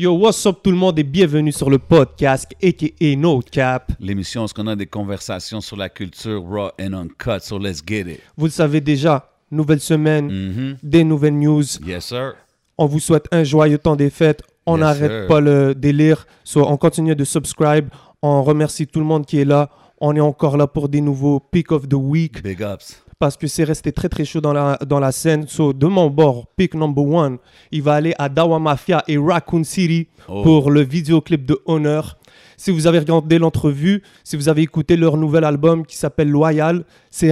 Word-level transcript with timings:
Yo, 0.00 0.12
what's 0.16 0.46
up 0.46 0.60
tout 0.62 0.70
le 0.70 0.76
monde 0.76 0.96
et 1.00 1.02
bienvenue 1.02 1.50
sur 1.50 1.68
le 1.68 1.78
podcast 1.80 2.52
aka 2.62 3.16
No 3.16 3.40
Cap. 3.40 3.90
L'émission, 3.98 4.44
où 4.44 4.48
on 4.58 4.66
a 4.68 4.76
des 4.76 4.86
conversations 4.86 5.60
sur 5.60 5.76
la 5.76 5.88
culture 5.88 6.40
raw 6.40 6.70
and 6.80 6.92
uncut, 6.92 7.40
so 7.40 7.58
let's 7.58 7.82
get 7.84 8.02
it. 8.02 8.20
Vous 8.36 8.44
le 8.44 8.52
savez 8.52 8.80
déjà, 8.80 9.28
nouvelle 9.50 9.80
semaine, 9.80 10.26
Mhm. 10.30 10.76
des 10.84 11.02
nouvelles 11.02 11.36
news. 11.36 11.64
Yes, 11.84 12.04
sir. 12.06 12.34
On 12.78 12.86
vous 12.86 13.00
souhaite 13.00 13.26
un 13.32 13.42
joyeux 13.42 13.78
temps 13.78 13.96
des 13.96 14.08
fêtes. 14.08 14.42
On 14.66 14.78
n'arrête 14.78 15.26
pas 15.26 15.40
le 15.40 15.74
délire. 15.74 16.28
So, 16.44 16.64
on 16.68 16.76
continue 16.76 17.16
de 17.16 17.24
subscribe. 17.24 17.88
On 18.22 18.44
remercie 18.44 18.86
tout 18.86 19.00
le 19.00 19.04
monde 19.06 19.26
qui 19.26 19.40
est 19.40 19.44
là. 19.44 19.68
On 20.00 20.14
est 20.14 20.20
encore 20.20 20.56
là 20.56 20.68
pour 20.68 20.88
des 20.88 21.00
nouveaux 21.00 21.40
pick 21.40 21.72
of 21.72 21.88
the 21.88 21.94
week 21.94 22.40
Big 22.44 22.60
ups. 22.62 23.02
Parce 23.18 23.36
que 23.36 23.46
c'est 23.48 23.64
resté 23.64 23.90
très 23.92 24.08
très 24.08 24.24
chaud 24.24 24.40
dans 24.40 24.52
la, 24.52 24.78
dans 24.86 25.00
la 25.00 25.10
scène. 25.12 25.46
So, 25.48 25.72
de 25.72 25.86
mon 25.86 26.08
bord, 26.08 26.46
pick 26.56 26.74
number 26.74 27.04
one, 27.04 27.38
il 27.72 27.82
va 27.82 27.94
aller 27.94 28.14
à 28.18 28.28
Dawa 28.28 28.58
Mafia 28.58 29.02
et 29.08 29.18
Raccoon 29.18 29.64
City 29.64 30.06
Oh. 30.30 30.42
pour 30.42 30.70
le 30.70 30.82
vidéoclip 30.82 31.46
de 31.46 31.58
Honor. 31.64 32.18
Si 32.58 32.70
vous 32.70 32.86
avez 32.86 32.98
regardé 32.98 33.38
l'entrevue, 33.38 34.02
si 34.24 34.36
vous 34.36 34.50
avez 34.50 34.60
écouté 34.60 34.94
leur 34.96 35.16
nouvel 35.16 35.44
album 35.44 35.86
qui 35.86 35.96
s'appelle 35.96 36.28
Loyal, 36.28 36.84
c'est 37.10 37.30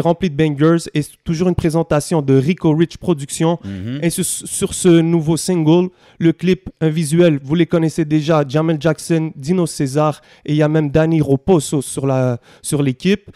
rempli 0.00 0.30
de 0.30 0.34
bangers 0.36 0.88
et 0.94 1.02
toujours 1.24 1.48
une 1.48 1.54
présentation 1.54 2.22
de 2.22 2.34
Rico 2.34 2.74
Rich 2.74 2.96
Productions. 2.96 3.58
Mhm. 3.64 3.98
Et 4.02 4.08
sur, 4.08 4.24
sur 4.24 4.72
ce 4.72 4.88
nouveau 4.88 5.36
single, 5.36 5.90
le 6.18 6.32
clip, 6.32 6.70
un 6.80 6.88
visuel, 6.88 7.38
vous 7.44 7.54
les 7.54 7.66
connaissez 7.66 8.06
déjà, 8.06 8.44
Jamel 8.48 8.78
Jackson, 8.80 9.30
Dino 9.36 9.66
César 9.66 10.22
et 10.46 10.52
il 10.52 10.56
y 10.56 10.62
a 10.62 10.68
même 10.68 10.90
Danny 10.90 11.20
Roposo 11.20 11.82
sur 11.82 12.06
la- 12.06 12.38
sur 12.62 12.82
l'équipe. 12.82 13.30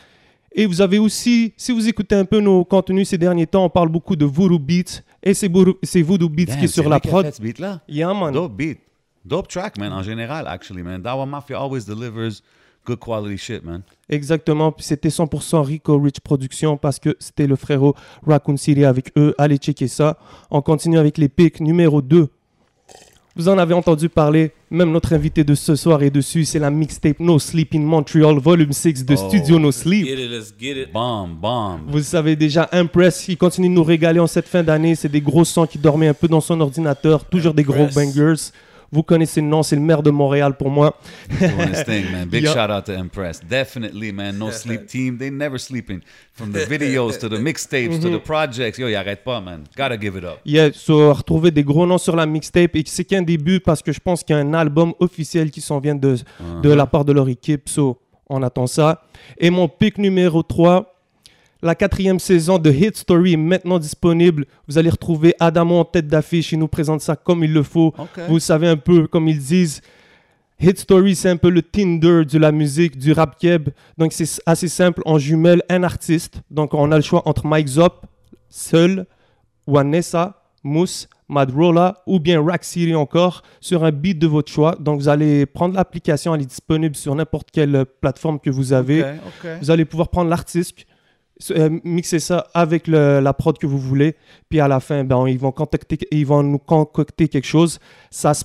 Et 0.55 0.67
vous 0.67 0.81
avez 0.81 0.99
aussi, 0.99 1.55
si 1.57 1.73
vous 1.73 1.89
écoutez 1.89 2.15
un 2.15 2.25
peu 2.25 2.41
nos 2.41 2.65
contenus 2.65 3.09
ces 3.09 3.19
derniers 3.19 3.47
temps, 3.47 3.65
on 3.65 3.71
parle 3.71 3.89
beaucoup 3.89 4.17
de 4.17 4.25
Voodoo 4.25 4.59
Beats 4.59 5.03
et 5.23 5.35
c'est 5.35 5.49
Voodoo, 5.49 6.29
Beats 6.29 6.47
Damn, 6.47 6.59
qui 6.59 6.65
est 6.65 6.69
sur 6.69 6.89
la 6.89 7.01
prod. 7.01 7.25
fait 7.25 7.33
ce 7.33 7.43
beat-là? 7.43 7.81
Yeah, 7.89 8.13
man. 8.13 8.33
Dope 8.33 8.57
beat. 8.57 8.79
Dope 9.25 9.49
track, 9.49 9.79
man, 9.79 9.93
en 9.93 10.03
général, 10.03 10.47
actually, 10.49 10.83
man. 10.83 11.01
Dawa 11.01 11.27
Mafia 11.27 11.57
always 11.61 11.85
delivers 11.87 12.43
good 12.85 12.99
quality 12.99 13.39
shit, 13.39 13.65
man. 13.65 13.83
Exactement, 14.09 14.73
puis 14.73 14.85
c'était 14.85 15.09
100% 15.11 15.63
Rico 15.63 15.99
Rich 15.99 16.21
Productions 16.21 16.77
parce 16.77 16.99
que 16.99 17.17
c'était 17.21 17.47
le 17.47 17.55
frérot 17.55 17.95
Raccoon 18.27 18.57
City 18.57 18.85
avec 18.85 19.13
eux. 19.17 19.35
Allez 19.39 19.59
checker 19.59 19.87
ça. 19.87 20.19
On 20.51 20.61
continue 20.61 20.99
avec 20.99 21.19
les 21.19 21.29
pics 21.29 21.61
numéro 21.61 22.03
2. 22.03 22.29
Vous 23.35 23.49
en 23.49 23.57
avez 23.57 23.73
entendu 23.73 24.11
parler, 24.11 24.51
même 24.71 24.91
notre 24.93 25.15
invité 25.15 25.43
de 25.43 25.55
ce 25.55 25.75
soir 25.75 26.03
est 26.03 26.11
dessus, 26.11 26.45
c'est 26.45 26.59
la 26.59 26.71
mixtape 26.71 27.19
No 27.19 27.39
Sleep 27.39 27.75
in 27.75 27.81
Montreal, 27.81 28.39
volume 28.39 28.73
6 28.73 29.07
de 29.07 29.15
Oh. 29.15 29.29
Studio 29.29 29.59
No 29.59 29.73
Sleep. 29.73 30.05
Get 30.07 30.13
it, 30.23 30.31
let's 30.31 30.53
get 30.61 30.83
it. 30.83 30.93
Bomb, 30.93 31.29
bomb. 31.41 31.81
Vous 31.89 31.97
le 31.97 32.03
savez 32.03 32.37
déjà, 32.37 32.69
Impress, 32.73 33.27
il 33.29 33.39
continue 33.39 33.69
de 33.71 33.75
nous 33.75 33.85
régaler 33.85 34.21
en 34.21 34.27
cette 34.27 34.49
fin 34.49 34.63
d'année. 34.63 34.95
C'est 34.95 35.09
des 35.09 35.23
gros 35.23 35.47
sons 35.47 35.67
qui 35.67 35.79
dormaient 35.79 36.09
un 36.09 36.15
peu 36.15 36.29
dans 36.29 36.43
son 36.43 36.61
ordinateur, 36.61 37.25
toujours 37.25 37.55
des 37.55 37.63
gros 37.63 37.87
bangers. 37.95 38.35
Vous 38.95 39.03
connaissez 39.03 39.41
le 39.41 39.47
nom, 39.47 39.63
c'est 39.63 39.75
le 39.75 39.81
maire 39.83 40.03
de 40.03 40.11
Montréal 40.11 40.55
pour 40.57 40.69
moi. 40.71 40.99
Doing 41.41 41.73
his 41.73 41.85
thing, 41.85 42.11
man. 42.13 42.29
Big 42.31 42.43
Yeah. 42.45 42.53
shout 42.53 42.71
out 42.71 42.85
to 42.85 42.93
Impress. 42.93 43.41
Definitely, 43.41 44.13
man. 44.13 44.37
No 44.39 44.51
sleep 44.51 44.87
team. 44.87 45.17
They 45.17 45.31
never 45.31 45.59
sleeping. 45.59 46.01
From 46.35 46.53
the 46.53 46.67
videos 46.67 47.19
to 47.19 47.29
the 47.29 47.39
mixtapes 47.39 47.99
to 48.01 48.09
Mm-hmm. 48.09 48.13
the 48.13 48.23
projects. 48.23 48.79
Yo, 48.79 48.89
il 48.89 48.95
arrête 48.95 49.25
pas, 49.25 49.41
man. 49.41 49.65
Gotta 49.77 49.97
give 49.99 50.17
it 50.19 50.25
up. 50.25 50.41
Yeah, 50.45 50.71
so, 50.75 51.13
retrouver 51.15 51.51
des 51.51 51.65
gros 51.65 51.87
noms 51.87 51.99
sur 51.99 52.15
la 52.17 52.27
mixtape 52.27 52.77
et 52.77 52.85
c'est 52.87 53.05
qu'un 53.05 53.23
début 53.23 53.61
parce 53.61 53.83
que 53.83 53.93
je 53.93 54.01
pense 54.01 54.23
qu'il 54.23 54.37
y 54.37 54.39
a 54.39 54.43
un 54.43 54.53
album 54.55 54.93
officiel 55.01 55.51
qui 55.51 55.63
s'en 55.63 55.79
vient 55.81 55.95
de, 55.95 56.17
de 56.63 56.71
la 56.71 56.85
part 56.87 57.05
de 57.07 57.13
leur 57.13 57.29
équipe. 57.31 57.69
So, 57.71 57.99
on 58.29 58.43
attend 58.43 58.67
ça. 58.67 59.03
Et 59.39 59.49
mon 59.51 59.69
pic 59.69 59.97
numéro 59.99 60.43
3, 60.43 60.92
la 61.63 61.75
quatrième 61.77 62.19
saison 62.19 62.59
de 62.59 62.71
Hit 62.71 62.97
Story 62.97 63.35
est 63.35 63.39
maintenant 63.39 63.79
disponible. 63.79 64.47
Vous 64.67 64.79
allez 64.79 64.91
retrouver 64.91 65.35
Adamo 65.39 65.79
en 65.79 65.85
tête 65.85 66.09
d'affiche. 66.09 66.53
Il 66.53 66.59
nous 66.59 66.69
présente 66.69 67.01
ça 67.01 67.15
comme 67.15 67.45
il 67.45 67.53
le 67.53 67.63
faut. 67.63 67.95
Vous 68.29 68.41
savez 68.41 68.69
un 68.69 68.77
peu, 68.77 69.07
comme 69.07 69.29
ils 69.29 69.39
disent. 69.39 69.81
Hit 70.61 70.79
Story, 70.79 71.17
c'est 71.17 71.29
un 71.29 71.37
peu 71.37 71.51
le 71.51 71.63
Tinder 71.63 72.25
de 72.25 72.39
la 72.39 72.53
musique, 72.53 72.97
du 72.97 73.13
rap 73.13 73.39
keb. 73.39 73.71
Donc, 73.99 74.13
c'est 74.13 74.41
assez 74.47 74.69
simple. 74.69 75.03
On 75.07 75.19
jumelle 75.19 75.63
un 75.69 75.83
artiste. 75.83 76.41
Donc, 76.51 76.75
on 76.75 76.91
a 76.93 76.97
le 76.97 77.03
choix 77.03 77.23
entre 77.27 77.47
Mike 77.47 77.69
Zop, 77.69 78.07
seul, 78.49 79.07
Wanessa, 79.67 80.43
Mousse, 80.63 81.09
Madrola 81.29 82.03
ou 82.07 82.21
bien 82.21 82.45
Rack 82.45 82.63
City 82.63 82.95
encore 82.95 83.43
sur 83.61 83.85
un 83.85 83.91
beat 83.91 84.19
de 84.19 84.27
votre 84.27 84.53
choix. 84.53 84.77
Donc, 84.79 85.01
vous 85.01 85.09
allez 85.09 85.47
prendre 85.47 85.75
l'application. 85.75 86.35
Elle 86.35 86.43
est 86.43 86.47
disponible 86.47 86.95
sur 86.95 87.15
n'importe 87.15 87.51
quelle 87.51 87.75
euh, 87.75 87.85
plateforme 87.85 88.39
que 88.39 88.51
vous 88.51 88.73
avez. 88.73 89.05
Vous 89.61 89.71
allez 89.71 89.85
pouvoir 89.85 90.09
prendre 90.09 90.31
l'artiste, 90.31 90.87
euh, 91.51 91.71
mixer 91.85 92.21
ça 92.21 92.47
avec 92.55 92.87
le- 92.87 93.21
la 93.21 93.33
prod 93.35 93.59
que 93.59 93.67
vous 93.67 93.79
voulez, 93.79 94.15
puis 94.49 94.61
à 94.61 94.69
la 94.69 94.81
fin, 94.81 95.05
ben, 95.05 95.27
ils, 95.27 95.39
vont 95.39 95.53
contacter, 95.53 95.99
ils 96.11 96.27
vont 96.27 96.43
nous 96.43 96.59
concocter 96.59 97.29
quelque 97.29 97.47
chose. 97.47 97.79
Ça, 98.11 98.35
se- 98.35 98.45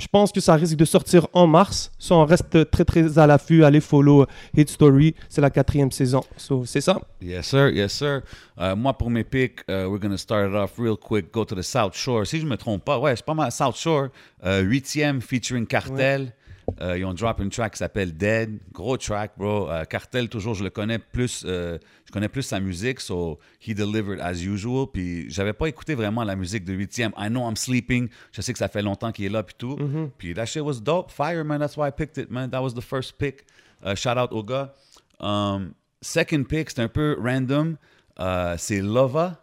je 0.00 0.06
pense 0.06 0.30
que 0.30 0.38
ça 0.40 0.54
risque 0.54 0.76
de 0.76 0.84
sortir 0.84 1.26
en 1.32 1.48
mars. 1.48 1.90
Ça, 1.98 2.14
on 2.14 2.24
reste 2.24 2.70
très 2.70 2.84
très 2.84 3.18
à 3.18 3.26
l'affût. 3.26 3.64
Allez 3.64 3.80
follow 3.80 4.26
Hit 4.56 4.70
Story, 4.70 5.12
c'est 5.28 5.40
la 5.40 5.50
quatrième 5.50 5.90
saison. 5.90 6.20
So, 6.36 6.64
c'est 6.64 6.80
ça. 6.80 7.00
Yes, 7.20 7.46
sir. 7.48 7.68
Yes, 7.70 7.94
sir. 7.94 8.22
Euh, 8.60 8.76
moi, 8.76 8.92
pour 8.96 9.10
mes 9.10 9.24
picks, 9.24 9.60
euh, 9.68 9.86
we're 9.88 9.98
going 9.98 10.12
to 10.12 10.16
start 10.16 10.48
it 10.50 10.54
off 10.54 10.78
real 10.78 10.96
quick. 10.96 11.32
Go 11.32 11.44
to 11.44 11.56
the 11.56 11.62
South 11.62 11.94
Shore. 11.96 12.24
Si 12.28 12.38
je 12.38 12.46
me 12.46 12.56
trompe 12.56 12.84
pas, 12.84 12.96
ouais, 13.00 13.16
c'est 13.16 13.24
pas 13.24 13.34
mal 13.34 13.50
South 13.50 13.76
Shore. 13.76 14.08
Euh, 14.44 14.60
Huitième 14.60 15.20
featuring 15.20 15.66
Cartel. 15.66 16.20
Euh, 16.22 16.37
ils 16.80 17.04
ont 17.04 17.14
drop 17.14 17.40
une 17.40 17.50
track 17.50 17.72
qui 17.72 17.78
s'appelle 17.78 18.16
Dead. 18.16 18.58
Gros 18.72 18.96
track, 18.96 19.32
bro. 19.36 19.70
Euh, 19.70 19.84
Cartel, 19.84 20.28
toujours, 20.28 20.54
je 20.54 20.62
le 20.64 20.70
connais 20.70 20.98
plus. 20.98 21.44
euh, 21.46 21.78
je 22.06 22.12
connais 22.12 22.28
plus 22.28 22.42
sa 22.42 22.60
musique, 22.60 23.00
so 23.00 23.38
he 23.60 23.74
delivered 23.74 24.20
as 24.20 24.42
usual. 24.42 24.86
Puis 24.92 25.30
j'avais 25.30 25.52
pas 25.52 25.66
écouté 25.68 25.94
vraiment 25.94 26.24
la 26.24 26.36
musique 26.36 26.64
de 26.64 26.72
Huitième. 26.72 27.12
I 27.18 27.28
know 27.28 27.48
I'm 27.48 27.56
sleeping. 27.56 28.08
Je 28.32 28.40
sais 28.42 28.52
que 28.52 28.58
ça 28.58 28.68
fait 28.68 28.82
longtemps 28.82 29.12
qu'il 29.12 29.24
est 29.24 29.30
là, 29.30 29.42
puis 29.42 29.54
tout. 29.58 29.76
Puis 30.18 30.34
that 30.34 30.46
shit 30.46 30.62
was 30.62 30.80
dope. 30.80 31.10
Fire, 31.10 31.44
man. 31.44 31.58
That's 31.58 31.76
why 31.76 31.88
I 31.88 31.90
picked 31.90 32.18
it, 32.18 32.30
man. 32.30 32.50
That 32.50 32.62
was 32.62 32.74
the 32.74 32.82
first 32.82 33.18
pick. 33.18 33.44
Uh, 33.84 33.94
shout 33.94 34.16
out 34.18 34.30
au 34.32 34.42
gars. 34.42 34.72
Um, 35.20 35.72
second 36.00 36.44
pick, 36.44 36.70
c'est 36.70 36.80
un 36.82 36.88
peu 36.88 37.16
random. 37.20 37.76
Euh, 38.20 38.54
c'est 38.58 38.80
Lova. 38.80 39.42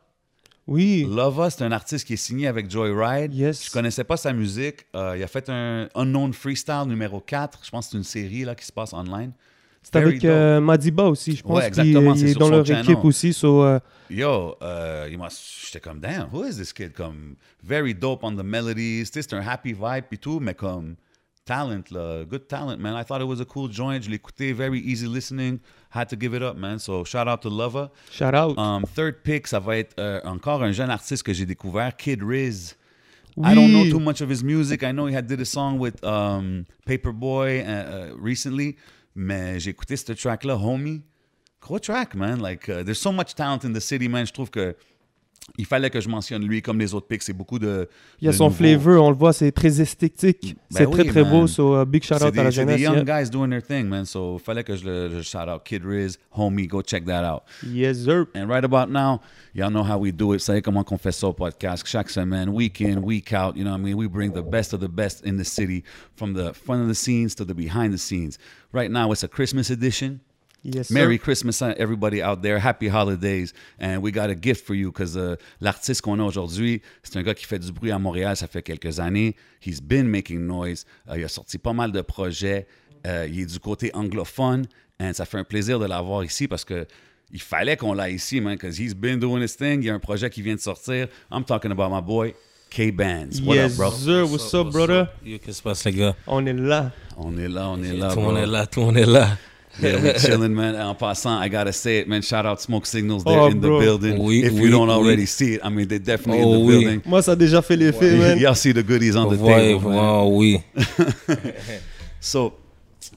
Oui. 0.67 1.07
Lova, 1.07 1.49
c'est 1.49 1.63
un 1.63 1.71
artiste 1.71 2.07
qui 2.07 2.13
est 2.13 2.17
signé 2.17 2.47
avec 2.47 2.69
Joyride. 2.69 3.33
Yes. 3.33 3.65
Je 3.65 3.71
connaissais 3.71 4.03
pas 4.03 4.17
sa 4.17 4.33
musique. 4.33 4.85
Euh, 4.95 5.15
il 5.15 5.23
a 5.23 5.27
fait 5.27 5.49
un 5.49 5.87
Unknown 5.93 6.33
Freestyle 6.33 6.85
numéro 6.87 7.19
4. 7.19 7.59
Je 7.63 7.69
pense 7.69 7.85
que 7.85 7.91
c'est 7.91 7.97
une 7.97 8.03
série 8.03 8.43
là, 8.45 8.55
qui 8.55 8.65
se 8.65 8.71
passe 8.71 8.93
online. 8.93 9.31
C'est 9.85 9.97
avec 9.97 10.25
euh, 10.25 10.59
Madiba 10.59 11.03
aussi, 11.03 11.35
je 11.35 11.43
pense. 11.43 11.59
Ouais, 11.59 11.67
exactement, 11.67 12.15
Il, 12.15 12.27
est 12.27 12.33
dans 12.33 12.49
leur 12.49 12.65
channel. 12.65 12.83
équipe 12.83 13.05
aussi. 13.05 13.33
So, 13.33 13.63
euh, 13.63 13.79
Yo, 14.09 14.55
euh, 14.63 15.07
j'étais 15.63 15.79
comme, 15.79 15.99
damn, 15.99 16.27
who 16.33 16.43
is 16.43 16.55
this 16.55 16.73
kid? 16.73 16.93
Comme, 16.93 17.35
very 17.63 17.93
dope 17.93 18.23
on 18.23 18.31
the 18.31 18.43
melodies. 18.43 19.05
C'est 19.05 19.33
un 19.33 19.47
happy 19.47 19.73
vibe 19.73 20.05
et 20.11 20.17
tout, 20.17 20.39
mais 20.39 20.55
comme, 20.55 20.95
talent, 21.45 21.91
là, 21.91 22.27
good 22.27 22.47
talent, 22.49 22.79
man. 22.79 22.95
I 22.95 23.03
thought 23.03 23.21
it 23.21 23.27
was 23.27 23.39
a 23.39 23.45
cool 23.45 23.67
joint. 23.67 24.03
Je 24.03 24.53
very 24.53 24.79
easy 24.79 25.07
listening. 25.07 25.59
Had 25.89 26.09
to 26.09 26.15
give 26.15 26.33
it 26.33 26.41
up, 26.41 26.57
man. 26.57 26.79
So, 26.79 27.03
shout 27.03 27.27
out 27.27 27.41
to 27.43 27.49
Lova. 27.49 27.89
shout 28.11 28.33
out. 28.33 28.57
Um, 28.57 28.83
third 28.83 29.23
pick, 29.23 29.47
ça 29.47 29.59
va 29.59 29.77
être 29.77 29.93
euh, 29.99 30.19
encore 30.25 30.63
un 30.63 30.71
jeune 30.71 30.89
artiste 30.89 31.23
que 31.23 31.33
j'ai 31.33 31.45
découvert, 31.45 31.95
Kid 31.95 32.21
Riz. 32.23 32.75
I 33.43 33.53
don't 33.53 33.71
know 33.73 33.89
too 33.89 33.99
much 33.99 34.21
of 34.21 34.29
his 34.29 34.43
music. 34.43 34.81
I 34.81 34.91
know 34.93 35.07
he 35.07 35.13
had 35.13 35.27
did 35.27 35.41
a 35.41 35.45
song 35.45 35.77
with 35.77 36.01
um, 36.05 36.65
Paperboy 36.85 37.65
uh, 37.67 38.13
uh, 38.13 38.15
recently, 38.17 38.77
mais 39.13 39.59
j'ai 39.59 39.71
écouté 39.71 39.97
cette 39.97 40.17
track-là, 40.17 40.55
Homie. 40.55 41.01
Gros 41.59 41.79
track, 41.79 42.15
man. 42.15 42.39
Like, 42.39 42.69
uh, 42.69 42.83
there's 42.83 42.99
so 42.99 43.11
much 43.11 43.35
talent 43.35 43.65
in 43.65 43.73
the 43.73 43.81
city, 43.81 44.07
man. 44.07 44.25
Je 44.25 44.31
trouve 44.31 44.49
que 44.49 44.75
il 45.57 45.65
fallait 45.65 45.89
que 45.89 46.01
je 46.01 46.09
mentionne 46.09 46.43
lui, 46.45 46.61
comme 46.61 46.79
les 46.79 46.93
autres 46.93 47.07
picks. 47.07 47.23
C'est 47.23 47.33
beaucoup 47.33 47.59
de. 47.59 47.87
Il 48.19 48.25
y 48.25 48.27
a 48.27 48.33
son 48.33 48.45
nouveaux- 48.45 48.55
flavor, 48.55 49.03
on 49.03 49.09
le 49.09 49.15
voit, 49.15 49.31
c'est 49.31 49.51
très 49.51 49.79
esthétique. 49.79 50.55
Ben 50.71 50.77
c'est 50.79 50.85
oui, 50.85 50.93
très 50.93 51.05
très 51.05 51.23
beau. 51.23 51.47
So, 51.47 51.81
uh, 51.81 51.85
big 51.85 52.03
shout 52.03 52.15
out 52.15 52.21
à 52.23 52.25
la 52.25 52.31
des, 52.31 52.37
c'est 52.37 52.43
des 52.43 52.51
jeunesse. 52.51 52.81
young 52.81 53.07
yeah. 53.07 53.21
guys 53.21 53.29
doing 53.29 53.49
their 53.49 53.61
thing, 53.61 53.87
man. 53.87 54.05
So, 54.05 54.37
fallait 54.37 54.63
que 54.63 54.75
je 54.75 54.85
le, 54.85 55.09
je 55.09 55.21
shout 55.21 55.47
out. 55.47 55.63
Kid 55.63 55.85
Riz, 55.85 56.17
Homie, 56.31 56.67
go 56.67 56.81
check 56.81 57.05
that 57.05 57.23
out. 57.23 57.43
Yes, 57.65 58.03
sir. 58.03 58.27
And 58.35 58.47
right 58.47 58.65
about 58.65 58.89
now, 58.89 59.21
y'all 59.53 59.69
know 59.69 59.83
how 59.83 59.97
we 59.97 60.11
do 60.11 60.33
it. 60.33 60.39
Vous 60.39 60.45
savez 60.45 60.61
comment 60.61 60.83
qu'on 60.83 60.97
fait 60.97 61.13
ça 61.13 61.27
au 61.27 61.33
podcast. 61.33 61.87
Chaque 61.87 62.09
semaine, 62.09 62.49
week 62.49 62.81
in, 62.81 63.01
week 63.01 63.31
out. 63.31 63.55
You 63.55 63.63
know 63.63 63.71
what 63.71 63.79
I 63.79 63.83
mean? 63.83 63.97
We 63.97 64.07
bring 64.07 64.33
the 64.33 64.43
best 64.43 64.73
of 64.73 64.81
the 64.81 64.89
best 64.89 65.25
in 65.25 65.37
the 65.37 65.45
city, 65.45 65.83
from 66.15 66.33
the 66.33 66.53
front 66.53 66.81
of 66.81 66.87
the 66.89 66.95
scenes 66.95 67.35
to 67.35 67.45
the 67.45 67.53
behind 67.53 67.93
the 67.93 67.97
scenes. 67.97 68.37
Right 68.73 68.91
now, 68.91 69.11
it's 69.11 69.23
a 69.23 69.29
Christmas 69.29 69.69
edition. 69.69 70.19
Yes. 70.65 70.89
Merry 70.89 71.19
Christmas, 71.19 71.61
uh, 71.61 71.75
everybody 71.77 72.23
out 72.23 72.41
there. 72.41 72.57
Happy 72.57 72.87
holidays. 72.87 73.53
And 73.79 74.01
we 74.01 74.11
got 74.11 74.31
a 74.31 74.35
gift 74.35 74.65
for 74.65 74.73
you 74.73 74.91
because 74.91 75.15
uh, 75.15 75.35
l'artiste 75.61 76.01
qu'on 76.01 76.19
a 76.19 76.23
aujourd'hui, 76.23 76.81
c'est 77.03 77.17
un 77.17 77.21
gars 77.21 77.35
qui 77.35 77.45
fait 77.45 77.59
du 77.59 77.71
bruit 77.71 77.91
à 77.91 77.99
Montréal, 77.99 78.35
ça 78.35 78.47
fait 78.47 78.63
quelques 78.63 78.99
années. 78.99 79.35
He's 79.61 79.79
been 79.79 80.07
making 80.07 80.47
noise. 80.47 80.85
Uh, 81.07 81.17
il 81.17 81.23
a 81.23 81.27
sorti 81.27 81.59
pas 81.59 81.73
mal 81.73 81.91
de 81.91 82.01
projets. 82.01 82.65
Uh, 83.05 83.27
il 83.27 83.41
est 83.41 83.45
du 83.45 83.59
côté 83.59 83.91
anglophone. 83.93 84.65
And 84.99 85.13
ça 85.13 85.25
fait 85.25 85.37
un 85.37 85.43
plaisir 85.43 85.77
de 85.77 85.85
l'avoir 85.85 86.23
ici 86.23 86.47
parce 86.47 86.65
que 86.65 86.87
il 87.31 87.41
fallait 87.41 87.77
qu'on 87.77 87.93
l'aille 87.93 88.15
ici, 88.15 88.39
man, 88.39 88.55
because 88.55 88.79
he's 88.79 88.95
been 88.95 89.19
doing 89.19 89.43
his 89.43 89.55
thing. 89.55 89.81
Il 89.81 89.85
y 89.85 89.89
a 89.89 89.93
un 89.93 89.99
projet 89.99 90.29
qui 90.29 90.41
vient 90.41 90.55
de 90.55 90.59
sortir. 90.59 91.07
I'm 91.31 91.43
talking 91.43 91.71
about 91.71 91.89
my 91.89 92.01
boy, 92.01 92.33
K-Bands. 92.71 93.41
What 93.41 93.55
yes, 93.55 93.73
up, 93.73 93.77
bro? 93.77 93.91
sir. 93.91 94.25
What's 94.25 94.53
up, 94.53 94.71
brother? 94.71 95.09
Yo, 95.23 95.37
qu'est-ce 95.37 95.45
qui 95.45 95.53
se 95.53 95.61
passe, 95.61 95.83
les 95.85 95.91
gars? 95.91 96.15
On 96.25 96.45
est 96.45 96.53
là. 96.53 96.91
On 97.17 97.37
est 97.37 97.49
là, 97.49 97.69
on 97.69 97.83
est 97.83 97.93
là, 97.93 98.13
tout 98.13 98.19
le 98.19 98.25
monde 98.25 98.37
est 98.37 98.45
là, 98.45 98.65
tout 98.67 98.79
le 98.79 98.85
monde 98.87 98.97
est 98.97 99.05
là. 99.05 99.37
Yeah, 99.81 100.01
we 100.01 100.13
chilling, 100.19 100.53
man. 100.53 100.75
En 100.75 100.95
passant, 100.95 101.39
I 101.41 101.49
gotta 101.49 101.73
say 101.73 101.99
it, 101.99 102.07
man. 102.07 102.21
Shout 102.21 102.45
out 102.45 102.61
Smoke 102.61 102.85
Signals. 102.85 103.23
They're 103.23 103.39
Oh, 103.39 103.47
in 103.47 103.59
bro. 103.59 103.79
the 103.79 103.85
building. 103.85 104.17
Oui, 104.23 104.43
if 104.45 104.53
oui, 104.53 104.61
you 104.61 104.69
don't 104.69 104.87
oui. 104.87 104.93
already 104.95 105.25
see 105.25 105.55
it, 105.55 105.61
I 105.63 105.69
mean, 105.69 105.87
they're 105.87 105.99
definitely 105.99 106.43
Oh, 106.43 106.53
in 106.53 106.59
the 106.59 106.65
oui. 106.65 106.79
building. 106.83 107.01
Moi, 107.05 107.21
ça 107.21 107.33
a 107.33 107.35
déjà 107.35 107.61
fait 107.61 107.75
l'effet, 107.75 108.15
man. 108.17 108.37
Y'all 108.39 108.55
see 108.55 108.71
the 108.73 108.83
goodies 108.83 109.15
on 109.17 109.27
the 109.29 109.37
Ouais, 109.39 109.73
table, 109.73 109.89
man. 109.89 110.27
ouais, 110.27 110.29
oui. 110.31 110.61
So, 112.19 112.53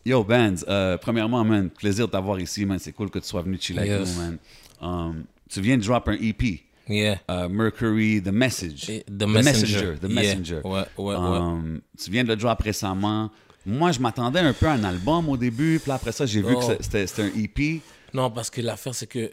yo, 0.04 0.22
Bands, 0.22 0.64
euh, 0.68 0.98
premièrement, 0.98 1.44
man, 1.44 1.70
plaisir 1.70 2.06
de 2.06 2.12
t'avoir 2.12 2.38
ici, 2.40 2.66
man. 2.66 2.78
C'est 2.78 2.92
cool 2.92 3.10
que 3.10 3.18
tu 3.18 3.26
sois 3.26 3.42
venu 3.42 3.56
chiller 3.60 3.80
avec 3.80 4.00
Yes. 4.00 4.16
nous, 4.16 4.22
man. 4.22 4.38
Um, 4.80 5.24
tu 5.48 5.60
viens 5.60 5.78
de 5.78 5.82
drop 5.82 6.08
un 6.08 6.16
EP, 6.20 6.62
Yeah. 6.88 7.18
uh, 7.28 7.48
Mercury, 7.50 8.20
The 8.22 8.32
Message. 8.32 8.90
Et 8.90 9.04
The 9.04 9.26
Messenger. 9.26 9.94
The 10.00 10.08
Yeah. 10.10 10.14
Messenger. 10.22 10.60
Ouais, 10.64 10.84
ouais, 10.98 11.14
ouais. 11.14 11.14
Um, 11.16 11.80
Tu 12.02 12.10
viens 12.10 12.24
de 12.24 12.28
le 12.28 12.36
drop 12.36 12.60
récemment. 12.62 13.30
Moi, 13.68 13.92
je 13.92 14.00
m'attendais 14.00 14.40
un 14.40 14.54
peu 14.54 14.66
à 14.66 14.72
un 14.72 14.84
album 14.84 15.28
au 15.28 15.36
début, 15.36 15.78
puis 15.78 15.92
après 15.92 16.12
ça, 16.12 16.24
j'ai 16.24 16.40
vu 16.40 16.54
Oh. 16.56 16.60
que 16.66 16.82
c'était 16.82 17.06
c'était 17.06 17.22
un 17.22 17.32
EP. 17.36 17.82
Non, 18.14 18.30
parce 18.30 18.48
que 18.48 18.60
l'affaire, 18.62 18.94
c'est 18.94 19.06
que. 19.06 19.32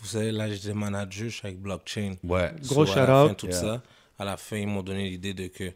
Vous 0.00 0.06
savez, 0.06 0.30
là, 0.32 0.48
j'étais 0.50 0.72
manager, 0.72 1.28
je 1.28 1.34
suis 1.36 1.46
avec 1.46 1.60
Blockchain. 1.60 2.14
Ouais. 2.22 2.52
Gros 2.66 2.86
So, 2.86 2.92
à 2.92 3.06
la 3.06 3.28
fin, 3.28 3.34
tout 3.34 3.46
Yeah. 3.48 3.60
ça. 3.60 3.82
À 4.18 4.24
la 4.24 4.36
fin, 4.36 4.56
ils 4.58 4.66
m'ont 4.68 4.82
donné 4.82 5.10
l'idée 5.10 5.34
de 5.34 5.48
que, 5.48 5.72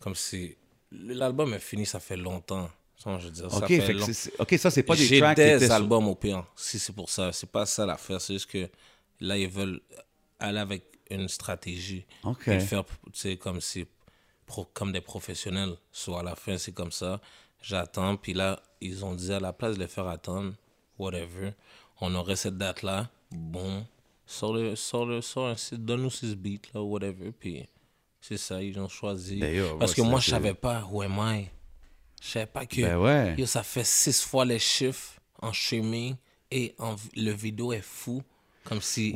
comme 0.00 0.14
si. 0.14 0.56
L'album 0.90 1.52
est 1.52 1.58
fini, 1.58 1.84
ça 1.84 2.00
fait 2.00 2.16
longtemps. 2.16 2.70
Ça, 2.96 3.18
je 3.18 3.26
veux 3.26 3.30
dire, 3.32 3.50
ça 3.50 3.58
Ok, 3.58 3.66
fait 3.68 3.80
fait 3.82 3.92
long- 3.92 4.06
c'est- 4.06 4.12
c'est- 4.14 4.32
ok, 4.40 4.54
ça, 4.58 4.70
c'est 4.70 4.82
pas 4.82 4.96
des 4.96 5.04
J'ai 5.04 5.20
tracks 5.20 5.36
qui 5.36 5.44
des 5.44 5.62
étaient 5.64 5.70
albums 5.70 6.08
au 6.08 6.14
pire. 6.14 6.44
Si 6.56 6.78
c'est 6.78 6.94
pour 6.94 7.10
ça, 7.10 7.30
c'est 7.32 7.48
pas 7.50 7.66
ça 7.66 7.84
l'affaire. 7.86 8.20
C'est 8.20 8.32
juste 8.32 8.50
que 8.50 8.68
là, 9.20 9.36
ils 9.36 9.48
veulent 9.48 9.80
aller 10.40 10.58
avec 10.58 10.84
une 11.10 11.28
stratégie. 11.28 12.04
Ok. 12.24 12.48
Et 12.48 12.54
le 12.54 12.60
faire, 12.60 12.84
tu 12.84 12.92
sais, 13.12 13.36
comme 13.36 13.60
si, 13.60 13.86
pro- 14.48 14.68
comme 14.74 14.90
des 14.92 15.00
professionnels. 15.00 15.76
Soit 15.92 16.20
à 16.20 16.22
la 16.24 16.34
fin, 16.34 16.58
c'est 16.58 16.72
comme 16.72 16.90
ça. 16.90 17.20
J'attends. 17.62 18.16
Puis 18.16 18.34
là, 18.34 18.60
ils 18.80 19.04
ont 19.04 19.14
dit 19.14 19.32
à 19.32 19.38
la 19.40 19.52
place 19.52 19.76
de 19.76 19.80
les 19.80 19.88
faire 19.88 20.08
attendre, 20.08 20.54
whatever, 20.98 21.52
on 22.00 22.14
aurait 22.14 22.36
cette 22.36 22.58
date-là. 22.58 23.08
Bon, 23.30 23.86
sors 24.26 24.54
le, 24.54 24.74
sors 24.74 25.06
le, 25.06 25.20
un 25.36 25.56
site, 25.56 25.84
donne-nous 25.84 26.10
ce 26.10 26.26
beat 26.34 26.72
là, 26.72 26.82
whatever. 26.82 27.30
Puis 27.32 27.68
c'est 28.20 28.36
ça, 28.38 28.62
ils 28.62 28.78
ont 28.78 28.88
choisi. 28.88 29.38
Ben, 29.38 29.54
yo, 29.54 29.76
Parce 29.78 29.94
que 29.94 30.02
moi, 30.02 30.20
je 30.20 30.30
savais 30.30 30.54
pas 30.54 30.86
où 30.90 31.02
am 31.02 31.18
I. 31.18 31.48
Je 32.20 32.28
savais 32.28 32.46
pas 32.46 32.66
que. 32.66 32.80
Ben 32.80 32.96
ouais. 32.98 33.34
Yo, 33.38 33.46
ça 33.46 33.62
fait 33.62 33.86
six 33.86 34.22
fois 34.22 34.44
les 34.44 34.58
chiffres 34.58 35.20
en 35.40 35.52
streaming 35.52 36.16
et 36.50 36.74
en, 36.78 36.96
le 37.14 37.30
vidéo 37.32 37.72
est 37.72 37.84
fou. 37.84 38.22
Comme 38.64 38.80
si. 38.82 39.14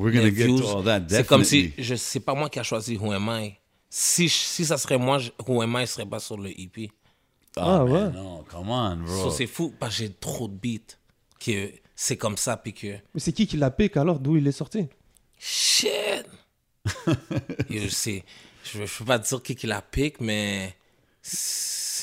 C'est 1.09 1.27
comme 1.27 1.45
si. 1.45 1.73
Je 1.77 1.95
sais 1.95 2.21
pas 2.21 2.35
moi 2.35 2.49
qui 2.49 2.59
a 2.59 2.63
choisi 2.63 2.97
Who 2.97 3.13
Am 3.13 3.29
I. 3.29 3.55
Si, 3.95 4.27
si 4.31 4.65
ça 4.65 4.79
serait 4.79 4.97
moi, 4.97 5.19
je- 5.19 5.31
Who 5.47 5.61
Am 5.61 5.77
I 5.79 5.87
serait 5.87 6.07
pas 6.07 6.19
sur 6.19 6.39
le 6.39 6.49
EP. 6.59 6.91
Ah, 7.59 7.85
man, 7.85 7.93
ouais. 7.93 8.11
Non, 8.13 8.43
come 8.49 8.71
on, 8.71 8.97
bro. 8.97 9.25
So, 9.25 9.31
c'est 9.31 9.47
fou 9.47 9.75
parce 9.79 9.95
que 9.95 10.05
j'ai 10.05 10.13
trop 10.15 10.49
de 10.49 10.55
beats. 10.55 10.97
Que 11.39 11.71
c'est 11.95 12.17
comme 12.17 12.39
ça, 12.39 12.57
puis 12.57 12.73
que. 12.73 12.87
Mais 13.13 13.21
c'est 13.21 13.33
qui 13.35 13.47
qui 13.47 13.59
l'a 13.59 13.71
piqué 13.71 13.99
alors? 14.01 14.19
D'où 14.19 14.39
il 14.39 14.47
est 14.47 14.53
sorti? 14.53 14.89
Shit! 15.39 16.25
Je 17.69 17.89
sais. 17.89 18.25
Je, 18.65 18.87
je 18.87 18.99
peux 18.99 19.05
pas 19.05 19.19
dire 19.19 19.43
qui 19.43 19.55
qui 19.55 19.67
la 19.67 19.83
pique, 19.83 20.21
mais. 20.21 20.75
C'est 21.21 21.37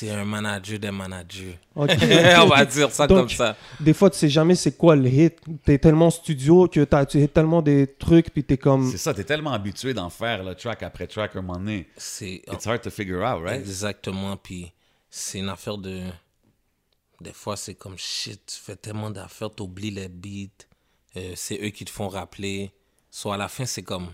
un 0.08 0.24
manager 0.24 0.78
des 0.78 0.90
managers. 0.90 1.58
Ok. 1.74 1.90
On 2.40 2.46
va 2.46 2.64
dire 2.64 2.90
ça 2.90 3.06
Donc, 3.06 3.18
comme 3.18 3.28
ça. 3.28 3.56
Des 3.78 3.92
fois, 3.92 4.08
tu 4.08 4.16
sais 4.18 4.28
jamais 4.28 4.54
c'est 4.54 4.76
quoi 4.76 4.96
le 4.96 5.08
hit. 5.08 5.36
T'es 5.64 5.76
tellement 5.78 6.08
studio 6.08 6.68
que 6.68 6.84
t'as- 6.84 7.04
tu 7.04 7.20
hits 7.20 7.28
tellement 7.28 7.60
des 7.60 7.86
trucs, 7.98 8.30
puis 8.30 8.42
t'es 8.44 8.56
comme. 8.56 8.90
C'est 8.90 8.96
ça, 8.98 9.12
t'es 9.12 9.24
tellement 9.24 9.52
habitué 9.52 9.92
d'en 9.92 10.08
faire, 10.08 10.42
le 10.42 10.54
track 10.54 10.82
après 10.82 11.06
track, 11.06 11.36
un 11.36 11.42
moment 11.42 11.58
donné. 11.58 11.88
C'est. 11.96 12.42
It's 12.50 12.66
hard 12.66 12.80
to 12.82 12.90
figure 12.90 13.18
out, 13.22 13.42
right? 13.42 13.60
Exactement. 13.60 14.36
Puis 14.36 14.72
c'est 15.10 15.40
une 15.40 15.48
affaire 15.48 15.76
de. 15.76 16.02
Des 17.20 17.32
fois, 17.34 17.56
c'est 17.56 17.74
comme 17.74 17.98
shit, 17.98 18.40
tu 18.46 18.56
fais 18.58 18.76
tellement 18.76 19.10
d'affaires, 19.10 19.50
t'oublies 19.50 19.90
les 19.90 20.08
beats. 20.08 20.64
Euh, 21.16 21.32
c'est 21.34 21.60
eux 21.62 21.68
qui 21.70 21.84
te 21.84 21.90
font 21.90 22.08
rappeler. 22.08 22.70
Soit 23.10 23.34
à 23.34 23.36
la 23.36 23.48
fin, 23.48 23.66
c'est 23.66 23.82
comme. 23.82 24.06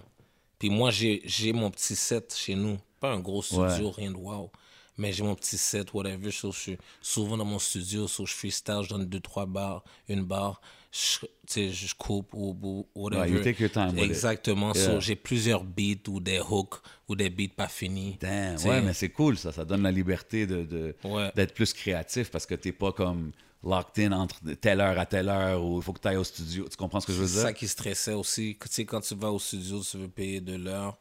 Puis 0.59 0.71
moi, 0.71 0.91
j'ai 0.91 1.21
j'ai 1.25 1.53
mon 1.53 1.71
petit 1.71 1.95
set 1.95 2.35
chez 2.37 2.55
nous. 2.55 2.79
Pas 2.99 3.11
un 3.13 3.21
gros 3.21 3.43
studio, 3.43 3.91
rien 3.91 4.11
de 4.11 4.17
wow. 4.17 4.51
Mais 4.99 5.13
j'ai 5.13 5.23
mon 5.23 5.35
petit 5.35 5.59
set, 5.59 5.93
whatever. 5.93 6.31
So, 6.31 6.53
je 6.53 6.59
suis 6.59 6.79
souvent 7.03 7.37
dans 7.37 7.45
mon 7.45 7.59
studio, 7.59 8.09
so, 8.09 8.25
je 8.25 8.33
freestyle, 8.33 8.81
je 8.83 8.89
donne 8.89 9.05
deux, 9.05 9.21
trois 9.21 9.45
barres, 9.47 9.85
une 10.09 10.23
barre. 10.25 10.61
Je, 10.93 11.27
je 11.71 11.95
coupe 11.95 12.33
ou, 12.33 12.87
whatever. 12.95 13.21
Ouais, 13.25 13.31
you 13.31 13.41
take 13.43 13.63
your 13.63 13.71
time. 13.71 13.99
Exactement. 13.99 14.73
So, 14.73 14.81
Yeah. 14.93 15.01
j'ai 15.01 15.17
plusieurs 15.17 15.63
beats 15.65 16.09
ou 16.09 16.21
des 16.21 16.41
hooks 16.41 16.77
ou 17.09 17.15
des 17.15 17.29
beats 17.29 17.53
pas 17.55 17.69
finis. 17.69 18.17
Damn, 18.21 18.57
ouais, 18.65 18.81
mais 18.81 18.95
c'est 18.95 19.11
cool, 19.11 19.37
ça. 19.37 19.53
Ça 19.53 19.67
donne 19.67 19.83
la 19.83 19.91
liberté 19.93 20.47
de, 20.47 20.65
de- 20.65 20.97
Ouais. 21.05 21.31
d'être 21.37 21.53
plus 21.53 21.75
créatif 21.75 22.31
parce 22.31 22.47
que 22.47 22.55
t'es 22.55 22.73
pas 22.73 22.93
comme 22.93 23.33
locked 23.63 24.03
in 24.03 24.13
entre 24.13 24.41
telle 24.55 24.81
heure 24.81 24.99
à 24.99 25.05
telle 25.05 25.29
heure 25.29 25.63
ou 25.63 25.79
il 25.79 25.83
faut 25.83 25.93
que 25.93 26.01
tu 26.01 26.09
ailles 26.09 26.17
au 26.17 26.25
studio. 26.25 26.67
Tu 26.71 26.77
comprends 26.79 27.01
ce 27.01 27.07
que 27.07 27.13
je 27.13 27.19
veux 27.19 27.27
C'est 27.27 27.35
dire? 27.35 27.43
ça 27.43 27.53
qui 27.53 27.69
stressait 27.69 28.15
aussi. 28.15 28.57
Tu 28.59 28.69
sais, 28.71 28.85
quand 28.87 29.01
tu 29.03 29.15
vas 29.17 29.31
au 29.31 29.39
studio, 29.39 29.83
tu 29.83 29.99
veux 29.99 30.09
payer 30.09 30.41
de 30.41 30.55
l'heure, 30.55 30.97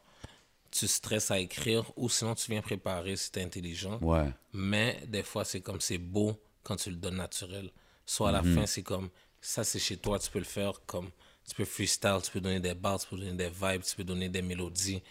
tu 0.78 0.86
stresses 0.88 1.30
à 1.30 1.38
écrire 1.38 1.84
ou 1.96 2.08
sinon 2.08 2.34
tu 2.34 2.50
viens 2.50 2.62
préparer 2.62 3.16
si 3.16 3.30
tu 3.32 3.38
es 3.38 3.42
intelligent. 3.42 3.98
Ouais. 4.00 4.28
Mais 4.52 5.02
des 5.08 5.22
fois, 5.22 5.44
c'est 5.44 5.60
comme 5.60 5.80
c'est 5.80 5.98
beau 5.98 6.40
quand 6.62 6.76
tu 6.76 6.90
le 6.90 6.96
donnes 6.96 7.16
naturel. 7.16 7.70
Soit 8.04 8.28
à 8.28 8.32
la 8.32 8.42
Mhm. 8.42 8.54
fin, 8.54 8.66
c'est 8.66 8.82
comme 8.82 9.08
ça, 9.40 9.64
c'est 9.64 9.78
chez 9.78 9.96
toi, 9.96 10.18
tu 10.18 10.30
peux 10.30 10.38
le 10.38 10.44
faire 10.44 10.72
comme 10.86 11.08
tu 11.48 11.54
peux 11.54 11.64
freestyle, 11.64 12.18
tu 12.24 12.30
peux 12.32 12.40
donner 12.40 12.60
des 12.60 12.74
bars, 12.74 12.98
tu 13.00 13.06
peux 13.08 13.16
donner 13.16 13.32
des 13.32 13.48
vibes, 13.48 13.82
tu 13.82 13.94
peux 13.96 14.04
donner 14.04 14.28
des 14.28 14.42
mélodies. 14.42 15.02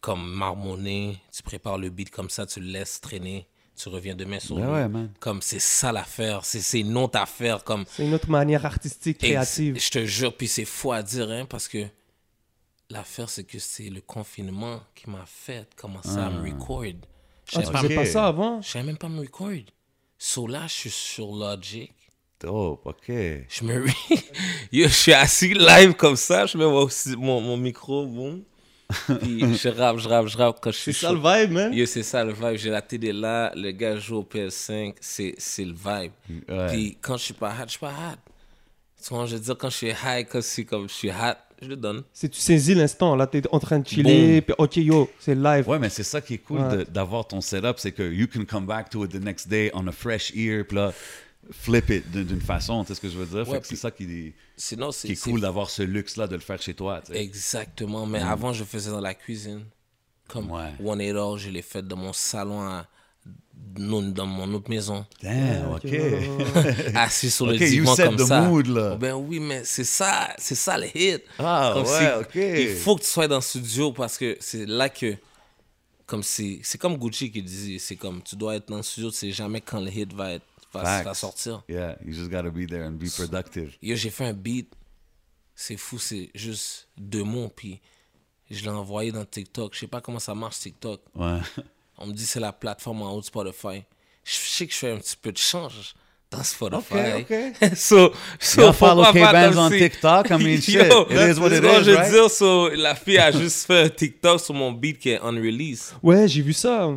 Comme 0.00 0.28
marmonner, 0.32 1.20
tu 1.32 1.42
prépares 1.44 1.78
le 1.78 1.90
beat 1.90 2.10
comme 2.10 2.28
ça, 2.28 2.44
tu 2.44 2.58
le 2.58 2.66
laisses 2.66 3.00
traîner, 3.00 3.46
tu 3.76 3.88
reviens 3.88 4.16
demain 4.16 4.40
sur 4.40 4.56
Ben 4.56 4.64
lui. 4.66 4.72
ouais, 4.72 4.88
man. 4.88 5.12
Comme 5.20 5.40
c'est 5.42 5.60
ça 5.60 5.92
l'affaire, 5.92 6.44
c'est 6.44 6.60
c'est 6.60 6.80
une 6.80 6.96
autre 6.96 7.18
affaire. 7.20 7.62
Comme 7.62 7.84
C'est 7.88 8.04
une 8.04 8.14
autre 8.14 8.28
manière 8.28 8.66
artistique, 8.66 9.18
créative. 9.18 9.78
Je 9.78 9.90
te 9.90 10.04
jure, 10.04 10.36
puis 10.36 10.48
c'est 10.48 10.64
fou 10.64 10.90
à 10.90 11.04
dire, 11.04 11.30
hein, 11.30 11.46
parce 11.46 11.68
que 11.68 11.86
l'affaire, 12.90 13.28
c'est 13.28 13.44
que 13.44 13.58
c'est 13.58 13.88
le 13.90 14.00
confinement 14.00 14.80
qui 14.94 15.10
m'a 15.10 15.24
fait 15.26 15.68
commencer 15.76 16.18
à 16.18 16.30
me 16.30 16.50
record. 16.50 16.84
Je 16.84 17.58
Ah, 17.58 17.82
tu 17.82 17.94
pas, 17.94 18.04
ça 18.04 18.26
avant? 18.26 18.60
Je 18.60 18.68
savais 18.68 18.84
même 18.84 18.96
pas 18.96 19.08
me 19.08 19.20
record. 19.20 19.62
So 20.18 20.46
là, 20.46 20.66
je 20.66 20.72
suis 20.72 20.90
sur 20.90 21.32
Logic. 21.32 21.92
Dope, 22.40 22.86
ok. 22.86 23.06
Je 23.08 23.62
me 23.62 23.86
Yo, 24.72 24.88
je 24.88 24.92
suis 24.92 25.12
assis 25.12 25.54
live 25.54 25.94
comme 25.94 26.16
ça, 26.16 26.46
je 26.46 26.58
mets 26.58 26.64
mon, 26.64 26.88
mon, 27.18 27.40
mon 27.40 27.56
micro, 27.56 28.06
boum. 28.06 28.42
Puis 29.20 29.54
je 29.62 29.68
rappe, 29.68 29.98
je 29.98 30.08
rappe, 30.08 30.26
je 30.26 30.36
rappe 30.36 30.58
quand 30.60 30.70
je 30.70 30.76
suis 30.78 30.92
C'est 30.92 31.06
ça 31.06 31.12
le 31.12 31.18
vibe, 31.18 31.52
man? 31.52 31.72
Yo, 31.72 31.86
c'est 31.86 32.02
ça 32.02 32.24
le 32.24 32.32
vibe. 32.32 32.56
J'ai 32.56 32.70
la 32.70 32.82
télé 32.82 33.12
là, 33.12 33.52
le 33.54 33.70
gars 33.72 33.96
joue 33.96 34.18
au 34.18 34.22
PS5, 34.22 34.94
c'est 35.00 35.34
c'est 35.38 35.64
le 35.64 35.72
vibe. 35.74 36.12
Ouais. 36.48 36.66
Puis 36.68 36.98
quand 37.00 37.16
je 37.16 37.24
suis 37.24 37.34
pas 37.34 37.50
hot, 37.50 37.64
je 37.66 37.70
suis 37.70 37.80
pas 37.80 37.90
hot. 37.90 38.25
Tu 39.06 39.14
vois, 39.14 39.26
je 39.26 39.36
veux 39.36 39.40
dire, 39.42 39.56
quand 39.56 39.70
je 39.70 39.76
suis 39.76 39.88
high, 40.04 40.26
quand 40.28 40.42
c'est 40.42 40.64
comme 40.64 40.88
je 40.88 40.94
suis 40.94 41.10
hot, 41.10 41.36
je 41.62 41.68
le 41.68 41.76
donne. 41.76 42.02
C'est 42.12 42.28
tu 42.28 42.40
saisis 42.40 42.74
l'instant. 42.74 43.14
Là, 43.14 43.26
t'es 43.26 43.42
en 43.52 43.58
train 43.60 43.78
de 43.78 43.86
chiller, 43.86 44.40
puis 44.42 44.54
ok, 44.58 44.76
yo, 44.78 45.10
c'est 45.20 45.34
live. 45.34 45.68
Ouais, 45.68 45.78
mais 45.78 45.88
c'est 45.90 46.02
ça 46.02 46.20
qui 46.20 46.34
est 46.34 46.38
cool 46.38 46.60
Ouais. 46.60 46.76
de- 46.78 46.82
d'avoir 46.84 47.26
ton 47.26 47.40
setup, 47.40 47.78
c'est 47.78 47.92
que 47.92 48.02
you 48.02 48.26
can 48.26 48.44
come 48.44 48.66
back 48.66 48.90
to 48.90 49.04
it 49.04 49.12
the 49.12 49.22
next 49.22 49.48
day 49.48 49.70
on 49.74 49.86
a 49.86 49.92
fresh 49.92 50.32
ear, 50.34 50.64
puis 50.66 50.76
là, 50.76 50.92
flip 51.52 51.88
it 51.90 52.10
d'une 52.10 52.40
façon, 52.40 52.82
tu 52.82 52.88
sais 52.88 52.94
ce 52.96 53.00
que 53.00 53.08
je 53.08 53.16
veux 53.16 53.26
dire? 53.26 53.44
Fait 53.46 53.52
Ouais, 53.52 53.60
que 53.60 53.66
c'est 53.66 53.76
ça 53.76 53.90
qui, 53.92 54.34
Sinon, 54.56 54.90
c'est 54.90 55.06
qui 55.06 55.12
est 55.12 55.16
c'est 55.16 55.30
cool 55.30 55.40
d'avoir 55.40 55.70
ce 55.70 55.82
luxe-là 55.82 56.26
de 56.26 56.34
le 56.34 56.40
faire 56.40 56.60
chez 56.60 56.74
toi. 56.74 57.00
Exactement. 57.12 58.06
Mais 58.06 58.18
avant, 58.20 58.52
je 58.52 58.64
faisais 58.64 58.90
dans 58.90 59.00
la 59.00 59.14
cuisine. 59.14 59.64
Comme 60.28 60.50
Ouais. 60.50 60.72
One 60.84 61.00
Eight 61.00 61.14
All, 61.14 61.38
je 61.38 61.50
l'ai 61.50 61.62
fait 61.62 61.86
dans 61.86 61.96
mon 61.96 62.12
salon, 62.12 62.60
à, 62.60 62.86
non, 63.78 64.02
dans 64.02 64.26
mon 64.26 64.52
autre 64.54 64.70
maison. 64.70 65.04
Damn, 65.22 65.72
ok. 65.72 65.84
Assis 66.94 67.30
sur 67.30 67.46
le 67.46 67.54
Ok, 67.54 67.60
you 67.60 67.66
divan 67.68 67.94
set 67.94 68.06
comme 68.06 68.16
the 68.16 68.24
ça. 68.26 68.40
mood, 68.42 68.66
là. 68.68 68.96
Ben 68.96 69.14
oui, 69.14 69.38
mais 69.40 69.64
c'est 69.64 69.84
ça, 69.84 70.34
c'est 70.38 70.54
ça 70.54 70.78
le 70.78 70.86
hit. 70.96 71.22
Ah, 71.38 71.72
Comme 71.74 71.82
ouais, 71.86 71.98
si- 71.98 72.20
ok. 72.20 72.34
Il 72.60 72.76
faut 72.76 72.96
que 72.96 73.02
tu 73.02 73.08
sois 73.08 73.28
dans 73.28 73.36
le 73.36 73.42
studio 73.42 73.92
parce 73.92 74.16
que 74.16 74.36
c'est 74.40 74.66
là 74.66 74.88
que, 74.88 75.14
comme 76.06 76.22
si, 76.22 76.60
c'est 76.62 76.78
comme 76.78 76.96
Gucci 76.96 77.30
qui 77.30 77.42
disait, 77.42 77.78
c'est 77.78 77.96
comme, 77.96 78.22
tu 78.22 78.34
dois 78.36 78.56
être 78.56 78.68
dans 78.68 78.78
le 78.78 78.82
studio, 78.82 79.10
tu 79.10 79.16
sais 79.16 79.30
jamais 79.32 79.60
quand 79.60 79.80
le 79.80 79.90
hit 79.90 80.12
va, 80.12 80.32
être, 80.34 80.44
va, 80.72 81.02
va 81.02 81.14
sortir. 81.14 81.62
Yeah, 81.68 81.96
you 82.04 82.12
just 82.14 82.30
gotta 82.30 82.50
be 82.50 82.66
there 82.66 82.84
and 82.86 82.92
be 82.92 83.10
productive. 83.14 83.76
Yo, 83.82 83.94
j'ai 83.96 84.10
fait 84.10 84.24
un 84.26 84.32
beat. 84.32 84.72
C'est 85.54 85.76
fou, 85.78 85.98
c'est 85.98 86.30
juste 86.34 86.88
deux 86.98 87.24
mots. 87.24 87.48
Puis 87.54 87.80
je 88.50 88.62
l'ai 88.62 88.68
envoyé 88.70 89.10
dans 89.12 89.24
TikTok. 89.24 89.74
Je 89.74 89.80
sais 89.80 89.86
pas 89.86 90.00
comment 90.02 90.18
ça 90.18 90.34
marche 90.34 90.58
TikTok. 90.60 91.00
Ouais. 91.14 91.38
On 91.98 92.06
me 92.06 92.12
dit 92.12 92.26
c'est 92.26 92.40
la 92.40 92.52
plateforme 92.52 93.02
en 93.02 93.12
haut 93.12 93.20
de 93.20 93.24
Spotify. 93.24 93.84
Je 94.24 94.32
sais 94.32 94.66
que 94.66 94.72
je 94.72 94.78
fais 94.78 94.90
un 94.90 94.98
petit 94.98 95.16
peu 95.16 95.32
de 95.32 95.38
change 95.38 95.94
dans 96.30 96.42
Spotify. 96.42 96.94
Ok, 97.18 97.32
ok. 97.62 97.70
so, 97.76 98.12
so 98.40 98.60
Y'all 98.60 98.72
follow 98.72 99.04
K-Bands 99.12 99.56
on 99.56 99.70
TikTok? 99.70 100.30
I 100.30 100.36
mean, 100.42 100.60
shit, 100.60 100.74
Yo, 100.74 101.06
it 101.08 101.30
is 101.30 101.38
what 101.40 101.52
it 101.52 101.62
is, 101.64 101.84
je 101.84 101.90
veux 101.92 101.96
right? 101.96 102.10
dire. 102.12 102.28
So, 102.30 102.68
la 102.70 102.94
fille 102.94 103.18
a 103.18 103.30
juste 103.30 103.66
fait 103.66 103.82
un 103.84 103.88
TikTok 103.88 104.40
sur 104.40 104.54
mon 104.54 104.72
beat 104.72 104.98
qui 104.98 105.10
est 105.10 105.20
on 105.22 105.30
release. 105.36 105.94
Ouais, 106.02 106.26
j'ai 106.28 106.42
vu 106.42 106.52
ça. 106.52 106.90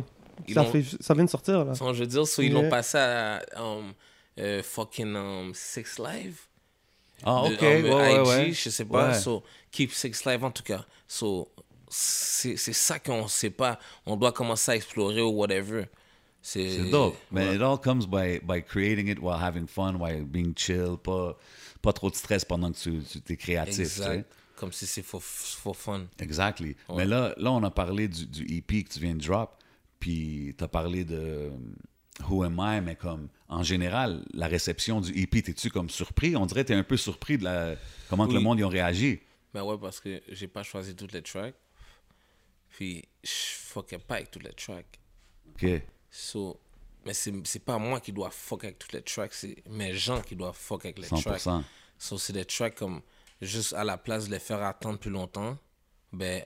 Ils 0.48 0.54
Ça, 0.54 0.64
fait, 0.64 0.84
ça 1.00 1.14
vient 1.14 1.24
de 1.24 1.30
sortir, 1.30 1.64
là. 1.64 1.74
So, 1.74 1.92
je 1.94 2.00
veux 2.00 2.06
dire, 2.06 2.26
so, 2.26 2.42
ils 2.42 2.52
l'ont 2.52 2.68
passé 2.68 2.98
à 2.98 3.42
um, 3.56 3.92
euh, 4.38 4.62
fucking 4.62 5.14
um, 5.14 5.52
Six 5.54 5.98
Live. 5.98 6.36
Ah, 7.24 7.44
de- 7.48 7.54
ok, 7.54 7.62
um, 7.62 7.68
ouais, 7.68 7.90
ouais, 7.94 8.14
IG, 8.14 8.26
ouais. 8.26 8.52
je 8.52 8.70
sais 8.70 8.84
pas. 8.84 9.08
Ouais. 9.10 9.14
So, 9.14 9.44
Keep 9.70 9.92
Six 9.92 10.24
Live 10.24 10.42
en 10.44 10.50
tout 10.50 10.62
cas. 10.64 10.84
So, 11.06 11.48
c'est 11.90 12.56
c'est 12.56 12.72
ça 12.72 12.98
qu'on 12.98 13.28
sait 13.28 13.50
pas. 13.50 13.78
On 14.06 14.16
doit 14.16 14.32
commencer 14.32 14.72
à 14.72 14.76
explorer 14.76 15.20
ou 15.20 15.30
whatever. 15.30 15.86
C'est 16.42 16.90
dope. 16.90 17.16
Mais 17.30 17.48
ouais. 17.48 17.56
it 17.56 17.62
all 17.62 17.78
comes 17.78 18.06
by, 18.06 18.40
by 18.42 18.62
creating 18.62 19.08
it 19.08 19.18
while 19.18 19.38
having 19.38 19.66
fun, 19.66 19.96
while 19.96 20.24
being 20.24 20.54
chill, 20.56 20.96
pas, 20.96 21.36
pas 21.82 21.92
trop 21.92 22.08
de 22.08 22.14
stress 22.14 22.44
pendant 22.44 22.72
que 22.72 22.78
tu, 22.78 23.02
tu 23.02 23.32
es 23.32 23.36
créatif. 23.36 23.76
tu 23.76 23.84
sais. 23.84 24.02
Exact. 24.02 24.32
Comme 24.56 24.72
si 24.72 24.86
c'est 24.86 25.02
for, 25.02 25.22
for 25.22 25.76
fun. 25.76 26.06
Exactly. 26.18 26.76
Mais 26.94 27.04
là, 27.04 27.34
là, 27.36 27.50
on 27.50 27.62
a 27.62 27.70
parlé 27.70 28.08
du, 28.08 28.26
du 28.26 28.56
EP 28.56 28.84
que 28.84 28.92
tu 28.92 29.00
viens 29.00 29.14
de 29.14 29.22
drop, 29.22 29.50
puis 29.98 30.54
tu 30.56 30.64
as 30.64 30.68
parlé 30.68 31.04
de 31.04 31.16
euh, 31.16 31.50
Who 32.28 32.42
Am 32.42 32.58
I, 32.58 32.80
mais 32.82 32.96
comme 32.96 33.28
en 33.48 33.62
général, 33.62 34.24
la 34.32 34.46
réception 34.46 35.00
du 35.00 35.12
EP, 35.18 35.42
t'es-tu 35.42 35.70
comme 35.70 35.90
surpris? 35.90 36.36
On 36.36 36.46
dirait 36.46 36.62
que 36.62 36.68
t'es 36.68 36.74
un 36.74 36.84
peu 36.84 36.96
surpris 36.96 37.38
de 37.38 37.44
la, 37.44 37.74
comment 38.08 38.26
que 38.26 38.32
le 38.32 38.40
monde 38.40 38.60
y 38.60 38.62
a 38.62 38.68
réagi. 38.68 39.20
Mais 39.54 39.60
ouais, 39.60 39.76
parce 39.78 40.00
que 40.00 40.22
j'ai 40.28 40.46
pas 40.46 40.62
choisi 40.62 40.94
toutes 40.94 41.12
les 41.12 41.22
tracks. 41.22 41.54
Puis 42.80 43.04
je 43.22 43.28
fuckais 43.28 43.98
pas 43.98 44.14
avec 44.14 44.30
toutes 44.30 44.44
les 44.44 44.54
tracks. 44.54 44.98
OK. 45.50 45.82
So, 46.10 46.58
mais 47.04 47.12
c'est 47.12 47.30
c'est 47.44 47.62
pas 47.62 47.76
moi 47.76 48.00
qui 48.00 48.10
dois 48.10 48.30
fuck 48.30 48.64
avec 48.64 48.78
toutes 48.78 48.94
les 48.94 49.02
tracks, 49.02 49.34
c'est 49.34 49.62
mes 49.68 49.92
gens 49.92 50.22
qui 50.22 50.34
doivent 50.34 50.56
fuck 50.56 50.86
avec 50.86 50.98
les 50.98 51.06
tracks. 51.06 51.42
100%. 51.42 51.62
So, 51.98 52.16
c'est 52.16 52.32
des 52.32 52.46
tracks 52.46 52.76
comme, 52.76 53.02
juste 53.42 53.74
à 53.74 53.84
la 53.84 53.98
place 53.98 54.28
de 54.28 54.30
les 54.30 54.38
faire 54.38 54.62
attendre 54.62 54.98
plus 54.98 55.10
longtemps, 55.10 55.58
ben, 56.10 56.42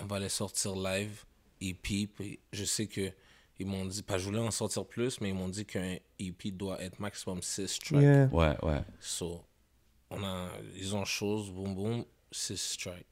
on 0.00 0.06
va 0.06 0.18
les 0.18 0.28
sortir 0.28 0.74
live, 0.74 1.24
EP, 1.60 2.08
puis 2.08 2.40
je 2.52 2.64
sais 2.64 2.88
que 2.88 3.12
ils 3.60 3.66
m'ont 3.66 3.84
dit, 3.84 4.02
pas 4.02 4.18
je 4.18 4.24
voulais 4.24 4.40
en 4.40 4.50
sortir 4.50 4.84
plus, 4.84 5.20
mais 5.20 5.28
ils 5.28 5.34
m'ont 5.36 5.48
dit 5.48 5.64
qu'un 5.64 5.96
EP 6.18 6.50
doit 6.50 6.82
être 6.82 6.98
maximum 6.98 7.40
6 7.40 7.78
tracks. 7.78 8.02
Yeah. 8.02 8.26
Ouais, 8.32 8.56
ouais. 8.64 8.82
So, 8.98 9.44
on 10.10 10.24
a, 10.24 10.50
ils 10.74 10.96
ont 10.96 11.04
chose, 11.04 11.52
boum 11.52 11.76
boum, 11.76 12.04
6 12.32 12.78
tracks. 12.78 13.06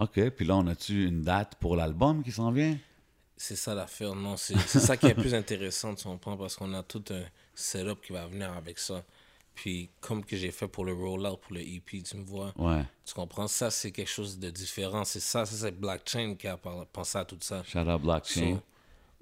OK. 0.00 0.30
Puis 0.30 0.44
là, 0.46 0.56
on 0.56 0.66
a-tu 0.66 1.06
une 1.06 1.22
date 1.22 1.54
pour 1.60 1.76
l'album 1.76 2.22
qui 2.22 2.32
s'en 2.32 2.50
vient? 2.50 2.76
C'est 3.36 3.56
ça 3.56 3.72
l'affaire, 3.74 4.14
non, 4.16 4.36
c'est 4.36 4.58
ça 4.58 4.96
qui 4.96 5.06
est 5.06 5.14
plus 5.14 5.32
intéressant, 5.32 5.94
tu 5.94 6.04
comprends, 6.04 6.36
parce 6.36 6.56
qu'on 6.56 6.74
a 6.74 6.82
tout 6.82 7.04
un 7.10 7.22
setup 7.54 8.00
qui 8.02 8.12
va 8.12 8.26
venir 8.26 8.52
avec 8.52 8.78
ça. 8.80 9.02
Puis, 9.54 9.90
comme 10.00 10.24
que 10.24 10.36
j'ai 10.36 10.50
fait 10.50 10.66
pour 10.66 10.84
le 10.84 10.92
rollout, 10.92 11.36
pour 11.36 11.52
le 11.54 11.60
EP, 11.60 12.02
tu 12.02 12.16
me 12.16 12.24
vois, 12.24 12.52
Ouais. 12.58 12.82
tu 13.04 13.14
comprends, 13.14 13.46
ça 13.46 13.70
c'est 13.70 13.90
quelque 13.92 14.10
chose 14.10 14.38
de 14.38 14.50
différent. 14.50 15.04
C'est 15.04 15.20
ça, 15.20 15.44
ça 15.46 15.56
c'est 15.56 15.70
Blockchain 15.78 16.34
qui 16.36 16.48
a 16.48 16.56
pensé 16.56 17.18
à 17.18 17.24
tout 17.24 17.36
ça. 17.40 17.62
Shout 17.64 17.78
out 17.78 18.00
Blockchain. 18.02 18.54
So, 18.56 18.62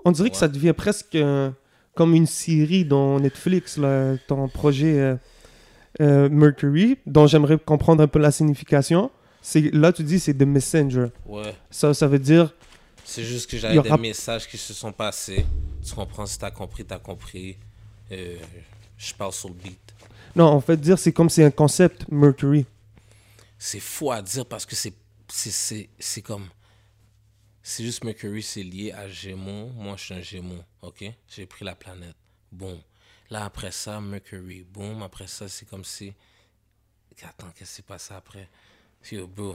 On 0.04 0.12
dirait 0.12 0.30
que 0.30 0.36
ça 0.36 0.48
devient 0.48 0.74
presque 0.74 1.14
euh, 1.14 1.50
comme 1.94 2.14
une 2.14 2.26
série 2.26 2.84
dans 2.86 3.18
Netflix, 3.20 3.76
là, 3.78 4.16
ton 4.28 4.48
projet 4.48 4.98
euh, 4.98 5.16
euh, 6.00 6.28
Mercury, 6.30 6.98
dont 7.06 7.26
j'aimerais 7.26 7.58
comprendre 7.58 8.02
un 8.02 8.08
peu 8.08 8.18
la 8.18 8.30
signification. 8.30 9.10
C'est 9.48 9.60
là 9.72 9.92
tu 9.92 10.02
dis 10.02 10.18
c'est 10.18 10.34
The 10.34 10.42
Messenger. 10.42 11.06
ouais, 11.24 11.54
Ça 11.70 11.94
ça 11.94 12.08
veut 12.08 12.18
dire 12.18 12.52
c'est 13.04 13.22
juste 13.22 13.48
que 13.48 13.56
j'avais 13.56 13.78
aura- 13.78 13.96
des 13.96 14.02
messages 14.02 14.48
qui 14.48 14.58
se 14.58 14.74
sont 14.74 14.90
passés. 14.92 15.46
Tu 15.86 15.94
comprends, 15.94 16.26
si 16.26 16.36
t'as 16.36 16.50
compris, 16.50 16.84
t'as 16.84 16.98
compris. 16.98 17.56
Euh, 18.10 18.36
je 18.98 19.14
parle 19.14 19.32
sur 19.32 19.48
le 19.48 19.54
beat. 19.54 19.94
non 20.34 20.46
en 20.46 20.60
fait 20.60 20.76
dire 20.76 20.98
c'est 20.98 21.12
comme 21.12 21.30
c'est 21.30 21.44
un 21.44 21.52
concept 21.52 22.06
Mercury. 22.10 22.66
c'est 23.56 23.78
fou 23.78 24.10
à 24.10 24.20
dire 24.20 24.44
parce 24.46 24.66
que 24.66 24.74
c'est 24.74 24.92
c'est 25.28 26.22
comme 26.22 26.48
c'est 27.62 27.84
juste 27.84 28.02
Mercury 28.02 28.42
c'est 28.42 28.64
lié 28.64 28.90
à 28.92 29.08
Gémeaux 29.08 29.68
moi 29.76 29.94
je 29.96 30.04
suis 30.06 30.14
un 30.14 30.20
Gémeaux 30.22 30.64
ok? 30.82 31.04
J'ai 31.28 31.46
pris 31.46 31.64
la 31.64 31.74
planète 31.76 32.16
bon 32.50 32.80
là 33.30 33.44
après 33.44 33.70
ça 33.70 34.00
Mercury 34.00 34.64
boum 34.72 35.02
après 35.04 35.26
ça 35.28 35.48
c'est 35.48 35.68
comme 35.68 35.84
si 35.84 36.12
attends 37.22 37.46
qu'est-ce 37.56 37.70
qui 37.70 37.76
s'est 37.76 37.82
passé 37.82 38.12
après? 38.14 38.48
Yo 39.12 39.26
bro 39.26 39.54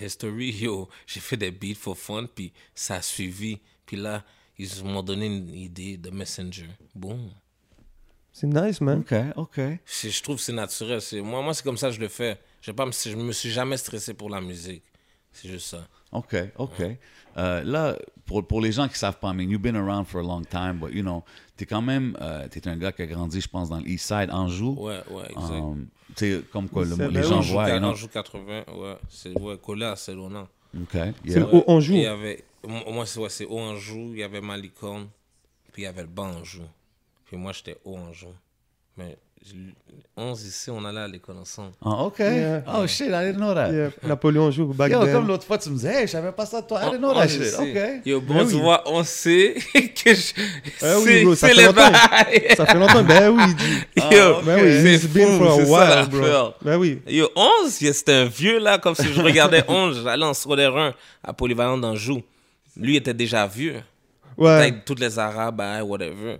history 0.00 0.50
yo 0.50 0.88
j'ai 1.06 1.20
fait 1.20 1.36
des 1.36 1.50
beats 1.50 1.74
for 1.74 1.96
fun 1.96 2.26
puis 2.34 2.52
ça 2.74 2.96
a 2.96 3.02
suivi 3.02 3.60
puis 3.86 3.96
là 3.96 4.24
ils 4.58 4.84
m'ont 4.84 5.02
donné 5.02 5.26
une 5.26 5.54
idée 5.54 5.96
de 5.96 6.10
Messenger 6.10 6.68
boum 6.94 7.30
C'est 8.32 8.46
nice 8.46 8.80
man. 8.80 9.00
OK, 9.00 9.14
OK. 9.36 9.60
je 9.86 10.22
trouve 10.22 10.36
que 10.36 10.42
c'est 10.42 10.52
naturel. 10.52 11.00
C'est, 11.00 11.20
moi, 11.20 11.40
moi 11.40 11.54
c'est 11.54 11.62
comme 11.62 11.76
ça 11.76 11.88
que 11.88 11.94
je 11.94 12.00
le 12.00 12.08
fais. 12.08 12.40
Je 12.60 12.72
ne 12.72 12.76
je 12.76 13.16
me 13.16 13.32
suis 13.32 13.50
jamais 13.50 13.76
stressé 13.76 14.12
pour 14.12 14.28
la 14.28 14.40
musique. 14.40 14.82
C'est 15.30 15.48
juste 15.48 15.68
ça. 15.68 15.86
OK, 16.12 16.36
OK. 16.58 16.82
Euh, 17.36 17.64
là, 17.64 17.96
pour, 18.24 18.46
pour 18.46 18.60
les 18.60 18.72
gens 18.72 18.88
qui 18.88 18.96
savent 18.96 19.18
pas, 19.18 19.32
I 19.32 19.34
mean, 19.34 19.50
you've 19.50 19.60
been 19.60 19.76
around 19.76 20.06
for 20.06 20.20
a 20.20 20.24
long 20.24 20.44
time, 20.44 20.78
but 20.78 20.92
you 20.92 21.02
know, 21.02 21.24
t'es 21.56 21.66
quand 21.66 21.82
même, 21.82 22.16
euh, 22.20 22.46
t'es 22.48 22.66
un 22.68 22.76
gars 22.76 22.92
qui 22.92 23.02
a 23.02 23.06
grandi, 23.06 23.40
je 23.40 23.48
pense, 23.48 23.68
dans 23.68 23.78
le 23.78 23.88
East 23.88 24.06
Side, 24.06 24.30
Anjou. 24.30 24.76
Ouais, 24.78 25.00
ouais, 25.10 25.30
exact. 25.30 25.50
Um, 25.50 25.88
sais, 26.16 26.42
comme 26.52 26.68
quoi, 26.68 26.84
le- 26.84 26.94
C'est 26.96 27.08
les 27.10 27.22
gens 27.22 27.40
voient, 27.40 27.68
you 27.70 27.78
know. 27.78 27.88
Anjou 27.88 28.08
80, 28.08 28.64
ouais. 28.74 28.96
C'est 29.08 29.38
ouais, 29.38 29.58
collé 29.58 29.84
à 29.86 29.96
Célona. 29.96 30.48
OK, 30.76 30.88
C'est 30.92 31.14
yeah. 31.30 31.38
le 31.40 31.46
haut 31.54 31.64
Anjou. 31.66 31.92
Il 31.92 32.00
y 32.02 32.06
avait, 32.06 32.44
moi, 32.66 33.06
c'est, 33.06 33.20
ouais, 33.20 33.28
c'est 33.28 33.44
haut 33.46 33.58
Anjou, 33.60 34.10
il 34.12 34.18
y 34.18 34.22
avait 34.22 34.40
Malicorne, 34.40 35.08
puis 35.72 35.82
il 35.82 35.84
y 35.84 35.88
avait 35.88 36.02
le 36.02 36.08
bas 36.08 36.22
Anjou. 36.24 36.62
Puis 37.26 37.36
moi, 37.36 37.52
j'étais 37.52 37.76
haut 37.84 37.96
Anjou. 37.96 38.28
Mais 38.96 39.16
11 40.16 40.44
ici, 40.46 40.70
on 40.70 40.84
allait 40.84 41.00
à 41.00 41.08
l'école 41.08 41.36
ensemble. 41.38 41.72
Ah, 41.84 42.04
OK. 42.04 42.20
Yeah. 42.20 42.62
Oh, 42.72 42.86
shit, 42.86 43.08
I 43.08 43.26
didn't 43.26 43.38
know 43.38 43.52
that. 43.52 43.72
Yeah, 43.72 43.90
Napoléon 44.04 44.50
joue 44.52 44.66
back 44.72 44.92
Yo, 44.92 45.04
then. 45.04 45.12
comme 45.12 45.26
l'autre 45.26 45.44
fois, 45.44 45.58
tu 45.58 45.70
me 45.70 45.74
disais, 45.74 46.02
hey, 46.02 46.06
je 46.06 46.12
savais 46.12 46.30
pas 46.30 46.46
ça 46.46 46.62
de 46.62 46.66
toi. 46.68 46.80
I 46.82 46.90
didn't 46.90 46.98
know 47.00 47.12
that 47.14 47.26
shit. 47.28 47.52
OK. 47.58 48.06
Yo, 48.06 48.20
bon, 48.20 48.34
Ben 48.34 48.46
tu 48.46 48.54
oui. 48.54 48.60
vois, 48.60 48.82
on 48.86 49.02
sait 49.02 49.54
que 49.74 50.14
je... 50.14 50.32
Ah 50.82 50.98
oui, 51.00 51.04
c'est, 51.04 51.24
bro, 51.24 51.34
ça 51.34 51.48
fait 51.48 51.54
longtemps. 51.66 51.92
Ça 52.56 52.66
fait 52.66 52.78
longtemps. 52.78 53.02
Ben 53.04 53.28
oui. 53.30 53.42
Ah, 54.00 54.14
Yo, 54.14 54.36
ok. 54.38 54.44
Ben 54.44 54.64
oui, 54.64 54.70
c'est 54.82 54.94
it's 54.94 55.06
been 55.08 55.38
for 55.38 55.50
a 55.50 55.56
while, 55.64 56.08
bro. 56.08 56.54
Ben 56.62 56.76
oui. 56.78 57.02
Yo, 57.08 57.28
11, 57.34 57.80
yeah, 57.82 57.92
c'était 57.92 58.12
un 58.12 58.24
vieux 58.26 58.58
là, 58.60 58.78
comme 58.78 58.94
si 58.94 59.12
je 59.12 59.20
regardais 59.20 59.64
11, 59.68 60.02
j'allais 60.04 60.24
en 60.24 60.34
secondaire 60.34 60.76
1 60.76 60.94
à 61.24 61.32
Polyvalent 61.32 61.76
d'Anjou. 61.78 62.22
Lui 62.76 62.96
était 62.96 63.14
déjà 63.14 63.46
vieux. 63.48 63.80
Ouais. 64.36 64.50
Avec 64.50 64.84
toutes 64.84 65.00
les 65.00 65.18
Arabes, 65.18 65.60
hein, 65.60 65.82
whatever. 65.82 66.38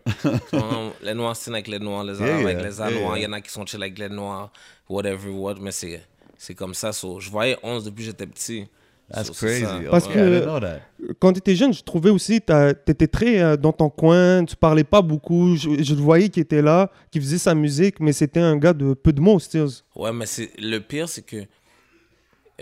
Les 1.03 1.15
Noirs 1.15 1.37
signent 1.37 1.55
avec 1.55 1.69
les 1.69 1.79
Noirs, 1.79 2.05
les 2.05 2.21
Arabes 2.21 2.41
Yeah, 2.41 2.49
avec 2.49 2.63
les 2.63 2.81
Arabes, 2.81 2.95
yeah, 2.95 3.17
il 3.19 3.23
y 3.23 3.27
en 3.27 3.33
a 3.33 3.41
qui 3.41 3.51
sont 3.51 3.65
chill 3.67 3.83
avec 3.83 3.99
les 3.99 4.09
Noirs, 4.09 4.51
whatever, 4.89 5.31
what, 5.31 5.57
mais 5.61 5.71
c'est, 5.73 6.03
c'est 6.39 6.55
comme 6.55 6.75
ça. 6.75 6.93
so, 6.93 7.21
je 7.21 7.31
voyais 7.31 7.57
11 7.63 7.85
depuis 7.85 8.05
que 8.05 8.11
j'étais 8.11 8.27
petit. 8.27 8.67
That's 9.13 9.27
So, 9.27 9.35
c'est 9.35 9.61
ça. 9.61 9.67
crazy. 9.67 9.85
Parce 9.91 10.09
que-. 10.09 10.79
Quand 11.21 11.33
tu 11.35 11.39
étais 11.39 11.55
jeune, 11.55 11.75
je 11.75 11.83
trouvais 11.83 12.09
aussi 12.09 12.41
que 12.41 12.73
tu 12.73 12.91
étais 12.91 13.07
très 13.07 13.39
euh, 13.39 13.57
dans 13.57 13.73
ton 13.73 13.91
coin, 13.91 14.45
tu 14.47 14.57
parlais 14.57 14.83
pas 14.85 15.03
beaucoup. 15.03 15.55
Je, 15.57 15.83
je 15.83 15.95
le 15.95 16.01
voyais 16.01 16.31
qui 16.31 16.41
était 16.41 16.63
là, 16.63 16.91
qui 17.11 17.21
faisait 17.21 17.37
sa 17.39 17.55
musique, 17.55 18.01
mais 18.01 18.13
c'était 18.15 18.41
un 18.41 18.57
gars 18.57 18.73
de 18.73 18.95
peu 18.95 19.13
de 19.13 19.21
mots, 19.21 19.39
Stills. 19.39 19.83
Ouais, 19.95 20.11
mais 20.13 20.25
c'est 20.25 20.51
le 20.59 20.79
pire, 20.79 21.07
c'est 21.09 21.21
que 21.21 21.45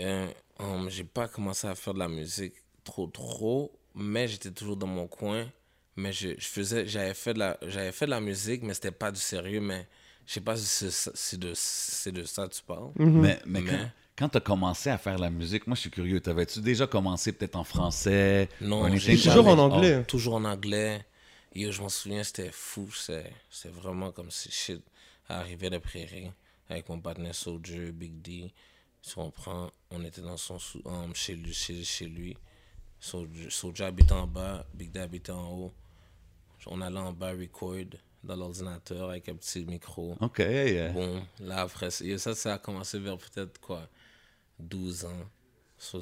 euh, 0.01 0.27
um, 0.59 0.89
j'ai 0.89 1.05
pas 1.05 1.27
commencé 1.29 1.65
à 1.65 1.75
faire 1.75 1.93
de 1.93 1.99
la 1.99 2.09
musique 2.09 2.55
trop 2.83 3.07
trop, 3.07 3.71
mais 3.95 4.27
j'étais 4.27 4.51
toujours 4.51 4.77
dans 4.77 4.87
mon 4.87 5.07
coin. 5.07 5.47
Mais 5.95 6.11
je, 6.11 6.29
je 6.39 6.45
faisais, 6.47 6.87
j'avais 6.87 7.13
fait 7.13 7.33
de 7.35 7.39
la, 7.39 7.57
j'avais 7.67 7.91
fait 7.91 8.05
de 8.05 8.11
la 8.11 8.19
musique, 8.21 8.63
mais 8.63 8.73
c'était 8.73 8.91
pas 8.91 9.11
du 9.11 9.19
sérieux. 9.19 9.61
Mais 9.61 9.87
je 10.25 10.33
sais 10.33 10.41
pas 10.41 10.57
si 10.57 10.89
c'est 10.91 11.39
de, 11.39 11.51
c'est 11.55 12.11
de 12.11 12.23
ça 12.23 12.47
que 12.47 12.53
tu 12.55 12.63
parles. 12.63 12.91
Mais, 12.95 13.39
mais, 13.45 13.61
Mais- 13.61 13.69
quand, 13.69 13.89
quand 14.15 14.29
tu 14.29 14.37
as 14.37 14.41
commencé 14.41 14.89
à 14.89 14.97
faire 14.97 15.19
la 15.19 15.29
musique, 15.29 15.67
moi, 15.67 15.75
je 15.75 15.81
suis 15.81 15.91
curieux. 15.91 16.19
T'avais-tu 16.19 16.61
déjà 16.61 16.87
commencé 16.87 17.31
peut-être 17.31 17.55
en 17.55 17.63
français? 17.63 18.49
Non, 18.59 18.95
j'ai 18.95 19.15
Toujours 19.17 19.47
en 19.47 19.57
Oh. 19.57 19.71
anglais. 19.71 20.03
Toujours 20.05 20.35
en 20.35 20.45
anglais. 20.45 21.05
Yo, 21.53 21.71
je 21.71 21.81
m'en 21.81 21.89
souviens, 21.89 22.23
c'était 22.23 22.49
fou. 22.51 22.89
C'est 22.95 23.31
c'est 23.51 23.71
vraiment 23.71 24.11
comme 24.11 24.31
si 24.31 24.49
shit 24.51 24.81
arrivait 25.29 25.69
de 25.69 25.77
prairie 25.77 26.31
avec 26.69 26.89
mon 26.89 26.99
partenaire 26.99 27.35
Soldier, 27.35 27.91
Big 27.91 28.19
D. 28.23 28.51
Si 29.03 29.13
on 29.19 29.29
prend, 29.29 29.69
on 29.91 30.03
était 30.03 30.21
dans 30.21 30.37
son 30.37 30.57
sous, 30.57 30.81
um, 30.85 31.13
chez 31.13 31.35
lui. 31.35 31.53
Chez, 31.53 31.83
chez 31.83 32.05
lui. 32.07 32.35
Soldier, 33.03 33.49
Soldier 33.49 33.85
habitait 33.85 34.13
en 34.13 34.27
bas, 34.27 34.65
Big 34.73 34.89
D 34.89 34.99
habitait 34.99 35.33
en 35.33 35.51
haut. 35.51 35.73
On 36.67 36.79
allait 36.79 36.99
en 36.99 37.11
bas 37.11 37.31
record 37.31 37.99
dans 38.23 38.37
l'ordinateur 38.37 39.09
avec 39.09 39.27
un 39.27 39.35
petit 39.35 39.65
micro. 39.65 40.15
OK, 40.21 40.39
yeah, 40.39 40.69
yeah. 40.69 40.89
Bon, 40.93 41.21
là 41.41 41.61
après, 41.61 41.91
ça, 41.91 42.33
ça 42.33 42.53
a 42.53 42.57
commencé 42.57 42.99
vers 42.99 43.17
peut-être 43.17 43.59
quoi, 43.59 43.89
12 44.57 45.03
ans. 45.03 45.29
So, 45.77 45.99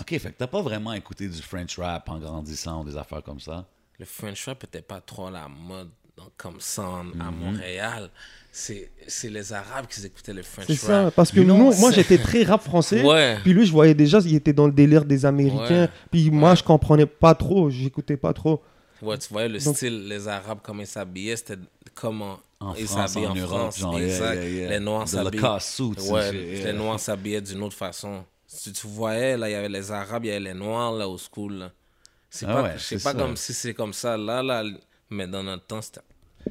OK, 0.00 0.18
fait 0.18 0.32
que 0.32 0.38
t'as 0.38 0.48
pas 0.48 0.60
vraiment 0.60 0.92
écouté 0.92 1.28
du 1.28 1.40
French 1.40 1.78
rap 1.78 2.08
en 2.08 2.18
grandissant 2.18 2.82
ou 2.82 2.84
des 2.84 2.96
affaires 2.96 3.22
comme 3.22 3.38
ça? 3.38 3.68
le 4.00 4.06
French 4.06 4.46
rap 4.46 4.64
était 4.64 4.80
pas 4.80 5.02
trop 5.02 5.26
à 5.26 5.30
la 5.30 5.46
mode 5.46 5.90
donc, 6.20 6.32
comme 6.36 6.60
ça 6.60 6.82
en- 6.82 7.04
Mhm. 7.04 7.20
à 7.20 7.30
Montréal. 7.30 8.10
C'est 8.52 8.90
c'est 9.06 9.30
les 9.30 9.52
Arabes 9.52 9.86
qui 9.88 10.04
écoutaient 10.04 10.32
le 10.32 10.42
French 10.42 10.66
C'est 10.66 10.74
ça, 10.74 11.04
rap. 11.04 11.14
parce 11.14 11.30
que 11.30 11.40
nous, 11.40 11.72
moi 11.74 11.92
j'étais 11.92 12.18
très 12.18 12.42
rap 12.42 12.62
français. 12.62 13.02
Ouais. 13.04 13.38
Puis 13.42 13.52
lui, 13.52 13.64
je 13.64 13.70
voyais 13.72 13.94
déjà, 13.94 14.18
il 14.18 14.34
était 14.34 14.52
dans 14.52 14.66
le 14.66 14.72
délire 14.72 15.04
des 15.04 15.24
Américains. 15.24 15.84
Ouais. 15.84 15.88
Puis 16.10 16.30
moi, 16.32 16.54
je 16.56 16.62
comprenais 16.64 17.06
pas 17.06 17.34
trop, 17.34 17.70
j'écoutais 17.70 18.16
pas 18.16 18.32
trop. 18.32 18.60
Ouais, 19.02 19.16
tu 19.18 19.28
voyais 19.32 19.48
le 19.48 19.58
Donc- 19.60 19.76
style, 19.76 20.08
les 20.08 20.26
Arabes, 20.28 20.58
comment 20.62 20.82
ils 20.82 20.86
s'habillaient, 20.86 21.36
c'était 21.36 21.58
comment 21.94 22.38
En 22.58 22.74
ils 22.74 22.86
France, 22.86 23.12
s'habillaient 23.12 23.28
en 23.28 23.32
en, 23.32 23.36
Europe, 23.36 23.58
France. 23.60 23.78
genre, 23.78 23.98
exact. 24.00 24.34
yeah, 24.34 24.48
yeah. 24.48 24.68
Les 24.70 24.80
Noirs 24.80 25.04
The 25.04 25.08
s'habillaient. 25.08 26.10
Ouais, 26.10 26.32
les 26.64 26.72
Noirs 26.72 27.00
s'habillaient 27.00 27.40
d'une 27.40 27.62
autre 27.62 27.76
façon. 27.76 28.24
Si 28.46 28.72
tu 28.72 28.86
voyais, 28.88 29.36
là, 29.36 29.48
il 29.48 29.52
y 29.52 29.54
avait 29.54 29.68
les 29.68 29.90
Arabes, 29.92 30.24
il 30.24 30.28
y 30.28 30.30
avait 30.32 30.40
les 30.40 30.54
Noirs, 30.54 30.92
là, 30.92 31.08
au 31.08 31.16
school. 31.18 31.52
là. 31.54 31.70
C'est 32.28 32.46
Ah 32.46 32.54
pas, 32.54 32.62
ouais, 32.64 32.98
pas 33.02 33.14
comme 33.14 33.36
si 33.36 33.54
c'est 33.54 33.74
comme 33.74 33.92
ça, 33.92 34.16
là, 34.16 34.42
là, 34.42 34.62
mais 35.10 35.26
dans 35.26 35.42
notre 35.42 35.64
temps, 35.66 35.82
c'était. 35.82 36.00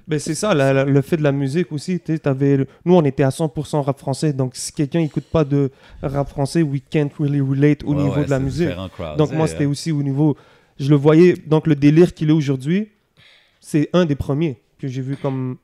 Ben 0.08 0.20
c'est 0.20 0.36
ça, 0.36 0.54
la- 0.54 0.72
la- 0.72 0.86
le 0.86 1.02
fait 1.02 1.18
de 1.18 1.24
la 1.24 1.32
musique 1.32 1.72
aussi. 1.72 2.00
tu 2.00 2.14
sais, 2.14 2.20
t'avais 2.20 2.58
le- 2.58 2.68
Nous, 2.86 2.94
on 2.94 3.04
était 3.04 3.24
à 3.24 3.32
100% 3.32 3.82
rap 3.82 3.98
français. 3.98 4.34
Donc, 4.34 4.56
si 4.56 4.72
quelqu'un 4.72 5.00
écoute 5.00 5.24
pas 5.26 5.44
de 5.44 5.72
rap 6.04 6.30
français, 6.30 6.62
we 6.62 6.80
can't 6.92 7.10
really 7.20 7.42
relate 7.42 7.84
au 7.84 7.94
Ouais, 7.96 8.04
niveau 8.04 8.16
ouais, 8.18 8.26
de 8.26 8.30
la 8.30 8.40
musique. 8.40 8.70
Donc, 9.18 9.32
moi, 9.32 9.48
c'était 9.48 9.66
aussi 9.66 9.92
au 9.92 10.04
niveau. 10.04 10.38
Je 10.80 10.90
le 10.90 10.96
voyais, 10.96 11.34
donc 11.34 11.66
le 11.68 11.76
délire 11.76 12.14
qu'il 12.14 12.30
est 12.30 12.34
aujourd'hui, 12.34 12.90
c'est 13.60 13.90
un 13.94 14.06
des 14.06 14.16
premiers 14.16 14.62
que 14.78 14.88
j'ai 14.88 15.02
vu 15.02 15.18
comme 15.18 15.58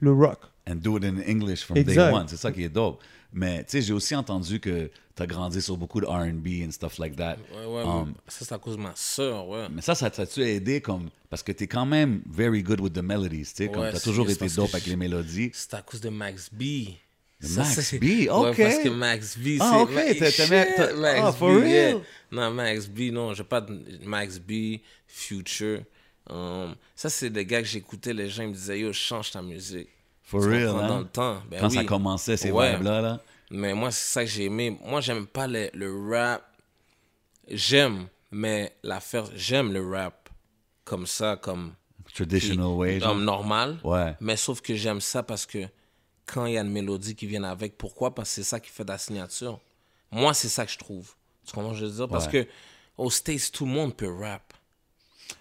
le 0.00 0.12
rock. 0.12 0.38
And 0.68 0.74
do 0.76 0.98
it 0.98 1.04
in 1.04 1.16
English 1.28 1.64
from 1.64 1.74
day 1.76 1.80
Exact. 1.82 2.12
one. 2.12 2.26
C'est 2.28 2.36
ça 2.36 2.50
qui 2.52 2.64
est 2.64 2.68
dope. 2.68 3.00
Mais 3.32 3.64
tu 3.64 3.70
sais, 3.72 3.82
j'ai 3.82 3.92
aussi 3.92 4.14
entendu 4.14 4.58
que 4.60 4.90
tu 5.16 5.22
as 5.22 5.26
grandi 5.26 5.62
sur 5.62 5.76
beaucoup 5.76 6.00
de 6.00 6.06
RB 6.06 6.66
and 6.66 6.72
stuff 6.72 6.98
like 6.98 7.16
that. 7.16 7.36
Ouais, 7.54 7.66
ouais, 7.66 7.82
Um, 7.82 8.14
ça, 8.26 8.44
c'est 8.44 8.54
à 8.54 8.58
cause 8.58 8.76
de 8.76 8.82
ma 8.82 8.92
soeur, 8.96 9.48
ouais. 9.48 9.66
Mais 9.70 9.82
ça, 9.82 9.94
ça 9.94 10.10
t'a-tu 10.10 10.42
aidé 10.42 10.80
comme. 10.80 11.10
Parce 11.28 11.42
que 11.42 11.52
t'es 11.52 11.66
quand 11.66 11.86
même 11.86 12.22
very 12.28 12.62
good 12.62 12.80
with 12.80 12.92
the 12.92 13.02
melodies, 13.02 13.46
tu 13.46 13.54
sais. 13.54 13.68
Comme 13.68 13.82
Ouais, 13.82 13.92
t'as 13.92 13.98
c'est 13.98 14.04
toujours 14.10 14.28
été 14.28 14.46
dope 14.48 14.74
avec 14.74 14.86
les 14.86 14.96
mélodies. 14.96 15.50
C'est 15.52 15.74
à 15.74 15.82
cause 15.82 16.00
de 16.00 16.08
Max 16.08 16.50
B. 16.52 16.62
Max 17.56 17.94
B, 17.94 18.04
Ouais, 18.04 18.28
ok. 18.28 18.56
parce 18.56 18.78
que 18.78 18.88
Max 18.88 19.38
B, 19.38 19.44
c'est... 19.44 19.58
Ah, 19.60 19.80
ok, 19.80 19.94
t'aimais- 19.94 20.94
Max 20.96 21.22
ah, 21.22 21.36
B, 21.40 21.66
yeah. 21.66 21.94
Non, 22.30 22.50
Max 22.50 22.86
B, 22.86 22.98
non, 23.12 23.32
j'ai 23.32 23.44
pas 23.44 23.62
de... 23.62 23.80
Max 24.04 24.38
B, 24.38 24.78
Future. 25.06 25.80
Um, 26.28 26.74
ça, 26.94 27.08
c'est 27.08 27.30
des 27.30 27.46
gars 27.46 27.62
que 27.62 27.68
j'écoutais, 27.68 28.12
les 28.12 28.28
gens 28.28 28.42
ils 28.42 28.50
me 28.50 28.54
disaient, 28.54 28.80
yo, 28.80 28.92
change 28.92 29.30
ta 29.30 29.40
musique. 29.40 29.88
For 30.30 30.42
real, 30.44 30.68
hein? 30.68 30.86
Dans 30.88 30.98
le 31.00 31.06
temps. 31.08 31.42
Ben 31.50 31.60
Quand 31.60 31.70
ça 31.70 31.84
commençait, 31.84 32.36
ces 32.36 32.50
Ouais. 32.52 32.72
vibes-là, 32.76 33.00
là. 33.00 33.20
Mais 33.50 33.74
moi, 33.74 33.90
c'est 33.90 34.12
ça 34.12 34.24
que 34.24 34.30
j'ai 34.30 34.44
aimé. 34.44 34.78
Moi, 34.84 35.00
j'aime 35.00 35.26
pas 35.26 35.46
le, 35.48 35.70
le 35.74 36.08
rap. 36.10 36.42
J'aime, 37.48 38.06
mais 38.30 38.72
l'affaire, 38.82 39.24
j'aime 39.34 39.72
le 39.72 39.88
rap 39.88 40.28
comme 40.84 41.06
ça, 41.06 41.36
comme, 41.36 41.72
Traditional 42.14 42.66
way. 42.68 43.00
genre. 43.00 43.08
comme 43.10 43.24
normal. 43.24 43.78
Ouais. 43.84 44.14
Mais 44.20 44.36
sauf 44.36 44.60
que 44.60 44.74
j'aime 44.74 45.00
ça 45.00 45.22
parce 45.22 45.46
que 45.46 45.58
quand 46.26 46.46
il 46.46 46.54
y 46.54 46.58
a 46.58 46.60
une 46.60 46.70
mélodie 46.70 47.14
qui 47.16 47.26
vient 47.26 47.42
avec, 47.44 47.76
pourquoi? 47.76 48.14
Parce 48.14 48.28
que 48.30 48.34
c'est 48.36 48.42
ça 48.44 48.60
qui 48.60 48.70
fait 48.70 48.84
ta 48.84 48.98
signature. 48.98 49.58
Moi, 50.12 50.32
c'est 50.34 50.48
ça 50.48 50.64
que 50.64 50.70
je 50.72 50.78
trouve. 50.78 51.12
Tu 51.44 51.52
comprends 51.52 51.70
ce 51.70 51.74
que 51.74 51.80
je 51.80 51.84
veux 51.86 51.96
dire? 51.96 52.08
Parce 52.08 52.26
Ouais. 52.26 52.44
que 52.44 52.50
au 52.98 53.10
States, 53.10 53.50
tout 53.52 53.64
le 53.64 53.72
monde 53.72 53.96
peut 53.96 54.12
rap. 54.12 54.49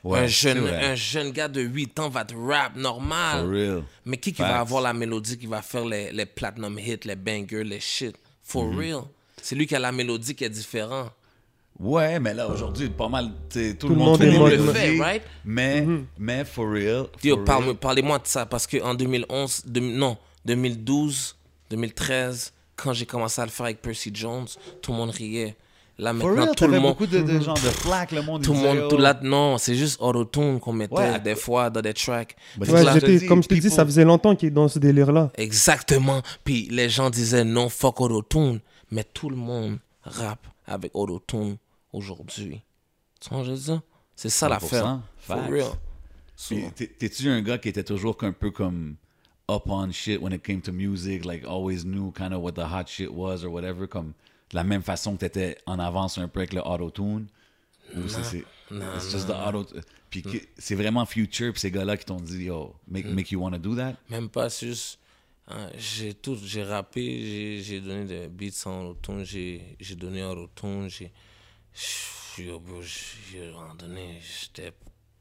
Ouais, 0.03 0.19
un, 0.19 0.27
jeune, 0.27 0.67
un 0.67 0.95
jeune 0.95 1.31
gars 1.31 1.47
de 1.47 1.61
8 1.61 1.99
ans 1.99 2.09
va 2.09 2.25
te 2.25 2.33
rap 2.35 2.75
normal. 2.75 3.41
For 3.45 3.49
real. 3.51 3.83
Mais 4.05 4.17
qui, 4.17 4.31
qui 4.31 4.41
Facts. 4.41 4.51
va 4.51 4.59
avoir 4.59 4.81
la 4.81 4.93
mélodie 4.93 5.37
qui 5.37 5.45
va 5.47 5.61
faire 5.61 5.85
les, 5.85 6.11
les 6.11 6.25
platinum 6.25 6.77
hits, 6.79 6.99
les 7.05 7.15
bangers, 7.15 7.63
les 7.63 7.79
shit? 7.79 8.15
For 8.43 8.63
Mm-hmm. 8.65 8.77
real. 8.77 9.01
C'est 9.41 9.55
lui 9.55 9.67
qui 9.67 9.75
a 9.75 9.79
la 9.79 9.91
mélodie 9.91 10.35
qui 10.35 10.43
est 10.43 10.49
différente. 10.49 11.11
Ouais, 11.79 12.19
mais 12.19 12.33
là, 12.33 12.47
aujourd'hui, 12.49 12.89
pas 12.89 13.07
mal, 13.07 13.31
tout, 13.49 13.59
Tout 13.79 13.87
le 13.87 13.93
le 13.93 13.99
monde 13.99 14.21
monde 14.25 14.71
fait 14.73 14.99
right? 14.99 15.23
Mais, 15.45 15.85
mais 16.17 16.43
for 16.43 16.69
real. 16.69 17.05
Parle- 17.45 17.63
real. 17.65 17.75
parlez-moi 17.75 18.19
de 18.19 18.27
ça, 18.27 18.45
parce 18.45 18.67
qu'en 18.67 18.93
2011, 18.95 19.63
2000 19.65 19.95
non, 19.97 20.17
2012, 20.43 21.35
2013, 21.69 22.51
quand 22.75 22.93
j'ai 22.93 23.05
commencé 23.05 23.39
à 23.41 23.45
le 23.45 23.51
faire 23.51 23.65
avec 23.67 23.81
Percy 23.81 24.11
Jones, 24.13 24.47
tout 24.81 24.91
le 24.91 24.97
monde 24.97 25.11
riait. 25.11 25.55
Là, 25.99 26.13
For 26.13 26.29
maintenant, 26.29 26.45
real, 26.45 26.55
tout 26.55 26.67
le 26.67 26.79
monde... 26.79 26.91
beaucoup 26.91 27.05
de, 27.07 27.19
de 27.19 27.39
gens 27.41 27.53
de 27.53 27.59
flack, 27.59 28.13
le 28.13 28.21
monde. 28.21 28.41
Tout 28.41 28.53
le 28.53 28.59
monde, 28.59 28.89
tout 28.89 28.95
oh, 28.95 29.01
là, 29.01 29.19
non, 29.21 29.57
c'est 29.57 29.75
juste 29.75 30.01
autotune 30.01 30.59
qu'on 30.61 30.71
mettait 30.71 30.93
Ouais. 30.95 31.19
des 31.19 31.35
fois 31.35 31.69
dans 31.69 31.81
des 31.81 31.93
tracks. 31.93 32.37
Bah, 32.57 32.65
Ouais, 32.69 32.83
là- 32.85 32.97
je 32.97 33.05
dis, 33.05 33.27
comme 33.27 33.43
je 33.43 33.49
te 33.49 33.53
dis, 33.55 33.69
ça 33.69 33.83
faisait 33.85 34.05
longtemps 34.05 34.33
qu'il 34.33 34.47
est 34.47 34.51
dans 34.51 34.69
ce 34.69 34.79
délire-là. 34.79 35.29
Exactement. 35.35 36.21
Puis 36.45 36.69
les 36.71 36.89
gens 36.89 37.09
disaient 37.09 37.43
non, 37.43 37.67
fuck 37.67 37.99
autotune. 37.99 38.61
Mais 38.91 39.03
tout 39.03 39.29
le 39.29 39.35
monde 39.35 39.77
rappe 40.03 40.47
avec 40.65 40.91
autotune 40.95 41.57
aujourd'hui. 41.91 42.61
Tu 43.19 43.29
vois, 43.29 43.43
je 43.43 43.51
veux 43.51 43.57
dire? 43.57 43.81
C'est 44.15 44.29
ça 44.29 44.47
100%, 44.47 44.49
l'affaire. 44.51 44.99
For 45.17 45.37
real. 45.49 45.67
T'es-tu 46.97 47.29
un 47.29 47.41
gars 47.41 47.57
qui 47.57 47.67
était 47.67 47.83
toujours 47.83 48.15
un 48.21 48.31
peu 48.31 48.51
comme 48.51 48.95
up 49.51 49.63
on 49.67 49.91
shit 49.91 50.21
when 50.21 50.31
it 50.31 50.43
came 50.43 50.61
to 50.61 50.71
music, 50.71 51.25
like 51.25 51.43
always 51.45 51.83
knew 51.83 52.11
kind 52.11 52.33
of 52.33 52.41
what 52.41 52.53
the 52.53 52.63
hot 52.65 52.85
shit 52.87 53.11
was 53.11 53.43
or 53.43 53.49
whatever, 53.51 53.85
comme 53.87 54.13
de 54.51 54.55
la 54.55 54.63
même 54.63 54.81
façon 54.83 55.13
que 55.15 55.19
t'étais 55.19 55.57
en 55.65 55.79
avance 55.79 56.17
un 56.17 56.27
peu 56.27 56.39
avec 56.41 56.53
le 56.53 56.61
auto-tune? 56.61 57.27
C'est- 58.07 58.23
c'est 58.23 58.45
it's 58.71 59.11
just 59.11 59.27
the 59.27 59.31
auto 59.31 59.65
Puis 60.09 60.21
que- 60.23 60.37
c'est 60.57 60.75
vraiment 60.75 61.05
Future, 61.05 61.51
puis 61.53 61.59
ces 61.59 61.71
gars-là 61.71 61.97
qui 61.97 62.05
t'ont 62.05 62.19
dit, 62.19 62.45
yo, 62.45 62.75
make, 62.87 63.05
Mm. 63.05 63.13
make 63.13 63.31
you 63.31 63.41
want 63.41 63.51
to 63.51 63.57
do 63.59 63.75
that? 63.75 63.95
même 64.09 64.29
pas 64.29 64.49
c'est 64.49 64.67
juste. 64.67 64.99
hein, 65.47 65.69
j'ai 65.77 66.13
tout, 66.13 66.37
j'ai 66.43 66.63
rappé, 66.63 67.61
j'ai- 67.63 67.81
donné 67.81 68.05
des 68.05 68.27
beats 68.27 68.65
en 68.67 68.85
autotune, 68.85 69.23
j'ai 69.23 69.75
j'ai 69.79 69.95
donné 69.95 70.23
en 70.23 70.31
autotune, 70.31 70.87
j'ai. 70.89 71.11
Yo, 72.37 72.59
bro, 72.59 72.81
donné, 73.77 74.21
j'étais 74.21 74.71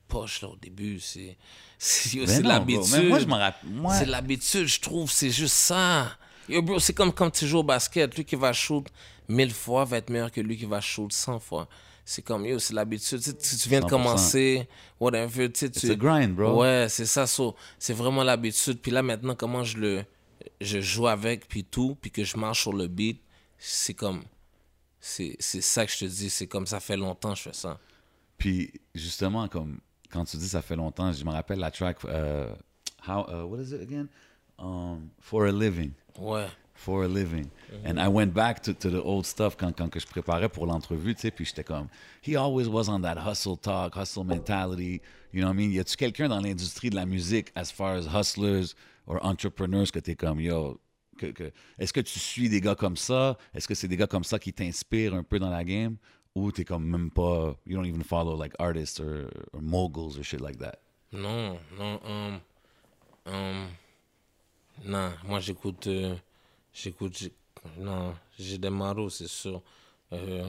poche 0.06 0.40
là 0.42 0.48
au 0.48 0.56
début. 0.56 1.00
C'est 1.00 1.36
l'habitude. 2.42 2.84
mais 2.92 3.08
moi, 3.08 3.18
je 3.18 3.26
me 3.26 3.34
rappelle- 3.34 3.70
moi- 3.70 3.94
C'est 3.94 4.06
l'habitude, 4.06 4.66
je 4.66 4.80
trouve, 4.80 5.10
c'est 5.10 5.30
juste 5.30 5.54
ça. 5.54 6.16
Yo, 6.48 6.62
bro, 6.62 6.78
c'est 6.78 6.94
comme 6.94 7.12
quand 7.12 7.30
tu 7.30 7.46
joues 7.46 7.58
au 7.58 7.62
basket. 7.62 8.14
Lui 8.16 8.24
qui 8.24 8.36
va 8.36 8.52
shoot 8.52 8.86
mille 9.28 9.52
fois 9.52 9.84
va 9.84 9.98
être 9.98 10.10
meilleur 10.10 10.30
que 10.32 10.40
lui 10.40 10.56
qui 10.56 10.64
va 10.64 10.80
shoot 10.80 11.12
100 11.12 11.38
fois. 11.40 11.68
C'est 12.04 12.22
comme, 12.22 12.46
yo, 12.46 12.58
c'est 12.58 12.72
l'habitude. 12.72 13.18
Tu, 13.20 13.30
sais, 13.30 13.36
tu- 13.58 13.68
viens 13.68 13.80
de 13.80 13.84
100%. 13.84 13.88
commencer, 13.90 14.68
whatever. 14.98 15.52
Tu 15.52 15.58
sais, 15.66 15.70
tu- 15.70 15.90
a 15.90 15.94
grind, 15.94 16.34
bro. 16.34 16.62
Ouais, 16.62 16.86
c'est 16.88 17.04
ça. 17.06 17.26
so, 17.26 17.54
c'est 17.78 17.92
vraiment 17.92 18.24
l'habitude. 18.24 18.80
Puis 18.80 18.90
là, 18.90 19.02
maintenant, 19.02 19.34
comment 19.34 19.62
je 19.64 19.76
le 19.78 20.04
je 20.60 20.80
joue 20.80 21.06
avec, 21.08 21.46
puis 21.48 21.64
tout, 21.64 21.96
puis 22.00 22.10
que 22.10 22.24
je 22.24 22.36
marche 22.36 22.62
sur 22.62 22.72
le 22.72 22.86
beat, 22.86 23.20
c'est 23.58 23.94
comme. 23.94 24.22
C'est 25.00 25.36
ça 25.40 25.84
que 25.86 25.92
je 25.92 25.98
te 25.98 26.04
dis. 26.06 26.30
C'est 26.30 26.46
comme 26.46 26.66
ça 26.66 26.80
fait 26.80 26.96
longtemps 26.96 27.32
que 27.32 27.38
je 27.38 27.42
fais 27.42 27.52
ça. 27.52 27.78
Puis 28.38 28.72
justement, 28.94 29.46
comme 29.48 29.80
quand 30.10 30.24
tu 30.24 30.36
dis 30.38 30.48
ça 30.48 30.62
fait 30.62 30.76
longtemps, 30.76 31.12
je 31.12 31.24
me 31.24 31.30
rappelle 31.30 31.58
la 31.58 31.70
track 31.70 31.98
euh, 32.06 32.52
How 33.06 33.26
uh, 33.28 33.44
what 33.44 33.60
is 33.60 33.72
it 33.74 33.80
again? 33.82 34.06
Um, 34.58 35.08
for 35.20 35.46
a 35.46 35.52
living. 35.52 35.92
Ouais. 36.18 36.46
For 36.74 37.04
a 37.04 37.08
living. 37.08 37.50
Mm-hmm. 37.72 37.86
And 37.86 38.00
I 38.00 38.08
went 38.08 38.32
back 38.32 38.62
to, 38.62 38.72
to 38.72 38.88
the 38.90 39.02
old 39.02 39.26
stuff 39.26 39.56
quand, 39.56 39.76
quand 39.76 39.90
que 39.90 39.98
je 39.98 40.06
préparais 40.06 40.48
pour 40.48 40.66
l'entrevue, 40.66 41.14
tu 41.14 41.22
sais, 41.22 41.30
puis 41.32 41.44
j'étais 41.44 41.64
comme, 41.64 41.88
he 42.22 42.36
always 42.36 42.68
was 42.68 42.88
on 42.88 43.00
that 43.02 43.18
hustle 43.18 43.56
talk, 43.56 43.96
hustle 43.96 44.24
mentality. 44.24 45.00
You 45.32 45.40
know 45.42 45.48
what 45.48 45.54
I 45.54 45.56
mean? 45.56 45.72
Y 45.72 45.80
a-tu 45.80 45.96
quelqu'un 45.96 46.28
dans 46.28 46.40
l'industrie 46.40 46.88
de 46.90 46.94
la 46.94 47.04
musique, 47.04 47.50
as 47.56 47.72
far 47.72 47.96
as 47.96 48.06
hustlers 48.06 48.74
or 49.06 49.18
entrepreneurs, 49.24 49.90
que 49.90 49.98
t'es 49.98 50.14
comme, 50.14 50.40
yo, 50.40 50.78
que, 51.18 51.32
que- 51.32 51.52
est-ce 51.78 51.92
que 51.92 52.00
tu 52.00 52.18
suis 52.20 52.48
des 52.48 52.60
gars 52.60 52.76
comme 52.76 52.96
ça? 52.96 53.36
Est-ce 53.54 53.66
que 53.66 53.74
c'est 53.74 53.88
des 53.88 53.96
gars 53.96 54.06
comme 54.06 54.24
ça 54.24 54.38
qui 54.38 54.52
t'inspirent 54.52 55.14
un 55.14 55.24
peu 55.24 55.38
dans 55.40 55.50
la 55.50 55.64
game? 55.64 55.96
Ou 56.36 56.52
t'es 56.52 56.64
comme 56.64 56.84
même 56.84 57.10
pas, 57.10 57.56
you 57.66 57.76
don't 57.76 57.86
even 57.86 58.04
follow 58.04 58.36
like 58.36 58.54
artists 58.60 59.00
or, 59.00 59.28
or 59.52 59.60
moguls 59.60 60.16
or 60.16 60.22
shit 60.22 60.40
like 60.40 60.58
that? 60.58 60.78
Non, 61.10 61.58
non, 61.76 61.98
um, 62.06 62.40
um, 63.26 63.66
non, 64.84 65.12
moi 65.24 65.40
j'écoute, 65.40 65.86
euh, 65.86 66.14
j'écoute, 66.72 67.30
non, 67.78 68.14
j'ai 68.38 68.58
des 68.58 68.70
maros, 68.70 69.10
c'est 69.10 69.28
sûr. 69.28 69.62
Euh, 70.12 70.44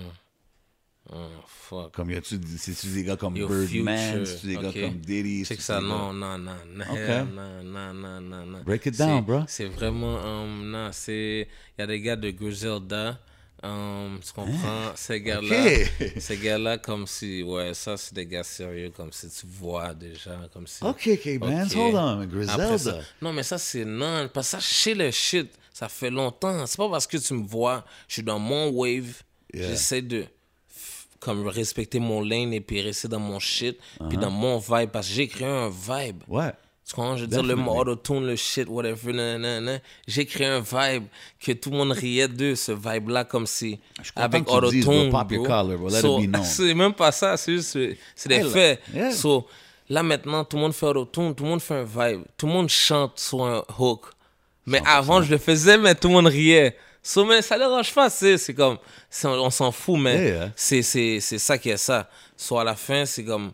euh, 1.12 1.28
fuck. 1.48 1.92
Comme 1.94 2.12
y 2.12 2.16
a-tu, 2.16 2.38
des 2.38 3.04
gars 3.04 3.18
comme 3.18 3.34
Birdman? 3.34 4.26
C'est-tu 4.26 4.48
des 4.48 4.58
gars 4.58 4.72
comme 4.72 5.00
Diddy? 5.00 5.44
C'est 5.44 5.60
ça, 5.60 5.82
non, 5.82 6.14
non, 6.14 6.38
non, 6.38 6.56
non, 6.68 6.86
non, 6.86 7.64
non, 7.64 7.94
non, 7.94 8.22
non, 8.22 8.46
non. 8.46 8.62
Break 8.64 8.86
it 8.86 8.98
down, 8.98 9.24
bro. 9.24 9.44
C'est 9.48 9.66
vraiment, 9.66 10.18
um, 10.24 10.70
non, 10.70 10.92
c'est, 10.92 11.48
il 11.78 11.82
y 11.82 11.84
a 11.84 11.88
des 11.88 12.00
gars 12.00 12.16
de 12.16 12.30
Griselda, 12.30 13.20
um, 13.64 14.20
tu 14.26 14.32
comprends, 14.34 14.92
ces 14.96 15.22
gars-là, 15.22 15.56
Hein? 16.00 16.06
Ces 16.20 16.38
gars-là 16.38 16.78
comme 16.78 17.06
si, 17.08 17.44
ouais, 17.44 17.74
ça 17.74 17.98
c'est 17.98 18.14
des 18.14 18.26
gars 18.26 18.44
sérieux, 18.44 18.92
comme 18.96 19.12
si 19.12 19.30
tu 19.30 19.46
vois 19.48 19.94
déjà, 19.94 20.40
comme 20.54 20.66
si. 20.68 20.84
Ok, 20.84 21.10
Ok. 21.14 21.28
hold 21.76 21.96
on, 21.96 22.26
Griselda. 22.26 22.78
ça- 22.78 23.00
non, 23.22 23.34
mais 23.34 23.44
ça, 23.44 23.58
c'est 23.58 23.86
non. 23.86 24.30
Parce 24.34 24.48
que 24.52 24.52
ça, 24.52 24.60
chez 24.60 24.94
le 24.96 25.12
shit, 25.12 25.52
ça 25.74 25.90
fait 25.90 26.10
longtemps. 26.10 26.66
C'est 26.66 26.78
pas 26.78 26.90
parce 26.90 27.08
que 27.08 27.18
tu 27.18 27.34
me 27.34 27.46
vois, 27.48 27.84
je 28.08 28.14
suis 28.16 28.24
dans 28.24 28.40
mon 28.40 28.70
wave, 28.70 29.22
Yeah. 29.54 29.68
j'essaie 29.70 30.02
de 30.04 30.26
comme 31.20 31.48
respecter 31.48 32.00
mon 32.00 32.22
lane 32.22 32.54
et 32.54 32.62
puis 32.62 32.82
rester 32.82 33.08
dans 33.10 33.20
mon 33.20 33.40
shit, 33.40 33.78
puis 34.08 34.18
Uh-huh. 34.18 34.22
dans 34.22 34.30
mon 34.32 34.58
vibe, 34.58 34.90
parce 34.90 35.08
que 35.08 35.14
j'ai 35.16 35.28
créé 35.28 35.48
un 35.48 35.70
vibe. 35.70 36.24
Ouais. 36.28 36.52
Tu 36.90 36.96
comprends? 36.96 37.16
Je 37.16 37.22
veux 37.22 37.28
dire, 37.28 37.44
le 37.44 37.50
Definitely. 37.50 37.78
auto-tune, 37.78 38.26
le 38.26 38.36
shit, 38.36 38.68
whatever. 38.68 39.80
J'ai 40.08 40.26
créé 40.26 40.48
un 40.48 40.60
vibe 40.60 41.04
que 41.40 41.52
tout 41.52 41.70
le 41.70 41.78
monde 41.78 41.92
riait 41.92 42.28
de, 42.28 42.56
ce 42.56 42.72
vibe-là, 42.72 43.26
comme 43.26 43.46
si. 43.46 43.80
Avec 44.16 44.50
auto-tune. 44.50 45.12
So. 45.92 46.20
C'est 46.44 46.74
même 46.74 46.94
pas 46.94 47.12
ça, 47.12 47.38
c'est 47.38 47.52
juste, 47.52 47.78
c'est 48.16 48.30
des 48.30 48.44
faits. 48.44 48.82
yeah. 48.92 49.12
So, 49.12 49.46
là, 49.88 50.02
maintenant, 50.02 50.44
tout 50.44 50.58
le 50.58 50.64
monde 50.64 50.74
fait 50.74 50.88
auto-tune, 50.88 51.36
tout 51.36 51.44
le 51.44 51.50
monde 51.52 51.62
fait 51.62 51.76
un 51.76 51.84
vibe, 51.84 52.24
tout 52.36 52.48
le 52.48 52.54
monde 52.54 52.70
chante 52.70 53.20
sur 53.20 53.46
un 53.46 53.64
hook. 53.78 54.08
Mais 54.66 54.82
avant, 54.84 55.22
je 55.22 55.30
le 55.30 55.38
faisais, 55.38 55.78
mais 55.78 55.94
tout 55.94 56.08
le 56.08 56.16
monde 56.16 56.28
riait. 56.28 56.76
So, 57.04 57.24
mais 57.24 57.44
ça 57.44 57.60
dérange 57.60 57.94
pas, 57.94 58.10
c'est 58.10 58.40
c'est 58.40 58.56
comme, 58.56 58.78
on 59.24 59.50
s'en 59.52 59.72
fout, 59.72 60.00
mais 60.00 60.30
Yeah, 60.30 60.52
c'est 60.56 60.82
ça 61.22 61.60
qui 61.60 61.70
est 61.70 61.78
ça. 61.78 62.10
Soit 62.36 62.62
à 62.62 62.64
la 62.64 62.76
fin, 62.76 63.06
c'est 63.06 63.24
comme 63.24 63.52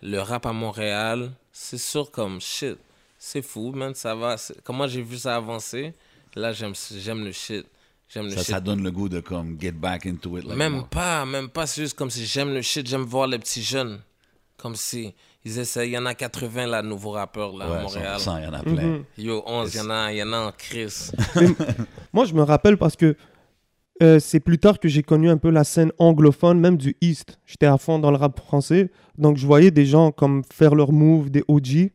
le 0.00 0.20
rap 0.20 0.46
à 0.46 0.52
Montréal, 0.52 1.32
c'est 1.60 1.78
sûr 1.78 2.10
comme 2.10 2.40
shit. 2.40 2.78
C'est 3.18 3.42
fou, 3.42 3.72
man, 3.72 3.94
ça 3.94 4.14
va. 4.14 4.36
c'est- 4.36 4.60
Comment 4.62 4.86
j'ai 4.86 5.02
vu 5.02 5.16
ça 5.18 5.34
avancer? 5.34 5.92
Là, 6.36 6.52
j'aime 6.52 6.72
j'aime 6.98 7.24
le 7.24 7.32
shit. 7.32 7.66
J'aime 8.08 8.26
le 8.26 8.30
Ça, 8.30 8.36
shit. 8.38 8.50
ça 8.50 8.60
donne 8.60 8.82
le 8.82 8.90
goût 8.92 9.08
de 9.08 9.18
comme 9.20 9.60
get 9.60 9.72
back 9.72 10.06
into 10.06 10.38
it. 10.38 10.44
Like, 10.44 10.56
Même 10.56 10.72
more. 10.74 10.88
pas, 10.88 11.24
même 11.26 11.48
pas. 11.48 11.66
C'est 11.66 11.82
juste 11.82 11.98
comme 11.98 12.10
si 12.10 12.24
j'aime 12.26 12.54
le 12.54 12.62
shit, 12.62 12.86
j'aime 12.86 13.02
voir 13.02 13.26
les 13.26 13.38
petits 13.40 13.62
jeunes. 13.62 14.00
Comme 14.56 14.76
si 14.76 15.14
ils 15.44 15.58
essaient. 15.58 15.88
Il 15.88 15.92
y 15.92 15.98
en 15.98 16.06
a 16.06 16.14
80 16.14 16.66
là, 16.66 16.80
nouveaux 16.82 17.10
rappeurs 17.10 17.56
là, 17.56 17.64
à 17.66 17.82
Montréal. 17.82 18.18
100%, 18.20 18.38
il 18.38 18.44
y 18.44 18.46
en 18.46 18.52
a 18.54 18.62
plein. 18.62 19.02
Yo, 19.18 19.42
11, 19.46 19.74
il 19.74 19.78
y 19.78 19.80
en 19.80 19.90
a, 19.90 20.12
il 20.12 20.16
y 20.18 20.22
en 20.22 20.32
a 20.32 20.38
en 20.38 20.52
crise. 20.52 21.12
Moi, 22.12 22.24
je 22.24 22.34
me 22.34 22.42
rappelle 22.42 22.76
parce 22.76 22.94
que 22.96 23.16
euh, 24.02 24.18
c'est 24.18 24.40
plus 24.40 24.58
tard 24.58 24.78
que 24.78 24.88
j'ai 24.88 25.02
connu 25.02 25.28
un 25.28 25.36
peu 25.36 25.50
la 25.50 25.64
scène 25.64 25.92
anglophone, 25.98 26.58
même 26.60 26.76
du 26.76 26.96
East. 27.00 27.38
J'étais 27.46 27.66
à 27.66 27.78
fond 27.78 27.98
dans 27.98 28.10
le 28.10 28.16
rap 28.16 28.38
français. 28.40 28.90
Donc, 29.16 29.36
je 29.36 29.46
voyais 29.46 29.70
des 29.70 29.86
gens 29.86 30.10
comme 30.12 30.42
faire 30.52 30.74
leur 30.74 30.92
move, 30.92 31.30
des 31.30 31.44
OG. 31.48 31.90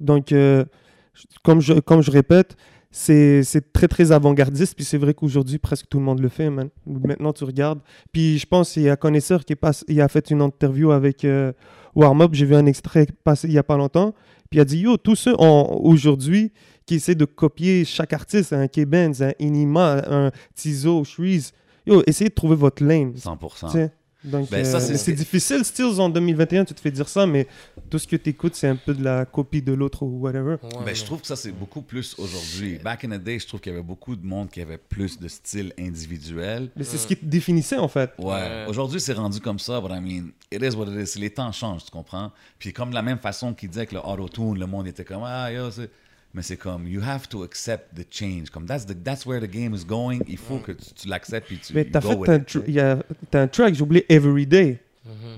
Donc, 0.00 0.32
euh, 0.32 0.64
comme, 1.42 1.60
je, 1.60 1.74
comme 1.74 2.02
je 2.02 2.10
répète, 2.10 2.56
c'est 2.90 3.42
très, 3.72 3.88
très 3.88 4.12
avant-gardiste. 4.12 4.74
Puis 4.74 4.84
c'est 4.84 4.98
vrai 4.98 5.12
qu'aujourd'hui, 5.14 5.58
presque 5.58 5.86
tout 5.88 5.98
le 5.98 6.04
monde 6.04 6.20
le 6.20 6.28
fait. 6.28 6.50
Maintenant, 6.86 7.32
tu 7.32 7.44
regardes. 7.44 7.80
Puis 8.12 8.38
je 8.38 8.46
pense 8.46 8.72
qu'il 8.72 8.82
y 8.82 8.88
a 8.90 8.96
Connaisseur 8.96 9.44
qui 9.44 9.54
passe, 9.56 9.84
il 9.88 10.00
a 10.00 10.08
fait 10.08 10.30
une 10.30 10.40
interview 10.42 10.90
avec 10.92 11.24
euh, 11.24 11.52
Warm 11.94 12.22
Up. 12.22 12.30
J'ai 12.32 12.46
vu 12.46 12.54
un 12.54 12.66
extrait 12.66 13.06
passer 13.24 13.48
il 13.48 13.54
y 13.54 13.58
a 13.58 13.62
pas 13.62 13.76
longtemps. 13.76 14.14
Puis 14.50 14.58
il 14.58 14.60
a 14.60 14.64
dit, 14.64 14.78
yo, 14.78 14.96
tous 14.96 15.16
ceux 15.16 15.34
en- 15.38 15.78
aujourd'hui 15.82 16.52
qui 16.86 16.94
essaient 16.94 17.14
de 17.14 17.24
copier 17.24 17.84
chaque 17.84 18.12
artiste, 18.12 18.52
un 18.52 18.68
K-Benz, 18.68 19.22
un 19.22 19.32
Inima, 19.38 20.02
un 20.08 20.30
Tizo, 20.54 21.04
Shreeze, 21.04 21.52
yo, 21.86 22.02
essayez 22.06 22.30
de 22.30 22.34
trouver 22.34 22.56
votre 22.56 22.82
lane. 22.84 23.12
100%. 23.14 23.66
Tu 23.66 23.72
sais. 23.72 23.90
Donc, 24.24 24.50
Ben, 24.50 24.66
euh, 24.66 24.80
c'est 24.80 25.12
difficile, 25.12 25.64
Stills, 25.64 26.00
en 26.00 26.08
2021, 26.08 26.64
tu 26.64 26.74
te 26.74 26.80
fais 26.80 26.90
dire 26.90 27.08
ça, 27.08 27.26
mais 27.26 27.46
tout 27.88 27.98
ce 27.98 28.08
que 28.08 28.16
tu 28.16 28.30
écoutes, 28.30 28.56
c'est 28.56 28.66
un 28.66 28.74
peu 28.74 28.92
de 28.92 29.04
la 29.04 29.24
copie 29.24 29.62
de 29.62 29.72
l'autre 29.72 30.02
ou 30.02 30.18
whatever. 30.18 30.56
Ouais, 30.62 30.84
Ben, 30.84 30.94
je 30.96 31.04
trouve 31.04 31.20
que 31.20 31.28
ça, 31.28 31.36
c'est 31.36 31.52
beaucoup 31.52 31.82
plus 31.82 32.16
aujourd'hui. 32.18 32.78
Back 32.82 33.04
in 33.04 33.10
the 33.10 33.22
day, 33.22 33.38
je 33.38 33.46
trouve 33.46 33.60
qu'il 33.60 33.70
y 33.70 33.76
avait 33.76 33.84
beaucoup 33.84 34.16
de 34.16 34.26
monde 34.26 34.50
qui 34.50 34.60
avait 34.60 34.78
plus 34.78 35.20
de 35.20 35.28
style 35.28 35.72
individuel. 35.78 36.70
Mais 36.76 36.82
c'est 36.82 36.96
ce 36.98 37.06
qui 37.06 37.16
te 37.16 37.24
définissait, 37.24 37.78
en 37.78 37.88
fait. 37.88 38.10
Ouais. 38.18 38.32
Ouais. 38.32 38.64
Aujourd'hui, 38.68 39.00
c'est 39.00 39.12
rendu 39.12 39.38
comme 39.40 39.60
ça, 39.60 39.80
but 39.80 39.90
I 39.92 40.00
mean, 40.00 40.30
it 40.50 40.60
is 40.60 40.76
what 40.76 40.86
it 40.86 41.08
is. 41.08 41.20
Les 41.20 41.30
temps 41.30 41.52
changent, 41.52 41.84
tu 41.84 41.90
comprends? 41.92 42.32
Puis 42.58 42.72
comme 42.72 42.90
de 42.90 42.94
la 42.96 43.02
même 43.02 43.18
façon 43.18 43.54
qu'il 43.54 43.68
disait 43.68 43.86
que 43.86 43.94
le 43.94 44.00
auto-tune, 44.00 44.58
le 44.58 44.66
monde 44.66 44.88
était 44.88 45.04
comme, 45.04 45.22
ah, 45.24 45.52
yo, 45.52 45.70
c'est... 45.70 45.90
Mais 46.36 46.42
c'est 46.42 46.58
comme, 46.58 46.86
you 46.86 47.00
have 47.02 47.26
to 47.30 47.42
accept 47.44 47.94
the 47.96 48.04
change. 48.10 48.50
Comme, 48.52 48.66
that's, 48.66 48.84
the, 48.84 48.92
that's 49.02 49.24
where 49.24 49.40
the 49.40 49.50
game 49.50 49.74
is 49.74 49.86
going. 49.86 50.18
Il 50.28 50.36
faut 50.36 50.58
que 50.58 50.72
tu, 50.72 50.84
tu 50.94 51.08
l'acceptes 51.08 51.46
puis 51.46 51.58
tu 51.58 51.72
Mais 51.72 51.84
you 51.84 51.88
t'as 51.90 52.02
fait 52.02 52.14
with 52.14 52.28
un, 52.28 52.38
tr- 52.40 52.70
y 52.70 52.78
a- 52.78 52.98
t'as 53.30 53.40
un 53.40 53.48
track, 53.48 53.74
j'ai 53.74 53.80
oublié 53.82 54.04
Everyday. 54.12 54.78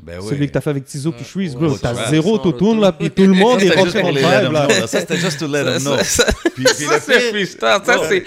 Ben 0.03 0.19
oui. 0.21 0.29
Celui 0.31 0.47
que 0.49 0.53
t'as 0.53 0.61
fait 0.61 0.71
avec 0.71 0.87
Tizo 0.87 1.13
puis 1.13 1.25
Shreeze, 1.25 1.55
bro. 1.55 1.69
ouais, 1.71 1.79
T'as 1.81 2.11
zéro 2.11 2.31
Sans 2.37 2.47
autotune, 2.47 2.81
là, 2.81 2.91
puis 2.91 3.11
tout 3.13 3.23
le 3.23 3.35
monde 3.35 3.63
est 3.63 3.69
rentré 3.71 4.01
juste 4.03 4.13
let 4.13 4.21
vibe, 4.23 4.43
them 4.43 4.53
là. 4.55 4.87
Ça, 4.89 5.01
c'était 5.01 5.17
just 5.19 5.39
to 5.39 5.47
let 5.47 5.63
them 5.65 5.79
know. 5.83 5.97
Puis, 6.57 6.65
ça, 6.67 6.99
c'est 7.01 7.21
freestyle. 7.31 7.79
Ça, 7.85 8.01
c'est. 8.09 8.25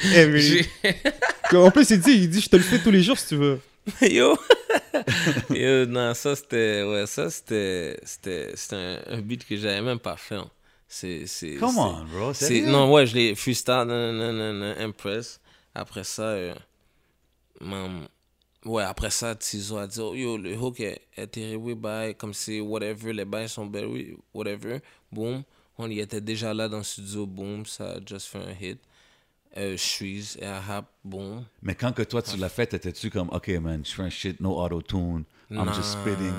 En 1.57 1.71
plus, 1.71 1.89
il 1.89 1.99
dit, 1.99 2.12
il 2.12 2.29
dit, 2.29 2.39
je 2.39 2.47
te 2.47 2.55
le 2.55 2.62
fais 2.63 2.79
tous 2.79 2.91
les 2.91 3.01
jours 3.03 3.17
si 3.19 3.27
tu 3.29 3.36
veux. 3.36 3.60
Yo! 4.01 4.38
Yo, 5.49 5.86
non, 5.88 6.13
ça 6.13 6.36
c'était. 6.36 6.84
Ouais, 6.84 7.05
ça 7.07 7.29
c'était. 7.29 7.97
C'était 8.03 8.51
c'était 8.55 8.75
un, 8.75 8.97
un 9.10 9.21
beat 9.21 9.45
que 9.45 9.57
j'avais 9.57 9.81
même 9.81 9.99
pas 9.99 10.15
fait. 10.17 10.36
hein. 10.36 10.47
C'est. 10.93 11.25
c'est- 11.25 11.56
Come 11.56 11.77
on, 11.77 12.04
bro. 12.04 12.34
c'est-? 12.34 12.62
Non, 12.63 12.91
ouais, 12.91 13.06
je 13.08 13.15
l'ai 13.15 13.34
nan, 13.86 14.75
Impress. 14.77 15.39
Après 15.73 16.04
ça, 16.04 16.23
euh, 16.23 16.54
man, 17.62 18.08
ouais, 18.65 18.84
après 18.84 19.10
ça, 19.10 19.34
Tizo 19.36 19.77
a 19.77 19.88
dit, 19.88 20.01
oh, 20.01 20.13
yo, 20.13 20.38
le 20.38 20.54
hook 20.58 20.82
est, 20.82 21.01
est 21.15 21.27
terrible, 21.27 21.75
bye, 21.75 22.13
comme 22.15 22.34
c'est 22.34 22.60
whatever, 22.60 23.13
les 23.13 23.23
bails 23.23 23.47
sont 23.47 23.65
belles, 23.65 23.86
oui, 23.86 24.17
whatever. 24.34 24.80
Boom. 25.12 25.43
On 25.77 25.89
y 25.89 25.99
était 26.01 26.19
déjà 26.19 26.54
là 26.54 26.67
dans 26.67 26.80
le 26.80 26.84
studio, 26.84 27.25
boom, 27.25 27.65
ça 27.65 27.91
a 27.91 27.99
just 28.06 28.27
fait 28.27 28.39
un 28.39 28.51
hit. 28.60 28.80
Euh, 29.58 29.77
Shreeze 29.77 30.38
et 30.41 30.45
Ahab, 30.45 30.86
boom. 31.06 31.45
Mais 31.62 31.73
quand 31.75 31.93
que 31.93 32.04
toi, 32.04 32.21
tu 32.21 32.36
l'as 32.36 32.49
fait, 32.49 32.67
t'étais-tu 32.67 33.10
comme, 33.10 33.30
OK, 33.30 33.47
man, 33.62 33.82
je 33.86 33.91
fais 33.91 34.04
un 34.04 34.10
shit, 34.10 34.41
no 34.41 34.58
auto-tune, 34.60 35.23
I'm 35.49 35.67
just 35.73 35.95
Nah. 35.95 36.01
spitting. 36.01 36.34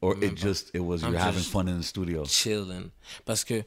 Or 0.00 0.16
it 0.20 0.36
just, 0.36 0.70
it 0.74 0.80
was, 0.80 1.02
I'm 1.02 1.12
you're 1.12 1.20
having 1.22 1.38
just- 1.38 1.52
fun 1.52 1.68
in 1.68 1.78
the 1.78 1.84
studio? 1.84 2.24
chilling. 2.24 2.90
Parce 3.24 3.44
que 3.44 3.62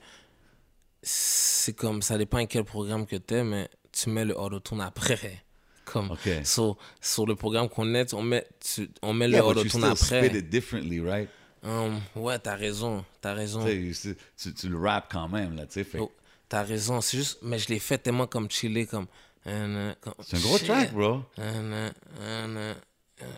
c'est 1.07 1.73
comme, 1.73 2.01
ça 2.01 2.17
dépend 2.17 2.43
quel 2.47 2.63
programme 2.63 3.05
que 3.05 3.15
t'es, 3.15 3.43
mais 3.43 3.69
tu 3.91 4.09
mets 4.09 4.25
le 4.25 4.35
auto-tune 4.37 4.81
après. 4.81 5.43
Comme, 5.85 6.09
Ok. 6.11 6.27
so, 6.43 6.77
sur 6.99 7.27
le 7.27 7.35
programme 7.35 7.69
qu'on 7.69 7.93
est, 7.93 8.11
on 8.15 8.23
met, 8.23 8.45
tu- 8.59 8.89
on 9.03 9.13
met 9.13 9.29
Yeah, 9.29 9.39
le 9.41 9.45
auto-tune 9.45 9.83
après. 9.83 10.27
spit 10.27 10.37
it 10.39 10.49
differently, 10.49 10.99
right? 10.99 11.29
Hum, 11.63 11.99
ouais, 12.15 12.39
t'as 12.39 12.55
raison, 12.55 13.05
t'as 13.21 13.33
raison. 13.33 13.63
Tu 13.65 13.95
Tu, 14.37 14.53
tu 14.53 14.67
le 14.69 14.77
rap 14.79 15.07
quand 15.11 15.27
même, 15.29 15.55
là, 15.55 15.65
tu 15.67 15.73
sais. 15.73 15.83
fait- 15.83 15.99
Oh, 15.99 16.11
t'as 16.49 16.63
raison, 16.63 17.01
c'est 17.01 17.17
juste, 17.17 17.37
mais 17.43 17.59
je 17.59 17.69
l'ai 17.69 17.79
fait 17.79 17.99
tellement 17.99 18.25
comme 18.27 18.49
chiller, 18.49 18.87
comme. 18.87 19.05
euh, 19.47 19.93
comme- 20.01 20.13
C'est 20.23 20.37
un 20.37 20.39
gros 20.41 20.57
shit. 20.57 20.65
track, 20.67 20.91
bro. 20.93 21.21
Euh, 21.37 21.91
euh, 22.19 22.73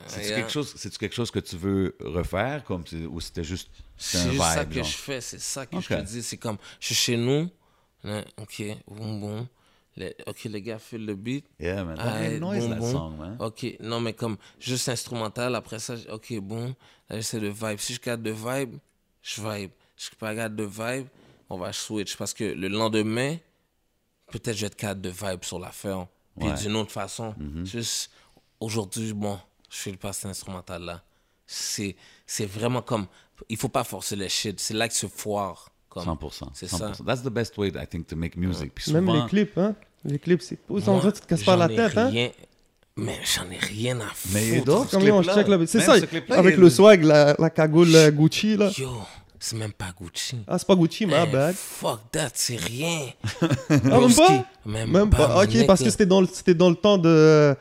C'est-tu 0.08 0.28
yeah. 0.30 0.36
quelque, 0.38 0.52
chose, 0.52 0.74
quelque 0.98 1.14
chose 1.16 1.32
que 1.32 1.40
tu 1.40 1.58
veux 1.58 1.96
refaire, 2.00 2.64
comme, 2.64 2.84
c'est- 2.88 3.06
ou 3.06 3.20
c'était 3.20 3.44
juste 3.44 3.70
c'est 3.98 4.38
ça 4.38 4.66
que 4.66 4.74
genre? 4.76 4.84
je 4.84 4.98
fais, 4.98 5.22
c'est 5.22 5.40
ça 5.40 5.66
que 5.66 5.80
je 5.80 5.88
te 5.88 6.02
dis. 6.02 6.24
C'est 6.24 6.38
comme, 6.38 6.58
je 6.80 6.86
suis 6.88 6.96
chez 6.96 7.18
nous, 7.18 7.50
là, 8.04 8.24
ok, 8.38 8.64
boum 8.88 9.20
boum. 9.20 9.48
Les- 9.96 10.16
ok, 10.28 10.44
les 10.44 10.62
gars 10.62 10.78
filent 10.78 11.06
le 11.08 11.16
beat. 11.16 11.46
Yeah, 11.60 11.84
man. 11.84 11.96
Ah, 12.00 12.20
made 12.20 12.40
noise, 12.40 12.60
boum, 12.62 12.70
that 12.70 12.80
boum. 12.80 12.92
song, 12.92 13.18
man. 13.18 13.38
Ok, 13.40 13.66
non, 13.80 14.00
mais 14.00 14.14
comme 14.14 14.38
juste 14.60 14.90
instrumental, 14.90 15.56
après 15.56 15.80
ça, 15.80 15.96
ok, 16.12 16.40
bon, 16.40 16.76
là 17.10 17.16
j'essaie 17.16 17.40
de 17.40 17.48
vibe. 17.48 17.80
Si 17.80 17.96
je 17.96 18.00
garde 18.02 18.22
de 18.22 18.30
vibe, 18.32 18.78
je 19.24 19.42
vibe. 19.42 19.72
Si 19.96 20.10
je 20.12 20.16
pas 20.16 20.36
garde 20.36 20.56
de 20.56 20.64
vibe, 20.66 21.08
on 21.50 21.58
va 21.58 21.74
switch. 21.74 22.16
Parce 22.18 22.32
que 22.36 22.44
le 22.44 22.68
lendemain, 22.68 23.38
peut-être 24.32 24.56
je 24.56 24.62
vais 24.62 24.68
être 24.68 24.76
cadre 24.76 25.02
de 25.02 25.10
vibe 25.10 25.44
sur 25.44 25.58
l'affaire. 25.58 26.06
Puis 26.40 26.48
Ouais. 26.48 26.54
d'une 26.56 26.76
autre 26.76 26.92
façon. 26.92 27.34
Juste 27.64 28.12
aujourd'hui, 28.60 29.14
bon, 29.14 29.40
je 29.72 29.78
fais 29.78 29.92
le 29.92 29.98
passé 29.98 30.28
instrumental 30.28 30.84
là. 30.84 31.04
C'est 31.48 31.96
c'est 32.28 32.46
vraiment 32.46 32.84
comme. 32.84 33.08
Il 33.50 33.58
faut 33.58 33.70
pas 33.70 33.84
forcer 33.84 34.16
les 34.16 34.30
shit. 34.30 34.60
C'est 34.60 34.74
là 34.74 34.88
que 34.88 34.94
se 34.94 35.08
foire. 35.08 35.70
Comme, 35.90 36.04
100%. 36.04 36.50
C'est 36.54 36.68
100%. 36.68 36.78
ça. 36.78 36.92
That's 37.06 37.24
the 37.24 37.30
best 37.30 37.58
way, 37.58 37.70
I 37.70 37.88
think, 37.90 38.08
to 38.08 38.16
make 38.16 38.36
music. 38.36 38.72
Puis 38.76 38.92
Même 38.92 39.06
souvent, 39.08 39.24
les 39.24 39.30
clips, 39.30 39.58
hein. 39.58 39.76
Les 40.06 40.20
clips, 40.20 40.42
c'est 40.42 40.58
pas. 40.58 40.74
Dirait 40.80 41.00
que 41.12 41.16
tu 41.16 41.22
te 41.22 41.28
casses 41.28 41.44
pas 41.44 41.56
la 41.56 41.68
tête, 41.68 41.98
hein. 41.98 42.12
Mais 43.00 43.20
j'en 43.24 43.50
ai 43.52 43.58
rien 43.60 44.00
à 44.00 44.08
foutre. 44.14 44.34
Mais 44.34 44.62
d'autres. 44.62 44.90
C'est 45.68 45.80
ça, 45.82 46.00
ce 46.00 46.34
avec 46.34 46.58
le 46.58 46.70
swag, 46.70 47.04
la, 47.04 47.36
la 47.38 47.50
cagoule 47.52 47.96
euh, 47.96 48.10
Gucci, 48.12 48.58
là. 48.58 48.72
Yo, 48.76 48.90
c'est 49.40 49.56
même 49.56 49.72
pas 49.74 49.94
Gucci. 50.00 50.38
Ah, 50.48 50.58
c'est 50.58 50.66
pas 50.68 50.76
Gucci, 50.76 51.06
ma 51.06 51.24
Eh, 51.24 51.32
bad. 51.32 51.56
Fuck 51.56 52.00
that, 52.12 52.30
c'est 52.34 52.56
rien. 52.56 53.02
Ah, 53.70 54.00
même 54.00 54.14
pas? 54.16 54.46
Même, 54.66 54.92
Même 54.92 55.10
pas. 55.12 55.44
Ok, 55.44 55.66
parce 55.68 55.84
que 55.84 55.92
c'était 55.92 56.08
dans, 56.08 56.22
le- 56.22 56.28
c'était 56.32 56.56
dans 56.56 56.70
le 56.72 56.76
temps 56.76 56.98
de. 56.98 57.56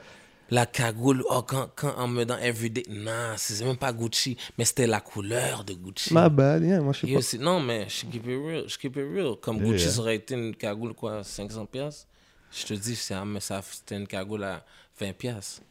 La 0.51 0.67
cagoule, 0.67 1.25
oh, 1.29 1.43
quand, 1.43 1.71
quand 1.75 1.95
on 1.99 2.07
me 2.07 2.25
dans 2.25 2.39
Everyday, 2.39 2.85
non, 2.89 3.35
c'est 3.37 3.65
même 3.65 3.77
pas 3.77 3.93
Gucci, 3.93 4.37
mais 4.57 4.65
c'était 4.65 4.87
la 4.87 5.01
couleur 5.01 5.65
de 5.65 5.75
Gucci. 5.75 6.15
Ma 6.15 6.29
bad, 6.29 6.63
yeah, 6.63 6.81
moi 6.81 6.93
je 6.93 7.07
sais 7.21 7.37
pas. 7.37 7.43
non, 7.45 7.61
mais 7.61 7.89
je 7.89 8.07
keep 8.07 8.27
it 8.27 8.39
real, 8.45 8.65
je 8.69 8.79
keep 8.79 8.97
it 8.97 9.05
real. 9.13 9.37
Comme 9.41 9.57
Yeah, 9.57 9.73
Gucci, 9.73 9.91
ça 9.91 10.01
aurait 10.01 10.17
été 10.17 10.35
une 10.35 10.55
cagoule, 10.55 10.95
quoi, 10.95 11.25
500 11.25 11.67
piastres. 11.67 12.07
Je 12.53 12.65
te 12.65 12.75
dis, 12.75 12.95
c'était 12.95 13.97
une 13.97 14.07
cagoule 14.07 14.45
à 14.45 14.65
20 15.01 15.13
piastres. 15.15 15.63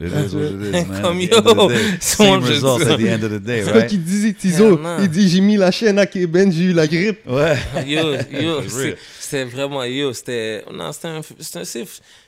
It 0.00 0.06
is 0.10 0.34
what 0.34 0.44
it 0.44 0.74
is, 0.74 0.86
man. 0.88 1.02
Comme 1.02 1.20
yo, 1.20 1.68
Same 2.00 2.40
jeu 2.42 2.48
results 2.54 2.84
de- 2.84 2.92
at 2.92 2.96
the 2.96 3.08
end 3.08 3.24
of 3.24 3.30
the 3.30 3.38
day, 3.44 3.62
C'est 3.62 3.72
right? 3.72 3.86
qu'il 3.90 4.02
disait, 4.02 4.32
Tizo 4.32 4.78
non. 4.78 4.96
Il 5.00 5.08
dit 5.08 5.28
J'ai 5.28 5.40
mis 5.42 5.58
la 5.58 5.70
chaîne 5.70 5.98
à 5.98 6.06
Keben, 6.06 6.50
j'ai 6.50 6.64
eu 6.64 6.72
la 6.72 6.86
grippe. 6.86 7.26
Ouais. 7.26 7.56
Yo, 7.86 8.14
yo, 8.32 8.62
c'est- 8.68 8.96
c'était 9.20 9.44
vraiment, 9.44 9.84
yo, 9.84 10.12
c'était, 10.14 10.64
non, 10.72 10.92
c'était 10.92 11.08
un, 11.08 11.20
c'est 11.40 11.84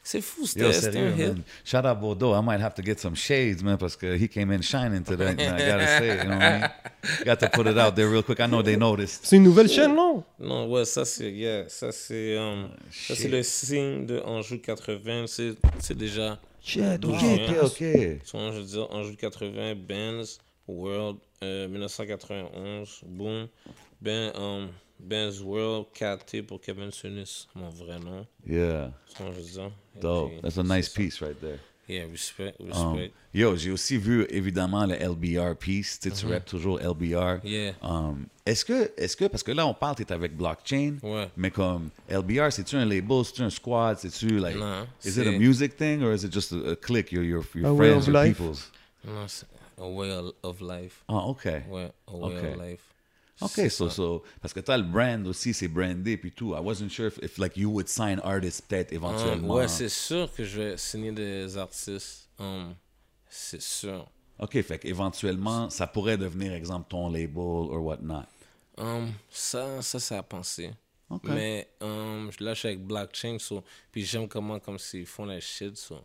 c'est 0.07 0.21
fou, 0.21 0.47
c'était 0.47 0.65
un 0.67 1.17
hit. 1.17 1.37
Shout 1.65 1.79
out 1.79 1.99
Bordeaux. 1.99 2.35
I 2.35 2.43
might 2.45 2.61
have 2.61 2.75
to 2.75 2.83
get 2.85 2.99
some 2.99 3.17
shades, 3.17 3.63
man, 3.63 3.79
parce 3.79 3.97
que 3.97 4.15
he 4.15 4.29
came 4.29 4.51
in 4.53 4.61
shining 4.61 5.03
today. 5.03 5.33
I 5.33 5.35
gotta 5.35 5.87
say, 5.99 6.19
you 6.19 6.25
know 6.25 6.37
what 6.37 6.43
I 6.45 6.61
mean? 6.61 6.71
Got 7.25 7.37
to 7.41 7.49
put 7.49 7.67
it 7.67 7.79
out 7.79 7.95
there 7.97 8.09
real 8.11 8.23
quick. 8.23 8.41
I 8.41 8.47
know 8.47 8.63
they 8.63 8.77
noticed. 8.77 9.21
C'est 9.25 9.37
une 9.37 9.43
nouvelle 9.45 9.69
chaîne, 9.71 9.95
non? 9.95 10.23
Non, 10.39 10.67
ouais, 10.71 10.85
ça 10.85 11.07
c'est, 11.07 11.31
yeah, 11.31 11.65
ça 11.69 11.93
c'est, 11.93 12.37
um, 12.37 12.69
ça 12.91 13.15
c'est 13.17 13.29
le 13.29 13.43
signe 13.43 14.05
de 14.05 14.21
Anjou 14.27 14.59
80, 14.59 15.25
c'est, 15.27 15.55
c'est 15.79 15.97
déjà, 15.97 16.39
Shit, 16.65 17.05
ok, 17.05 17.13
Ok, 17.13 17.57
ok. 17.63 18.21
son, 18.25 18.53
je 18.53 18.59
veux 18.59 18.65
dire, 18.65 18.91
Anjou 18.91 19.15
80, 19.17 19.75
Benz, 19.75 20.39
World, 20.67 21.19
euh, 21.43 21.69
1991, 21.69 23.03
boom, 23.07 23.49
ben, 24.01 24.33
um, 24.35 24.69
Benz 24.99 25.43
World, 25.43 25.89
KT 25.93 26.41
pour 26.47 26.61
Kevin 26.63 26.91
Sunis, 26.91 27.47
mon 27.55 27.69
vrai 27.69 27.99
nom, 27.99 28.27
Yeah, 28.47 28.93
son, 29.07 29.31
je 29.33 29.41
veux 29.41 29.43
dire. 29.43 29.71
Et 29.95 30.01
dope. 30.01 30.41
That's 30.41 30.57
a 30.57 30.63
nice 30.63 30.89
piece 30.89 31.21
right 31.21 31.39
there. 31.39 31.61
Yeah, 31.89 32.07
respect, 32.11 32.55
Um, 32.61 32.67
respect. 32.95 33.13
yo, 33.35 33.57
j'ai 33.57 33.71
aussi 33.71 33.99
vu 33.99 34.27
évidemment 34.31 34.87
le 34.87 34.95
LBR 34.95 35.55
piece. 35.57 35.99
Tu 36.01 36.09
sais, 36.11 36.17
tu 36.17 36.27
rappes 36.33 36.47
toujours 36.47 36.81
LBR. 36.81 37.41
Yeah. 37.45 37.75
Um, 37.83 38.27
est-ce 38.47 38.65
que, 38.65 38.91
est-ce 38.97 39.15
que, 39.17 39.27
parce 39.27 39.43
que 39.43 39.53
là 39.53 39.67
on 39.67 39.75
parle, 39.75 39.97
t'es 39.97 40.11
avec 40.11 40.35
blockchain, 40.37 40.95
Ouais. 41.03 41.29
mais 41.37 41.51
comme 41.51 41.91
LBR, 42.09 42.51
c'est-tu 42.53 42.77
un 42.77 42.87
label, 42.87 43.23
c'est-tu 43.25 43.43
un 43.43 43.51
squad, 43.51 43.99
c'est-tu 43.99 44.39
like, 44.39 44.57
Non, 44.57 44.87
is 45.05 45.09
it 45.11 45.19
a 45.19 45.25
c'est- 45.25 45.39
music 45.39 45.77
thing 45.77 46.03
or 46.03 46.15
is 46.15 46.25
it 46.25 46.33
just 46.33 46.53
a, 46.53 46.71
a 46.71 46.77
clique, 46.77 47.13
your, 47.13 47.23
your, 47.25 47.45
your 47.55 47.73
A 47.73 47.77
friends, 47.77 48.07
your 48.07 48.17
life? 48.25 48.39
people's? 48.39 48.71
Non, 49.07 49.29
c'est 49.29 49.47
a 49.79 49.87
way 49.87 50.11
of- 50.11 50.33
of 50.43 50.61
life. 50.63 51.03
Ah, 51.09 51.27
ok. 51.27 51.45
Ouais, 51.69 51.91
a 52.09 52.17
way 52.17 52.39
Ok. 52.39 52.45
of 52.55 52.63
life. 52.63 52.81
Ok, 53.41 53.69
so, 53.69 53.91
so, 53.91 54.23
parce 54.41 54.55
que 54.55 54.61
toi, 54.61 54.77
le 54.77 54.85
brand 54.85 55.27
aussi, 55.27 55.53
c'est 55.53 55.67
brandé, 55.69 56.17
puis 56.17 56.31
tout. 56.31 56.55
I 56.55 56.61
wasn't 56.61 56.91
sure 56.91 57.09
if, 57.09 57.19
if, 57.23 57.37
like, 57.39 57.57
you 57.57 57.69
would 57.71 57.89
sign 57.89 58.21
artists 58.23 58.63
peut-être 58.69 58.93
Um, 58.93 58.97
éventuellement. 58.97 59.55
ouais, 59.55 59.69
c'est 59.69 59.89
sûr 59.89 60.33
que 60.33 60.45
je 60.45 60.61
vais 60.61 60.77
signer 60.77 61.11
des 61.13 61.57
artistes. 61.57 62.29
Um, 62.39 62.75
c'est 63.29 63.61
sûr. 63.61 64.07
Ok, 64.39 64.61
fait 64.63 64.79
qu'éventuellement, 64.79 65.69
ça 65.71 65.87
pourrait 65.87 66.17
devenir, 66.17 66.53
exemple, 66.53 66.87
ton 66.89 67.11
label 67.11 67.39
or 67.39 67.83
whatnot. 67.83 68.25
Um, 68.79 69.13
ça, 69.31 69.83
ça, 69.83 69.99
c'est 70.01 70.17
à 70.17 70.23
penser. 70.23 70.71
Mais 71.23 71.69
um, 71.81 72.31
là, 72.41 72.55
je 72.55 72.59
suis 72.61 72.69
avec 72.69 72.85
Blockchain, 72.85 73.37
so, 73.39 73.63
puis 73.93 74.05
j'aime 74.05 74.27
comment 74.29 74.59
comme 74.59 74.79
s'ils 74.79 75.07
font 75.07 75.27
les 75.27 75.41
shit. 75.41 75.77
so, 75.77 75.99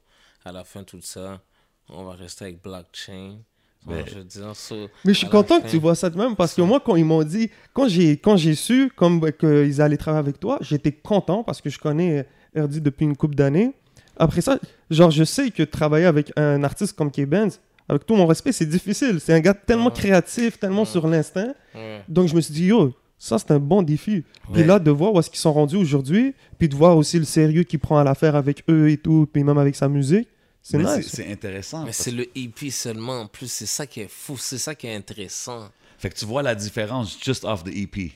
à 0.44 0.52
la 0.52 0.64
fin, 0.64 0.84
tout 0.84 1.02
ça, 1.02 1.42
on 1.88 2.04
va 2.06 2.14
rester 2.14 2.46
avec 2.46 2.62
Blockchain. 2.62 3.40
Mais- 3.88 4.04
Je 4.08 4.16
veux 4.20 4.24
dire, 4.24 4.56
so, 4.56 4.76
Mais 5.06 5.14
je 5.14 5.20
suis 5.20 5.30
content 5.30 5.62
que 5.62 5.68
tu 5.68 5.78
vois 5.80 5.96
ça 5.96 6.10
de 6.10 6.18
même 6.18 6.36
parce 6.36 6.54
que 6.54 6.62
moi, 6.62 6.80
quand 6.84 6.96
ils 6.96 7.06
m'ont 7.06 7.24
dit, 7.24 7.50
quand 7.74 7.88
j'ai, 7.88 8.18
quand 8.18 8.36
j'ai 8.38 8.54
su 8.56 8.92
comme 8.96 9.32
qu'ils 9.32 9.82
allaient 9.82 9.98
travailler 9.98 10.20
avec 10.20 10.40
toi, 10.40 10.58
j'étais 10.62 10.92
content 10.92 11.44
parce 11.44 11.62
que 11.62 11.70
je 11.70 11.80
connais 11.80 12.26
RD 12.56 12.80
depuis 12.82 13.06
une 13.06 13.16
couple 13.16 13.36
d'années. 13.36 13.74
Après 14.18 14.42
ça, 14.42 14.60
genre, 14.90 15.12
je 15.12 15.24
sais 15.24 15.50
que 15.50 15.64
travailler 15.64 16.06
avec 16.06 16.32
un 16.36 16.62
artiste 16.64 16.94
comme 16.98 17.10
K-Benz, 17.10 17.62
avec 17.88 18.06
tout 18.06 18.16
mon 18.16 18.28
respect, 18.28 18.52
c'est 18.52 18.66
difficile. 18.66 19.20
C'est 19.20 19.34
un 19.34 19.40
gars 19.40 19.54
tellement 19.54 19.86
Ouais. 19.88 19.92
créatif, 19.94 20.60
tellement 20.60 20.82
Ouais. 20.82 20.86
sur 20.86 21.08
l'instinct. 21.08 21.54
Ouais. 21.74 22.02
Donc, 22.10 22.28
je 22.28 22.36
me 22.36 22.42
suis 22.42 22.54
dit, 22.54 22.66
yo, 22.66 22.94
ça, 23.18 23.40
c'est 23.40 23.52
un 23.52 23.60
bon 23.60 23.82
défi. 23.82 24.24
Puis 24.54 24.64
là, 24.66 24.78
de 24.78 24.92
voir 24.92 25.14
où 25.14 25.20
est-ce 25.20 25.30
qu'ils 25.30 25.40
sont 25.40 25.54
rendus 25.54 25.78
aujourd'hui, 25.78 26.36
puis 26.58 26.68
de 26.70 26.76
voir 26.76 26.98
aussi 26.98 27.18
le 27.18 27.26
sérieux 27.26 27.64
qu'il 27.64 27.80
prend 27.80 27.98
à 27.98 28.04
l'affaire 28.04 28.36
avec 28.36 28.64
eux 28.70 28.90
et 28.90 28.98
tout, 28.98 29.28
puis 29.32 29.44
même 29.44 29.58
avec 29.58 29.76
sa 29.76 29.88
musique, 29.88 30.28
c'est 30.62 30.78
nice. 30.78 31.08
C'est 31.10 31.32
intéressant. 31.32 31.80
Mais 31.80 31.86
parce 31.88 31.98
c'est 31.98 32.12
le 32.12 32.30
EP 32.38 32.70
seulement. 32.70 33.22
En 33.22 33.28
plus, 33.28 33.52
c'est 33.52 33.66
ça 33.66 33.88
qui 33.88 34.02
est 34.02 34.08
fou. 34.08 34.38
C'est 34.38 34.58
ça 34.58 34.76
qui 34.76 34.88
est 34.88 34.96
intéressant. 34.96 35.70
Fait 35.98 36.10
que 36.10 36.16
tu 36.18 36.26
vois 36.26 36.44
la 36.44 36.56
différence 36.56 37.18
just 37.22 37.44
off 37.44 37.64
the 37.64 37.70
EP. 37.76 38.14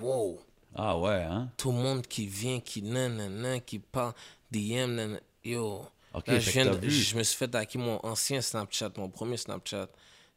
Wow. 0.00 0.38
Ah 0.74 0.98
ouais, 0.98 1.22
hein? 1.22 1.50
Tout 1.56 1.72
le 1.72 1.78
monde 1.78 2.06
qui 2.06 2.26
vient, 2.26 2.60
qui 2.60 2.82
nanana, 2.82 3.60
qui 3.60 3.78
parle, 3.78 4.14
DM, 4.50 4.94
nanana. 4.94 5.20
Yo. 5.44 5.84
Ok, 6.12 6.26
Là, 6.26 6.38
je, 6.40 6.50
viens 6.50 6.66
de- 6.66 6.76
vu. 6.78 6.90
je 6.90 7.16
me 7.16 7.22
suis 7.22 7.36
fait 7.36 7.54
hacker 7.54 7.80
mon 7.80 8.00
ancien 8.04 8.40
Snapchat, 8.40 8.90
mon 8.96 9.08
premier 9.08 9.36
Snapchat. 9.36 9.88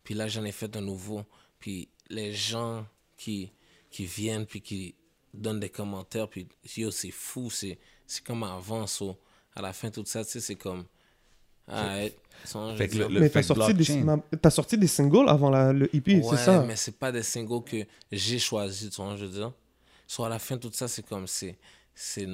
Puis 0.03 0.13
là, 0.13 0.27
j'en 0.27 0.43
ai 0.45 0.51
fait 0.51 0.75
un 0.75 0.81
nouveau. 0.81 1.23
Puis 1.59 1.89
les 2.09 2.33
gens 2.33 2.85
qui, 3.17 3.51
qui 3.89 4.05
viennent, 4.05 4.45
puis 4.45 4.61
qui 4.61 4.95
donnent 5.33 5.59
des 5.59 5.69
commentaires, 5.69 6.27
puis 6.27 6.47
yo, 6.77 6.91
c'est 6.91 7.11
fou. 7.11 7.49
C'est 7.49 7.79
c'est 8.05 8.23
comme 8.23 8.43
avant. 8.43 8.85
so, 8.85 9.17
à 9.55 9.61
la 9.61 9.73
fin, 9.73 9.89
tout 9.89 10.03
ça, 10.05 10.23
tu 10.23 10.31
sais, 10.31 10.39
c'est 10.41 10.55
comme. 10.55 10.85
Ah, 11.67 11.95
Fait 12.77 12.87
que 12.89 12.97
le- 12.97 13.19
Mais 13.21 13.29
t'as 13.29 13.41
sorti, 13.41 13.85
sorti 14.49 14.77
des 14.77 14.87
singles 14.87 15.29
avant 15.29 15.49
la- 15.49 15.71
le 15.71 15.89
EP, 15.95 16.15
Ouais, 16.15 16.21
c'est 16.31 16.37
ça? 16.43 16.63
mais 16.67 16.75
c'est 16.75 16.97
pas 16.99 17.11
des 17.11 17.23
singles 17.23 17.63
que 17.63 17.77
j'ai 18.11 18.37
choisi, 18.39 18.89
tu 18.89 19.01
vois, 19.01 19.15
je 19.15 19.23
veux 19.25 19.31
dire? 19.31 19.51
Soit 20.05 20.25
à 20.27 20.29
la 20.29 20.39
fin, 20.39 20.57
tout 20.57 20.69
ça, 20.73 20.87
c'est 20.89 21.05
comme, 21.07 21.25
c'est, 21.25 21.57
c'est, 21.95 22.27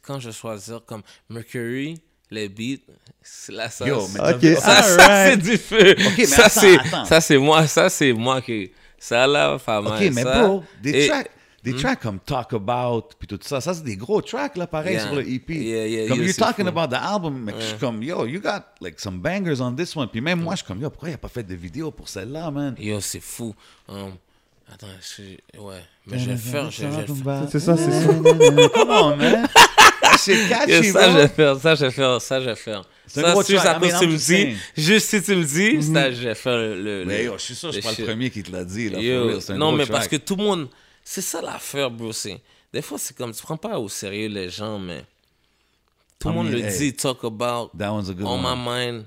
quand 0.00 0.18
je 0.18 0.30
choisis 0.30 0.72
comme 0.86 1.02
Mercury, 1.28 2.00
les 2.30 2.48
beats, 2.48 2.80
c'est 3.20 3.52
là, 3.52 3.68
ça, 3.68 3.86
Yo, 3.86 4.00
ça, 4.00 4.08
mais 4.14 4.18
t'as 4.20 4.34
Ok, 4.36 4.42
vu- 4.42 4.56
ça, 4.56 4.78
alright. 4.78 5.00
ça, 5.00 5.30
c'est 5.30 5.36
du 5.36 5.58
feu. 5.58 5.94
mais 6.16 6.24
ça, 6.24 6.46
attends, 6.46 6.60
c'est, 6.60 6.78
attends. 6.78 7.04
ça, 7.04 7.20
c'est 7.20 7.36
moi, 7.38 7.66
ça, 7.66 7.90
c'est 7.90 8.12
moi 8.14 8.40
qui, 8.40 8.72
ça 8.98 9.26
là, 9.26 9.58
pas 9.58 9.82
mal. 9.82 10.02
Ok, 10.06 10.10
mais 10.14 10.22
ça. 10.22 10.42
bro, 10.42 10.64
des 10.82 10.90
Et- 11.04 11.08
tracks, 11.08 11.30
des 11.62 11.74
tracks 11.76 12.00
comme 12.00 12.18
Talk 12.18 12.52
About, 12.54 13.10
puis 13.18 13.28
tout 13.28 13.38
ça, 13.42 13.60
ça 13.60 13.72
c'est 13.72 13.84
des 13.84 13.96
gros 13.96 14.20
tracks 14.20 14.56
là, 14.56 14.66
pareil 14.66 14.94
Yeah. 14.94 15.06
sur 15.06 15.14
le 15.14 15.22
EP. 15.28 15.54
Yeah, 15.54 15.86
yeah, 15.86 16.08
comme 16.08 16.18
yeah, 16.18 16.26
you're 16.26 16.36
talking 16.36 16.64
fou. 16.64 16.70
about 16.78 16.88
the 16.94 16.98
album, 17.00 17.38
mais 17.44 17.52
je 17.58 17.64
suis 17.66 17.78
comme 17.78 18.02
yo, 18.02 18.26
you 18.26 18.40
got 18.40 18.62
like 18.80 18.98
some 18.98 19.20
bangers 19.20 19.60
on 19.60 19.72
this 19.76 19.94
one. 19.94 20.08
Puis 20.08 20.20
même 20.20 20.40
moi, 20.40 20.54
je 20.54 20.58
suis 20.58 20.66
comme 20.66 20.80
yo, 20.80 20.90
pourquoi 20.90 21.10
il 21.10 21.14
a 21.14 21.18
pas 21.18 21.28
fait 21.28 21.44
de 21.44 21.54
vidéo 21.54 21.90
pour 21.92 22.08
celle-là, 22.08 22.50
man? 22.50 22.74
Yo, 22.78 23.00
c'est 23.00 23.20
fou. 23.20 23.54
Um, 23.88 24.12
attends, 24.72 24.86
je- 25.00 25.60
ouais, 25.60 25.76
mais 26.06 26.18
je 26.18 26.26
vais 26.26 26.32
le 26.32 26.38
faire, 26.38 26.70
je, 26.70 26.84
vais 26.86 27.06
le 27.06 27.14
faire. 27.14 27.46
C'est 27.50 27.60
ça, 27.60 27.76
c'est 27.76 27.90
ça. 27.92 28.08
Come 28.74 28.90
on, 28.90 29.16
man. 29.16 29.48
C'est 30.18 30.48
catchy, 30.48 30.84
ça, 30.92 31.10
je 31.12 31.16
vais 31.16 31.28
faire, 31.28 31.56
ça, 31.58 31.74
je 31.76 31.84
vais 31.86 31.90
faire, 31.92 32.20
ça, 32.20 32.40
je 32.40 32.46
vais 32.50 32.56
faire. 32.56 32.82
Ça, 33.06 33.34
juste 33.46 33.66
à 33.66 33.74
cause 33.78 33.98
tu 34.00 34.06
me 34.06 34.12
just 34.12 34.26
dis, 34.26 34.56
juste 34.76 35.08
si 35.10 35.22
tu 35.22 35.36
me 35.36 35.44
dis, 35.44 35.82
ça, 35.82 36.10
je 36.10 36.28
vais 36.28 36.34
faire 36.34 36.56
le. 36.56 36.82
le- 36.82 37.04
Mais 37.04 37.24
yo, 37.24 37.34
je 37.38 37.42
suis 37.42 37.54
sûr, 37.54 37.70
je 37.70 37.80
suis 37.80 37.82
pas 37.88 37.94
le 37.96 38.04
premier 38.06 38.30
qui 38.30 38.42
te 38.42 38.50
l'a 38.50 38.64
dit, 38.64 38.88
là. 38.90 38.98
non, 39.56 39.70
mais 39.72 39.86
parce 39.86 40.08
que 40.08 40.16
tout 40.16 40.34
le 40.36 40.42
monde. 40.42 40.68
C'est 41.04 41.20
ça 41.22 41.40
l'affaire, 41.42 41.90
bro. 41.90 42.12
c'est- 42.12 42.40
Des 42.72 42.82
fois, 42.82 42.98
c'est 42.98 43.16
comme. 43.16 43.32
Tu 43.32 43.42
prends 43.42 43.56
pas 43.56 43.78
au 43.78 43.88
sérieux 43.88 44.28
les 44.28 44.48
gens, 44.48 44.78
mais. 44.78 45.04
Tout 46.18 46.28
le 46.28 46.34
monde 46.34 46.46
mean, 46.50 46.52
le 46.58 46.64
hey, 46.64 46.78
dit, 46.78 46.94
talk 46.94 47.24
about. 47.24 47.70
That 47.76 47.92
one's 47.92 48.08
a 48.08 48.14
good 48.14 48.24
On 48.26 48.42
one. 48.42 48.42
my 48.42 48.64
mind. 48.64 49.04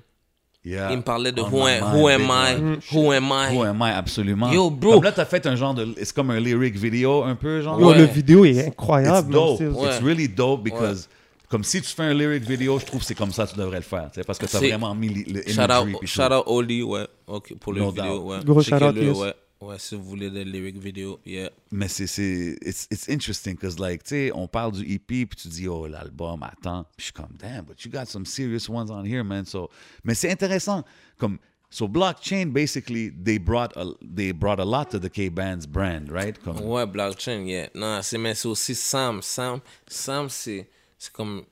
Yeah. 0.64 0.92
Il 0.92 0.98
me 0.98 1.02
parlait 1.04 1.32
de 1.32 1.42
who, 1.42 1.66
am, 1.68 1.84
who 1.96 2.08
am 2.10 2.22
I? 2.24 2.56
one. 2.56 2.80
Who 2.92 3.12
am 3.12 3.32
I? 3.32 3.56
Who 3.56 3.64
am 3.64 3.80
I, 3.82 3.92
absolument. 3.92 4.52
Yo, 4.52 4.70
bro. 4.72 4.94
Comme 4.94 5.04
là, 5.04 5.12
t'as 5.12 5.26
fait 5.26 5.46
un 5.46 5.56
genre 5.56 5.74
de. 5.76 5.94
C'est 5.98 6.12
comme 6.14 6.32
un 6.32 6.40
lyric 6.40 6.76
vidéo, 6.76 7.24
un 7.24 7.36
peu, 7.36 7.62
genre? 7.62 7.80
Yo, 7.80 7.90
Ouais. 7.92 7.98
le 8.00 8.06
vidéo 8.06 8.44
est 8.46 8.52
It's 8.52 8.68
incroyable. 8.68 9.32
dope. 9.32 9.60
man, 9.62 9.74
c'est- 9.74 9.80
Ouais. 9.80 9.88
It's 9.90 10.04
really 10.04 10.28
dope 10.28 10.64
because. 10.64 11.08
Comme 11.48 11.64
si 11.64 11.80
tu 11.82 11.88
fais 11.90 12.04
un 12.04 12.14
lyric 12.16 12.44
vidéo, 12.44 12.80
je 12.80 12.86
trouve 12.86 13.00
que 13.02 13.06
c'est 13.06 13.14
comme 13.16 13.32
ça 13.32 13.46
que 13.46 13.52
tu 13.52 13.58
devrais 13.60 13.78
le 13.78 13.84
faire. 13.84 14.10
tu 14.12 14.20
sais, 14.20 14.24
Parce 14.26 14.40
que 14.40 14.48
t'as 14.48 14.58
vraiment 14.58 14.94
mis 14.96 15.10
le 15.10 15.42
Shout 15.48 15.62
out, 15.62 16.06
shout 16.06 16.22
out 16.34 16.44
Oli, 16.48 16.82
ouais. 16.82 17.08
Ok, 17.28 17.54
pour 17.60 17.72
le 17.72 17.82
No 17.82 17.92
vidéo, 17.92 18.18
doubt. 18.18 18.26
ouais. 18.32 18.38
Gros 18.44 18.62
shout 18.64 18.74
out, 18.76 18.96
ouais. 18.98 19.34
Ouais, 19.62 19.80
si 19.80 19.96
vous 19.96 20.04
voulez 20.04 20.30
des 20.30 20.44
lyric 20.44 20.78
vidéo, 20.78 21.20
yeah. 21.26 21.50
Mais 21.72 21.88
c'est, 21.88 22.08
c'est, 22.08 22.58
it's, 22.62 22.88
it's 22.92 23.08
interesting 23.08 23.56
because, 23.56 23.80
like, 23.80 24.04
tu 24.04 24.10
sais, 24.10 24.32
on 24.34 24.48
parle 24.48 24.74
du 24.74 24.84
EP, 24.84 25.26
puis 25.26 25.38
tu 25.38 25.48
dis, 25.48 25.68
oh, 25.68 25.88
l'album, 25.88 26.44
attends. 26.44 26.84
Puis 26.98 26.98
je 26.98 27.04
suis 27.06 27.14
comme, 27.14 27.36
damn, 27.40 27.64
but 27.64 27.84
you 27.84 27.90
got 27.90 28.06
some 28.08 28.26
serious 28.26 28.68
ones 28.70 28.92
on 28.92 29.06
here, 29.06 29.24
man. 29.24 29.46
So, 29.46 29.70
mais 30.04 30.14
c'est 30.14 30.30
intéressant. 30.30 30.84
Comme, 31.18 31.40
so 31.70 31.88
blockchain, 31.88 32.52
basically, 32.52 33.10
they 33.10 33.38
brought 33.38 33.72
a, 33.78 33.86
they 34.02 34.34
brought 34.34 34.60
a 34.60 34.66
lot 34.66 34.92
to 34.92 35.00
the 35.00 35.10
K-Band's 35.10 35.66
brand, 35.66 36.12
right? 36.12 36.38
Comme, 36.44 36.60
Ouais, 36.62 36.86
blockchain, 36.86 37.48
yeah. 37.48 37.70
Non, 37.74 38.02
c'est, 38.04 38.18
mais 38.18 38.36
c'est 38.36 38.50
aussi 38.50 38.76
Sam. 38.76 39.22
Sam, 39.22 39.62
Sam 39.88 40.28
c'est, 40.30 40.68
c'est 40.98 41.14
comme, 41.14 41.44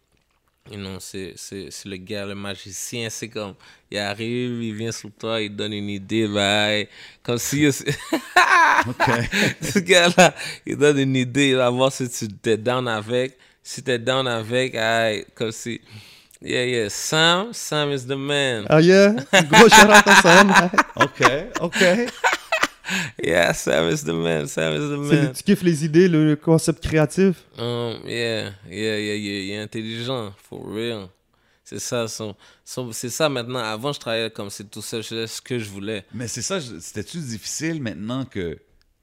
you 0.72 0.78
know, 0.78 0.98
c'est, 1.00 1.34
c'est, 1.36 1.68
c'est 1.72 1.90
le 1.90 1.98
gars, 1.98 2.26
le 2.26 2.36
magicien. 2.36 3.10
C'est 3.10 3.28
comme, 3.28 3.54
il 3.92 3.98
arrive, 3.98 4.64
il 4.64 4.74
vient 4.74 4.92
sur 4.92 5.10
toi, 5.12 5.42
il 5.42 5.56
donne 5.56 5.74
une 5.74 5.90
idée, 5.90 6.28
bye. 6.28 6.88
Comme 7.22 7.38
si, 7.38 7.68
OK. 8.88 9.10
ce 9.62 9.80
gars-là, 9.80 10.34
il 10.66 10.78
donne 10.78 11.00
une 11.00 11.16
idée, 11.16 11.50
il 11.50 11.56
va 11.56 11.70
voir 11.70 11.92
si 11.92 12.10
tu 12.10 12.28
t'es 12.28 12.58
down 12.58 12.88
avec. 12.88 13.38
Si 13.62 13.82
t'es 13.82 14.00
down 14.00 14.28
avec, 14.28 14.76
aïe, 14.76 15.26
comme 15.36 15.52
si, 15.52 15.80
yeah, 16.42 16.66
yeah, 16.66 16.90
Sam, 16.90 17.54
Sam 17.54 17.92
is 17.92 18.06
the 18.06 18.18
man. 18.18 18.66
Ah 18.70 18.82
yeah? 18.82 19.14
Gros 19.50 19.70
shout 19.70 19.90
out 19.90 20.06
à 20.06 20.22
Sam. 20.22 20.54
OK, 20.96 21.24
OK. 21.62 21.84
Yeah, 23.24 23.54
Sam 23.54 23.90
is 23.90 24.04
the 24.04 24.10
man, 24.14 24.48
Sam 24.48 24.74
is 24.74 24.80
the 24.90 24.98
man. 25.00 25.34
Tu 25.34 25.44
kiffes 25.44 25.64
les 25.64 25.86
idées, 25.86 26.08
le 26.08 26.36
concept 26.36 26.84
créatif. 26.84 27.36
Um, 27.58 28.00
yeah, 28.06 28.52
yeah, 28.70 29.00
yeah, 29.00 29.16
yeah, 29.16 29.16
il 29.16 29.52
est 29.52 29.60
intelligent, 29.60 30.34
for 30.50 30.66
real. 30.68 31.08
C'est 31.64 31.80
ça, 31.80 32.08
son, 32.10 32.36
son- 32.66 32.92
c'est 32.92 33.10
ça 33.10 33.30
maintenant. 33.30 33.60
Avant, 33.60 33.94
je 33.94 34.00
travaillais 34.00 34.30
comme 34.30 34.50
c'est 34.50 34.70
tout 34.70 34.82
seul, 34.82 35.02
je 35.02 35.08
faisais 35.08 35.28
ce 35.28 35.42
que 35.42 35.58
je 35.58 35.70
voulais. 35.70 36.04
Mais 36.14 36.28
c'est 36.28 36.42
ça, 36.42 36.60
c'était-tu 36.60 37.20
difficile 37.20 37.82
maintenant 37.82 38.26
que 38.26 38.58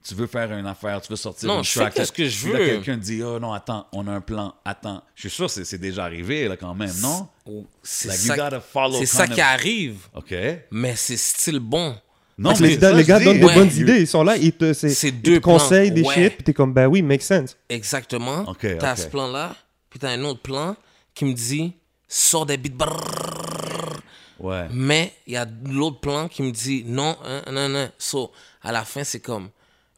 tu 0.07 0.15
veux 0.15 0.27
faire 0.27 0.53
une 0.53 0.67
affaire, 0.67 1.01
tu 1.01 1.09
veux 1.11 1.17
sortir 1.17 1.49
Non, 1.49 1.59
une 1.59 1.65
je 1.65 1.75
track, 1.75 1.95
qu'est-ce 1.95 2.13
que 2.13 2.27
je 2.29 2.49
veux. 2.49 2.59
quelqu'un 2.59 2.97
dit, 2.99 3.23
oh 3.23 3.39
non, 3.39 3.53
attends, 3.55 3.87
on 3.93 4.07
a 4.09 4.13
un 4.13 4.21
plan, 4.21 4.55
attends. 4.65 5.03
Je 5.15 5.23
suis 5.23 5.31
sûr 5.31 5.47
que 5.47 5.53
c'est, 5.53 5.65
c'est 5.65 5.79
déjà 5.79 6.05
arrivé, 6.05 6.49
là, 6.49 6.57
quand 6.59 6.75
même, 6.75 6.93
non? 7.01 7.29
C'est 7.83 8.09
Like, 8.09 8.19
ça, 8.19 8.37
you 8.37 8.43
gotta 8.43 8.61
follow 8.61 8.99
c'est 8.99 9.07
ça 9.07 9.27
qui 9.27 9.41
arrive, 9.41 9.97
OK. 10.15 10.35
mais 10.71 10.97
c'est 10.97 11.17
style 11.17 11.61
bon. 11.61 11.97
Non, 12.43 12.55
que 12.55 12.63
les, 12.63 12.79
ça, 12.81 12.93
les 12.93 13.05
gars 13.05 13.21
donnent 13.21 13.39
des 13.39 13.45
Ouais. 13.45 13.55
bonnes 13.55 13.71
idées. 13.77 14.01
Ils 14.01 14.07
sont 14.07 14.23
là, 14.25 14.37
ils 14.37 14.53
te, 14.53 14.73
c'est- 14.73 14.89
C'est 14.91 15.09
ils 15.09 15.21
deux 15.23 15.35
te 15.37 15.45
conseillent 15.45 15.91
plans, 15.91 15.95
des 15.95 16.03
ouais. 16.09 16.15
shit, 16.15 16.35
puis 16.37 16.45
t'es 16.45 16.53
comme, 16.55 16.73
ben 16.73 16.87
oui, 16.87 17.03
make 17.03 17.23
sense. 17.23 17.57
Exactement. 17.69 18.45
Ok, 18.49 18.67
t'as 18.79 18.93
ok. 18.93 18.99
ce 18.99 19.07
plan-là, 19.09 19.55
puis 19.91 19.99
t'as 19.99 20.11
un 20.11 20.23
autre 20.25 20.41
plan 20.41 20.75
qui 21.15 21.25
me 21.27 21.33
dit 21.35 21.73
sors 22.09 22.47
des 22.47 22.57
beats. 22.57 22.71
brrrr. 22.87 24.01
Ouais. 24.39 24.67
Mais 24.73 25.13
il 25.27 25.35
y 25.35 25.37
a 25.37 25.47
l'autre 25.67 26.01
plan 26.01 26.27
qui 26.29 26.43
me 26.43 26.51
dit 26.51 26.83
non, 26.87 27.15
hein, 27.27 27.43
non, 27.53 27.69
non. 27.69 27.91
So, 27.99 28.33
à 28.63 28.73
la 28.73 28.85
fin, 28.85 29.05
c'est 29.05 29.21
comme 29.21 29.51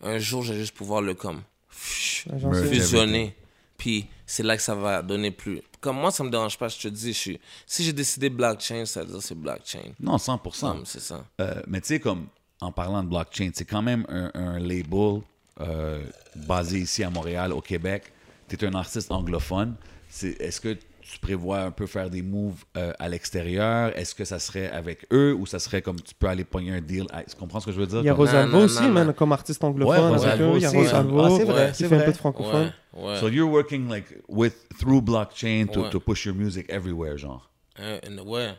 un 0.02 0.18
jour, 0.18 0.42
je 0.42 0.52
vais 0.52 0.59
juste 0.59 0.74
pouvoir 0.74 1.00
le 1.00 1.14
comme 1.14 1.42
fusionner. 1.70 3.35
Puis 3.82 4.06
c'est 4.26 4.44
là 4.44 4.56
que 4.56 4.62
ça 4.62 4.76
va 4.76 5.02
donner 5.02 5.32
plus. 5.32 5.60
Comme 5.80 5.96
moi, 5.96 6.12
ça 6.12 6.22
me 6.22 6.30
dérange 6.30 6.56
pas, 6.56 6.68
je 6.68 6.78
te 6.78 6.86
dis, 6.86 7.12
je 7.12 7.18
suis... 7.18 7.40
si 7.66 7.82
j'ai 7.82 7.92
décidé 7.92 8.30
blockchain, 8.30 8.84
ça 8.86 9.00
veut 9.02 9.08
dire 9.14 9.20
c'est 9.20 9.34
blockchain. 9.34 9.90
Non, 9.98 10.18
100%. 10.18 10.60
Comme, 10.60 10.86
c'est 10.86 11.00
ça. 11.00 11.24
Euh, 11.40 11.60
mais 11.66 11.80
tu 11.80 11.88
sais, 11.88 11.98
comme 11.98 12.26
en 12.60 12.70
parlant 12.70 13.02
de 13.02 13.08
blockchain, 13.08 13.50
c'est 13.52 13.64
quand 13.64 13.82
même 13.82 14.06
un, 14.08 14.30
un 14.34 14.60
label 14.60 15.22
euh, 15.60 16.00
basé 16.36 16.78
ici 16.78 17.02
à 17.02 17.10
Montréal, 17.10 17.52
au 17.52 17.60
Québec. 17.60 18.12
Tu 18.48 18.54
es 18.54 18.64
un 18.64 18.74
artiste 18.74 19.10
anglophone. 19.10 19.74
C'est- 20.08 20.40
Est-ce 20.40 20.60
que 20.60 20.78
tu 21.02 21.18
prévois 21.18 21.60
un 21.60 21.70
peu 21.70 21.86
faire 21.86 22.08
des 22.08 22.22
moves 22.22 22.64
euh, 22.76 22.92
à 22.98 23.08
l'extérieur? 23.08 23.96
Est-ce 23.98 24.14
que 24.14 24.24
ça 24.24 24.38
serait 24.38 24.70
avec 24.70 25.06
eux 25.12 25.34
ou 25.38 25.44
ça 25.46 25.58
serait 25.58 25.82
comme 25.82 26.00
tu 26.00 26.14
peux 26.14 26.26
aller 26.28 26.44
pogner 26.44 26.72
un 26.72 26.80
deal? 26.80 27.06
Ah, 27.12 27.22
Tu 27.24 27.36
comprends 27.36 27.60
ce 27.60 27.66
que 27.66 27.72
je 27.72 27.80
veux 27.80 27.86
dire? 27.86 28.00
Il 28.00 28.06
y 28.06 28.08
a 28.08 28.14
Rosalvo 28.14 28.58
aussi, 28.64 28.82
non, 28.82 28.88
man, 28.90 29.06
non. 29.08 29.12
comme 29.12 29.32
artiste 29.32 29.62
Ouais, 29.62 29.68
anglophone. 29.68 29.94
avec 29.96 30.12
Rosalvo 30.20 30.54
eux. 30.54 30.56
Il 30.56 30.62
y 30.62 30.64
a 30.64 30.68
aussi. 30.70 30.76
Rosalvo 30.78 31.20
Ah, 31.20 31.30
c'est 31.36 31.44
vrai, 31.44 31.70
qui 31.72 31.76
c'est 31.76 31.88
fait 31.88 31.94
un 31.94 31.98
vrai. 31.98 32.06
peu 32.06 32.12
de 32.12 32.16
francophone. 32.16 32.72
Ouais, 32.94 33.02
ouais. 33.04 33.20
So 33.20 33.28
you're 33.28 33.50
working 33.50 33.88
like 33.88 34.06
with 34.28 34.54
through 34.78 35.02
blockchain 35.02 35.66
to, 35.66 35.82
Ouais. 35.82 35.90
to 35.90 36.00
push 36.00 36.24
your 36.24 36.34
music 36.34 36.66
everywhere, 36.70 37.18
genre. 37.18 37.50
Euh, 37.80 37.98
ouais. 38.24 38.50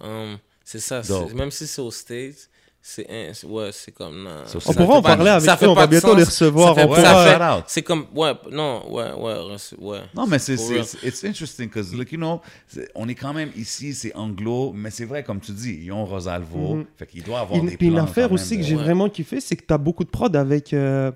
Um, 0.00 0.38
c'est 0.64 0.80
ça. 0.80 1.02
Même 1.34 1.50
si 1.52 1.66
c'est 1.66 1.80
aux 1.80 1.90
States, 1.90 2.49
c'est 2.82 3.06
un- 3.10 3.46
ouais, 3.48 3.70
c'est 3.72 3.92
comme 3.92 4.22
non. 4.24 4.46
So 4.46 4.58
On 4.66 4.72
pourra 4.72 4.84
en 4.94 4.96
fait 4.96 5.08
pas- 5.08 5.16
parler 5.16 5.30
avec 5.30 5.44
ça 5.44 5.54
eux, 5.54 5.58
fait 5.58 5.66
on 5.66 5.74
va 5.74 5.86
bientôt 5.86 6.08
sens. 6.08 6.16
les 6.16 6.24
recevoir. 6.24 6.74
Ça 6.74 6.80
fait- 6.82 6.88
on 6.88 6.94
ça 6.94 7.12
pourra-. 7.34 7.64
C'est 7.66 7.82
comme 7.82 8.06
ouais, 8.14 8.32
non, 8.50 8.90
ouais, 8.92 9.12
ouais, 9.12 9.56
ouais. 9.78 10.00
Non, 10.14 10.26
mais 10.26 10.38
c'est, 10.38 10.54
it's 10.54 11.24
interesting 11.24 11.68
because, 11.68 11.94
like, 11.94 12.10
you 12.12 12.16
know, 12.18 12.40
c'est- 12.66 12.88
on 12.94 13.06
est 13.08 13.14
quand 13.14 13.34
même 13.34 13.50
ici, 13.56 13.92
c'est 13.92 14.14
anglo, 14.16 14.72
mais 14.74 14.90
c'est 14.90 15.04
vrai, 15.04 15.22
comme 15.22 15.40
tu 15.40 15.52
dis, 15.52 15.78
ils 15.84 15.92
ont 15.92 16.04
Rosalvo, 16.06 16.84
fait 16.96 17.06
qu'il 17.06 17.22
doit 17.22 17.40
avoir 17.40 17.58
Et 17.58 17.66
des 17.66 17.76
puis 17.76 17.86
une 17.88 17.94
plans 17.94 18.04
affaire 18.04 18.28
quand 18.28 18.34
même 18.34 18.42
aussi 18.42 18.56
de- 18.56 18.62
que 18.62 18.66
j'ai 18.68 18.76
Ouais. 18.76 18.82
vraiment 18.82 19.08
kiffé, 19.10 19.40
c'est 19.40 19.56
que 19.56 19.64
tu 19.66 19.74
as 19.74 19.78
beaucoup 19.78 20.04
de 20.04 20.10
prod 20.10 20.34
avec 20.34 20.72
euh, 20.72 21.12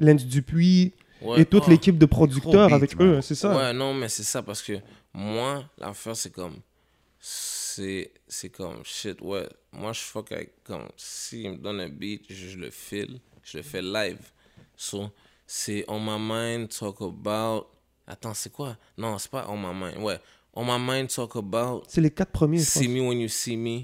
Lens 0.00 0.24
Dupuis 0.26 0.92
Ouais. 1.22 1.42
et 1.42 1.44
toute 1.46 1.64
Ah. 1.68 1.70
l'équipe 1.70 1.96
de 1.96 2.06
producteurs 2.06 2.66
beat, 2.66 2.74
avec 2.74 2.98
man. 2.98 3.08
eux, 3.08 3.20
c'est 3.22 3.34
ça? 3.36 3.56
Ouais, 3.56 3.72
non, 3.72 3.94
mais 3.94 4.08
c'est 4.08 4.24
ça 4.24 4.42
parce 4.42 4.60
que 4.62 4.72
moi, 5.14 5.62
l'affaire, 5.78 6.16
c'est 6.16 6.30
comme. 6.32 6.54
c'est 7.20 8.10
c'est 8.28 8.50
comme 8.50 8.80
shit, 8.84 9.20
ouais. 9.22 9.48
Moi, 9.76 9.92
je 9.92 10.00
fuck 10.00 10.32
avec, 10.32 10.62
comme, 10.64 10.88
s'il 10.96 11.50
me 11.52 11.56
donne 11.56 11.80
un 11.80 11.88
beat, 11.88 12.24
je, 12.28 12.48
je 12.48 12.58
le 12.58 12.70
file, 12.70 13.20
je 13.42 13.56
le 13.58 13.62
fais 13.62 13.82
live. 13.82 14.18
So, 14.76 15.10
c'est 15.46 15.84
On 15.88 16.00
My 16.00 16.16
Mind, 16.18 16.68
Talk 16.68 17.00
About. 17.00 17.66
Attends, 18.06 18.34
c'est 18.34 18.52
quoi? 18.52 18.76
Non, 18.96 19.18
c'est 19.18 19.30
pas 19.30 19.46
On 19.48 19.56
My 19.56 19.74
Mind. 19.74 19.98
Ouais. 20.02 20.18
On 20.52 20.64
My 20.64 20.78
Mind, 20.78 21.08
Talk 21.08 21.36
About. 21.36 21.82
C'est 21.88 22.00
les 22.00 22.10
quatre 22.10 22.32
premiers, 22.32 22.58
See. 22.60 22.88
Me 22.88 23.00
When 23.00 23.20
You 23.20 23.28
See 23.28 23.56
Me. 23.56 23.82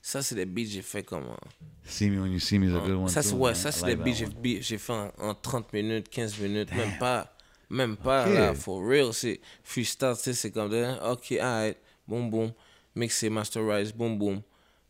Ça, 0.00 0.22
c'est 0.22 0.34
des 0.34 0.46
beats 0.46 0.64
que 0.64 0.70
j'ai 0.70 0.82
fait 0.82 1.02
comme. 1.02 1.26
en- 1.26 1.36
See 1.84 2.08
me 2.10 2.20
when 2.20 2.32
you 2.32 2.38
see 2.38 2.58
me 2.58 2.66
is 2.70 2.74
a 2.74 2.80
good 2.80 2.90
one. 2.96 3.08
Ça, 3.08 3.22
c'est 3.22 3.34
ouais, 3.34 3.50
man. 3.50 3.54
ça, 3.54 3.68
I 3.70 3.72
c'est 3.72 3.80
like 3.86 3.96
des 3.98 4.04
beats 4.04 4.12
que 4.12 4.34
j'ai- 4.44 4.62
j'ai 4.62 4.78
fait 4.78 4.92
en, 4.92 5.10
en 5.18 5.34
30 5.34 5.72
minutes, 5.72 6.08
15 6.08 6.38
minutes, 6.38 6.72
même 6.74 6.98
pas. 6.98 7.34
Même 7.70 7.96
pas, 7.98 8.26
là, 8.26 8.54
for 8.54 8.82
real. 8.86 9.12
C'est 9.12 9.40
freestyle, 9.62 10.14
c'est 10.16 10.50
comme 10.50 10.70
de, 10.70 10.86
ok, 11.12 11.32
alright, 11.32 11.76
boum, 12.06 12.30
boum, 12.30 12.52
mixé, 12.94 13.28
masterize, 13.28 13.92
boum, 13.92 14.18
boum. 14.18 14.40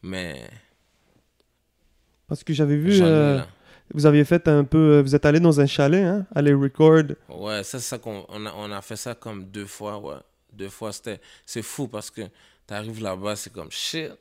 Mais, 0.02 0.48
Parce 2.28 2.44
que 2.44 2.52
j'avais 2.52 2.76
vu, 2.76 3.00
euh, 3.00 3.40
vous 3.94 4.04
aviez 4.04 4.24
fait 4.24 4.46
un 4.48 4.62
peu, 4.64 4.98
euh, 4.98 5.02
vous 5.02 5.14
êtes 5.14 5.24
allé 5.24 5.40
dans 5.40 5.60
un 5.60 5.66
chalet, 5.66 6.04
hein, 6.04 6.26
aller 6.34 6.52
record. 6.52 7.04
Ouais, 7.30 7.64
ça, 7.64 7.78
c'est 7.78 7.88
ça 7.88 7.98
qu'on 7.98 8.26
on 8.28 8.44
a, 8.44 8.52
on 8.54 8.70
a 8.70 8.82
fait 8.82 8.96
ça 8.96 9.14
comme 9.14 9.44
deux 9.46 9.64
fois, 9.64 9.98
ouais. 9.98 10.18
Deux 10.52 10.68
fois, 10.68 10.92
c'était... 10.92 11.20
C'est 11.46 11.62
fou 11.62 11.88
parce 11.88 12.10
que 12.10 12.22
t'arrives 12.66 13.02
là-bas, 13.02 13.34
c'est 13.36 13.52
comme 13.52 13.70
shit. 13.70 14.12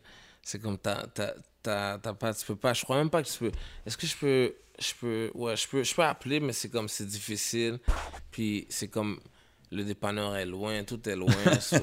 C'est 0.42 0.60
comme 0.60 0.78
t'as... 0.78 1.06
t'as, 1.08 1.34
t'as, 1.62 1.98
t'as 1.98 2.14
pas... 2.14 2.34
Tu 2.34 2.46
peux 2.46 2.56
pas... 2.56 2.74
Je 2.74 2.84
crois 2.84 2.98
même 2.98 3.10
pas 3.10 3.22
que 3.22 3.28
tu 3.28 3.40
peux... 3.40 3.52
Est-ce 3.86 3.98
que 3.98 4.08
je 4.08 4.16
peux... 4.16 4.56
Je 4.80 4.94
peux... 5.00 5.32
Ouais, 5.34 5.58
je 5.58 5.68
peux, 5.68 5.84
je 5.84 5.94
peux 5.94 6.04
appeler, 6.04 6.40
mais 6.40 6.54
c'est 6.54 6.70
comme... 6.70 6.88
C'est 6.88 7.06
difficile. 7.06 7.80
Puis 8.32 8.68
c'est 8.70 8.88
comme... 8.88 9.20
Le 9.72 9.84
dépanneur 9.84 10.36
est 10.38 10.46
loin, 10.46 10.84
tout 10.84 11.08
est 11.10 11.16
loin. 11.16 11.30
so, 11.60 11.78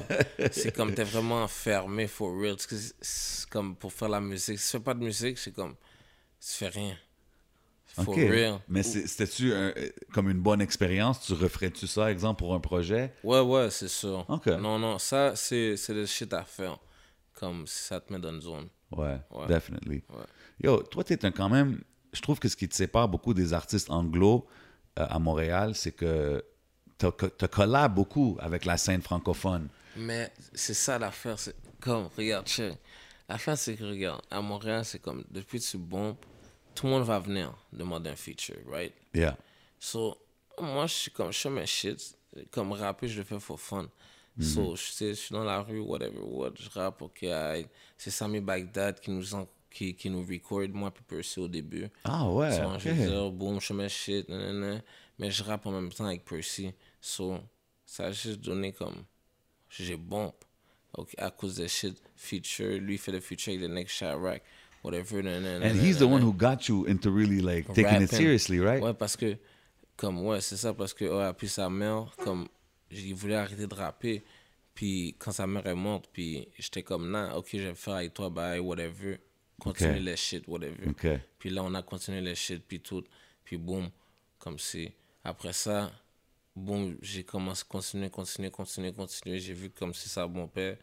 c'est 0.51 0.71
comme 0.75 0.93
t'es 0.93 1.03
vraiment 1.03 1.43
enfermé 1.43 2.07
for 2.07 2.31
real. 2.39 2.55
Parce 2.55 2.67
que 2.67 2.75
c'est- 3.01 3.49
comme 3.49 3.75
pour 3.75 3.93
faire 3.93 4.09
la 4.09 4.19
musique. 4.21 4.57
Si 4.59 4.65
tu 4.71 4.77
fais 4.77 4.83
pas 4.83 4.93
de 4.95 5.03
musique, 5.03 5.37
c'est 5.37 5.51
comme... 5.53 5.75
Tu 6.41 6.51
fais 6.51 6.67
rien. 6.69 6.97
For 7.87 8.13
real. 8.13 8.59
Mais 8.67 8.83
c'était-tu 8.83 9.53
un- 9.53 9.73
comme 10.13 10.29
une 10.29 10.41
bonne 10.41 10.61
expérience? 10.61 11.21
Tu 11.21 11.33
referais-tu 11.33 11.87
ça, 11.87 12.11
exemple, 12.11 12.39
pour 12.39 12.53
un 12.53 12.59
projet? 12.59 13.13
Ouais, 13.23 13.39
ouais, 13.39 13.69
c'est 13.69 13.87
sûr. 13.87 14.25
Ok. 14.27 14.47
Non, 14.47 14.77
non, 14.79 14.97
ça, 14.99 15.35
c'est 15.35 15.75
le 15.89 16.05
shit 16.05 16.33
à 16.33 16.43
faire. 16.43 16.77
Comme 17.33 17.67
si 17.67 17.83
ça 17.83 17.99
te 18.01 18.11
met 18.11 18.19
dans 18.19 18.31
une 18.33 18.41
zone. 18.41 18.67
Ouais, 18.91 19.17
Ouais. 19.29 19.47
definitely. 19.47 20.03
Ouais. 20.09 20.23
Yo, 20.63 20.81
toi, 20.83 21.03
t'es 21.03 21.23
un 21.25 21.31
quand 21.31 21.49
même. 21.49 21.81
Je 22.13 22.21
trouve 22.21 22.39
que 22.39 22.47
ce 22.49 22.55
qui 22.55 22.67
te 22.67 22.75
sépare 22.75 23.07
beaucoup 23.09 23.33
des 23.33 23.53
artistes 23.53 23.89
anglo 23.89 24.47
euh, 24.99 25.05
à 25.09 25.19
Montréal, 25.19 25.75
c'est 25.75 25.91
que 25.91 26.43
t'as 26.97 27.11
as 27.41 27.47
collabé 27.47 27.93
beaucoup 27.93 28.37
avec 28.39 28.65
la 28.65 28.77
scène 28.77 29.01
francophone. 29.01 29.69
Mais 29.95 30.31
c'est 30.53 30.73
ça 30.73 30.99
l'affaire. 30.99 31.39
C'est 31.39 31.55
comme, 31.79 32.09
regarde, 32.17 32.47
check. 32.47 32.77
L'affaire, 33.27 33.57
c'est 33.57 33.75
que, 33.75 33.83
regarde, 33.83 34.21
à 34.29 34.41
Montréal, 34.41 34.85
c'est 34.85 34.99
comme, 34.99 35.23
depuis 35.31 35.59
que 35.59 35.65
tu 35.65 35.77
bombes, 35.77 36.15
tout 36.75 36.85
le 36.85 36.91
monde 36.91 37.03
va 37.03 37.19
venir 37.19 37.53
demander 37.71 38.09
un 38.11 38.15
feature, 38.15 38.57
right? 38.67 38.93
Yeah. 39.13 39.37
So, 39.79 40.17
moi, 40.59 40.85
je 40.87 40.93
suis 40.93 41.11
comme, 41.11 41.31
je 41.31 41.39
fais 41.39 41.49
mes 41.49 41.65
shit. 41.65 42.17
Comme 42.51 42.73
rapper, 42.73 43.07
je 43.07 43.17
le 43.17 43.23
fais 43.23 43.39
for 43.39 43.59
fun. 43.59 43.87
So, 44.37 44.75
je, 44.75 45.13
suis 45.13 45.33
dans 45.33 45.45
la 45.45 45.61
rue, 45.61 45.79
whatever, 45.79 46.19
what, 46.19 46.51
je 46.55 46.69
rappe, 46.69 47.01
ok. 47.01 47.25
C'est 47.97 48.11
Sami 48.11 48.41
Bagdad 48.41 48.99
qui 48.99 49.09
nous, 49.11 49.33
en- 49.33 49.47
qui, 49.75 49.93
qui 49.93 50.09
nous 50.09 50.23
record, 50.25 50.67
moi, 50.73 50.89
puis 50.89 51.03
Percy 51.05 51.39
au 51.39 51.47
début. 51.49 51.87
Ah 52.05 52.29
ouais. 52.31 52.51
So, 52.51 52.63
ok. 52.63 52.79
Je 52.79 52.89
veux 52.89 53.07
dire, 53.09 53.31
boum, 53.31 53.59
je 53.59 53.73
mes 53.73 53.89
shit, 53.89 54.29
nanana, 54.29 54.81
mais 55.19 55.29
je 55.29 55.43
rappe 55.43 55.65
en 55.65 55.71
même 55.71 55.91
temps 55.91 56.05
avec 56.05 56.23
Percy. 56.23 56.71
So, 57.01 57.37
ça 57.85 58.05
a 58.05 58.11
juste 58.11 58.39
donné 58.39 58.71
comme. 58.71 59.03
J'ai 59.69 59.97
bombe. 59.97 60.31
Ok, 60.97 61.13
à 61.17 61.29
cause 61.29 61.57
de 61.57 61.67
shit, 61.67 62.01
feature. 62.15 62.79
Lui 62.79 62.97
fait 62.97 63.11
le 63.11 63.19
feature 63.19 63.51
avec 63.53 63.61
le 63.61 63.67
next 63.67 63.97
Chirac, 63.97 64.41
whatever. 64.81 65.21
nanana, 65.21 65.65
And 65.67 65.75
he's 65.75 65.97
the 65.97 66.03
nanana. 66.03 66.13
one 66.13 66.21
who 66.21 66.31
got 66.33 66.69
you 66.69 66.85
into 66.87 67.11
really 67.11 67.41
like 67.41 67.67
taking 67.73 67.83
it 68.01 68.09
Rapping. 68.11 68.17
seriously, 68.17 68.59
right? 68.61 68.81
Ouais, 68.81 68.93
parce 68.93 69.17
que, 69.17 69.35
comme, 69.97 70.25
ouais, 70.25 70.39
c'est 70.39 70.55
ça, 70.57 70.73
parce 70.73 70.93
que, 70.93 71.03
ouais, 71.03 71.33
puis 71.33 71.49
sa 71.49 71.69
mère, 71.69 72.15
comme, 72.23 72.47
il 72.91 73.13
voulait 73.13 73.35
arrêter 73.35 73.67
de 73.67 73.75
rapper. 73.75 74.23
Puis 74.73 75.15
quand 75.19 75.31
sa 75.33 75.45
mère 75.47 75.67
est 75.67 75.75
morte, 75.75 76.09
puis 76.13 76.47
j'étais 76.57 76.83
comme, 76.83 77.09
non, 77.11 77.33
ok, 77.35 77.49
je 77.53 77.57
vais 77.67 77.75
faire 77.75 77.95
avec 77.95 78.13
toi, 78.13 78.29
bye, 78.29 78.59
whatever. 78.59 79.19
Continue 79.59 79.97
Ok. 79.99 80.03
les 80.03 80.17
shit, 80.17 80.47
whatever. 80.47 81.19
Puis 81.39 81.49
là, 81.49 81.63
on 81.63 81.73
a 81.73 81.81
continué 81.81 82.21
les 82.21 82.35
shit, 82.35 82.63
puis 82.67 82.79
tout. 82.79 83.03
Puis 83.43 83.57
boum, 83.57 83.89
comme 84.39 84.59
si. 84.59 84.91
Après 85.23 85.53
ça, 85.53 85.91
boum, 86.55 86.97
j'ai 87.01 87.23
commencé 87.23 87.63
à 87.67 87.71
continuer, 87.71 88.09
continuer, 88.09 88.51
continuer, 88.51 88.93
continuer. 88.93 89.39
J'ai 89.39 89.53
vu 89.53 89.69
comme 89.69 89.93
si 89.93 90.09
ça 90.09 90.27
bon 90.27 90.47
père. 90.47 90.77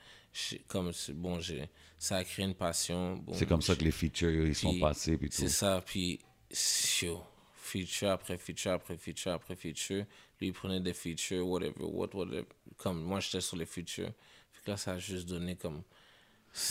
Comme 0.66 0.92
si, 0.94 1.12
bon, 1.12 1.40
j'ai, 1.40 1.68
ça 1.98 2.16
a 2.16 2.24
créé 2.24 2.46
une 2.46 2.54
passion. 2.54 3.22
C'est 3.34 3.44
comme 3.46 3.60
ça 3.60 3.76
que 3.76 3.84
les 3.84 3.90
features, 3.90 4.46
ils 4.46 4.54
sont 4.54 4.70
puis 4.70 4.80
passés. 4.80 5.18
Puis 5.18 5.28
tout. 5.28 5.36
C'est 5.36 5.48
ça, 5.50 5.82
puis 5.84 6.20
yo, 7.02 7.22
feature 7.54 8.10
après 8.10 8.38
feature 8.38 8.72
après 8.72 8.96
feature 8.96 9.32
après 9.32 9.54
feature. 9.54 10.06
Lui, 10.40 10.48
il 10.48 10.52
prenait 10.54 10.80
des 10.80 10.94
features, 10.94 11.46
whatever, 11.46 11.84
what, 11.84 12.08
whatever. 12.14 12.46
Comme 12.78 13.02
moi, 13.02 13.20
j'étais 13.20 13.42
sur 13.42 13.58
les 13.58 13.66
features. 13.66 14.12
Puis 14.52 14.62
là, 14.66 14.76
ça 14.78 14.92
a 14.92 14.98
juste 14.98 15.28
donné 15.28 15.54
comme. 15.56 15.82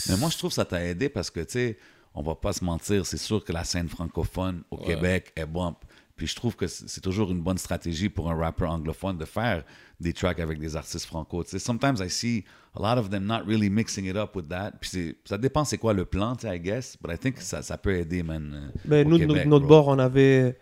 Mais 0.08 0.16
moi, 0.16 0.28
je 0.30 0.38
trouve 0.38 0.50
que 0.50 0.54
ça 0.54 0.64
t'a 0.64 0.84
aidé 0.84 1.08
parce 1.08 1.30
que, 1.30 1.40
tu 1.40 1.52
sais, 1.52 1.78
on 2.14 2.22
va 2.22 2.34
pas 2.34 2.52
se 2.52 2.64
mentir, 2.64 3.06
c'est 3.06 3.16
sûr 3.16 3.44
que 3.44 3.52
la 3.52 3.64
scène 3.64 3.88
francophone 3.88 4.62
au 4.70 4.76
Québec 4.76 5.32
est 5.36 5.46
bump. 5.46 5.78
Puis 6.14 6.26
je 6.26 6.36
trouve 6.36 6.54
que 6.54 6.66
c'est 6.66 7.00
toujours 7.00 7.30
une 7.32 7.40
bonne 7.40 7.56
stratégie 7.58 8.08
pour 8.10 8.30
un 8.30 8.36
rappeur 8.36 8.70
anglophone 8.70 9.16
de 9.16 9.24
faire 9.24 9.64
des 9.98 10.12
tracks 10.12 10.38
avec 10.40 10.58
des 10.60 10.76
artistes 10.76 11.06
franco. 11.06 11.42
Tu 11.42 11.50
sais, 11.50 11.58
sometimes 11.58 11.96
I 12.00 12.10
see 12.10 12.44
a 12.78 12.80
lot 12.82 13.00
of 13.00 13.08
them 13.10 13.24
not 13.24 13.40
really 13.46 13.70
mixing 13.70 14.04
it 14.04 14.16
up 14.16 14.36
with 14.36 14.46
that. 14.48 14.72
Puis 14.80 15.16
ça 15.24 15.38
dépend 15.38 15.64
c'est 15.64 15.78
quoi 15.78 15.94
le 15.94 16.04
plan, 16.04 16.36
tu 16.36 16.46
sais, 16.46 16.54
I 16.54 16.60
guess. 16.60 16.98
But 17.02 17.12
I 17.14 17.18
think 17.18 17.38
ça, 17.38 17.62
ça 17.62 17.78
peut 17.78 17.94
aider, 17.94 18.22
man. 18.22 18.52
euh, 18.54 18.78
Ben, 18.84 19.06
au 19.06 19.10
nous, 19.10 19.18
de 19.18 19.26
Québec, 19.26 19.46
notre, 19.46 19.66
bro. 19.66 19.76
bord, 19.84 19.88
on 19.88 19.98
avait, 19.98 20.58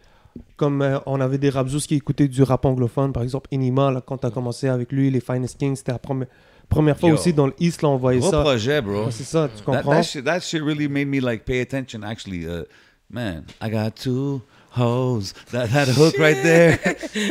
comme 0.57 0.83
euh, 0.83 0.99
on 1.05 1.21
avait 1.21 1.39
des 1.39 1.51
rapzous 1.51 1.81
qui 1.81 1.97
écoutaient 1.97 2.29
du 2.29 2.43
rap 2.45 2.65
anglophone, 2.65 3.13
par 3.13 3.25
exemple 3.25 3.49
Inima, 3.51 3.91
là, 3.91 4.01
quand 4.01 4.19
tu 4.19 4.27
as 4.29 4.31
commencé 4.31 4.69
avec 4.69 4.93
lui, 4.93 5.11
les 5.11 5.21
Finest 5.21 5.59
Kings, 5.59 5.75
c'était 5.77 5.93
la 5.93 5.99
première, 5.99 6.29
première 6.71 6.99
fois 6.99 7.11
Yo. 7.11 7.17
aussi 7.17 7.33
dans 7.35 7.49
l'East, 7.49 7.83
là, 7.83 7.89
on 7.91 7.97
voyait 7.99 8.21
Gros 8.21 8.31
ça. 8.31 8.41
projet, 8.41 8.81
bro. 8.81 9.05
Ouais, 9.07 9.11
C'est 9.13 9.25
ça, 9.25 9.49
tu 9.55 9.59
That, 9.59 9.65
comprends? 9.65 9.91
that, 9.93 10.03
shit, 10.05 10.25
that 10.25 10.41
shit 10.41 10.63
really 10.63 10.89
made 10.89 11.07
me 11.09 11.21
like 11.21 11.45
pay 11.45 11.61
attention. 11.61 12.03
Actually, 12.03 12.47
uh, 12.47 12.65
man, 13.11 13.45
I 13.61 13.69
got 13.71 13.91
two 13.97 14.41
hoes. 14.75 15.35
That 15.53 15.69
that 15.73 15.89
hook 15.89 16.17
right 16.19 16.41
there, 16.43 16.79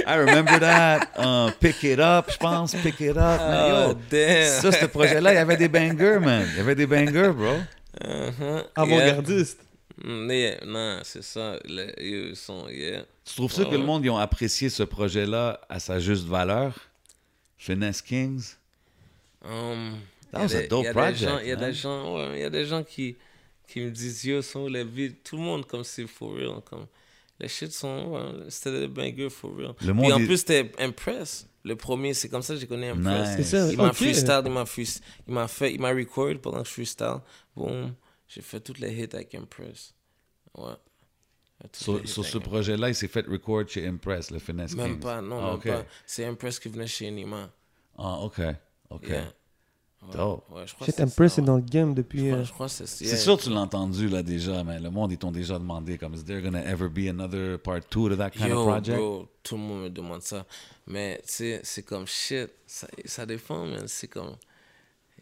I 0.06 0.16
remember 0.18 0.60
that. 0.60 1.10
Uh, 1.18 1.52
pick 1.60 1.84
it 1.84 2.00
up, 2.00 2.30
je 2.30 2.38
pense. 2.38 2.76
Pick 2.76 3.00
it 3.02 3.18
up. 3.18 3.40
Man, 3.40 3.70
yo, 3.70 3.76
Oh, 3.92 3.98
damn. 4.12 4.62
ça, 4.62 4.72
ce 4.72 4.86
projet-là, 4.86 5.32
il 5.34 5.36
y 5.36 5.40
avait 5.40 5.58
des 5.58 5.70
bangers, 5.70 6.20
man. 6.20 6.46
Il 6.52 6.58
y 6.58 6.60
avait 6.60 6.76
des 6.76 6.86
bangers, 6.86 7.32
bro. 7.34 7.56
Uh-huh, 8.02 8.64
Avant-gardiste. 8.76 9.58
yeah. 9.60 9.66
Mm, 10.02 10.32
yeah, 10.32 10.56
non, 10.66 11.00
c'est 11.04 11.24
ça. 11.24 11.58
Les, 11.66 11.94
ils 12.30 12.36
sont, 12.36 12.68
yeah. 12.70 13.02
Tu 13.26 13.36
trouves 13.36 13.52
ça 13.52 13.66
que 13.66 13.72
le 13.76 13.80
monde 13.84 14.06
ils 14.06 14.10
ont 14.10 14.18
apprécié 14.18 14.70
ce 14.70 14.84
projet-là 14.84 15.60
à 15.68 15.80
sa 15.80 16.00
juste 16.00 16.26
valeur? 16.26 16.74
Finesse 17.58 18.02
Kings? 18.02 18.56
Um, 19.44 20.00
That 20.32 20.40
y 20.40 20.42
a 20.42 20.44
was 20.44 20.56
a 20.56 20.62
des- 20.62 20.68
dope 20.68 20.84
y 20.84 20.88
a 20.88 20.94
des 20.94 21.00
project, 21.00 21.20
gens- 21.20 21.40
Il 21.40 21.48
y 21.48 21.52
a 21.52 21.56
des 21.56 21.74
gens, 21.74 22.16
ouais, 22.16 22.40
y 22.40 22.44
a 22.44 22.50
des 22.50 22.66
gens 22.66 22.84
qui, 22.84 23.18
qui 23.68 23.80
me 23.82 23.90
disent, 23.92 24.24
yo, 24.26 24.42
sont 24.42 24.62
où 24.62 24.68
les 24.68 24.84
vides? 24.84 25.24
Tout 25.24 25.38
le 25.38 25.44
monde 25.44 25.66
comme 25.66 25.84
c'est 25.84 26.06
for 26.08 26.34
real. 26.36 26.62
Comme, 26.66 26.86
les 27.40 27.48
shit 27.48 27.72
sont, 27.72 28.08
ouais, 28.10 28.46
c'était 28.50 28.80
des 28.82 28.88
bangers 28.88 29.30
for 29.30 29.56
real. 29.56 29.74
Le 29.82 29.94
monde 29.94 30.06
Puis 30.06 30.14
en 30.14 30.20
est- 30.20 30.26
plus, 30.26 30.38
c'était 30.38 30.72
Impress. 30.80 31.48
Le 31.64 31.76
premier, 31.76 32.14
c'est 32.14 32.30
comme 32.30 32.42
ça 32.42 32.54
que 32.54 32.60
j'ai 32.60 32.68
connu 32.68 32.86
Impress. 32.86 33.38
Nice. 33.38 33.48
C'est 33.48 33.58
ça, 33.58 33.72
Il 33.72 33.78
m'a 33.78 33.88
ok. 33.90 33.94
freestyle, 33.96 34.42
il 34.46 34.52
m'a 34.52 34.66
freest- 34.66 35.02
il 35.28 35.34
m'a 35.34 35.48
fait, 35.48 35.74
il 35.74 35.80
m'a 35.82 35.90
record 35.94 36.34
pendant 36.42 36.62
que 36.62 36.68
je 36.68 36.74
freestyle. 36.74 37.18
Boom, 37.56 37.94
j'ai 38.28 38.42
fait 38.42 38.60
toutes 38.60 38.80
les 38.80 38.92
hits 38.94 39.10
avec 39.14 39.34
Impress. 39.36 39.94
Ouais. 40.58 40.74
Sur, 41.74 42.26
ce 42.26 42.38
projet-là, 42.38 42.88
il 42.90 42.96
s'est 42.96 43.10
fait 43.10 43.26
record 43.28 43.68
chez 43.68 43.86
Impress, 43.86 44.32
le 44.32 44.40
Finesse 44.40 44.74
Même 44.76 44.92
Kings. 44.94 45.00
pas, 45.02 45.22
non, 45.22 45.40
Ah, 45.42 45.46
même 45.48 45.56
ok. 45.56 45.68
pas. 45.68 45.86
C'est 46.06 46.26
Impress 46.26 46.58
qui 46.60 46.70
venait 46.70 46.88
chez 46.88 47.12
Nima. 47.12 47.50
Ah, 47.98 48.20
OK. 48.22 48.40
OK. 48.90 49.08
Yeah. 49.08 49.32
Ouais, 50.02 50.14
Dope. 50.16 50.50
ouais, 50.52 50.66
je 50.66 50.74
crois 50.76 50.88
ouais. 50.88 51.42
dans 51.46 51.56
le 51.58 51.62
game 51.62 51.94
depuis. 51.94 52.20
Je 52.20 52.26
crois- 52.30 52.38
euh, 52.40 52.46
je 52.46 52.54
crois 52.54 52.66
que 52.68 52.72
c'est 52.72 52.88
C'est 52.88 53.18
sûr 53.18 53.38
que 53.38 53.44
tu 53.44 53.50
l'as 53.50 53.60
entendu 53.60 54.08
là 54.08 54.24
déjà, 54.24 54.64
mais 54.64 54.80
le 54.80 54.90
monde, 54.90 55.12
ils 55.12 55.18
t'ont 55.18 55.32
déjà 55.32 55.60
demandé 55.60 55.98
comme, 55.98 56.14
is 56.16 56.24
there 56.24 56.42
gonna 56.42 56.64
ever 56.64 56.88
be 56.88 57.10
another 57.10 57.60
part 57.60 57.82
two 57.90 58.08
to 58.08 58.16
that 58.16 58.30
kind 58.32 58.48
Yo, 58.50 58.62
of 58.62 58.66
project? 58.68 58.98
bro, 58.98 59.28
tout 59.44 59.56
le 59.58 59.62
monde 59.62 59.84
me 59.84 59.90
demande 59.90 60.22
ça. 60.22 60.46
Mais, 60.88 61.18
tu 61.28 61.34
sais, 61.34 61.60
c'est 61.64 61.84
comme 61.84 62.08
shit. 62.08 62.50
Ça, 62.66 62.88
ça 63.04 63.26
dépend, 63.26 63.66
man. 63.66 63.88
C'est 63.90 64.08
comme. 64.08 64.38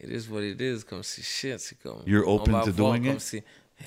It 0.00 0.08
is 0.10 0.28
what 0.30 0.42
it 0.44 0.60
is. 0.60 0.84
Comme 0.84 1.02
si 1.02 1.22
shit. 1.22 1.58
C'est 1.58 1.78
comme. 1.80 2.02
You're 2.06 2.28
on 2.28 2.36
open 2.36 2.52
va 2.52 2.62
to 2.62 2.70
doing 2.70 3.02
comme 3.02 3.16
it? 3.16 3.20
si- 3.20 3.42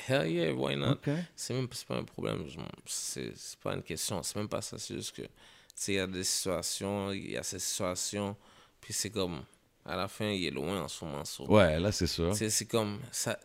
hell 0.09 0.27
yeah, 0.29 0.51
why 0.53 0.75
not? 0.75 0.95
Ok. 0.95 1.09
C'est 1.37 1.53
même 1.53 1.69
c'est 1.71 1.87
pas 1.87 1.95
un 1.99 2.03
problème. 2.03 2.43
c'est 2.85 3.31
pas 3.63 3.75
une 3.75 3.81
question. 3.83 4.21
C'est 4.23 4.35
même 4.35 4.49
pas 4.49 4.61
ça. 4.61 4.77
C'est 4.77 4.95
juste 4.95 5.15
que, 5.15 5.21
tu 5.21 5.29
sais, 5.73 5.93
il 5.93 5.95
y 5.95 5.99
a 5.99 6.05
des 6.07 6.25
situations. 6.25 7.13
Il 7.13 7.31
y 7.31 7.37
a 7.37 7.43
ces 7.43 7.59
situations. 7.59 8.35
Puis 8.81 8.91
c'est 8.93 9.09
comme. 9.09 9.41
À 9.85 9.95
la 9.95 10.07
fin, 10.07 10.29
il 10.29 10.45
est 10.45 10.51
loin 10.51 10.83
en 10.83 10.87
ce 10.87 11.03
moment. 11.03 11.25
so- 11.25 11.45
Ouais, 11.47 11.79
là, 11.79 11.91
c'est 11.91 12.07
sûr. 12.07 12.35
C'est 12.35 12.65
comme. 12.65 12.99
Ça, 13.11 13.37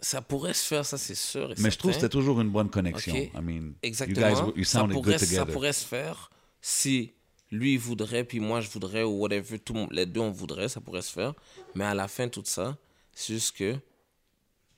ça 0.00 0.20
pourrait 0.20 0.52
se 0.54 0.64
faire, 0.64 0.84
ça, 0.84 0.98
c'est 0.98 1.14
sûr. 1.14 1.50
et 1.52 1.54
Mais 1.58 1.70
je 1.70 1.78
trouve 1.78 1.90
que 1.92 1.96
c'était 1.96 2.08
toujours 2.10 2.40
une 2.40 2.50
bonne 2.50 2.68
connexion. 2.70 3.14
Ok. 3.14 3.30
I 3.34 3.40
mean, 3.42 3.72
Exactement. 3.82 4.28
you 4.28 4.34
guys, 4.52 4.52
you 4.58 4.64
ça, 4.64 4.84
pourrait, 4.84 5.18
ça 5.18 5.46
pourrait 5.46 5.72
se 5.72 5.84
faire 5.86 6.30
si 6.60 7.14
lui 7.50 7.76
voudrait, 7.76 8.24
puis 8.24 8.40
moi 8.40 8.60
je 8.60 8.68
voudrais, 8.68 9.04
ou 9.04 9.20
whatever, 9.20 9.58
tout, 9.58 9.86
les 9.90 10.04
deux 10.04 10.20
on 10.20 10.30
voudrait, 10.32 10.68
ça 10.68 10.80
pourrait 10.80 11.02
se 11.02 11.12
faire. 11.12 11.32
Mais 11.74 11.84
à 11.84 11.94
la 11.94 12.08
fin, 12.08 12.28
tout 12.28 12.42
ça, 12.44 12.76
C'est 13.14 13.32
juste 13.34 13.56
que 13.56 13.76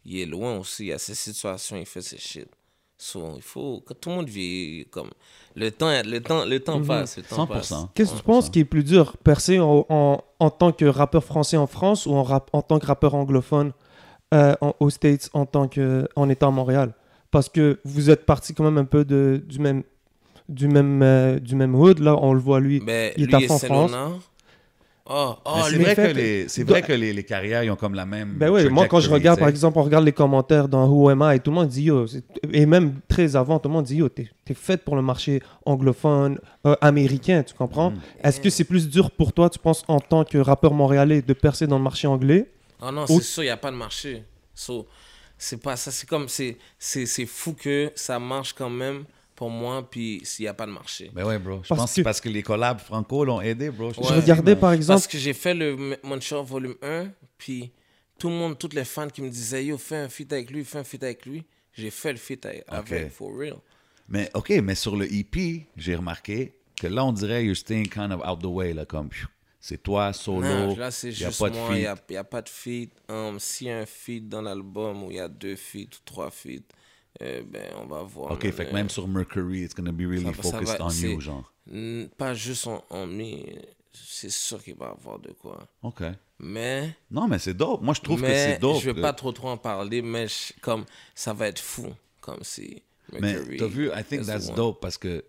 il 0.04 0.20
est 0.20 0.26
loin 0.26 0.56
aussi. 0.58 0.84
Il 0.84 0.88
y 0.88 0.92
a 0.92 0.98
ses 0.98 1.14
situations, 1.16 1.76
il 1.76 1.86
fait 1.86 2.02
ses 2.02 2.18
shit. 2.18 2.48
So, 3.00 3.34
il 3.36 3.42
faut 3.42 3.80
que 3.86 3.94
tout 3.94 4.08
le 4.10 4.16
monde 4.16 4.28
vit 4.28 4.86
comme. 4.90 5.10
Le 5.54 5.70
temps, 5.70 5.88
le 6.04 6.20
temps, 6.20 6.44
le 6.44 6.58
temps 6.60 6.80
passe. 6.82 7.16
Le 7.16 7.22
temps 7.22 7.44
100%. 7.44 7.48
passe. 7.48 7.72
Qu'est-ce 7.94 8.12
que 8.12 8.16
tu 8.18 8.22
penses 8.24 8.50
qui 8.50 8.58
est 8.60 8.64
plus 8.64 8.82
dur, 8.84 9.16
percer 9.18 9.60
en, 9.60 9.86
en, 9.88 10.20
en 10.40 10.50
tant 10.50 10.72
que 10.72 10.84
rappeur 10.84 11.22
français 11.24 11.56
en 11.56 11.66
France 11.68 12.06
ou 12.06 12.14
en, 12.14 12.22
rap- 12.24 12.50
en 12.52 12.62
tant 12.62 12.78
que 12.80 12.86
rappeur 12.86 13.14
anglophone 13.14 13.72
euh, 14.34 14.54
en- 14.60 14.74
aux 14.80 14.90
States 14.90 15.30
en, 15.32 15.46
tant 15.46 15.68
que, 15.68 16.08
en 16.16 16.28
étant 16.28 16.48
à 16.48 16.50
Montréal? 16.50 16.92
Parce 17.30 17.48
que 17.48 17.78
vous 17.84 18.10
êtes 18.10 18.26
parti 18.26 18.52
quand 18.52 18.64
même 18.64 18.78
un 18.78 18.84
peu 18.84 19.04
de, 19.04 19.42
du 19.46 19.58
même, 19.60 19.84
du 20.48 20.66
même, 20.66 21.00
euh, 21.02 21.38
du 21.38 21.54
même 21.54 21.74
hood, 21.76 22.00
là, 22.00 22.16
on 22.20 22.32
le 22.32 22.40
voit 22.40 22.58
lui. 22.58 22.80
Mais 22.84 23.14
Il 23.16 23.24
est 23.24 23.26
lui 23.26 23.34
à 23.36 23.38
est 23.40 23.46
fond 23.46 23.54
en 23.54 23.58
France. 23.88 23.90
Oh, 25.10 25.36
oh, 25.46 25.60
c'est 25.70 25.78
vrai, 25.78 25.94
fait- 25.94 26.08
que 26.12 26.16
les, 26.18 26.48
c'est 26.48 26.64
doit- 26.64 26.78
vrai 26.80 26.86
que 26.86 26.92
les, 26.92 27.14
les 27.14 27.24
carrières, 27.24 27.64
ils 27.64 27.70
ont 27.70 27.76
comme 27.76 27.94
la 27.94 28.04
même. 28.04 28.34
Ben 28.34 28.50
oui, 28.50 28.68
moi 28.68 28.86
quand 28.86 29.00
je 29.00 29.08
regarde 29.08 29.38
par 29.38 29.48
exemple, 29.48 29.78
on 29.78 29.82
regarde 29.82 30.04
les 30.04 30.12
commentaires 30.12 30.68
dans 30.68 30.86
Who 30.86 31.08
Am 31.08 31.22
I, 31.34 31.40
tout 31.40 31.50
le 31.50 31.54
monde 31.56 31.68
dit 31.68 31.84
yo, 31.84 32.04
et 32.52 32.66
même 32.66 33.00
très 33.08 33.34
avant, 33.34 33.58
tout 33.58 33.68
le 33.70 33.74
monde 33.74 33.86
dit 33.86 33.96
yo, 33.96 34.08
t'es 34.10 34.28
es 34.46 34.54
fait 34.54 34.84
pour 34.84 34.96
le 34.96 35.02
marché 35.02 35.40
anglophone, 35.64 36.38
euh, 36.66 36.74
américain, 36.82 37.42
tu 37.42 37.54
comprends? 37.54 37.90
Mm. 37.92 38.00
Est-ce 38.24 38.40
que 38.40 38.50
c'est 38.50 38.64
plus 38.64 38.88
dur 38.88 39.10
pour 39.10 39.32
toi, 39.32 39.48
tu 39.48 39.58
penses, 39.58 39.82
en 39.88 40.00
tant 40.00 40.24
que 40.24 40.36
rappeur 40.38 40.74
montréalais, 40.74 41.22
de 41.22 41.32
percer 41.32 41.66
dans 41.66 41.78
le 41.78 41.84
marché 41.84 42.06
anglais? 42.06 42.50
Oh 42.82 42.90
non, 42.90 43.04
Ou- 43.08 43.18
c'est 43.18 43.22
sûr, 43.22 43.42
il 43.42 43.46
n'y 43.46 43.50
a 43.50 43.56
pas 43.56 43.70
de 43.70 43.76
marché. 43.76 44.22
So, 44.54 44.86
c'est 45.38 45.62
pas 45.62 45.76
ça. 45.76 45.90
C'est 45.90 46.06
comme, 46.08 46.28
c'est, 46.28 46.56
c'est, 46.78 47.06
c'est 47.06 47.26
fou 47.26 47.54
que 47.54 47.90
ça 47.94 48.18
marche 48.18 48.52
quand 48.52 48.70
même 48.70 49.04
pour 49.38 49.50
moi, 49.50 49.88
puis 49.88 50.20
s'il 50.24 50.42
n'y 50.46 50.48
a 50.48 50.54
pas 50.54 50.66
de 50.66 50.72
marché. 50.72 51.12
Ben 51.14 51.24
ouais, 51.24 51.38
bro. 51.38 51.60
Je 51.62 51.68
Parce 51.68 51.80
pense 51.80 51.90
que 51.90 51.94
c'est 51.94 52.00
que- 52.00 52.04
parce 52.04 52.20
que 52.20 52.28
les 52.28 52.42
collabs 52.42 52.80
franco 52.80 53.24
l'ont 53.24 53.40
aidé, 53.40 53.70
bro. 53.70 53.92
Je 53.92 54.00
Ouais. 54.00 54.16
regardais 54.16 54.56
par 54.56 54.72
exemple, 54.72 54.96
Parce 54.96 55.06
que 55.06 55.16
j'ai 55.16 55.32
fait 55.32 55.54
le 55.54 55.74
M- 55.74 55.96
Montreal 56.02 56.44
Volume 56.44 56.74
1, 56.82 57.12
puis 57.38 57.70
tout 58.18 58.28
le 58.30 58.34
monde, 58.34 58.58
tous 58.58 58.70
les 58.74 58.84
fans 58.84 59.06
qui 59.08 59.22
me 59.22 59.30
disaient, 59.30 59.64
yo, 59.64 59.78
fais 59.78 59.94
un 59.98 60.08
feat 60.08 60.32
avec 60.32 60.50
lui, 60.50 60.64
fais 60.64 60.78
un 60.78 60.84
feat 60.84 61.04
avec 61.04 61.24
lui. 61.24 61.44
J'ai 61.72 61.90
fait 61.90 62.10
le 62.10 62.18
feat 62.18 62.44
avec, 62.46 62.64
avec, 62.66 63.10
for 63.12 63.30
real. 63.32 63.54
Mais 64.08 64.28
OK, 64.34 64.50
mais 64.60 64.74
sur 64.74 64.96
le 64.96 65.06
EP, 65.12 65.66
j'ai 65.76 65.94
remarqué 65.94 66.54
que 66.76 66.88
là, 66.88 67.04
on 67.04 67.12
dirait 67.12 67.44
you're 67.44 67.56
staying 67.56 67.88
kind 67.88 68.10
of 68.10 68.20
out 68.28 68.40
the 68.42 68.46
way, 68.46 68.72
là, 68.74 68.84
comme 68.86 69.08
c'est 69.60 69.80
toi, 69.80 70.12
solo. 70.12 70.40
Non, 70.40 70.74
là, 70.76 70.90
c'est 70.90 71.10
y 71.10 71.24
a 71.24 71.28
juste 71.28 71.38
pas 71.38 71.50
de 71.50 71.54
moi, 71.54 71.68
il 71.74 71.80
n'y 71.82 71.86
a, 71.86 71.96
y 72.10 72.16
a 72.16 72.24
pas 72.24 72.42
de 72.42 72.48
feat. 72.48 72.90
Um, 73.08 73.38
S'il 73.38 73.68
y 73.68 73.70
a 73.70 73.78
un 73.78 73.86
feat 73.86 74.28
dans 74.28 74.42
l'album 74.42 75.04
où 75.04 75.10
il 75.12 75.18
y 75.18 75.20
a 75.20 75.28
deux 75.28 75.54
feats 75.54 75.94
ou 75.94 76.00
trois 76.04 76.30
feats, 76.32 76.64
euh, 77.22 77.42
ben, 77.46 77.70
on 77.76 77.86
va 77.86 78.02
voir. 78.02 78.32
OK, 78.32 78.44
mais, 78.44 78.52
fait 78.52 78.64
que 78.66 78.70
euh, 78.70 78.74
même 78.74 78.88
sur 78.88 79.06
Mercury, 79.08 79.62
it's 79.62 79.74
gonna 79.74 79.92
be 79.92 80.00
really 80.02 80.24
ça 80.24 80.30
va- 80.30 80.42
ça 80.42 80.50
focused 80.50 80.78
va- 80.78 80.86
on 80.86 80.90
you, 80.90 81.20
genre. 81.20 81.52
mm, 81.66 82.04
Pas 82.16 82.34
juste 82.34 82.66
en, 82.66 82.84
en 82.90 83.06
me, 83.06 83.42
c'est 83.92 84.30
sûr 84.30 84.62
qu'il 84.62 84.74
va 84.76 84.86
y 84.86 84.88
avoir 84.90 85.18
de 85.18 85.32
quoi. 85.32 85.66
OK. 85.82 86.02
Mais, 86.40 86.94
Non, 87.10 87.26
mais 87.26 87.38
c'est 87.40 87.54
dope. 87.54 87.82
Moi, 87.82 87.94
je 87.94 88.00
trouve 88.00 88.20
que 88.20 88.26
mais 88.26 88.52
c'est 88.54 88.60
dope. 88.60 88.80
je 88.80 88.90
vais 88.90 88.94
que- 88.94 89.00
pas 89.00 89.12
trop 89.12 89.32
trop 89.32 89.48
en 89.48 89.56
parler, 89.56 90.02
mais 90.02 90.28
je- 90.28 90.52
comme 90.60 90.84
ça 91.14 91.32
va 91.32 91.48
être 91.48 91.58
fou. 91.60 91.88
Comme 92.20 92.40
si 92.42 92.82
Mais 93.12 93.20
Mercury 93.20 93.56
t'as 93.56 93.66
vu, 93.66 93.88
I 93.88 94.04
think 94.04 94.24
that's 94.26 94.52
dope 94.54 94.80
parce 94.80 94.98
que, 94.98 95.24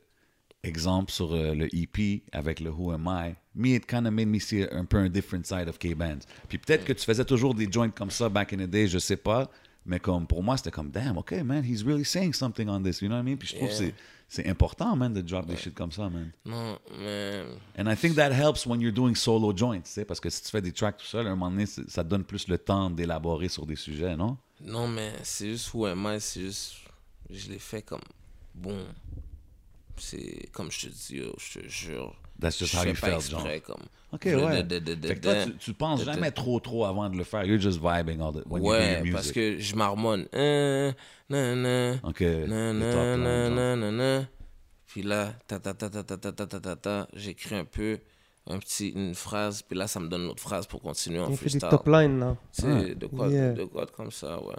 exemple, 0.64 1.12
sur 1.12 1.34
euh, 1.34 1.54
le 1.56 1.68
EP 1.74 2.22
avec 2.32 2.60
le 2.60 2.70
Who 2.70 2.92
Am 2.92 3.06
I, 3.08 3.36
me, 3.56 3.70
it 3.76 3.86
kind 3.88 4.06
of 4.06 4.12
made 4.14 4.28
me 4.28 4.40
see 4.40 4.66
un 4.72 4.86
peu 4.86 4.98
un 4.98 5.10
different 5.10 5.46
side 5.46 5.68
of 5.70 5.80
K-Bands. 5.80 6.20
Puis 6.48 6.58
peut-être 6.58 6.86
que 6.86 6.94
tu 6.94 7.04
faisais 7.06 7.26
toujours 7.26 7.56
des 7.56 7.72
joints 7.72 7.90
comme 7.90 8.12
ça 8.12 8.28
back 8.30 8.54
in 8.54 8.58
the 8.58 8.70
day, 8.70 8.88
je 8.88 9.00
sais 9.00 9.18
pas, 9.18 9.50
mais 9.86 10.00
comme 10.00 10.28
pour 10.28 10.44
moi, 10.44 10.58
c'était 10.58 10.72
comme, 10.72 10.92
damn, 10.92 11.18
OK, 11.18 11.32
man, 11.44 11.64
he's 11.64 11.84
really 11.84 12.06
saying 12.06 12.34
something 12.34 12.68
on 12.70 12.82
this, 12.84 13.02
you 13.02 13.08
know 13.08 13.16
what 13.18 13.22
I 13.22 13.26
mean? 13.26 13.38
Puis 13.38 13.50
je 13.50 13.56
trouve 13.56 13.70
que 13.70 13.74
Yeah. 13.74 13.88
c'est- 13.90 13.96
c'est 14.32 14.48
important, 14.48 14.96
man, 14.96 15.12
de 15.12 15.22
drop 15.22 15.48
des 15.48 15.56
shit 15.58 15.74
comme 15.74 15.92
ça, 15.92 16.08
man. 16.10 16.32
Non, 16.46 16.78
mais 17.00 17.44
And 17.78 17.88
I 17.92 17.96
think 17.96 18.16
that 18.16 18.32
helps 18.32 18.66
when 18.68 18.80
you're 18.80 18.94
doing 18.94 19.16
solo 19.16 19.52
joints, 19.56 19.82
tu 19.86 19.90
sais, 19.92 20.06
parce 20.06 20.20
que 20.20 20.30
si 20.30 20.44
tu 20.44 20.50
fais 20.52 20.62
des 20.62 20.72
tracks 20.72 20.98
tout 20.98 21.06
seul, 21.06 21.26
à 21.26 21.32
un 21.32 21.36
moment 21.36 21.50
donné, 21.50 21.66
ça 21.66 22.04
te 22.04 22.10
donne 22.10 22.24
plus 22.24 22.48
le 22.48 22.58
temps 22.60 22.90
d'élaborer 22.92 23.50
sur 23.50 23.66
des 23.66 23.76
sujets, 23.76 24.16
non? 24.16 24.38
non, 24.62 24.88
mais 24.88 25.14
c'est 25.24 25.50
juste 25.50 25.74
Who 25.74 25.86
Am 25.86 26.06
I, 26.16 26.20
c'est 26.22 26.42
juste 26.42 26.76
je 27.32 27.50
l'ai 27.50 27.60
fait 27.60 27.82
comme 27.82 28.02
bon. 28.54 28.86
C'est 29.98 30.50
comme 30.54 30.72
je 30.72 30.88
te 30.88 30.94
dis, 30.94 31.22
je 31.38 31.60
te 31.60 31.68
jure. 31.68 32.16
That's 32.40 32.58
just 32.58 32.72
je 32.72 32.78
how 32.78 32.84
fais 32.84 32.90
you 32.90 32.96
felt, 32.96 33.16
exprès, 33.16 33.54
genre. 33.56 33.64
comme. 33.64 33.84
OK, 34.12 34.26
ouais. 34.26 34.64
de- 34.64 34.80
de- 34.80 34.96
de- 34.96 35.08
fait 35.08 35.16
que 35.16 35.20
toi, 35.22 35.46
de- 35.46 35.52
tu, 35.52 35.58
tu 35.58 35.74
penses 35.74 36.00
de- 36.00 36.06
de- 36.06 36.12
jamais 36.14 36.32
trop, 36.32 36.60
trop 36.60 36.86
avant 36.86 37.10
de 37.10 37.18
le 37.18 37.24
faire. 37.24 37.44
You're 37.46 37.60
just 37.60 37.80
vibing 37.82 38.22
all 38.22 38.34
the, 38.34 38.44
when 38.48 38.64
you 38.64 38.70
Ouais, 38.72 38.92
your 38.94 39.00
music. 39.02 39.14
parce 39.14 39.32
que 39.32 39.60
je 39.60 39.76
marmonne. 39.76 40.28
Euh, 40.34 40.92
nan, 41.30 41.62
nan, 41.62 42.00
OK, 42.04 42.22
nan, 42.22 42.80
nan. 43.98 44.28
Puis 44.88 45.04
là, 45.04 45.34
ta 45.48 45.60
ta 45.60 45.74
ta 45.74 45.90
ta 45.90 46.04
ta 46.04 46.18
ta 46.18 46.32
ta 46.32 46.46
ta 46.48 46.60
ta 46.60 46.76
ta, 46.76 47.08
j'écris 47.14 47.56
un 47.56 47.66
peu 47.66 48.00
un 48.48 48.58
petit 48.58 48.90
une 48.90 49.14
phrase, 49.14 49.62
puis 49.62 49.78
là 49.78 49.86
ça 49.88 50.00
me 50.00 50.08
donne 50.08 50.24
une 50.24 50.30
autre 50.30 50.42
phrase 50.42 50.66
pour 50.66 50.82
continuer 50.82 51.20
en 51.20 51.30
il 51.30 51.38
fait 51.38 51.46
des 51.46 51.50
freestyle. 51.60 51.70
top 51.70 51.86
lines 51.88 52.20
là. 52.20 52.36
C'est 52.52 52.66
Ouais. 52.66 52.96
de 52.96 53.06
quoi 53.06 53.28
Yeah. 53.28 53.52
de 53.54 53.66
quoi 53.66 53.86
comme 53.86 54.12
ça, 54.12 54.42
ouais. 54.44 54.56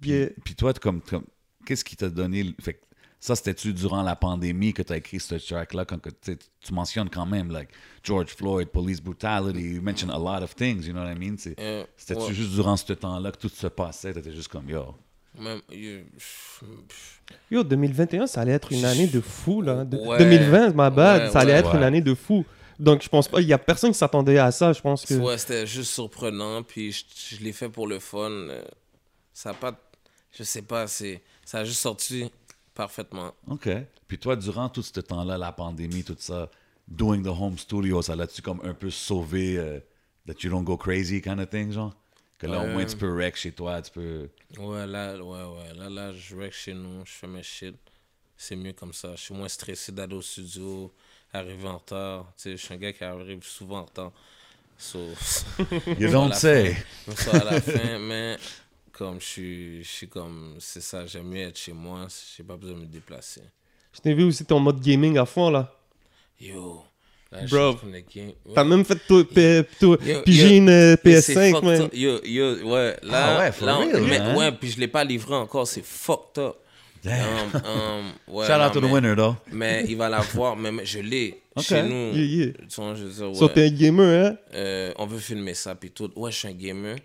Puis, 0.00 0.12
euh, 0.12 0.30
Puis 0.44 0.54
toi, 0.54 0.72
comme, 0.74 1.00
comme- 1.02 1.26
qu'est-ce 1.66 1.84
qui 1.84 1.96
t'a 1.96 2.08
donné... 2.08 2.44
le- 2.44 2.54
Fait 2.60 2.74
que 2.74 2.80
ça, 3.20 3.34
c'était-tu 3.34 3.72
durant 3.72 4.02
la 4.02 4.14
pandémie 4.16 4.72
que 4.72 4.82
t'as 4.82 4.96
écrit 4.96 5.18
ce 5.20 5.34
track-là? 5.34 5.84
Quand 5.84 5.98
que, 6.00 6.10
tu 6.10 6.36
tu 6.60 6.72
mentionnes 6.72 7.10
quand 7.10 7.26
même, 7.26 7.50
like, 7.50 7.68
George 8.04 8.28
Floyd, 8.34 8.68
police 8.68 9.00
brutality, 9.00 9.60
you 9.74 9.82
mention 9.82 10.08
a 10.10 10.18
lot 10.18 10.42
of 10.44 10.54
things, 10.54 10.86
you 10.86 10.92
know 10.92 11.02
what 11.02 11.10
I 11.12 11.18
mean? 11.18 11.36
Euh, 11.58 11.84
C'était-tu 11.96 12.26
ouais. 12.26 12.32
juste 12.34 12.52
durant 12.52 12.76
ce 12.76 12.92
temps-là 12.92 13.32
que 13.32 13.38
tout 13.38 13.48
se 13.48 13.66
passait? 13.66 14.12
T'étais 14.12 14.32
juste 14.32 14.48
comme, 14.48 14.68
yo... 14.68 14.94
Même, 15.38 15.60
yo, 15.70 15.98
pff, 16.14 16.64
pff, 16.88 17.22
Yo, 17.50 17.62
2021, 17.62 18.26
ça 18.26 18.40
allait 18.40 18.52
être 18.52 18.72
une 18.72 18.84
année 18.84 19.06
de 19.06 19.20
fou, 19.20 19.62
là. 19.62 19.84
De- 19.84 19.96
Ouais. 19.98 20.18
2020, 20.18 20.74
ma 20.74 20.90
bad, 20.90 21.22
Ouais, 21.22 21.30
ça 21.30 21.40
allait 21.40 21.52
ouais. 21.52 21.58
être 21.58 21.74
une 21.74 21.82
année 21.82 22.00
de 22.00 22.14
fou. 22.14 22.44
Donc, 22.78 23.02
je 23.02 23.08
pense 23.08 23.28
pas, 23.28 23.40
il 23.40 23.48
y 23.48 23.52
a 23.52 23.58
personne 23.58 23.90
qui 23.92 23.98
s'attendait 23.98 24.38
à 24.38 24.50
ça, 24.52 24.72
je 24.72 24.80
pense 24.80 25.04
que... 25.04 25.14
Ouais, 25.14 25.36
c'était 25.38 25.66
juste 25.66 25.92
surprenant, 25.92 26.62
puis 26.62 26.92
je, 26.92 27.04
je 27.36 27.42
l'ai 27.42 27.52
fait 27.52 27.68
pour 27.68 27.86
le 27.88 27.98
fun. 27.98 28.30
Ça 29.32 29.50
a 29.50 29.54
pas. 29.54 29.78
Je 30.32 30.42
sais 30.44 30.62
pas, 30.62 30.86
c'est. 30.86 31.22
Ça 31.44 31.58
a 31.58 31.64
juste 31.64 31.80
sorti 31.80 32.30
parfaitement. 32.78 33.34
OK. 33.48 33.68
Puis 34.06 34.18
toi, 34.18 34.36
durant 34.36 34.68
tout 34.68 34.82
ce 34.82 35.00
temps-là, 35.00 35.36
la 35.36 35.50
pandémie, 35.50 36.04
tout 36.04 36.14
ça, 36.16 36.48
doing 36.86 37.24
the 37.24 37.26
home 37.26 37.58
studio, 37.58 38.00
ça 38.02 38.14
l'a-tu 38.14 38.40
comme 38.40 38.60
un 38.62 38.72
peu 38.72 38.88
sauvé 38.88 39.58
euh, 39.58 39.80
that 40.28 40.34
you 40.44 40.50
don't 40.50 40.62
go 40.62 40.76
crazy 40.76 41.20
kind 41.20 41.40
of 41.40 41.50
thing, 41.50 41.72
genre? 41.72 41.92
Que 42.38 42.46
là, 42.46 42.60
au 42.60 42.68
moins, 42.68 42.84
tu 42.84 42.96
peux 42.96 43.12
rec 43.12 43.34
chez 43.34 43.50
toi, 43.50 43.82
tu 43.82 43.90
peux... 43.90 44.30
Ouais, 44.56 44.86
là, 44.86 45.16
ouais, 45.16 45.22
ouais. 45.24 45.74
Là, 45.74 45.90
là, 45.90 46.12
je 46.12 46.36
rec 46.36 46.52
chez 46.52 46.72
nous, 46.72 47.04
je 47.04 47.10
fais 47.10 47.26
mes 47.26 47.42
shit. 47.42 47.74
C'est 48.36 48.54
mieux 48.54 48.72
comme 48.72 48.92
ça. 48.92 49.16
Je 49.16 49.22
suis 49.22 49.34
moins 49.34 49.48
stressé 49.48 49.90
d'aller 49.90 50.14
au 50.14 50.22
studio, 50.22 50.94
arriver 51.32 51.66
en 51.66 51.78
retard. 51.78 52.26
Tu 52.36 52.42
sais, 52.42 52.50
je 52.52 52.64
suis 52.64 52.72
un 52.72 52.76
gars 52.76 52.92
qui 52.92 53.02
arrive 53.02 53.42
souvent 53.42 53.80
en 53.80 53.84
retard. 53.86 54.12
So, 54.78 55.00
You 55.98 56.12
don't 56.12 56.32
say. 56.32 56.76
fin, 57.08 57.98
mais 57.98 58.38
comme 58.98 59.20
je 59.20 59.26
suis, 59.26 59.82
je 59.84 59.88
suis 59.88 60.08
comme, 60.08 60.56
c'est 60.58 60.82
ça, 60.82 61.06
j'aime 61.06 61.28
mieux 61.28 61.42
être 61.46 61.56
chez 61.58 61.72
moi, 61.72 62.06
j'ai 62.36 62.42
pas 62.42 62.56
besoin 62.56 62.76
de 62.76 62.82
me 62.82 62.86
déplacer. 62.86 63.42
Je 63.94 64.00
t'ai 64.00 64.12
vu 64.14 64.24
aussi 64.24 64.44
ton 64.44 64.58
mode 64.58 64.80
gaming 64.80 65.16
à 65.18 65.24
fond, 65.24 65.50
là. 65.50 65.72
Yo, 66.40 66.82
là, 67.32 67.38
Bro. 67.50 67.76
Ouais. 67.84 68.04
T'as 68.54 68.64
même 68.64 68.84
fait 68.84 68.98
tout, 69.06 69.24
p- 69.24 69.62
tout- 69.80 69.96
Yo, 70.04 70.22
piger 70.22 70.48
yo, 70.50 70.56
une 70.56 70.68
euh, 70.68 70.96
Mais 71.04 71.20
c'est 71.20 71.34
PS5, 71.34 71.50
fucked 71.52 71.64
man. 71.64 71.88
Yo, 71.92 72.24
yo, 72.24 72.54
ouais, 72.70 72.96
là, 73.02 73.36
Ah 73.36 73.38
ouais, 73.40 73.52
for 73.52 73.66
là, 73.66 73.76
real, 73.76 74.02
mais, 74.02 74.18
man. 74.18 74.36
ouais, 74.36 74.52
puis 74.52 74.70
je 74.70 74.80
l'ai 74.80 74.88
pas 74.88 75.04
livré 75.04 75.34
encore, 75.34 75.66
c'est 75.66 75.84
fucked 75.84 76.38
up. 76.38 76.56
Damn. 77.02 77.24
Um, 77.54 77.62
um, 77.64 78.34
ouais, 78.34 78.46
Shout 78.46 78.52
out 78.60 78.72
to 78.72 78.80
the 78.80 78.84
mais- 78.84 78.90
winner, 78.92 79.14
though. 79.14 79.36
Mais 79.52 79.84
il 79.88 79.96
va 79.96 80.08
l'avoir, 80.08 80.56
mais, 80.56 80.72
mais 80.72 80.84
je 80.86 80.98
l'ai 80.98 81.40
Ok. 81.54 81.62
chez 81.64 81.82
nous. 81.82 82.12
Yeah, 82.16 82.24
yeah. 82.46 82.52
Tu 82.68 82.80
vois, 82.80 82.94
je 82.94 83.04
veux 83.04 83.10
dire, 83.10 83.36
So, 83.36 83.46
ouais. 83.46 83.52
t'es 83.52 83.66
un 83.66 83.70
gamer, 83.70 84.26
hein? 84.26 84.36
Euh, 84.54 84.92
on 84.96 85.06
veut 85.06 85.18
filmer 85.18 85.54
ça, 85.54 85.74
puis 85.76 85.90
tout. 85.90 86.10
Ouais, 86.16 86.32
je 86.32 86.38
suis 86.38 86.48
un 86.48 86.52
gamer. 86.52 86.96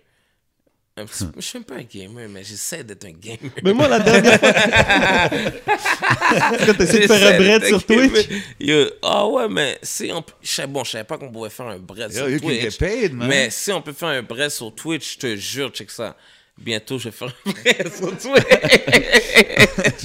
Un 0.95 1.05
petit... 1.05 1.25
Je 1.37 1.41
suis 1.41 1.59
pas 1.61 1.73
un 1.75 1.81
gamer, 1.83 2.27
mais 2.29 2.43
j'essaie 2.43 2.83
d'être 2.83 3.05
un 3.05 3.11
gamer. 3.13 3.39
Mais 3.63 3.73
moi, 3.73 3.87
la 3.87 3.97
dernière 3.99 4.39
fois... 4.39 4.51
Quand 6.65 6.73
t'essaies 6.77 6.99
de 6.99 7.07
faire 7.07 7.33
un 7.33 7.37
bread 7.37 7.65
sur. 7.65 7.83
Twitch... 7.83 8.27
Ah 9.01 9.27
ouais, 9.27 9.47
mais 9.49 9.79
si 9.81 10.11
on... 10.13 10.21
peut- 10.21 10.33
Je 10.41 10.49
sais, 10.51 10.67
bon, 10.67 10.83
je 10.83 10.91
savais 10.91 11.03
pas 11.03 11.17
qu'on 11.17 11.31
pouvait 11.31 11.49
faire 11.49 11.65
un 11.67 11.79
bread 11.79 12.11
sur 12.13 12.29
you 12.29 12.39
can 12.39 12.45
Twitch. 12.47 12.61
get 12.61 12.77
paid, 12.77 13.11
man. 13.13 13.27
Mais 13.27 13.49
si 13.49 13.71
on 13.71 13.81
peut 13.81 13.93
faire 13.93 14.09
un 14.09 14.21
bread 14.21 14.51
sur 14.51 14.73
Twitch, 14.75 15.13
je 15.13 15.17
te 15.19 15.35
jure, 15.35 15.71
check 15.71 15.89
ça. 15.89 16.15
Bientôt, 16.57 16.99
je 16.99 17.05
vais 17.05 17.11
faire 17.11 17.33
un 17.45 17.51
bread 17.51 17.91
sur 17.91 18.15
Twitch. 18.15 18.43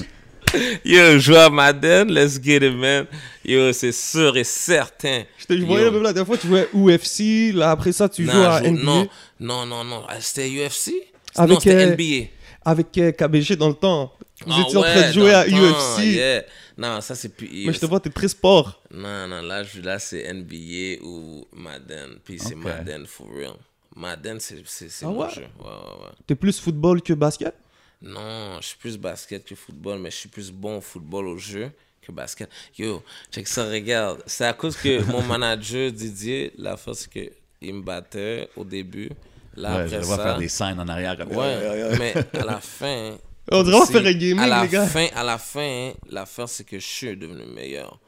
Yo, 0.85 1.19
joue 1.19 1.37
à 1.37 1.51
Madden, 1.51 2.09
let's 2.13 2.41
get 2.43 2.57
it, 2.67 2.75
man. 2.75 3.07
Yo, 3.45 3.73
c'est 3.73 3.93
sûr 3.93 4.37
et 4.37 4.45
certain. 4.45 5.23
Je 5.39 5.45
te 5.47 5.53
voyais 5.65 5.91
même 5.91 6.03
la 6.03 6.13
dernière 6.13 6.27
fois, 6.27 6.37
tu 6.39 6.47
jouais 6.47 6.69
UFC, 6.75 7.53
là, 7.55 7.71
après 7.73 7.93
ça, 7.93 8.09
tu 8.09 8.23
Non, 8.25 8.33
joues 8.33 8.43
à 8.45 8.63
je- 8.63 8.69
NBA. 8.69 8.83
non, 8.85 9.09
non, 9.41 9.67
non, 9.67 9.85
non. 9.85 10.05
Ah, 10.09 10.21
C'était 10.21 10.49
UFC? 10.49 10.93
Avec, 11.35 11.55
non, 11.55 11.61
c'était 11.61 11.75
euh, 11.77 11.95
NBA. 11.95 12.27
Avec 12.65 12.99
euh, 12.99 13.13
KBG 13.13 13.57
dans 13.57 13.69
le 13.69 13.75
temps. 13.75 14.13
Vous 14.47 14.53
Ah 14.57 14.63
étiez 14.67 14.77
en 14.77 14.83
train 14.83 15.09
de 15.09 15.13
jouer 15.13 15.35
à 15.35 15.45
temps, 15.45 15.51
UFC. 15.57 16.05
yeah. 16.05 16.43
Non, 16.77 17.01
ça 17.01 17.15
c'est 17.17 17.31
plus. 17.31 17.49
Mais 17.67 17.73
je 17.73 17.81
te 17.81 17.87
vois, 17.87 17.99
t'es 18.01 18.11
très 18.11 18.29
sport. 18.29 18.81
Non, 18.93 19.27
non, 19.27 19.43
là, 19.43 19.65
je- 19.65 19.81
là 19.81 19.99
c'est 19.99 20.23
NBA 20.33 21.03
ou 21.05 21.45
Madden. 21.57 22.19
Puis 22.25 22.39
c'est. 22.39 22.55
Madden 22.55 23.05
for 23.07 23.27
real. 23.37 23.55
Madden, 23.97 24.39
c'est 24.39 24.63
c'est- 24.65 24.89
c'est 24.89 25.05
Ah 25.05 25.09
mon 25.09 25.23
ouais? 25.23 25.31
jeu. 25.35 25.43
Ouais, 25.59 25.67
ouais, 25.67 26.05
ouais. 26.05 26.11
T'es 26.27 26.37
plus 26.37 26.61
football 26.61 27.03
que 27.03 27.13
basket? 27.15 27.53
Non, 28.01 28.59
je 28.61 28.67
suis 28.69 28.77
plus 28.79 28.97
basket 28.97 29.45
que 29.45 29.55
football, 29.55 29.99
mais 29.99 30.11
je 30.11 30.17
suis 30.17 30.29
plus 30.29 30.51
bon 30.53 30.79
au 30.79 30.81
football 30.81 31.27
au 31.27 31.37
jeu 31.39 31.71
que 32.01 32.13
basket. 32.13 32.49
Yo, 32.79 33.03
check 33.33 33.49
ça, 33.49 33.65
regarde. 33.69 34.23
C'est 34.27 34.45
à 34.45 34.53
cause 34.53 34.77
que 34.77 35.03
mon 35.05 35.23
manager 35.27 35.91
Didier, 35.91 36.53
la 36.57 36.77
fois, 36.77 36.95
c'est 36.95 37.11
que 37.11 37.31
il 37.61 37.75
me 37.75 37.83
battait 37.83 38.49
au 38.57 38.63
début. 38.65 39.11
Là, 39.57 39.71
Ouais, 39.71 39.81
après 39.83 39.89
je 39.89 39.97
le 39.97 40.03
vois 40.07 40.17
ça, 40.17 40.23
faire 40.23 40.39
des 40.39 40.49
signes 40.49 40.79
en 40.79 40.87
arrière. 40.89 41.17
comme- 41.17 41.33
Ouais, 41.35 41.97
mais 41.99 42.15
à 42.39 42.45
la 42.45 42.61
fin. 42.61 43.17
On 43.51 43.65
c'est- 43.65 43.93
faire 43.93 44.07
un 44.07 44.13
gaming, 44.13 44.39
à 44.39 44.47
la 44.47 44.63
les 44.63 44.69
gars. 44.69 44.87
Fin, 44.87 45.07
à 45.17 45.25
la 45.25 45.39
fin, 45.39 45.93
l'affaire, 46.11 46.49
c'est 46.49 46.65
que 46.65 46.79
je 46.79 46.87
suis 46.87 47.17
devenu 47.17 47.45
meilleur. 47.47 47.99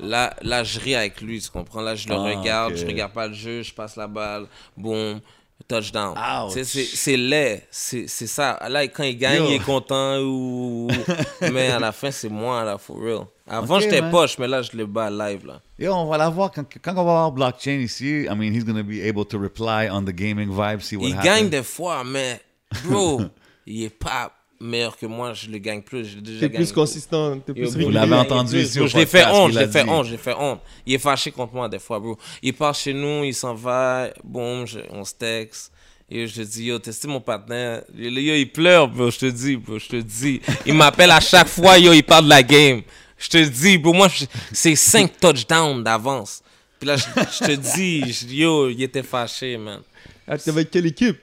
Là, 0.00 0.36
là, 0.42 0.62
je 0.62 0.78
ris 0.78 0.94
avec 0.94 1.20
lui, 1.22 1.40
tu 1.40 1.50
comprends? 1.50 1.80
Là, 1.80 1.94
je 1.94 2.06
le 2.08 2.14
Ah, 2.14 2.22
regarde, 2.38 2.72
ok. 2.74 2.78
je 2.78 2.86
regarde 2.86 3.12
pas 3.12 3.26
le 3.28 3.34
jeu, 3.34 3.62
je 3.62 3.72
passe 3.72 3.96
la 3.96 4.06
balle, 4.08 4.46
boum, 4.76 5.20
touchdown. 5.68 6.14
Ouch. 6.16 6.52
C'est- 6.62 7.16
laid, 7.16 7.62
c'est 7.70 8.08
ça. 8.08 8.58
Là, 8.68 8.88
quand 8.88 9.04
il 9.04 9.16
gagne, 9.18 9.42
Yo. 9.44 9.48
il 9.50 9.54
est 9.54 9.58
content, 9.64 10.18
ou... 10.20 10.88
mais 11.52 11.68
à 11.68 11.78
la 11.78 11.92
fin, 11.92 12.10
c'est 12.10 12.28
moi, 12.28 12.64
là, 12.64 12.78
for 12.78 12.96
real. 12.98 13.20
Avant, 13.46 13.76
Ok, 13.76 13.82
j'étais 13.82 14.02
poche, 14.10 14.38
mais 14.38 14.48
là, 14.48 14.62
je 14.62 14.76
le 14.76 14.86
bats 14.86 15.10
live, 15.10 15.46
là. 15.46 15.60
Yo, 15.78 15.92
on 15.94 16.06
va 16.06 16.18
la 16.18 16.28
voir 16.28 16.50
quand, 16.50 16.64
quand 16.82 16.92
on 16.92 17.04
va 17.04 17.12
avoir 17.12 17.32
blockchain 17.32 17.78
ici. 17.80 18.22
I 18.24 18.34
mean, 18.34 18.52
he's 18.54 18.64
gonna 18.64 18.82
be 18.82 19.00
able 19.06 19.24
to 19.26 19.38
reply 19.38 19.88
on 19.90 20.02
the 20.04 20.12
gaming 20.12 20.50
vibe, 20.50 20.80
see 20.80 20.96
what 20.96 21.06
Il 21.06 21.14
happens. 21.14 21.24
gagne 21.24 21.48
des 21.48 21.62
fois, 21.62 22.02
mais 22.04 22.40
bro, 22.84 23.20
il 23.66 23.84
est 23.84 23.90
pas 23.90 24.32
meilleur 24.60 24.96
que 24.96 25.06
moi, 25.06 25.32
je 25.34 25.48
le 25.48 25.58
gagne 25.58 25.82
plus. 25.82 26.16
déjà 26.16 26.40
T'es 26.40 26.48
plus 26.48 26.72
consistant, 26.72 27.38
t'es 27.40 27.52
Yo, 27.54 27.68
plus 27.70 27.74
bro, 27.76 27.84
Vous 27.84 27.90
l'avez 27.90 28.14
entendu 28.14 28.60
ici 28.60 28.78
bro, 28.78 28.86
au 28.86 28.88
Je 28.88 28.96
l'ai 28.98 29.06
fait 29.06 29.26
honte, 29.26 29.52
je 29.52 29.58
a 29.58 29.62
l'ai 29.66 29.68
fait 29.72 29.88
honte, 29.88 30.06
je 30.06 30.10
l'ai 30.12 30.18
fait 30.18 30.34
honte. 30.34 30.60
Il 30.86 30.94
est 30.94 30.98
fâché 30.98 31.30
contre 31.30 31.54
moi 31.54 31.68
des 31.68 31.78
fois, 31.78 31.98
bro. 32.00 32.16
Il 32.42 32.54
part 32.54 32.74
chez 32.74 32.92
nous, 32.92 33.24
il 33.24 33.34
s'en 33.34 33.54
va, 33.54 34.10
boum, 34.24 34.66
je- 34.66 34.80
on 34.90 35.04
se 35.04 35.14
texte. 35.14 35.72
Et 36.10 36.26
je 36.26 36.42
dis, 36.42 36.64
yo, 36.64 36.78
testé 36.78 37.06
mon 37.06 37.20
partenaire? 37.20 37.82
Yo, 37.94 38.08
yo, 38.10 38.34
il 38.34 38.50
pleure, 38.50 38.88
bro, 38.88 39.10
je 39.10 39.18
te 39.18 39.26
dis, 39.26 39.56
bro, 39.56 39.78
je 39.78 39.88
te 39.88 39.96
dis. 39.96 40.40
Il 40.64 40.74
m'appelle 40.74 41.10
à 41.10 41.20
chaque 41.20 41.48
fois, 41.48 41.78
yo, 41.78 41.92
il 41.92 42.02
parle 42.02 42.24
de 42.24 42.30
la 42.30 42.42
game. 42.42 42.82
Je 43.18 43.28
te 43.28 43.44
dis, 43.44 43.78
pour 43.78 43.94
moi, 43.94 44.08
je- 44.08 44.24
c'est 44.52 44.74
5 44.76 45.18
touchdowns 45.20 45.82
d'avance. 45.84 46.42
Puis 46.80 46.86
là, 46.88 46.96
je, 46.96 47.04
je 47.04 47.44
te 47.46 47.52
dis, 47.76 48.12
je- 48.12 48.26
yo, 48.34 48.70
il 48.70 48.82
était 48.82 49.02
fâché, 49.02 49.56
man. 49.58 49.80
Ah, 50.26 50.38
t'es 50.38 50.50
avec 50.50 50.70
quelle 50.70 50.86
équipe? 50.86 51.18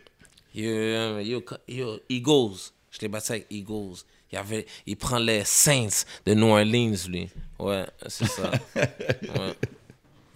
Yo, 0.54 1.20
yo, 1.20 1.42
yo, 1.68 2.00
Eagles. 2.10 2.72
Je 2.96 3.02
l'ai 3.02 3.08
battu 3.08 3.34
avec 3.34 3.48
Eagles. 3.50 3.98
Il, 4.32 4.38
avait, 4.38 4.66
il 4.86 4.96
prend 4.98 5.20
les 5.20 5.44
Saints 5.46 6.04
de 6.26 6.34
New 6.34 6.48
Orleans, 6.48 6.96
lui. 7.10 7.30
Ouais, 7.60 7.86
c'est 8.08 8.28
ça. 8.28 8.52
Ouais. 8.76 9.54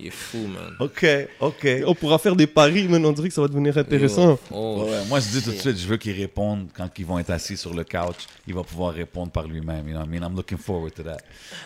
Il 0.01 0.07
est 0.07 0.11
fou, 0.11 0.37
man. 0.37 0.73
Ok, 0.79 1.05
ok. 1.41 1.67
On 1.85 1.93
pourra 1.93 2.17
faire 2.17 2.33
des 2.33 2.47
paris, 2.47 2.87
man. 2.87 3.05
On 3.05 3.11
dirait 3.11 3.27
que 3.27 3.33
ça 3.33 3.41
va 3.41 3.49
devenir 3.49 3.77
intéressant. 3.77 4.39
Oh, 4.49 4.85
Ouais, 4.87 5.03
moi, 5.09 5.19
je 5.19 5.27
dis 5.27 5.41
tout 5.43 5.51
de 5.51 5.57
suite, 5.57 5.77
je 5.77 5.85
veux 5.87 5.97
qu'il 5.97 6.13
réponde 6.17 6.69
quand 6.73 6.87
ils 6.97 7.05
vont 7.05 7.19
être 7.19 7.31
assis 7.31 7.57
sur 7.57 7.73
le 7.73 7.83
couch. 7.83 8.25
Il 8.47 8.53
va 8.53 8.63
pouvoir 8.63 8.93
répondre 8.93 9.29
par 9.29 9.45
lui-même. 9.45 9.89
You 9.89 9.95
know 9.95 9.99
what 9.99 10.05
I 10.05 10.09
mean? 10.09 10.25
I'm 10.25 10.37
looking 10.37 10.57
forward 10.57 10.93
to 10.93 11.03
that. 11.03 11.17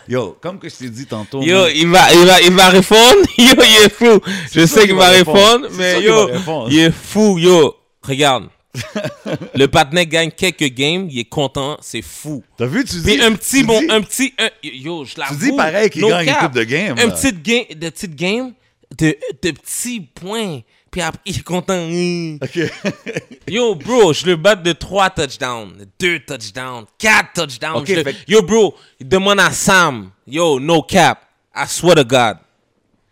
Yo, 0.07 0.35
comme 0.41 0.57
que 0.57 0.67
je 0.67 0.75
t'ai 0.77 0.89
dit 0.89 1.05
tantôt. 1.05 1.43
Yo, 1.43 1.55
man, 1.65 1.71
il 1.75 1.87
va, 1.87 2.11
il, 2.11 2.25
va, 2.25 2.41
il 2.41 2.53
va 2.53 2.69
répondre? 2.69 3.21
Yo, 3.37 3.53
il 3.55 3.85
est 3.85 3.89
fou. 3.93 4.19
Je 4.51 4.65
sais 4.65 4.87
qu'il 4.87 4.95
va 4.95 5.09
va 5.11 5.17
répondre. 5.17 5.67
mais 5.73 6.01
yo, 6.01 6.27
va 6.27 6.33
répondre. 6.37 6.71
il 6.71 6.79
est 6.79 6.91
fou. 6.91 7.37
Yo, 7.37 7.75
regarde. 8.01 8.45
le 9.55 9.65
partenaire 9.67 10.05
gagne 10.05 10.31
quelques 10.31 10.73
games, 10.73 11.07
il 11.09 11.19
est 11.19 11.25
content, 11.25 11.77
c'est 11.81 12.01
fou. 12.01 12.43
T'as 12.57 12.65
vu, 12.65 12.83
tu 12.83 12.95
dis. 12.97 13.03
Puis 13.03 13.21
un 13.21 13.33
petit, 13.33 13.59
tu 13.61 13.65
bon, 13.65 13.79
dis- 13.79 13.87
un 13.89 14.01
petit, 14.01 14.33
un- 14.39 14.49
yo, 14.63 15.05
je 15.05 15.19
l'avoue. 15.19 15.35
dis 15.51 15.51
pareil 15.55 15.89
qu'il 15.89 16.01
no 16.01 16.09
gagne 16.09 16.27
une 16.27 16.33
cap. 16.33 16.41
coupe 16.41 16.53
de 16.53 16.63
game, 16.63 16.97
Un 16.99 17.09
petit 17.09 17.33
game, 17.33 17.65
de 17.79 17.89
petite 17.89 18.15
game, 18.15 18.53
de, 18.97 19.15
de 19.41 19.51
petits 19.51 20.01
points. 20.01 20.61
Puis 20.89 21.01
après, 21.01 21.21
il 21.25 21.37
est 21.37 21.43
content. 21.43 21.73
Hum. 21.73 22.37
Ok. 22.41 22.59
Yo, 23.47 23.73
bro, 23.75 24.13
je 24.13 24.25
le 24.27 24.35
bats 24.35 24.55
de 24.55 24.71
3 24.73 25.09
touchdowns, 25.09 25.73
2 25.99 26.19
touchdowns, 26.19 26.85
4 26.99 27.33
touchdowns. 27.33 27.77
Ok, 27.77 27.87
Je 27.87 27.93
le- 27.95 28.03
fait- 28.03 28.15
Yo, 28.27 28.41
bro, 28.43 28.75
il 28.99 29.07
demande 29.07 29.39
à 29.39 29.51
Sam. 29.51 30.11
Yo, 30.27 30.59
no 30.59 30.81
cap. 30.83 31.19
I 31.55 31.65
swear 31.67 31.95
to 31.95 32.03
God. 32.05 32.37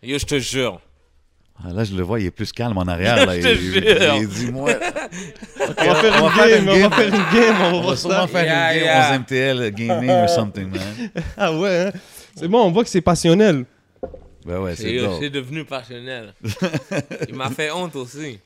Yo, 0.02 0.18
je 0.18 0.24
te 0.26 0.38
jure. 0.38 0.80
Ah, 1.64 1.72
là, 1.72 1.84
je 1.84 1.94
le 1.94 2.02
vois, 2.02 2.18
il 2.18 2.26
est 2.26 2.30
plus 2.30 2.50
calme 2.52 2.76
en 2.76 2.82
arrière. 2.82 3.16
Là. 3.26 3.36
Je 3.40 3.42
te 3.42 3.48
il, 3.48 3.54
il- 3.54 3.72
jure. 3.72 4.14
il 4.16 4.28
dit, 4.28 4.50
moi. 4.52 4.70
On 5.78 5.84
va 5.84 6.30
faire 6.30 6.58
une 6.58 6.66
game, 6.66 6.84
on 6.84 6.88
va 6.88 6.96
faire 6.96 7.06
une 7.14 7.40
game, 7.40 7.56
on 7.60 7.70
va 7.70 7.76
On 7.76 7.82
va 7.90 7.96
sûrement 7.96 8.26
faire 8.26 8.44
Yeah, 8.44 8.72
une 8.72 8.78
game 8.78 8.84
yeah. 8.84 9.10
11 9.12 9.18
MTL 9.20 9.70
gaming 9.72 10.10
or 10.10 10.28
something, 10.28 10.70
man. 10.70 11.10
Ah 11.36 11.52
ouais, 11.56 11.86
hein. 11.86 11.98
C'est 12.34 12.48
bon, 12.48 12.62
on 12.64 12.70
voit 12.72 12.82
que 12.82 12.90
c'est 12.90 13.00
passionnel. 13.00 13.64
Ben 14.44 14.58
ouais, 14.58 14.74
c'est 14.74 14.98
c'est 15.20 15.30
devenu 15.30 15.64
passionnel. 15.64 16.34
il 17.28 17.34
m'a 17.34 17.50
fait 17.50 17.70
honte 17.70 17.94
aussi. 17.96 18.38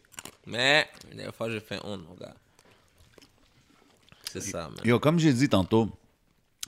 Mais, 0.46 0.86
des 1.14 1.24
fois, 1.36 1.50
je 1.50 1.58
fais 1.58 1.78
honte, 1.82 2.02
mon 2.08 2.14
gars. 2.14 2.34
C'est 4.32 4.42
ça, 4.42 4.68
man. 4.68 4.80
Yo, 4.84 4.98
comme 4.98 5.18
j'ai 5.18 5.32
dit 5.32 5.48
tantôt, 5.48 5.88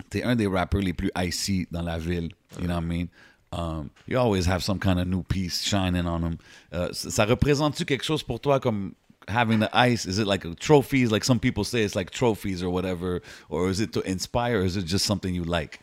t'es 0.09 0.23
un 0.23 0.35
des 0.35 0.47
rappers 0.47 0.81
les 0.81 0.93
plus 0.95 1.11
icy 1.17 1.67
dans 1.71 1.83
la 1.83 1.99
ville. 1.99 2.31
You 2.59 2.67
know 2.67 2.75
what 2.77 2.81
I 2.83 2.85
mean? 2.85 3.07
Um, 3.51 3.91
you 4.07 4.19
always 4.19 4.47
have 4.47 4.63
some 4.63 4.79
kind 4.79 5.01
of 5.01 5.07
new 5.07 5.23
piece 5.23 5.63
shining 5.63 6.07
on 6.07 6.21
them. 6.21 6.39
Uh, 6.71 6.93
ça 6.93 7.25
représente-tu 7.25 7.85
quelque 7.85 8.05
chose 8.05 8.23
pour 8.23 8.41
toi 8.41 8.61
comme 8.61 8.95
having 9.29 9.61
the 9.61 9.71
ice? 9.73 10.07
Is 10.07 10.19
it 10.19 10.27
like 10.27 10.45
trophies? 10.59 11.11
Like 11.11 11.25
some 11.25 11.39
people 11.39 11.65
say 11.65 11.83
it's 11.83 11.95
like 11.95 12.11
trophies 12.11 12.63
or 12.63 12.71
whatever. 12.71 13.23
Or 13.49 13.69
is 13.71 13.81
it 13.81 13.93
to 13.93 14.01
inspire 14.03 14.61
or 14.61 14.65
is 14.65 14.77
it 14.77 14.85
just 14.85 15.07
something 15.07 15.35
you 15.35 15.45
like? 15.45 15.81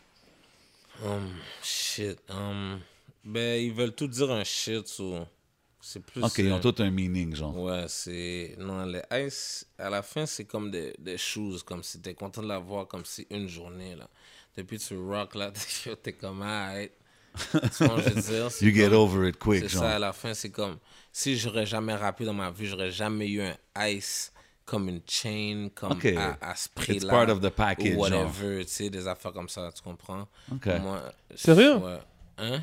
Um, 1.04 1.36
shit. 1.62 2.20
Um, 2.28 2.82
ben, 3.24 3.60
ils 3.60 3.72
veulent 3.72 3.94
tout 3.94 4.08
dire 4.08 4.30
un 4.30 4.44
shit, 4.44 4.88
so... 4.88 5.26
C'est 5.80 6.04
plus... 6.04 6.22
Ok, 6.22 6.38
ils 6.38 6.52
ont 6.52 6.56
euh, 6.56 6.60
tout 6.60 6.82
un 6.82 6.90
meaning, 6.90 7.36
genre. 7.36 7.56
Ouais, 7.56 7.84
c'est... 7.86 8.56
Non, 8.58 8.84
les 8.86 9.02
ice, 9.26 9.66
à 9.78 9.88
la 9.88 10.02
fin, 10.02 10.26
c'est 10.26 10.44
comme 10.44 10.70
des, 10.70 10.94
des 10.98 11.16
choses, 11.16 11.62
comme 11.62 11.82
si 11.84 12.00
t'es 12.00 12.14
content 12.14 12.42
de 12.42 12.48
la 12.48 12.58
voir, 12.58 12.88
comme 12.88 13.04
si 13.04 13.26
une 13.30 13.48
journée, 13.48 13.94
là. 13.94 14.08
Depuis 14.56 14.78
tu 14.78 14.96
rock, 14.96 15.34
là, 15.34 15.52
t'es 16.02 16.12
comme. 16.14 16.40
Tu 16.40 16.90
que 17.52 17.68
je 17.78 18.10
veux 18.14 18.20
dire? 18.22 18.50
You 18.62 18.74
get 18.74 18.84
comme- 18.90 18.94
over 18.98 19.28
it 19.28 19.38
quick, 19.38 19.68
C'est 19.68 19.76
ça, 19.78 19.96
à 19.96 19.98
la 19.98 20.12
fin, 20.12 20.34
c'est 20.34 20.50
comme... 20.50 20.76
Si 21.12 21.36
j'aurais 21.36 21.64
jamais 21.66 21.94
rappé 21.94 22.24
dans 22.24 22.34
ma 22.34 22.50
vie, 22.50 22.66
j'aurais 22.66 22.90
jamais 22.90 23.28
eu 23.28 23.40
un 23.42 23.56
ice 23.88 24.32
comme 24.66 24.88
une 24.88 25.00
chain, 25.08 25.68
comme 25.74 25.92
Ok. 25.92 26.06
à, 26.16 26.36
à 26.50 26.54
ce 26.56 26.68
prix-là. 26.68 26.96
It's 26.96 27.04
part 27.06 27.28
of 27.30 27.40
the 27.40 27.48
package, 27.50 27.96
Ou 27.96 28.04
genre. 28.06 28.24
whatever, 28.24 28.64
tu 28.64 28.70
sais, 28.72 28.90
des 28.90 29.06
affaires 29.06 29.32
comme 29.32 29.48
ça, 29.48 29.70
tu 29.74 29.80
comprends? 29.82 30.26
Ok. 30.52 30.66
Moi, 30.82 31.02
Sérieux? 31.34 31.76
Ouais. 31.76 31.98
Hein? 32.38 32.62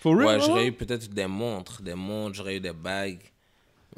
For 0.00 0.14
real, 0.16 0.26
Ouais, 0.26 0.40
j'aurais 0.44 0.66
eu 0.66 0.72
peut-être 0.72 1.08
des 1.08 1.26
montres, 1.26 1.80
des 1.82 1.94
montres, 1.94 2.34
j'aurais 2.36 2.56
eu 2.56 2.60
des 2.60 2.72
bagues. 2.72 3.22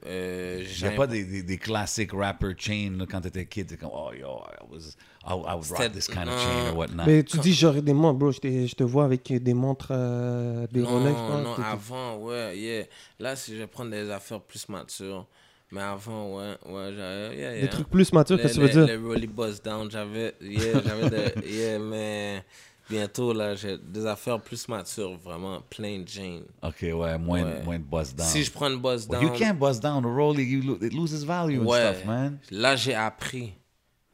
Euh, 0.06 0.58
Il 0.60 0.66
n'y 0.66 0.72
j'ai 0.72 0.86
a 0.86 0.90
pas 0.92 1.06
des, 1.06 1.24
des, 1.24 1.42
des 1.42 1.58
classiques 1.58 2.12
rapper 2.12 2.54
chains 2.56 2.92
là, 2.98 3.04
quand 3.10 3.20
t'étais 3.20 3.46
kid. 3.46 3.66
T'es 3.66 3.76
comme, 3.76 3.90
oh 3.92 4.10
yo, 4.12 4.28
I, 4.28 4.64
was, 4.70 4.96
I, 5.26 5.32
I 5.32 5.54
would 5.54 5.70
rock 5.70 5.92
this 5.92 6.06
kind 6.06 6.28
of 6.28 6.38
chain 6.40 6.70
or 6.70 6.76
whatnot. 6.76 7.04
Mais 7.06 7.22
tu 7.24 7.38
dis 7.38 7.52
j'aurais 7.52 7.82
des 7.82 7.92
montres, 7.92 8.18
bro. 8.18 8.30
Je, 8.30 8.74
te 8.74 8.84
vois 8.84 9.04
avec 9.04 9.32
des 9.42 9.54
montres, 9.54 9.88
euh, 9.90 10.66
des 10.70 10.80
Non, 10.80 10.88
Rolex. 10.98 11.14
pense. 11.16 11.42
non, 11.42 11.64
avant, 11.64 12.16
ouais, 12.18 12.56
yeah. 12.58 12.84
Là, 13.18 13.34
si 13.34 13.56
je 13.56 13.64
prendre 13.64 13.90
des 13.90 14.08
affaires 14.10 14.40
plus 14.40 14.68
matures. 14.68 15.26
Mais 15.70 15.82
avant, 15.82 16.34
ouais, 16.38 16.56
ouais, 16.66 16.92
j'avais, 16.96 17.36
yeah, 17.36 17.52
yeah. 17.56 17.60
Des 17.62 17.68
trucs 17.68 17.90
plus 17.90 18.10
matures, 18.14 18.36
Les- 18.36 18.42
qu'est-ce 18.42 18.58
que 18.58 18.66
tu 18.68 18.72
veux 18.72 18.86
dire? 18.86 18.96
Les 18.96 18.96
Rolly 19.06 19.26
Buzz 19.26 19.60
Down, 19.60 19.90
j'avais, 19.90 20.34
yeah, 20.40 20.80
j'avais 20.82 21.10
des, 21.10 21.50
yeah, 21.54 21.78
mais 21.78 22.42
bientôt, 22.88 23.32
là, 23.32 23.54
j'ai 23.54 23.78
des 23.78 24.06
affaires 24.06 24.40
plus 24.40 24.66
matures, 24.68 25.16
vraiment, 25.16 25.60
plain 25.62 26.02
Jane. 26.06 26.44
Ok, 26.62 26.76
ouais, 26.82 27.18
moins, 27.18 27.44
Ouais. 27.44 27.62
moins 27.62 27.78
de 27.78 27.84
buzz 27.84 28.14
down. 28.14 28.26
Si 28.28 28.42
je 28.44 28.50
prends 28.50 28.68
une 28.70 28.80
Buzz 28.80 29.06
Well, 29.08 29.20
Down. 29.20 29.32
you 29.32 29.38
can't 29.38 29.58
buzz 29.58 29.78
down 29.80 30.04
rollie, 30.06 30.44
you 30.44 30.62
lo- 30.62 30.78
it 30.80 30.92
loses 30.92 31.24
value 31.24 31.60
and 31.60 31.66
Ouais. 31.66 31.92
stuff, 31.94 32.04
man. 32.06 32.38
Là, 32.50 32.76
j'ai 32.76 32.94
appris. 32.94 33.52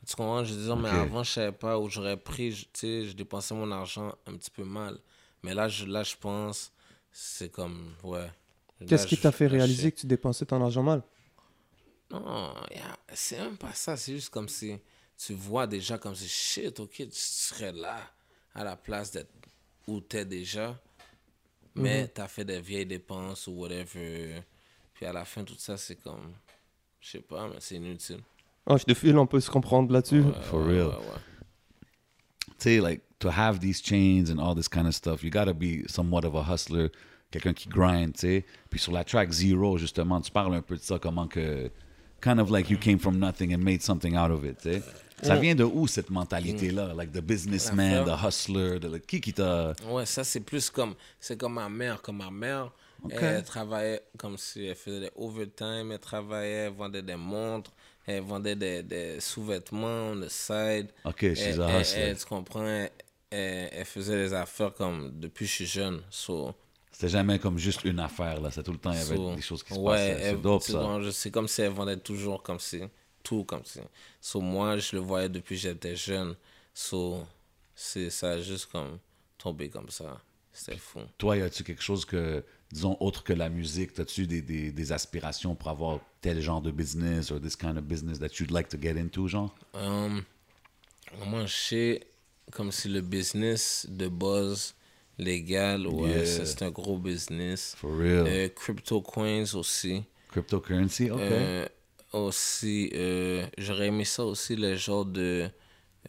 Tu 0.06 0.14
comprends? 0.16 0.44
Je 0.44 0.52
disais, 0.54 0.76
mais 0.76 0.88
avant, 0.90 1.22
je 1.22 1.30
savais 1.30 1.52
pas 1.52 1.78
où 1.78 1.88
j'aurais 1.88 2.16
pris. 2.18 2.50
Tu 2.74 2.80
sais, 2.80 3.04
je 3.06 3.12
dépensais 3.16 3.54
mon 3.54 3.70
argent 3.72 4.12
un 4.26 4.34
petit 4.36 4.50
peu 4.50 4.64
mal. 4.64 4.98
Mais 5.42 5.54
là, 5.54 5.68
je, 5.68 5.86
là, 5.86 6.02
je 6.02 6.14
pense, 6.20 6.70
c'est 7.10 7.50
comme, 7.50 7.94
ouais. 8.02 8.30
Qu'est-ce 8.86 9.06
qui 9.06 9.16
t'a 9.16 9.32
fait 9.32 9.46
réaliser 9.46 9.92
que 9.92 10.00
tu 10.00 10.06
dépensais 10.06 10.44
ton 10.44 10.62
argent 10.62 10.82
mal? 10.82 11.02
Non, 12.10 12.54
c'est 13.14 13.38
même 13.38 13.56
pas 13.56 13.72
ça. 13.72 13.96
C'est 13.96 14.12
juste 14.12 14.28
comme 14.30 14.48
si 14.48 14.76
tu 15.16 15.32
vois 15.32 15.66
déjà 15.66 15.96
comme 15.96 16.14
si, 16.14 16.28
shit, 16.28 16.78
ok, 16.80 16.92
tu 16.96 17.08
serais 17.12 17.72
là 17.72 17.98
à 18.54 18.64
la 18.64 18.76
place 18.76 19.10
d'être 19.12 19.30
où 19.86 20.00
t'es 20.00 20.24
déjà. 20.24 20.78
Mais 21.74 22.02
Mhm. 22.02 22.08
t'as 22.14 22.28
fait 22.28 22.44
des 22.44 22.60
vieilles 22.60 22.86
dépenses 22.86 23.46
ou 23.48 23.52
whatever. 23.52 24.42
Puis 24.94 25.06
à 25.06 25.12
la 25.12 25.24
fin, 25.24 25.42
tout 25.42 25.56
ça, 25.58 25.76
c'est 25.76 25.96
comme, 25.96 26.32
je 27.00 27.10
sais 27.10 27.20
pas, 27.20 27.48
mais 27.48 27.56
c'est 27.58 27.74
inutile. 27.76 28.20
Oh, 28.66 28.78
je 28.78 28.84
te 28.84 28.94
file, 28.94 29.18
on 29.18 29.26
peut 29.26 29.40
se 29.40 29.50
comprendre 29.50 29.92
là-dessus. 29.92 30.20
Ouais, 30.20 30.32
For 30.42 30.60
ouais, 30.60 30.74
real. 30.76 30.86
ouais, 30.86 30.94
ouais. 30.94 31.20
Tu 32.46 32.54
sais, 32.58 32.80
like, 32.80 33.02
to 33.18 33.28
have 33.28 33.58
these 33.58 33.82
chains 33.82 34.30
and 34.30 34.38
all 34.38 34.54
this 34.54 34.68
kind 34.68 34.86
of 34.86 34.94
stuff, 34.94 35.22
you 35.22 35.30
gotta 35.30 35.52
be 35.52 35.84
somewhat 35.88 36.24
of 36.24 36.34
a 36.36 36.42
hustler, 36.54 36.90
quelqu'un 37.30 37.52
qui 37.52 37.68
grind, 37.68 38.12
tu 38.14 38.20
sais. 38.20 38.44
Puis 38.70 38.78
sur 38.78 38.92
la 38.92 39.02
track 39.04 39.30
Zero, 39.32 39.76
justement, 39.76 40.20
tu 40.20 40.30
parles 40.30 40.54
un 40.54 40.62
peu 40.62 40.76
de 40.76 40.80
ça, 40.80 40.98
comment 40.98 41.26
que, 41.26 41.70
kind 42.22 42.38
of 42.38 42.50
like 42.50 42.70
you 42.70 42.78
came 42.78 42.98
from 42.98 43.18
nothing 43.18 43.52
and 43.54 43.58
made 43.58 43.82
something 43.82 44.16
out 44.16 44.30
of 44.30 44.44
it, 44.44 44.58
tu 44.58 44.74
sais. 44.74 44.82
Ça 45.26 45.36
vient 45.36 45.54
de 45.54 45.64
où, 45.64 45.86
cette 45.86 46.10
mentalité-là? 46.10 46.94
Like 46.94 47.12
the 47.12 47.20
businessman, 47.20 48.04
the 48.04 48.24
hustler, 48.26 48.78
the, 48.80 48.98
qui 49.06 49.20
qui 49.20 49.32
t'a... 49.32 49.72
Ouais, 49.88 50.06
ça 50.06 50.24
c'est 50.24 50.40
plus 50.40 50.70
comme 50.70 50.94
c'est 51.20 51.36
comme 51.38 51.54
ma 51.54 51.68
mère, 51.68 52.00
comme 52.02 52.18
ma 52.18 52.30
mère, 52.30 52.70
elle 53.10 53.42
travaillait 53.44 54.02
comme 54.16 54.36
si 54.38 54.64
elle 54.66 54.74
faisait 54.76 55.00
des 55.00 55.10
overtime, 55.16 55.92
elle 55.92 55.98
travaillait, 55.98 56.66
elle 56.68 56.72
vendait 56.72 57.02
des 57.02 57.16
montres, 57.16 57.70
elle 58.06 58.22
vendait 58.22 58.56
des, 58.56 58.82
des 58.82 59.20
sous-vêtements, 59.20 60.14
the 60.16 60.28
side. 60.28 60.88
Ok, 61.04 61.20
she's 61.20 61.38
Elle- 61.40 61.62
a 61.62 61.68
elle- 61.70 61.80
hustler. 61.82 62.00
elle, 62.02 62.18
tu 62.18 62.24
comprends, 62.26 62.86
elle, 63.30 63.84
faisait 63.84 64.16
des 64.16 64.32
affaires 64.34 64.72
comme 64.74 65.10
depuis 65.18 65.44
que 65.44 65.50
je 65.50 65.54
suis 65.54 65.66
jeune. 65.66 66.00
So, 66.10 66.54
C'était 66.92 67.08
jamais 67.08 67.38
comme 67.38 67.58
juste 67.58 67.84
une 67.84 67.98
affaire, 67.98 68.40
là. 68.40 68.50
C'est 68.52 68.62
tout 68.62 68.72
le 68.72 68.78
temps, 68.78 68.92
il 68.92 68.98
y 68.98 69.02
avait 69.02 69.16
So, 69.16 69.34
des 69.34 69.42
choses 69.42 69.62
qui 69.62 69.74
se 69.74 69.78
ouais, 69.78 69.90
passaient. 69.96 70.30
C'est 70.30 70.40
dope, 70.40 70.62
ça. 70.62 70.98
C'est 71.12 71.30
comme 71.30 71.48
si 71.48 71.62
elle 71.62 71.72
vendait 71.72 71.96
toujours 71.96 72.42
comme 72.42 72.60
si. 72.60 72.82
Tout 73.24 73.42
comme 73.44 73.64
si. 73.64 73.80
So, 74.20 74.40
moi, 74.40 74.76
je 74.78 74.94
le 74.94 75.02
voyais 75.02 75.28
depuis 75.28 75.56
que 75.56 75.60
j'étais 75.62 75.96
jeune. 75.96 76.36
So, 76.72 77.26
c'est 77.74 78.10
ça 78.10 78.40
juste 78.40 78.66
comme 78.70 78.98
tombé 79.38 79.68
comme 79.68 79.88
ça. 79.90 80.20
C'était 80.52 80.76
fou. 80.76 81.00
Toi, 81.18 81.38
y 81.38 81.42
a-tu 81.42 81.64
quelque 81.64 81.82
chose 81.82 82.04
que, 82.04 82.44
disons, 82.70 82.96
autre 83.00 83.24
que 83.24 83.32
la 83.32 83.48
musique, 83.48 83.98
as-tu 83.98 84.28
des, 84.28 84.40
des, 84.42 84.70
des 84.70 84.92
aspirations 84.92 85.56
pour 85.56 85.68
avoir 85.70 85.98
tel 86.20 86.40
genre 86.40 86.60
de 86.62 86.70
business 86.70 87.32
or 87.32 87.40
this 87.40 87.56
kind 87.56 87.76
of 87.76 87.82
business 87.84 88.20
that 88.20 88.38
you'd 88.38 88.52
like 88.52 88.68
to 88.68 88.78
get 88.80 88.96
into, 88.96 89.26
genre? 89.26 89.52
Um, 89.74 90.22
moi, 91.26 91.46
je 91.46 91.52
sais 91.56 92.00
comme 92.52 92.70
si 92.70 92.88
le 92.88 93.00
business 93.00 93.86
de 93.88 94.06
buzz 94.06 94.74
légal, 95.18 95.86
ouais, 95.88 96.10
Yeah. 96.10 96.26
ça, 96.26 96.44
c'est 96.46 96.62
un 96.62 96.70
gros 96.70 96.98
business. 96.98 97.74
For 97.76 97.90
real. 97.96 98.26
Euh, 98.28 98.48
crypto 98.50 99.00
coins 99.00 99.54
aussi. 99.54 100.04
Cryptocurrency, 100.30 101.10
OK. 101.10 101.20
Euh, 101.20 101.66
aussi, 102.18 102.90
euh, 102.94 103.46
j'aurais 103.58 103.88
aimé 103.88 104.04
ça 104.04 104.24
aussi, 104.24 104.56
le 104.56 104.76
genre 104.76 105.04
de. 105.04 105.48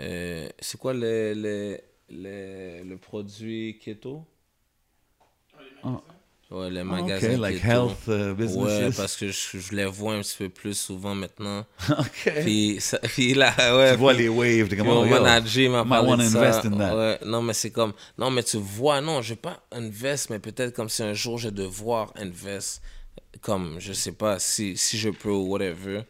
euh, 0.01 0.49
c'est 0.59 0.79
quoi 0.79 0.93
le, 0.93 1.33
le, 1.35 1.79
le, 2.09 2.83
le 2.83 2.97
produit 2.97 3.77
keto? 3.79 4.25
Ouais, 6.51 6.69
les 6.69 6.81
Ah, 6.81 6.83
magasins 6.83 7.33
OK, 7.33 7.39
like 7.39 7.61
keto. 7.61 7.67
health 7.67 8.07
uh, 8.07 8.57
Ouais, 8.57 8.89
parce 8.95 9.17
que 9.17 9.27
je, 9.29 9.57
je 9.59 9.75
les 9.75 9.85
vois 9.85 10.13
un 10.13 10.21
petit 10.21 10.37
peu 10.37 10.49
plus 10.49 10.75
souvent 10.79 11.15
maintenant. 11.15 11.65
OK. 11.89 12.31
Puis, 12.43 12.77
ça, 12.79 12.99
puis 13.03 13.33
là, 13.33 13.53
ouais. 13.75 13.91
tu 13.93 13.97
vois 13.97 14.13
puis- 14.13 14.23
les 14.23 14.29
waves, 14.29 14.69
t'es 14.69 14.75
puis 14.75 14.77
comme, 14.77 14.87
mon 14.87 15.01
oh, 15.01 15.05
manager 15.05 15.71
m'a 15.71 15.85
parlé 15.85 16.23
de 16.23 16.29
ça. 16.29 16.39
invest 16.39 16.65
in 16.65 16.77
that. 16.77 16.95
Ouais, 16.95 17.19
non, 17.25 17.41
mais 17.41 17.53
c'est 17.53 17.71
comme... 17.71 17.93
Non, 18.17 18.29
mais 18.29 18.43
tu 18.43 18.57
vois, 18.57 19.01
non, 19.01 19.21
je 19.23 19.29
vais 19.29 19.39
pas 19.39 19.65
invest, 19.71 20.29
mais 20.29 20.39
peut-être 20.39 20.73
comme 20.75 20.89
si 20.89 21.01
un 21.01 21.13
jour 21.13 21.39
je 21.39 21.49
vais 21.49 21.55
devoir 21.55 22.13
invest. 22.15 22.81
Comme, 23.41 23.77
je 23.79 23.93
sais 23.93 24.13
pas, 24.13 24.39
si, 24.39 24.75
si 24.77 24.97
je 24.97 25.09
peux 25.09 25.29
ou 25.31 25.47
whatever, 25.51 26.01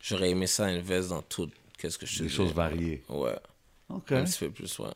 j'aurais 0.00 0.30
aimé 0.30 0.46
ça 0.46 0.64
invest 0.66 1.08
dans 1.10 1.22
tout. 1.22 1.48
Qu'est-ce 1.78 1.98
que 1.98 2.06
je 2.06 2.18
te 2.18 2.22
Des 2.24 2.28
choses 2.28 2.52
variées. 2.52 3.02
Ouais, 3.08 3.36
OK. 3.88 4.12
un 4.12 4.24
petit 4.24 4.38
peu 4.44 4.50
plus, 4.50 4.78
ouais. 4.78 4.88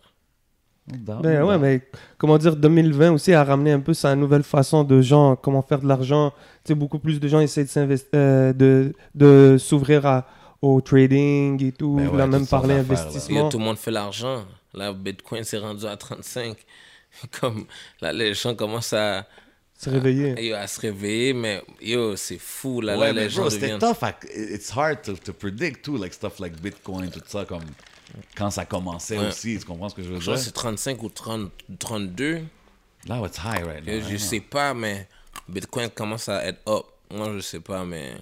Ben 0.86 1.20
ouais, 1.44 1.54
doubt. 1.54 1.60
mais 1.60 1.82
comment 2.16 2.38
dire, 2.38 2.56
2020 2.56 3.12
aussi 3.12 3.34
a 3.34 3.44
ramené 3.44 3.72
un 3.72 3.80
peu 3.80 3.92
sa 3.92 4.16
nouvelle 4.16 4.42
façon 4.42 4.84
de 4.84 5.02
gens, 5.02 5.36
comment 5.36 5.60
faire 5.60 5.80
de 5.80 5.86
l'argent. 5.86 6.30
Tu 6.64 6.68
sais, 6.68 6.74
beaucoup 6.74 6.98
plus 6.98 7.20
de 7.20 7.28
gens 7.28 7.40
essaient 7.40 7.64
de 7.64 7.68
s'invest- 7.68 8.08
euh, 8.14 8.54
de, 8.54 8.94
de 9.14 9.56
s'ouvrir 9.58 10.06
à- 10.06 10.26
au 10.62 10.80
trading 10.80 11.62
et 11.62 11.72
tout. 11.72 11.96
Ben 11.96 12.08
ouais, 12.08 12.16
là, 12.18 12.26
même 12.26 12.46
parler. 12.46 12.74
Yo, 12.76 12.80
investissement. 12.80 13.48
tout 13.50 13.58
le 13.58 13.64
monde 13.64 13.76
fait 13.76 13.90
l'argent. 13.90 14.44
Là, 14.72 14.92
Bitcoin 14.94 15.44
s'est 15.44 15.58
rendu 15.58 15.84
à 15.84 15.96
35. 15.96 16.56
Comme, 17.40 17.66
là, 18.00 18.12
les 18.12 18.32
gens 18.32 18.54
commencent 18.54 18.94
à, 18.94 19.26
Se 19.80 19.90
réveiller. 19.90 20.34
yo, 20.48 20.56
à 20.56 20.66
se 20.66 20.80
réveiller, 20.80 21.32
mais 21.32 21.62
yo, 21.80 22.16
c'est 22.16 22.38
fou. 22.38 22.80
Là, 22.80 22.98
Ouais, 22.98 23.06
là 23.08 23.12
mais 23.12 23.20
les 23.24 23.30
gens 23.30 23.42
bro, 23.42 23.50
c'était 23.50 23.68
deviennent... 23.78 23.94
tough. 23.94 24.02
à- 24.02 24.18
It's 24.36 24.76
hard 24.76 25.02
to, 25.02 25.14
to 25.14 25.32
predict, 25.32 25.84
too, 25.84 25.96
like 25.96 26.12
stuff 26.12 26.40
like 26.40 26.60
Bitcoin, 26.60 27.10
tout 27.10 27.22
ça, 27.26 27.44
comme 27.44 27.62
quand 28.36 28.50
ça 28.50 28.64
commençait 28.64 29.16
Ouais. 29.18 29.28
aussi. 29.28 29.56
Tu 29.58 29.64
comprends 29.64 29.88
ce 29.88 29.94
que 29.94 30.02
je 30.02 30.08
veux 30.08 30.16
Je 30.16 30.22
crois 30.22 30.34
dire? 30.34 30.40
que 30.42 30.46
c'est 30.46 30.52
35 30.54 31.02
ou 31.02 31.08
30, 31.10 31.50
32. 31.78 32.42
Là, 33.06 33.22
it's 33.24 33.38
high 33.38 33.64
right 33.64 33.86
now. 33.86 33.92
Je, 34.00 34.12
je 34.12 34.16
sais 34.16 34.40
pas, 34.40 34.74
mais 34.74 35.06
Bitcoin 35.48 35.88
commence 35.90 36.28
à 36.28 36.44
être 36.44 36.60
up. 36.68 36.86
Moi, 37.10 37.34
je 37.36 37.40
sais 37.40 37.60
pas, 37.60 37.84
mais 37.84 38.14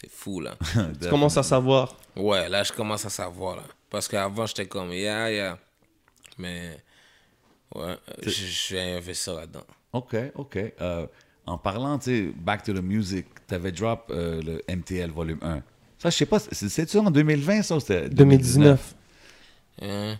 c'est 0.00 0.10
fou, 0.10 0.40
là. 0.40 0.56
Tu 1.02 1.08
commences 1.10 1.36
à 1.36 1.42
savoir. 1.42 1.94
ouais, 2.16 2.48
là, 2.48 2.62
je 2.62 2.72
commence 2.72 3.04
à 3.04 3.10
savoir, 3.10 3.56
là. 3.56 3.62
Parce 3.90 4.08
qu'avant, 4.08 4.46
j'étais 4.46 4.66
comme, 4.66 4.90
yeah, 4.92 5.30
yeah. 5.30 5.58
Mais, 6.38 6.78
ouais, 7.74 7.96
je 8.22 8.30
je 8.30 8.74
vais 8.74 8.92
investir 8.96 9.34
là-dedans. 9.34 9.66
OK, 9.92 10.16
OK. 10.36 10.58
Euh, 10.80 11.06
en 11.46 11.58
parlant, 11.58 11.98
tu 11.98 12.04
sais, 12.04 12.32
back 12.36 12.62
to 12.62 12.72
the 12.72 12.82
music, 12.82 13.26
t'avais 13.46 13.72
drop 13.72 14.10
euh, 14.10 14.40
le 14.42 14.62
MTL 14.74 15.10
volume 15.10 15.38
1. 15.42 15.62
Ça, 15.98 16.10
je 16.10 16.16
sais 16.16 16.26
pas, 16.26 16.38
c'est- 16.38 16.68
c'est-tu 16.68 16.98
en 16.98 17.10
2020, 17.10 17.62
ça, 17.62 17.76
ou 17.76 17.80
c'était 17.80 18.08
2019. 18.08 18.94
Hein, 19.82 20.16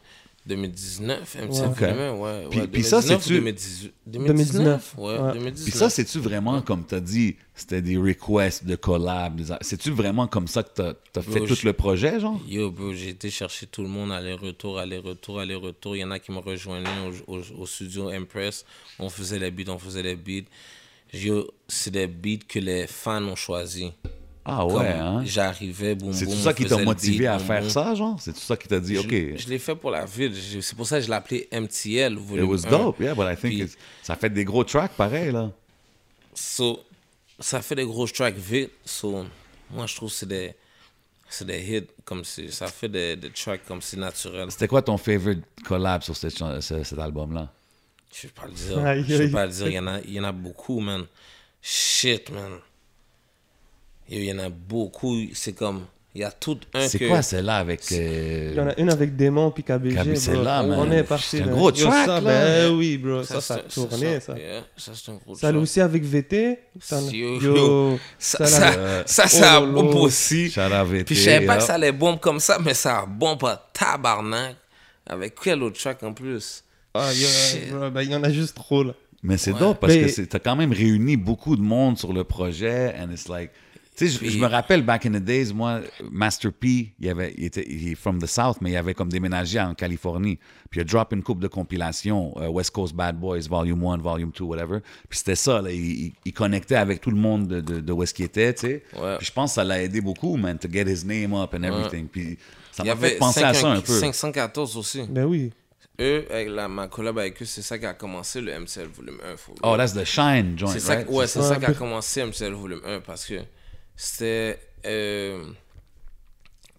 2019, 0.47 1.37
un 1.41 1.47
petit 1.47 1.61
Ouais. 1.61 1.69
peu, 1.95 2.11
ouais. 2.11 2.47
Puis- 2.51 2.61
ouais, 2.61 2.67
puis 2.67 2.83
ça, 2.83 2.97
2019 3.01 3.19
ou 3.19 3.23
c'est-tu- 3.23 3.35
2018? 3.35 3.93
2019, 4.07 4.95
ouais, 4.99 5.19
Ouais. 5.19 5.33
2019. 5.35 5.63
Puis 5.71 5.73
ça, 5.79 5.89
c'est-tu 5.91 6.19
vraiment, 6.19 6.61
comme 6.63 6.85
t'as 6.85 7.01
dit, 7.01 7.37
c'était 7.55 7.81
des 7.81 7.97
requests 7.97 8.65
de 8.65 8.75
collab? 8.77 9.37
des 9.37 9.45
C'est-tu 9.61 9.91
vraiment 9.91 10.27
comme 10.27 10.49
ça 10.49 10.63
que 10.65 10.71
t'as 10.75 11.21
as 11.21 11.23
fait 11.23 11.39
Bro, 11.41 11.47
tout 11.47 11.59
le 11.65 11.73
projet, 11.73 12.19
genre? 12.19 12.41
Yo, 12.49 12.71
bro, 12.71 12.93
j'ai 12.93 13.11
été 13.11 13.31
chercher 13.31 13.67
tout 13.67 13.83
le 13.83 13.89
monde, 13.89 14.11
aller-retour, 14.13 14.79
aller-retour, 14.79 15.39
aller-retour. 15.41 15.95
Il 15.97 16.01
y 16.01 16.05
en 16.05 16.11
a 16.11 16.19
qui 16.19 16.33
me 16.33 16.39
rejoignaient 16.39 16.89
au, 17.29 17.35
au- 17.37 17.61
au 17.63 17.67
studio 17.67 18.09
Impress. 18.09 18.65
On 18.99 19.09
faisait 19.09 19.39
les 19.39 19.51
beats, 19.53 19.71
on 19.71 19.79
faisait 19.79 20.03
les 20.03 20.17
beats. 20.17 20.49
Yo, 21.15 21.47
c'est 21.69 21.91
des 21.91 22.07
beats 22.07 22.45
que 22.49 22.59
les 22.59 22.87
fans 22.87 23.23
ont 23.25 23.37
choisis. 23.37 23.91
Ah 24.45 24.65
Comme 24.69 24.75
ouais, 24.83 24.89
hein? 24.89 25.23
J'arrivais, 25.25 25.95
boum, 25.95 26.13
C'est 26.13 26.27
tout 26.27 26.33
ça 26.33 26.53
qui 26.53 26.65
t'a 26.65 26.79
motivé 26.79 27.19
beat, 27.19 27.27
à 27.29 27.37
boum, 27.39 27.47
faire 27.47 27.61
boum. 27.61 27.71
ça, 27.71 27.95
genre? 27.95 28.17
C'est 28.21 28.33
tout 28.33 28.41
ça 28.41 28.57
qui 28.57 28.67
t'a 28.67 28.81
dit, 28.81 28.97
Je, 28.97 29.01
OK, 29.01 29.39
je 29.39 29.49
l'ai 29.49 29.59
fait 29.61 29.77
pour 29.77 29.91
la 29.93 30.05
ville. 30.05 30.35
C'est 30.61 30.75
pour 30.75 30.85
ça 30.87 30.99
que 30.99 31.05
je 31.05 31.09
l'ai 31.09 31.15
appelé 31.15 31.49
MTL. 31.53 32.15
it 32.15 32.19
volume 32.19 32.49
was 32.49 32.67
1. 32.67 32.71
dope, 32.71 32.99
yeah, 33.01 33.15
but 33.15 33.23
I 33.23 33.37
think 33.37 33.55
Puis- 33.55 33.61
it's- 33.63 33.77
ça 34.03 34.17
fait 34.17 34.31
des 34.31 34.45
gros 34.45 34.65
tracks 34.65 34.93
pareil, 34.97 35.31
là. 35.31 35.51
So, 36.35 36.81
ça 37.39 37.63
fait 37.63 37.77
des 37.77 37.85
gros 37.85 38.07
tracks 38.09 38.37
vite. 38.37 38.71
So, 38.85 39.25
moi, 39.71 39.87
je 39.87 39.95
trouve 39.95 40.09
que 40.11 40.17
c'est 40.17 40.27
des, 40.29 40.55
c'est 41.29 41.47
des 41.47 41.61
hits 41.61 41.87
comme 42.05 42.25
si, 42.25 42.51
ça 42.51 42.67
fait 42.67 42.89
des, 42.89 43.15
des 43.17 43.31
tracks 43.31 43.65
comme 43.67 43.81
si 43.81 43.97
naturels. 43.97 44.51
C'était 44.51 44.67
quoi 44.69 44.83
ton 44.83 44.97
favorite 44.99 45.45
collab 45.65 46.03
sur 46.03 46.17
cette 46.17 46.37
chan- 46.37 46.61
ce- 46.61 46.83
cet 46.83 46.99
album-là? 46.99 47.49
Je 48.13 48.27
vais 48.27 48.33
pas 48.33 48.47
le 48.47 48.53
dire. 48.53 49.05
Je 49.09 49.15
vais 49.23 49.31
pas 49.31 49.47
le 49.47 49.53
dire. 49.53 49.69
Il 49.69 49.75
y 49.75 49.79
en 49.79 49.87
a, 49.87 50.01
il 50.01 50.13
y 50.15 50.21
en 50.21 50.25
a 50.25 50.33
beaucoup, 50.33 50.81
man. 50.81 51.05
Shit, 51.63 52.29
man. 52.31 52.59
Il 54.15 54.25
y 54.25 54.33
en 54.33 54.39
a 54.39 54.49
beaucoup. 54.49 55.17
C'est 55.33 55.53
comme, 55.55 55.87
il 56.15 56.21
y 56.21 56.25
a 56.25 56.31
tout 56.31 56.59
un 56.75 56.87
C'est 56.87 56.99
que... 56.99 57.09
quoi 57.09 57.23
celle-là 57.23 57.57
avec... 57.57 57.81
euh, 57.93 58.51
Il 58.53 58.57
y 58.59 58.61
en 58.61 58.69
a 58.69 58.75
une 58.79 58.91
avec 58.91 59.17
Démon 59.17 59.51
puis 59.51 59.63
KBG. 59.63 59.95
KBG, 59.95 60.05
bro. 60.11 60.15
celle-là, 60.17 60.63
man. 60.65 60.79
On 60.79 60.93
est 60.93 61.03
parti. 61.05 61.27
C'est 61.39 61.43
un 61.43 61.47
gros 61.47 61.71
track, 61.73 62.07
ça, 62.07 62.21
là. 62.21 62.21
Ben 62.21 62.71
oui, 62.75 62.99
bro. 62.99 63.23
Ça, 63.23 63.41
ça, 63.41 63.55
a 63.55 63.57
c'est- 63.69 63.75
tourné, 63.75 64.21
ça. 64.21 64.37
yeah, 64.37 64.61
ça, 64.77 64.93
c'est 64.95 65.11
un 65.11 65.15
gros 65.25 65.35
Ça, 65.35 65.51
aussi 65.53 65.81
avec 65.81 66.03
VT. 66.05 66.59
T'en- 66.89 67.01
Yo, 67.09 67.41
Yo, 67.41 67.57
yo. 67.57 67.99
Ça, 68.19 68.45
ça, 68.45 68.47
ça, 68.47 68.77
là- 68.77 69.03
ça, 69.07 69.29
ça 69.29 69.63
Oh, 69.63 69.67
bombe 69.73 69.95
aussi. 69.95 70.49
VT, 70.49 71.05
Puis 71.05 71.15
je 71.15 71.21
savais 71.23 71.47
pas 71.47 71.53
yeah. 71.55 71.57
que 71.57 71.63
ça 71.63 71.75
allait 71.75 71.93
bombe 71.93 72.21
comme 72.21 72.41
ça, 72.41 72.59
mais 72.63 72.75
ça 72.75 72.99
a 73.01 73.07
bombe 73.07 73.45
à 73.45 73.71
tabarnak. 73.73 74.57
Avec 75.07 75.35
quel 75.43 75.63
autre 75.63 75.81
track 75.81 76.03
en 76.03 76.13
plus? 76.13 76.63
Ah, 76.95 77.11
Shit. 77.13 77.71
bro, 77.73 77.91
ben, 77.91 78.03
il 78.03 78.11
y 78.13 78.15
en 78.15 78.23
a 78.23 78.31
juste 78.31 78.55
trop, 78.55 78.83
là. 78.85 78.93
Mais 79.23 79.39
c'est 79.39 79.53
Ouais. 79.53 79.59
dope 79.61 79.79
parce 79.81 79.93
Mais- 79.95 80.03
que 80.03 80.09
c'est- 80.09 80.27
t'as 80.27 80.39
quand 80.41 80.57
même 80.57 80.73
réuni 80.73 81.17
beaucoup 81.17 81.57
de 81.57 81.63
monde 81.63 81.97
sur 81.97 82.13
le 82.13 82.25
projet 82.25 82.95
and 83.01 83.11
it's 83.13 83.29
like 83.29 83.51
tu 84.09 84.19
sais 84.19 84.31
je- 84.31 84.39
me 84.39 84.47
rappelle 84.47 84.83
back 84.83 85.07
in 85.07 85.11
the 85.13 85.17
days 85.23 85.53
moi 85.53 85.81
Master 86.11 86.53
P 86.53 86.93
il, 87.01 87.09
avait, 87.09 87.35
il 87.37 87.45
était 87.45 87.65
il 87.69 87.93
est 87.93 87.95
from 87.95 88.21
the 88.21 88.27
South 88.27 88.57
mais 88.61 88.71
il 88.71 88.77
avait 88.77 88.95
comme 88.95 89.09
déménagé 89.11 89.61
en 89.61 89.75
Californie 89.75 90.39
puis 90.71 90.81
il 90.81 90.83
a 90.83 90.85
drop 90.85 91.13
une 91.13 91.23
coupe 91.23 91.41
de 91.41 91.49
compilation 91.49 92.35
euh, 92.39 92.49
West 92.49 92.71
Coast 92.71 92.95
Bad 92.95 93.19
Boys 93.19 93.49
Volume 93.49 93.85
1 93.85 93.99
Volume 93.99 94.31
2 94.37 94.45
whatever 94.45 94.79
puis 95.09 95.19
c'était 95.19 95.35
ça 95.37 95.61
là, 95.63 95.71
il, 95.71 96.13
connectait 96.35 96.77
avec 96.77 97.01
tout 97.01 97.11
le 97.11 97.17
monde 97.17 97.49
de, 97.49 97.61
de, 97.61 97.81
de 97.81 97.93
où 97.93 98.03
est-ce 98.03 98.15
qu'il 98.15 98.25
était 98.25 98.53
tu 98.55 98.61
sais 98.61 98.83
Ouais. 98.99 99.17
puis 99.19 99.27
je 99.27 99.33
pense 99.33 99.51
que 99.51 99.55
ça 99.57 99.65
l'a 99.65 99.83
aidé 99.83 100.01
beaucoup 100.01 100.37
man 100.37 100.59
to 100.59 100.69
get 100.71 100.85
his 100.87 101.05
name 101.05 101.35
up 101.35 101.55
and 101.55 101.63
everything 101.63 102.07
puis 102.09 102.39
ça 102.71 102.83
Il 102.85 102.87
y 102.87 102.91
m'a 102.91 102.97
fait 102.97 103.07
avait 103.07 103.17
penser 103.17 103.43
à 103.43 103.53
ça 103.55 103.69
un 103.71 103.79
5- 103.79 103.83
peu 103.83 103.99
514 104.01 104.77
aussi. 104.77 105.03
Ben 105.09 105.25
oui. 105.27 105.53
Eux, 106.01 106.25
avec 106.31 106.49
la, 106.49 106.69
ma 106.69 106.89
collab 106.89 107.19
avec 107.19 107.43
eux, 107.43 107.45
c'est 107.45 107.61
ça 107.61 107.79
qui 107.79 107.85
a 107.85 107.93
commencé 107.93 108.41
le 108.41 108.51
MCL 108.53 108.87
volume 108.97 109.19
1. 109.35 109.37
faut- 109.37 109.55
oh 109.63 109.77
that's 109.77 109.93
the 109.93 110.05
Shine 110.05 110.59
joint 110.59 110.71
c'est 110.73 110.81
ça, 110.81 110.95
right? 110.95 111.07
ouais, 111.11 111.27
c'est 111.27 111.41
ça. 111.43 111.49
ça 111.51 111.57
qui 111.57 111.67
a 111.67 111.75
commencé 111.75 112.25
MCL 112.25 112.55
volume 112.55 112.81
1 112.87 113.01
parce 113.01 113.27
que 113.27 113.35
c'était. 113.97 114.59
euh, 114.87 115.45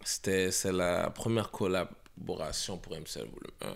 c'était 0.03 0.51
c'est 0.51 0.71
la 0.73 1.09
première 1.09 1.49
collaboration 1.51 2.77
pour 2.77 2.93
MCL 2.93 3.25
volume 3.25 3.75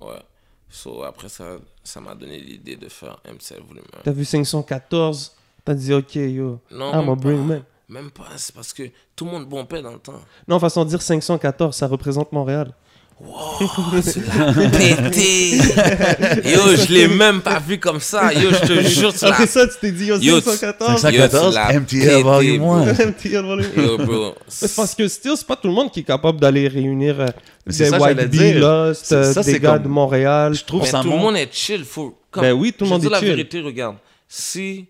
1. 0.00 0.06
Ouais. 0.06 0.22
So, 0.70 1.02
après 1.04 1.28
ça, 1.28 1.56
ça 1.82 2.00
m'a 2.00 2.14
donné 2.14 2.38
l'idée 2.40 2.76
de 2.76 2.88
faire 2.88 3.20
MCL 3.24 3.62
volume 3.62 3.84
1. 3.98 4.00
T'as 4.04 4.12
vu 4.12 4.24
514. 4.24 5.36
T'as 5.64 5.74
dit, 5.74 5.92
OK, 5.94 6.14
yo. 6.16 6.60
Non, 6.70 6.90
I'm 6.92 6.94
a 6.94 7.02
même 7.02 7.14
bring 7.16 7.38
pas. 7.38 7.44
man. 7.54 7.62
Même 7.88 8.10
pas, 8.10 8.28
c'est 8.36 8.54
parce 8.54 8.72
que 8.72 8.90
tout 9.14 9.24
le 9.26 9.30
monde 9.30 9.48
bombait 9.48 9.82
dans 9.82 9.92
le 9.92 9.98
temps. 9.98 10.20
Non, 10.48 10.58
façon 10.58 10.84
de 10.84 10.90
dire 10.90 11.02
514, 11.02 11.76
ça 11.76 11.86
représente 11.86 12.32
Montréal. 12.32 12.72
Wow, 13.20 13.58
tu 14.02 14.20
l'as 14.20 14.70
pété! 14.70 15.56
Yo, 15.56 16.76
je 16.76 16.92
l'ai 16.92 17.08
même 17.08 17.40
pas 17.40 17.58
vu 17.60 17.78
comme 17.78 18.00
ça. 18.00 18.32
Yo, 18.34 18.50
je 18.50 18.66
te 18.66 18.80
jure, 18.82 19.14
tu 19.16 19.24
Après 19.24 19.46
ça, 19.46 19.66
tu 19.68 19.74
t'es 19.80 19.92
dit, 19.92 20.06
yo, 20.06 20.18
Yo, 20.18 20.40
tu- 20.40 20.50
514. 20.50 21.00
514 21.00 21.44
Yo, 21.44 21.50
tu 21.50 21.54
l'as 21.54 21.72
MTL 21.80 22.22
Volume 22.22 22.58
bro. 22.58 22.72
1 22.74 22.92
MTL 23.06 23.44
volume. 23.44 23.70
Yo, 23.76 23.98
bro. 23.98 24.34
C'est 24.48 24.74
parce 24.74 24.94
que 24.94 25.06
still, 25.08 25.34
c'est 25.36 25.46
pas 25.46 25.56
tout 25.56 25.68
le 25.68 25.74
monde 25.74 25.90
qui 25.92 26.00
est 26.00 26.04
capable 26.04 26.40
d'aller 26.40 26.66
réunir 26.68 27.20
euh, 27.20 27.26
c'est 27.68 27.84
des 27.84 27.90
ça, 27.90 27.98
White 28.00 28.28
Bee. 28.30 28.54
Lost, 28.54 29.04
C'est- 29.06 29.14
euh, 29.14 29.32
ça, 29.32 29.42
des 29.42 29.52
c'est 29.52 29.60
gars 29.60 29.74
comme- 29.74 29.82
de 29.84 29.88
Montréal. 29.88 30.54
je 30.54 30.64
trouve 30.64 30.82
Mais 30.82 30.88
ça 30.88 31.00
tout 31.00 31.10
le 31.10 31.16
monde 31.16 31.36
est 31.36 31.52
chill. 31.54 31.84
Faut, 31.84 32.18
comme, 32.30 32.42
Ben 32.42 32.52
oui, 32.52 32.72
tout 32.72 32.84
le 32.84 32.88
je 32.88 32.92
monde 32.94 33.00
te 33.02 33.06
dis 33.06 33.12
est 33.12 33.14
la 33.14 33.18
chill. 33.20 33.28
vérité, 33.28 33.60
regarde. 33.60 33.96
Si 34.28 34.86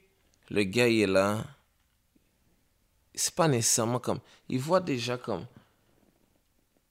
le 0.50 0.62
gars 0.64 0.88
il 0.88 1.02
est 1.02 1.06
là, 1.06 1.44
c'est 3.14 3.34
pas 3.34 3.48
nécessairement 3.48 3.98
comme. 3.98 4.18
Il 4.48 4.58
voit 4.60 4.80
déjà 4.80 5.16
comme. 5.18 5.44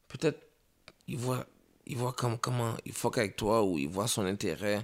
Peut-être. 0.08 0.38
Il 1.14 1.20
voit, 1.20 1.46
il 1.86 1.96
voit 1.96 2.14
comme, 2.14 2.38
comment 2.40 2.74
il 2.86 2.92
fuck 2.92 3.18
avec 3.20 3.36
toi 3.36 3.64
ou 3.64 3.78
il 3.78 3.88
voit 3.88 4.08
son 4.08 4.26
intérêt 4.26 4.82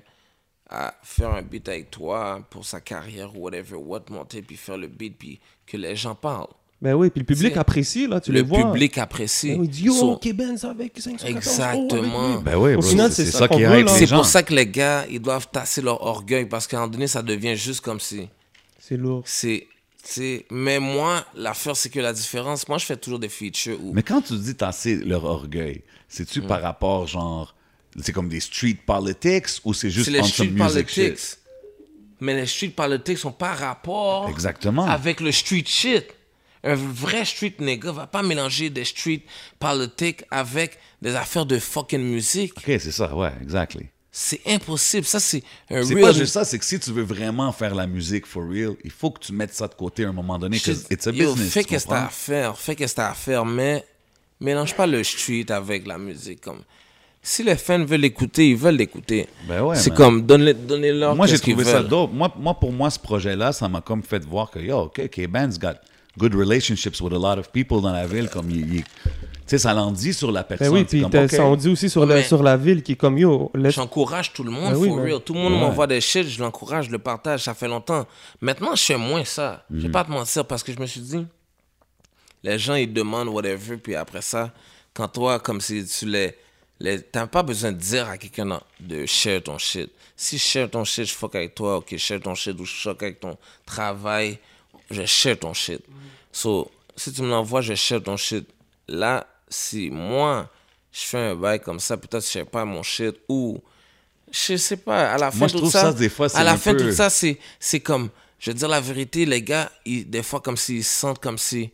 à 0.69 0.93
faire 1.01 1.31
un 1.33 1.41
beat 1.41 1.67
avec 1.67 1.89
toi 1.89 2.39
pour 2.51 2.63
sa 2.65 2.79
carrière 2.81 3.35
ou 3.35 3.41
whatever, 3.45 3.75
what, 3.77 4.03
monter 4.11 4.43
puis 4.43 4.55
faire 4.57 4.77
le 4.77 4.87
beat 4.87 5.17
puis 5.17 5.39
que 5.65 5.77
les 5.77 5.95
gens 5.95 6.13
parlent. 6.13 6.45
Ben 6.81 6.93
oui, 6.93 7.09
puis 7.09 7.19
le 7.21 7.25
public 7.25 7.53
C'est- 7.53 7.59
apprécie, 7.59 8.07
là, 8.07 8.21
tu 8.21 8.31
le 8.31 8.37
les 8.41 8.45
vois. 8.45 8.63
public 8.71 8.97
apprécie. 8.99 9.55
Ben 9.55 9.63
il 9.63 9.69
dit, 9.69 9.83
yo, 9.85 9.93
So, 9.93 10.19
avec 10.69 10.93
514. 10.99 11.23
Exactement. 11.25 12.33
Avec. 12.35 12.43
Ben 12.43 12.57
oui, 12.57 12.75
Au 12.75 12.81
final, 12.81 13.11
c'est 13.11 13.25
ça 13.25 13.39
ça 13.39 13.47
qui 13.49 13.57
les 13.57 13.87
C'est 13.87 14.07
pour 14.07 14.25
ça 14.25 14.43
que 14.43 14.53
les 14.53 14.67
gars, 14.67 15.05
ils 15.09 15.19
doivent 15.19 15.47
tasser 15.51 15.81
leur 15.81 16.01
orgueil 16.01 16.45
parce 16.45 16.67
qu'à 16.67 16.77
un 16.77 16.81
moment 16.81 16.91
donné, 16.93 17.07
ça 17.07 17.21
devient 17.23 17.55
juste 17.57 17.81
comme 17.81 17.99
si. 17.99 18.29
C'est 18.79 18.95
lourd. 18.95 19.23
C'est. 19.25 19.67
c'est- 20.03 20.45
Mais 20.51 20.79
moi, 20.79 21.25
l'affaire, 21.35 21.75
c'est 21.75 21.89
que 21.89 21.99
la 21.99 22.13
différence, 22.13 22.67
moi, 22.69 22.77
je 22.77 22.85
fais 22.85 22.95
toujours 22.97 23.19
des 23.19 23.29
features 23.29 23.77
où. 23.83 23.91
Mais 23.93 24.03
quand 24.03 24.21
tu 24.21 24.37
dis 24.37 24.55
tasser 24.55 24.95
leur 24.95 25.25
orgueil, 25.25 25.81
c'est-tu 26.09 26.41
par 26.41 26.61
rapport, 26.61 27.07
genre, 27.07 27.55
c'est 28.01 28.11
comme 28.11 28.27
des 28.29 28.39
street 28.41 28.77
politics 28.85 29.47
ou 29.63 29.73
c'est 29.73 29.89
juste 29.89 30.05
c'est 30.05 30.11
les 30.11 30.19
on 30.21 30.23
street 30.23 30.45
some 30.47 30.53
music 30.53 30.87
politics. 30.87 31.17
shit? 31.17 31.39
Mais 32.19 32.35
les 32.35 32.45
street 32.47 32.69
politics 32.75 33.17
sont 33.17 33.31
pas 33.31 33.53
rapport 33.53 34.27
Exactement. 34.29 34.85
avec 34.85 35.21
le 35.21 35.31
street 35.31 35.63
shit. 35.65 36.05
Un 36.61 36.75
vrai 36.75 37.23
street 37.23 37.53
nigga 37.59 37.93
va 37.93 38.05
pas 38.07 38.21
mélanger 38.21 38.69
des 38.69 38.83
street 38.83 39.21
politics 39.59 40.25
avec 40.29 40.77
des 41.01 41.15
affaires 41.15 41.45
de 41.45 41.57
fucking 41.57 42.01
musique. 42.01 42.51
Ok, 42.57 42.63
c'est 42.65 42.91
ça, 42.91 43.15
ouais, 43.15 43.31
exactly. 43.41 43.87
C'est 44.11 44.41
impossible. 44.47 45.05
Ça, 45.05 45.21
c'est 45.21 45.41
un 45.69 45.81
C'est 45.85 45.93
real. 45.93 46.01
pas 46.01 46.11
juste 46.11 46.33
ça, 46.33 46.43
c'est 46.43 46.59
que 46.59 46.65
si 46.65 46.77
tu 46.79 46.91
veux 46.91 47.03
vraiment 47.03 47.53
faire 47.53 47.73
la 47.75 47.87
musique 47.87 48.25
for 48.25 48.43
real, 48.43 48.73
il 48.83 48.91
faut 48.91 49.11
que 49.11 49.19
tu 49.21 49.31
mettes 49.31 49.53
ça 49.53 49.67
de 49.69 49.75
côté 49.75 50.03
à 50.03 50.09
un 50.09 50.11
moment 50.11 50.37
donné, 50.37 50.59
parce 50.59 50.79
que 50.79 50.93
it's 50.93 51.07
a 51.07 51.11
Yo, 51.11 51.31
business. 51.33 51.53
fais 51.53 51.63
tu 51.63 51.69
qu'est-ce 51.69 51.85
que 51.85 51.89
t'as 51.91 52.05
à 52.07 52.09
faire, 52.09 52.57
fais 52.57 52.75
qu'est-ce 52.75 52.93
que 52.93 52.97
t'as 52.97 53.11
à 53.11 53.13
faire, 53.13 53.45
mais 53.45 53.85
mélange 54.39 54.75
pas 54.75 54.87
le 54.87 55.03
street 55.03 55.45
avec 55.49 55.85
la 55.87 55.97
musique. 55.97 56.41
Comme 56.41 56.59
si 57.21 57.43
les 57.43 57.55
fans 57.55 57.83
veulent 57.83 57.99
l'écouter, 58.01 58.49
ils 58.49 58.55
veulent 58.55 58.77
l'écouter. 58.77 59.27
Ben 59.47 59.61
ouais, 59.61 59.75
c'est 59.75 59.93
comme 59.93 60.21
donne-les- 60.25 60.53
donnez-leur. 60.53 61.15
Moi, 61.15 61.27
j'ai 61.27 61.39
trouvé 61.39 61.63
ça 61.65 61.83
dope. 61.83 62.11
Moi, 62.13 62.33
moi, 62.39 62.53
pour 62.53 62.71
moi, 62.71 62.89
ce 62.89 62.99
projet-là, 62.99 63.51
ça 63.51 63.67
m'a 63.67 63.81
comme 63.81 64.03
fait 64.03 64.23
voir 64.25 64.49
que, 64.49 64.59
yo, 64.59 64.77
OK, 64.83 65.07
K-Band's 65.09 65.59
got 65.59 65.73
good 66.17 66.33
relationships 66.33 66.99
with 67.01 67.13
a 67.13 67.17
lot 67.19 67.37
of 67.39 67.49
people 67.51 67.81
dans 67.81 67.91
la 67.93 68.07
ville. 68.07 68.29
Comme 68.29 68.49
il, 68.49 68.75
il- 68.75 68.83
tu 68.83 69.55
sais, 69.55 69.57
ça 69.57 69.73
l'en 69.73 69.91
dit 69.91 70.13
sur 70.13 70.31
la 70.31 70.43
Ben 70.43 70.57
personne. 70.57 70.69
oui, 70.75 70.83
puis 70.85 71.01
ça 71.29 71.43
on 71.43 71.55
dit 71.55 71.69
aussi 71.69 71.89
sur, 71.89 72.03
Ouais, 72.03 72.21
sur 72.23 72.43
la 72.43 72.55
ville 72.55 72.83
qui 72.83 72.91
est 72.93 72.95
comme 72.95 73.17
yo. 73.17 73.51
J'encourage 73.55 74.31
tout 74.31 74.43
le 74.43 74.51
monde, 74.51 74.73
Ben 74.73 74.77
oui, 74.79 74.87
for 74.89 74.97
ben- 74.97 75.03
real. 75.05 75.19
Tout 75.21 75.33
le 75.33 75.39
monde 75.39 75.53
Ouais. 75.53 75.59
m'envoie 75.59 75.87
des 75.87 75.99
shit, 76.01 76.27
je 76.27 76.39
l'encourage, 76.39 76.85
je 76.85 76.91
le 76.91 76.99
partage, 76.99 77.43
ça 77.43 77.53
fait 77.55 77.67
longtemps. 77.67 78.05
Maintenant, 78.41 78.75
je 78.75 78.83
fais 78.83 78.97
moins 78.97 79.25
ça. 79.25 79.65
Je 79.71 79.75
Mhm. 79.77 79.81
vais 79.81 79.89
pas 79.89 80.03
te 80.03 80.11
mentir 80.11 80.45
parce 80.45 80.61
que 80.63 80.71
je 80.71 80.79
me 80.79 80.85
suis 80.85 81.01
dit, 81.01 81.25
les 82.43 82.57
gens, 82.59 82.75
ils 82.75 82.91
demandent 82.91 83.29
whatever, 83.29 83.77
puis 83.77 83.95
après 83.95 84.21
ça, 84.21 84.53
quand 84.93 85.07
toi, 85.07 85.39
comme 85.39 85.61
si 85.61 85.85
tu 85.85 86.05
les. 86.05 86.35
les 86.79 87.01
T'as 87.01 87.27
pas 87.27 87.43
besoin 87.43 87.71
de 87.71 87.77
dire 87.77 88.07
à 88.09 88.17
quelqu'un 88.17 88.59
de 88.79 89.05
share 89.05 89.43
ton 89.43 89.57
shit. 89.57 89.91
Si 90.15 90.37
je 90.37 90.43
share 90.43 90.69
ton 90.69 90.83
shit, 90.83 91.05
je 91.05 91.13
fuck 91.13 91.35
avec 91.35 91.55
toi, 91.55 91.77
ok, 91.77 91.95
share 91.97 92.19
ton 92.21 92.35
shit 92.35 92.59
ou 92.59 92.65
je 92.65 92.73
fuck 92.75 93.03
avec 93.03 93.19
ton 93.19 93.37
travail, 93.65 94.39
je 94.91 95.05
share 95.05 95.37
ton 95.39 95.53
shit. 95.53 95.81
So, 96.31 96.69
si 96.95 97.11
tu 97.13 97.21
me 97.21 97.29
l'envoies, 97.29 97.61
je 97.61 97.73
share 97.75 98.01
ton 98.03 98.17
shit. 98.17 98.47
Là, 98.87 99.25
si 99.47 99.89
moi, 99.89 100.49
je 100.91 101.01
fais 101.01 101.17
un 101.17 101.35
bail 101.35 101.59
comme 101.59 101.79
ça, 101.79 101.97
peut-être 101.97 102.25
je 102.25 102.29
share 102.31 102.45
pas 102.45 102.65
mon 102.65 102.83
shit 102.83 103.15
ou 103.29 103.61
je 104.31 104.57
sais 104.57 104.77
pas, 104.77 105.11
à 105.13 105.17
la 105.17 105.31
fin 105.31 105.39
Moi, 105.39 105.47
je 105.47 105.53
tout 105.53 105.59
trouve 105.59 105.71
ça, 105.71 105.81
ça, 105.81 105.93
des 105.93 106.09
fois, 106.09 106.27
à 106.35 106.43
la 106.43 106.55
fin 106.57 106.73
peu- 106.73 106.85
tout 106.85 106.91
ça, 106.91 107.09
c'est 107.09 107.39
c'est 107.59 107.79
comme, 107.79 108.09
je 108.39 108.51
veux 108.51 108.55
dire 108.55 108.67
la 108.67 108.79
vérité, 108.81 109.25
les 109.25 109.41
gars, 109.41 109.71
ils, 109.85 110.07
des 110.09 110.21
fois 110.23 110.39
comme 110.39 110.57
s'ils 110.57 110.83
se 110.83 110.93
sentent 110.99 111.19
comme 111.19 111.37
si 111.37 111.71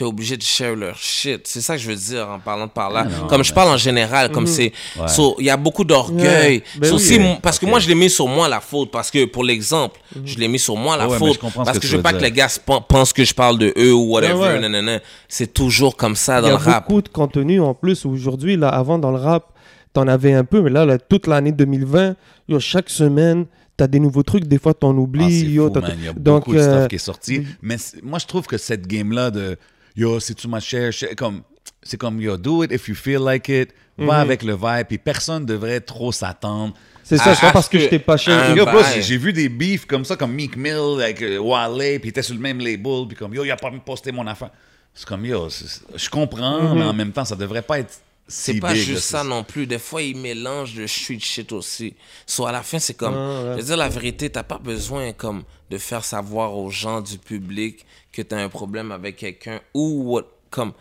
t'es 0.00 0.06
obligé 0.06 0.34
de 0.38 0.42
share 0.42 0.74
leur 0.76 0.96
shit. 0.96 1.42
C'est 1.44 1.60
ça 1.60 1.76
que 1.76 1.82
je 1.82 1.86
veux 1.90 1.94
dire 1.94 2.26
en 2.26 2.38
parlant 2.38 2.66
de 2.66 2.70
par 2.70 2.90
là. 2.90 3.04
Ah 3.06 3.20
non, 3.20 3.26
comme 3.26 3.44
je 3.44 3.50
mais- 3.50 3.54
parle 3.54 3.68
en 3.68 3.76
général, 3.76 4.30
comme 4.32 4.46
c'est, 4.46 4.72
Ouais. 4.98 5.08
so, 5.08 5.36
il 5.38 5.44
y 5.44 5.50
a 5.50 5.58
beaucoup 5.58 5.84
d'orgueil. 5.84 6.56
Ouais, 6.58 6.62
ben 6.78 6.88
So, 6.88 6.94
oui. 6.96 7.00
si 7.02 7.14
Ok, 7.16 7.20
mon- 7.20 7.36
parce 7.36 7.58
que 7.58 7.66
moi 7.66 7.80
je 7.80 7.86
l'ai 7.88 7.94
mis 7.94 8.08
sur 8.08 8.26
moi 8.26 8.48
la 8.48 8.60
faute 8.60 8.90
parce 8.90 9.10
que 9.10 9.26
pour 9.26 9.44
l'exemple, 9.44 10.00
je 10.24 10.38
l'ai 10.38 10.48
mis 10.48 10.58
sur 10.58 10.74
moi 10.74 10.96
la 10.96 11.06
Ouais, 11.06 11.18
mais 11.20 11.34
faute 11.34 11.38
je 11.42 11.54
parce 11.62 11.72
que 11.72 11.78
que, 11.82 11.86
je 11.86 11.92
veux 11.92 11.96
veux 11.98 12.02
pas 12.02 12.14
que 12.14 12.22
les 12.22 12.32
gars 12.32 12.48
se 12.48 12.58
pen- 12.58 12.80
pensent 12.88 13.12
que 13.12 13.24
je 13.24 13.34
parle 13.34 13.58
de 13.58 13.74
eux 13.76 13.92
ou 13.92 14.04
whatever. 14.12 14.32
Ouais, 14.36 14.48
ouais. 14.54 14.60
nanana. 14.60 15.00
C'est 15.28 15.52
toujours 15.52 15.96
comme 15.96 16.16
ça 16.16 16.38
Il 16.38 16.42
dans 16.42 16.48
y 16.48 16.50
le 16.52 16.56
a 16.56 16.58
rap. 16.58 16.88
beaucoup 16.88 17.02
de 17.02 17.08
contenu 17.10 17.60
en 17.60 17.74
plus 17.74 18.06
aujourd'hui. 18.06 18.56
Là, 18.56 18.70
avant, 18.70 18.98
dans 18.98 19.10
le 19.10 19.18
rap, 19.18 19.52
t'en 19.92 20.08
avais 20.08 20.32
un 20.32 20.44
peu, 20.44 20.62
mais 20.62 20.70
là, 20.70 20.86
là, 20.86 20.96
toute 20.96 21.26
l'année 21.26 21.52
2020, 21.52 22.14
yo, 22.48 22.58
chaque 22.58 22.88
semaine, 22.88 23.44
t'as 23.76 23.86
des 23.86 24.00
nouveaux 24.00 24.22
trucs. 24.22 24.44
Des 24.46 24.58
fois, 24.58 24.72
t'en 24.74 24.92
Ah, 24.92 24.98
oublies. 25.00 25.40
c'est 25.40 25.46
yo, 25.46 25.66
fou, 25.68 25.70
t'as- 25.74 25.80
man. 25.80 25.96
Il 25.98 26.04
y 26.04 26.08
a 26.08 26.12
Donc, 26.12 26.44
beaucoup 26.44 26.54
de 26.54 26.58
euh, 26.60 26.76
stuff 26.78 26.88
qui 26.88 26.94
est 26.96 26.98
sorti. 26.98 27.42
Mais 27.62 27.76
c'est- 27.78 28.02
moi, 28.02 28.18
je 28.18 28.26
trouve 28.26 28.46
que 28.46 28.56
cette 28.58 28.86
game-là 28.86 29.30
de 29.30 29.56
yo, 29.96 30.20
si 30.20 30.34
tu 30.34 30.48
m'as 30.48 30.60
share, 30.60 30.92
share, 30.92 31.14
comme 31.16 31.42
c'est 31.82 31.96
comme 31.96 32.20
yo, 32.20 32.36
do 32.36 32.62
it 32.64 32.72
if 32.72 32.88
you 32.88 32.94
feel 32.94 33.20
like 33.20 33.48
it. 33.48 33.70
Va 33.98 34.16
avec 34.20 34.42
le 34.42 34.54
vibe. 34.54 34.86
Puis 34.88 34.96
personne 34.96 35.44
devrait 35.44 35.80
trop 35.80 36.10
s'attendre. 36.10 36.72
c'est 37.04 37.18
ça, 37.18 37.34
c'est 37.34 37.42
pas 37.42 37.52
parce 37.52 37.68
que 37.68 37.76
que- 37.76 37.82
je 37.84 37.88
t'ai 37.88 37.98
pas 37.98 38.16
cher. 38.16 38.56
Yo, 38.56 38.64
bro, 38.64 38.80
bye. 38.80 39.02
j'ai- 39.02 39.18
vu 39.18 39.30
des 39.32 39.50
beefs 39.50 39.84
comme 39.84 40.06
ça, 40.06 40.16
comme 40.16 40.32
Meek 40.32 40.56
Mill 40.56 41.02
avec 41.02 41.20
euh, 41.20 41.36
Wale, 41.38 41.98
puis 41.98 42.04
il 42.04 42.08
était 42.08 42.22
sur 42.22 42.34
le 42.34 42.40
même 42.40 42.60
label, 42.60 43.06
puis 43.08 43.16
comme 43.16 43.34
yo, 43.34 43.44
il 43.44 43.50
a 43.50 43.56
pas 43.56 43.70
posté 43.84 44.10
mon 44.10 44.26
affaire. 44.26 44.50
C'est 44.94 45.06
comme 45.06 45.26
yo, 45.26 45.48
je 45.94 46.08
comprends, 46.08 46.74
mais 46.74 46.82
en 46.84 46.94
même 46.94 47.12
temps, 47.12 47.26
ça 47.26 47.36
devrait 47.36 47.60
pas 47.62 47.80
être 47.80 47.92
si 48.26 48.54
C'est 48.54 48.60
pas 48.60 48.72
big, 48.72 48.82
juste 48.82 49.02
ça 49.10 49.22
non 49.24 49.42
plus. 49.44 49.66
Des 49.66 49.78
fois, 49.78 50.00
ils 50.02 50.16
mélangent 50.16 50.76
le 50.76 50.86
street 50.86 51.18
shit 51.20 51.52
aussi. 51.52 51.94
So, 52.26 52.46
à 52.46 52.52
la 52.52 52.62
fin, 52.62 52.78
c'est 52.78 52.94
comme... 52.94 53.14
Ah, 53.14 53.42
ouais. 53.42 53.50
Je 53.52 53.56
veux 53.58 53.62
dire 53.64 53.76
la 53.76 53.88
vérité, 53.88 54.30
t'as 54.30 54.44
pas 54.44 54.58
besoin 54.58 55.12
comme 55.12 55.42
de 55.68 55.78
faire 55.78 56.04
savoir 56.04 56.56
aux 56.56 56.70
gens 56.70 57.00
du 57.00 57.18
public 57.18 57.84
que 58.12 58.22
t'as 58.22 58.42
un 58.42 58.48
problème 58.48 58.92
avec 58.92 59.16
quelqu'un 59.16 59.60
ou 59.74 60.12
what, 60.14 60.24
comme... 60.50 60.72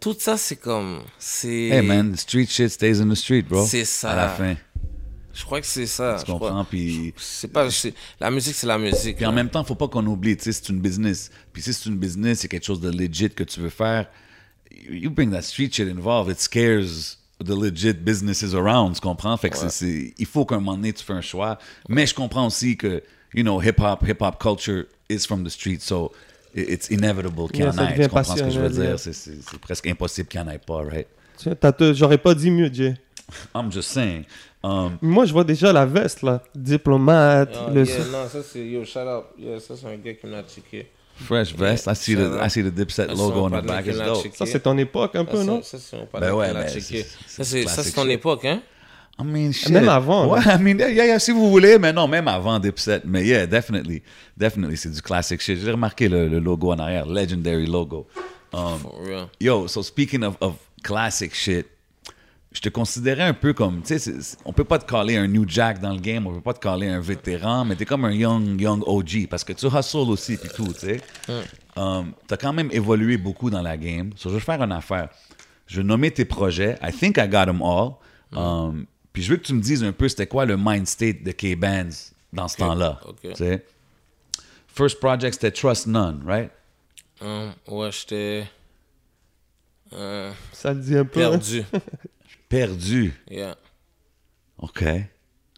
Tout 0.00 0.16
ça, 0.18 0.36
c'est 0.36 0.56
comme... 0.56 1.00
C'est... 1.18 1.68
Hey 1.68 1.82
man, 1.86 2.12
the 2.12 2.16
street 2.18 2.46
shit 2.48 2.70
stays 2.70 3.00
in 3.00 3.08
the 3.08 3.14
street, 3.14 3.42
bro. 3.42 3.64
C'est 3.64 3.84
ça. 3.84 4.10
À 4.10 4.16
la 4.16 4.28
fin, 4.30 4.56
Je 5.32 5.44
crois 5.44 5.60
que 5.60 5.66
c'est 5.66 5.86
ça. 5.86 6.16
tu 6.18 6.26
je 6.26 6.32
comprends, 6.32 6.64
puis... 6.64 7.14
C'est 7.16 7.48
pas... 7.48 7.68
La 8.18 8.30
musique, 8.32 8.54
c'est 8.56 8.66
la 8.66 8.78
musique. 8.78 9.16
Puis 9.16 9.26
en 9.26 9.32
même 9.32 9.48
temps, 9.48 9.62
faut 9.62 9.76
pas 9.76 9.86
qu'on 9.88 10.04
oublie, 10.06 10.36
tu 10.36 10.44
sais, 10.44 10.52
c'est 10.52 10.68
une 10.70 10.80
business. 10.80 11.30
Puis 11.52 11.62
si 11.62 11.72
c'est 11.72 11.88
une 11.88 11.96
business, 11.98 12.40
c'est 12.40 12.48
quelque 12.48 12.66
chose 12.66 12.80
de 12.80 12.90
legit 12.90 13.30
que 13.30 13.44
tu 13.44 13.60
veux 13.60 13.68
faire. 13.70 14.08
You 14.90 15.10
bring 15.10 15.30
that 15.30 15.42
street 15.42 15.70
shit 15.72 15.86
involved, 15.88 16.30
it 16.32 16.40
scares 16.40 17.16
the 17.38 17.50
legit 17.54 17.92
businesses 17.94 18.54
around, 18.54 18.94
tu 18.96 19.00
comprends? 19.00 19.36
Fait 19.36 19.50
que 19.50 19.56
c'est- 19.56 19.68
c'est, 19.68 20.14
il 20.18 20.26
faut 20.26 20.44
qu'à 20.44 20.56
un 20.56 20.58
moment 20.58 20.76
donné, 20.76 20.92
tu 20.92 21.04
fais 21.04 21.12
un 21.12 21.20
choix. 21.20 21.58
Mais 21.88 22.06
je 22.06 22.14
comprends 22.14 22.46
aussi 22.46 22.76
que, 22.76 23.02
you 23.34 23.42
know, 23.42 23.60
hip-hop, 23.62 24.02
hip-hop 24.06 24.40
culture 24.40 24.84
is 25.08 25.20
from 25.26 25.44
the 25.44 25.48
street, 25.48 25.78
so 25.80 26.10
it's 26.54 26.90
inevitable 26.90 27.48
qu'il 27.50 27.60
y 27.60 27.62
Yeah, 27.64 27.70
en 27.74 27.88
ait. 27.88 27.94
Tu 27.94 28.08
comprends 28.08 28.24
ce 28.36 28.42
que 28.42 28.50
je 28.50 28.60
veux 28.60 28.68
dire? 28.70 28.84
yeah. 28.84 28.96
C'est, 28.98 29.58
presque 29.60 29.86
impossible 29.86 30.28
qu'il 30.28 30.40
n'y 30.42 30.48
en 30.48 30.52
ait 30.52 30.58
pas, 30.58 30.82
right? 30.82 31.06
Tiens, 31.36 31.54
t'as 31.58 31.72
te- 31.72 31.92
J'aurais 31.94 32.18
pas 32.18 32.34
dit 32.34 32.50
mieux, 32.50 32.70
Jay. 32.72 32.94
I'm 33.54 33.70
just 33.72 33.88
saying. 33.90 34.24
Um, 34.62 34.98
Moi, 35.00 35.24
je 35.24 35.32
vois 35.32 35.44
déjà 35.44 35.72
la 35.72 35.86
veste, 35.86 36.22
là. 36.22 36.42
Diplomate. 36.54 37.50
Ah, 37.54 37.70
le... 37.72 37.84
yeah, 37.84 37.98
non, 38.12 38.28
ça 38.28 38.40
c'est... 38.42 38.64
Yo, 38.66 38.84
shout 38.84 39.00
out. 39.00 39.24
Yeah, 39.38 39.58
ça 39.58 39.74
c'est 39.76 39.86
un 39.86 39.96
gars 39.96 40.14
qui 40.14 40.26
m'a 40.26 40.42
checké. 40.42 40.88
fresh 41.16 41.54
vest. 41.54 41.86
I 41.90 41.96
see 41.96 42.14
the, 42.14 42.38
I 42.44 42.50
see 42.50 42.62
the 42.62 42.72
Dipset 42.72 43.06
Ça, 43.08 43.12
logo 43.14 43.46
on 43.46 43.50
the 43.50 43.64
back. 43.64 43.86
It's 43.86 43.98
dope. 43.98 44.26
Ça, 44.34 44.46
c'est 44.46 44.60
ton 44.60 44.76
époque, 44.78 45.16
un 45.16 45.24
peu, 45.24 45.38
Ça, 45.38 45.44
non? 45.44 45.60
c'est- 45.62 45.78
Ça, 45.78 45.84
c'est 45.90 45.96
un 45.96 46.20
Ben 46.20 46.32
ouais, 46.34 46.48
c'est 46.68 47.06
Ça, 47.66 47.82
c'est 47.82 47.92
ton 47.92 48.08
époque, 48.08 48.44
hein? 48.44 48.62
I 49.18 49.24
mean, 49.24 49.52
shit. 49.52 49.70
Même 49.70 49.88
avant, 49.88 50.26
Ouais. 50.32 50.40
I 50.44 50.58
mean, 50.60 50.78
yeah, 50.78 50.88
yeah, 51.06 51.18
si 51.18 51.30
vous 51.32 51.50
voulez, 51.50 51.78
mais 51.78 51.92
non, 51.92 52.08
même 52.08 52.26
avant 52.28 52.58
Dipset. 52.58 53.02
Mais 53.04 53.24
yeah, 53.24 53.46
definitely. 53.46 54.02
Definitely, 54.36 54.76
c'est 54.76 54.90
du 54.90 55.02
classic 55.02 55.40
shit. 55.40 55.58
J'ai 55.60 55.70
remarqué 55.70 56.08
le, 56.08 56.28
le 56.28 56.38
logo 56.40 56.72
en 56.72 56.78
arrière, 56.78 57.06
legendary 57.06 57.66
logo. 57.66 58.06
Um, 58.52 58.78
For 58.80 58.92
real. 59.04 59.28
yo, 59.40 59.66
so 59.68 59.82
speaking 59.82 60.22
of, 60.24 60.36
of 60.40 60.54
classic 60.82 61.34
shit, 61.34 61.66
je 62.52 62.60
te 62.60 62.68
considérais 62.68 63.22
un 63.22 63.32
peu 63.34 63.52
comme, 63.54 63.80
tu 63.82 63.98
sais, 63.98 64.12
on 64.44 64.52
peut 64.52 64.64
pas 64.64 64.78
te 64.78 64.84
caller 64.90 65.16
un 65.16 65.26
New 65.26 65.46
Jack 65.48 65.80
dans 65.80 65.92
le 65.92 66.00
game, 66.00 66.26
on 66.26 66.34
peut 66.34 66.40
pas 66.42 66.52
te 66.52 66.58
caller 66.60 66.88
un 66.88 67.00
vétéran, 67.00 67.64
mais 67.64 67.76
t'es 67.76 67.86
comme 67.86 68.04
un 68.04 68.12
young, 68.12 68.60
young 68.60 68.82
OG 68.86 69.26
parce 69.30 69.42
que 69.44 69.54
tu 69.54 69.66
hustles 69.66 70.10
aussi 70.10 70.36
puis 70.36 70.50
tout, 70.54 70.70
tu 70.74 70.80
sais. 70.80 71.00
Um, 71.76 72.12
t'as 72.26 72.36
quand 72.36 72.52
même 72.52 72.68
évolué 72.72 73.16
beaucoup 73.16 73.48
dans 73.48 73.62
la 73.62 73.76
game. 73.78 74.10
So, 74.16 74.28
je 74.28 74.34
vais 74.34 74.40
faire 74.40 74.62
une 74.62 74.72
affaire. 74.72 75.08
Je 75.66 75.78
vais 75.78 75.84
nommer 75.86 76.10
tes 76.10 76.26
projets. 76.26 76.76
I 76.82 76.92
think 76.92 77.16
I 77.16 77.26
got 77.28 77.46
them 77.46 77.62
all. 77.62 77.92
Um, 78.34 78.84
puis 79.12 79.22
je 79.22 79.30
veux 79.30 79.36
que 79.36 79.42
tu 79.44 79.54
me 79.54 79.60
dises 79.60 79.82
un 79.84 79.92
peu 79.92 80.08
c'était 80.08 80.26
quoi 80.26 80.44
le 80.46 80.56
mind 80.58 80.86
state 80.86 81.22
de 81.22 81.32
K-Bands 81.32 82.12
dans 82.32 82.48
ce 82.48 82.56
temps-là? 82.58 83.00
ok. 83.06 83.20
tu 83.22 83.34
sais? 83.34 83.64
First 84.68 85.00
project, 85.00 85.34
c'était 85.34 85.50
Trust 85.50 85.86
None, 85.86 86.22
right? 86.26 86.50
Hum, 87.20 87.52
ouais, 87.68 87.90
j'étais 87.92 88.46
euh, 89.92 90.32
Ça 90.52 90.72
le 90.72 90.80
dit 90.80 90.96
un 90.96 91.04
peu. 91.04 91.20
hein? 91.24 91.30
perdu. 91.30 91.64
Perdu. 92.48 93.14
yeah. 93.30 93.56
OK. 94.58 94.84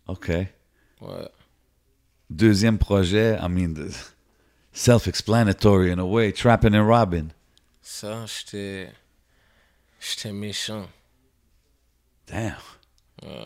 OK. 0.09 0.29
Ouais. 0.29 1.29
Deuxième 2.31 2.79
projet, 2.79 3.37
I 3.41 3.49
mean, 3.49 3.75
the- 3.75 3.95
self-explanatory 4.73 5.91
in 5.93 5.99
a 5.99 6.05
way, 6.05 6.33
Trapping 6.33 6.75
and 6.75 6.87
Robbing. 6.87 7.29
Ça, 7.83 8.25
j'étais. 8.27 8.91
J'étais 10.01 10.33
méchant. 10.33 10.89
Damn. 12.27 12.57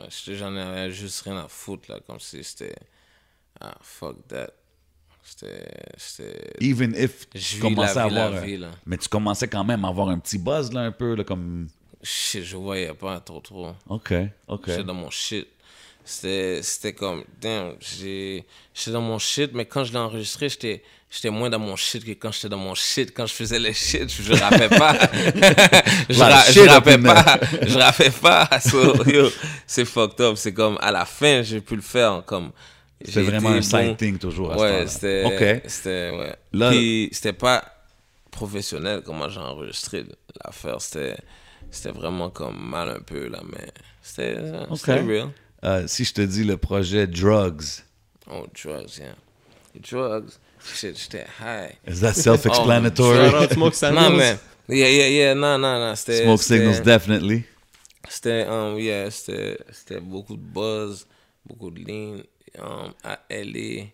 J'étais- 0.08 0.36
J'en 0.38 0.54
avais 0.56 0.90
juste 0.90 1.22
rien 1.22 1.36
à 1.38 1.48
foutre, 1.48 1.90
là. 1.90 2.00
Comme 2.06 2.20
si 2.20 2.42
c'était. 2.44 2.74
Ah, 3.60 3.76
fuck 3.80 4.26
that. 4.28 4.50
C'était. 5.22 5.68
C'était. 5.96 6.52
Even 6.60 6.94
if 6.96 7.28
tu 7.30 7.60
commençais 7.60 7.98
à 7.98 8.04
avoir... 8.04 8.32
un- 8.34 8.40
vie, 8.40 8.56
là. 8.56 8.70
mais 8.86 8.96
tu 8.96 9.08
commençais 9.08 9.48
quand 9.48 9.64
même 9.64 9.84
à 9.84 9.88
avoir 9.88 10.08
un 10.08 10.18
petit 10.18 10.38
buzz, 10.38 10.72
là, 10.72 10.80
un 10.80 10.92
peu, 10.92 11.14
là, 11.14 11.24
comme... 11.24 11.68
Shit, 12.02 12.44
je 12.44 12.56
voyais 12.56 12.94
pas 12.94 13.18
trop, 13.20 13.40
trop. 13.40 13.72
OK, 13.88 14.12
OK. 14.46 14.64
J'étais 14.68 14.84
dans 14.84 14.94
mon 14.94 15.10
shit. 15.10 15.48
c'était 16.04 16.94
comme, 16.94 17.24
damn, 17.40 17.74
j'ai- 17.80 18.46
j'étais 18.72 18.92
dans 18.92 19.02
mon 19.02 19.18
shit, 19.18 19.52
mais 19.52 19.66
quand 19.66 19.84
je 19.84 19.92
l'ai 19.92 19.98
enregistré, 19.98 20.48
j'étais 20.48 20.82
j'étais 21.10 21.30
moins 21.30 21.48
dans 21.50 21.58
mon 21.58 21.76
shit 21.76 22.04
que 22.04 22.10
quand 22.12 22.32
j'étais 22.32 22.48
dans 22.48 22.58
mon 22.58 22.74
shit. 22.74 23.12
Quand 23.14 23.26
je 23.26 23.32
faisais 23.34 23.58
le 23.58 23.72
shit, 23.72 24.10
je 24.10 24.32
rappais 24.34 24.68
pas. 24.68 24.92
je, 26.08 26.20
ra- 26.20 26.50
je 26.50 26.60
up 26.60 26.68
rappais 26.68 26.98
pas. 26.98 27.40
Je 27.62 27.78
rappais 27.78 28.10
pas. 28.10 28.48
So, 28.60 28.94
c'est 29.66 29.84
fucked 29.84 30.20
up. 30.20 30.36
C'est 30.36 30.52
comme, 30.52 30.76
à 30.80 30.90
la 30.90 31.04
fin, 31.04 31.42
j'ai 31.42 31.60
pu 31.60 31.76
le 31.76 31.82
faire. 31.82 32.22
Comme, 32.26 32.50
C'est 33.04 33.12
j'ai 33.12 33.22
vraiment 33.22 33.50
un 33.50 33.62
side 33.62 33.88
bon. 33.88 33.94
thing 33.94 34.18
toujours 34.18 34.52
à 34.52 34.56
Ouais, 34.56 34.86
c'était. 34.86 35.24
OK. 35.24 35.62
C'était, 35.68 36.10
ouais. 36.10 36.36
Là- 36.52 36.70
Puis, 36.70 37.08
c'était 37.12 37.32
pas 37.32 37.64
professionnel 38.30 39.02
comment 39.04 39.28
j'ai 39.28 39.40
enregistré 39.40 40.04
l'affaire. 40.44 40.80
C'était, 40.80 41.16
c'était 41.70 41.90
vraiment 41.90 42.30
comme 42.30 42.58
mal 42.70 42.88
un 42.90 43.00
peu, 43.00 43.28
là, 43.28 43.40
mais 43.50 43.68
c'était, 44.02 44.36
c'était 44.76 45.00
OK. 45.00 45.06
real. 45.08 45.28
Euh, 45.64 45.84
si 45.88 46.04
je 46.04 46.12
te 46.14 46.20
dis 46.20 46.44
le 46.44 46.56
projet 46.56 47.06
Drugs, 47.06 47.64
Oh, 48.30 48.46
drugs, 48.62 48.98
yeah. 48.98 49.14
Drugs. 49.90 50.30
Shit, 50.74 50.98
j'étais 50.98 51.26
high. 51.40 51.76
is 51.86 52.00
that 52.00 52.14
self-explanatory? 52.14 53.18
Oh, 53.26 53.30
Shout 53.30 53.42
out 53.42 53.52
Smoke 53.52 53.72
Non, 53.82 53.90
Signals. 53.90 54.16
mais. 54.16 54.38
Yeah, 54.68 54.88
yeah, 54.90 55.08
yeah. 55.08 55.34
Non, 55.34 55.58
non, 55.58 55.78
non. 55.78 55.94
C'était. 55.96 56.22
Smoke 56.24 56.42
c'était- 56.42 56.58
Signals, 56.58 56.82
definitely. 56.82 57.44
C'était, 58.08 58.46
um, 58.48 58.78
yeah, 58.78 59.10
c'était, 59.10 59.58
c'était 59.72 60.00
beaucoup 60.00 60.36
de 60.36 60.42
buzz, 60.42 61.06
beaucoup 61.44 61.70
de 61.70 61.80
lean. 61.80 62.22
Um, 62.58 62.92
à 63.04 63.18
LA, 63.28 63.86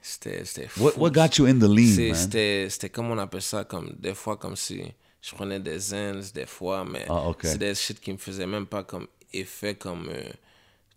c'était, 0.00 0.44
c'était 0.44 0.66
fou. 0.68 0.84
What, 0.84 0.92
what 0.98 1.10
got 1.10 1.36
you 1.38 1.46
in 1.46 1.58
the 1.58 1.68
lean, 1.68 1.94
C'est- 1.94 2.06
man? 2.08 2.14
C'était, 2.16 2.66
c'était 2.70 2.88
comme 2.90 3.10
on 3.10 3.18
appelle 3.18 3.42
ça, 3.42 3.64
comme 3.64 3.94
des 3.98 4.14
fois 4.14 4.36
comme 4.36 4.56
si 4.56 4.82
je 5.20 5.34
prenais 5.34 5.60
des 5.60 5.78
zens, 5.78 6.32
des 6.32 6.46
fois, 6.46 6.84
mais 6.84 7.04
Ah, 7.08 7.28
ok. 7.28 7.40
c'est 7.44 7.58
des 7.58 7.74
shit 7.74 8.00
qui 8.00 8.12
me 8.12 8.18
faisaient 8.18 8.46
même 8.46 8.66
pas 8.66 8.82
comme 8.82 9.06
effet, 9.32 9.76
comme 9.76 10.08
euh, 10.08 10.30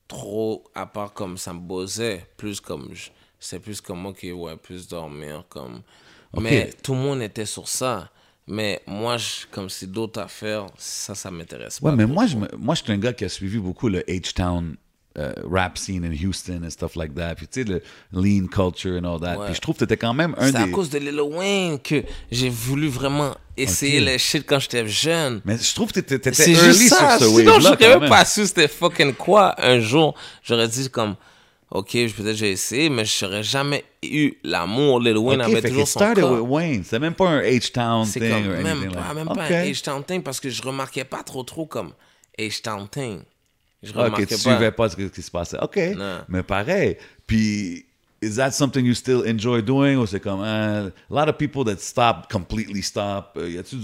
trop, 0.08 0.64
à 0.74 0.86
part 0.88 1.14
comme 1.14 1.38
ça 1.38 1.54
me 1.54 1.60
buzzait, 1.60 2.26
plus 2.38 2.60
comme, 2.60 2.90
je- 2.94 3.10
c'est 3.46 3.60
plus 3.60 3.80
comme, 3.80 4.06
ok, 4.08 4.26
ouais, 4.34 4.56
plus 4.58 4.88
dormir, 4.88 5.44
comme. 5.50 5.82
Mais 6.42 6.72
tout 6.84 6.94
le 6.94 7.00
monde 7.00 7.22
était 7.22 7.46
sur 7.46 7.68
ça. 7.68 8.10
Mais 8.48 8.82
moi, 8.86 9.18
je, 9.18 9.46
comme 9.52 9.70
c'est 9.70 9.92
d'autres 9.92 10.20
affaires, 10.22 10.66
ça, 10.78 11.16
ça 11.16 11.32
m'intéresse 11.32 11.80
pas. 11.80 11.90
Ouais, 11.90 11.96
mais 11.96 12.06
moi, 12.06 12.26
je, 12.28 12.36
moi, 12.58 12.76
je 12.76 12.84
suis 12.84 12.92
un 12.92 12.98
gars 12.98 13.14
qui 13.14 13.24
a 13.26 13.30
suivi 13.30 13.58
beaucoup 13.58 13.88
le 13.90 14.02
H-Town 14.02 14.76
euh, 15.18 15.32
rap 15.50 15.78
scene 15.78 16.04
in 16.04 16.12
Houston 16.12 16.62
and 16.64 16.70
stuff 16.70 16.96
like 16.96 17.16
that. 17.16 17.36
Puis, 17.36 17.48
tu 17.48 17.64
sais, 17.64 17.70
le 17.70 17.82
lean 18.12 18.48
culture 18.48 19.00
and 19.02 19.06
all 19.06 19.20
that. 19.22 19.38
Ouais. 19.38 19.46
Puis, 19.46 19.56
je 19.56 19.62
trouve 19.62 19.76
que 19.76 19.80
t'étais 19.80 19.98
quand 19.98 20.14
même 20.14 20.36
un 20.38 20.52
C'est 20.52 20.58
à 20.58 20.66
des... 20.66 20.72
cause 20.72 20.90
de 20.90 21.00
Lil 21.00 21.20
Wayne 21.22 21.80
que 21.80 22.04
j'ai 22.32 22.50
voulu 22.50 22.88
vraiment 22.88 23.36
essayer 23.58 24.00
les 24.02 24.18
shit 24.18 24.46
quand 24.46 24.60
j'étais 24.60 24.86
jeune. 24.88 25.42
Mais 25.46 25.58
je 25.58 25.74
trouve 25.74 25.92
que 25.92 26.02
t'étais 26.02 26.32
early 26.32 26.74
juste 26.74 26.90
ça. 26.90 27.18
sur 27.18 27.28
ce 27.30 27.36
Sinon, 27.38 27.54
wave-là, 27.54 27.78
quand 27.80 27.88
même 27.88 28.00
même. 28.02 28.10
pas 28.10 28.26
su 28.26 28.46
c'était 28.46 28.68
fucking 28.68 29.14
quoi. 29.14 29.56
Un 29.58 29.80
jour, 29.80 30.14
j'aurais 30.44 30.68
dit 30.68 30.90
comme, 30.90 31.16
ok, 31.72 31.92
peut-être 31.92 32.36
j'ai 32.36 32.52
essayé, 32.52 32.90
mais 32.90 33.06
je 33.06 33.26
n'aurais 33.26 33.44
jamais 33.44 33.84
eu 34.04 34.34
l'amour. 34.44 35.00
Lil 35.00 35.18
Wayne 35.18 35.42
Ok, 35.42 35.48
avait 35.52 35.62
fait 35.62 35.70
toujours 35.70 35.88
son 35.88 36.00
started 36.00 36.24
corps. 36.24 36.42
with 36.42 36.50
Wayne. 36.50 36.84
C'était 36.84 37.00
même 37.00 37.14
pas 37.16 37.30
un 37.30 37.42
H-Town 37.42 38.06
C'est 38.06 38.20
thing 38.20 38.30
comme 38.30 38.52
or 38.52 38.62
même 38.64 38.92
pas, 38.92 39.00
like 39.02 39.16
même 39.16 39.28
pas 39.28 39.44
un 39.44 39.66
H-Town 39.66 40.04
thing 40.04 40.22
parce 40.24 40.40
que 40.40 40.50
je 40.50 40.62
remarquais 40.62 41.04
pas 41.06 41.24
trop 41.24 41.44
trop 41.44 41.66
comme 41.66 41.92
H-Town 42.40 42.88
thing. 42.90 43.22
Je 43.84 43.92
Ah, 43.94 44.00
Ok, 44.00 44.04
remarquais 44.06 44.26
tu 44.26 44.34
pas. 44.36 44.40
suivais 44.40 44.72
pas 44.72 44.90
ce 44.90 44.96
qui 44.96 45.22
se 45.22 45.32
passait. 45.32 45.58
OK, 45.62 45.78
Non. 45.96 46.20
mais 46.28 46.42
pareil. 46.44 46.98
Puis, 47.28 47.86
is 48.22 48.36
that 48.38 48.52
something 48.52 48.84
you 48.86 48.94
still 48.96 49.24
enjoy 49.28 49.62
doing? 49.62 49.96
Ou 49.98 50.08
c'est 50.08 50.20
comme, 50.20 50.42
euh, 50.44 50.90
a 50.90 50.92
lot 51.26 51.30
of 51.30 51.38
people 51.38 51.64
that 51.66 51.78
stop, 51.80 52.32
completely 52.32 52.82
stop. 52.82 53.34
Euh, 53.38 53.50
y 53.50 53.58
a-tu 53.60 53.76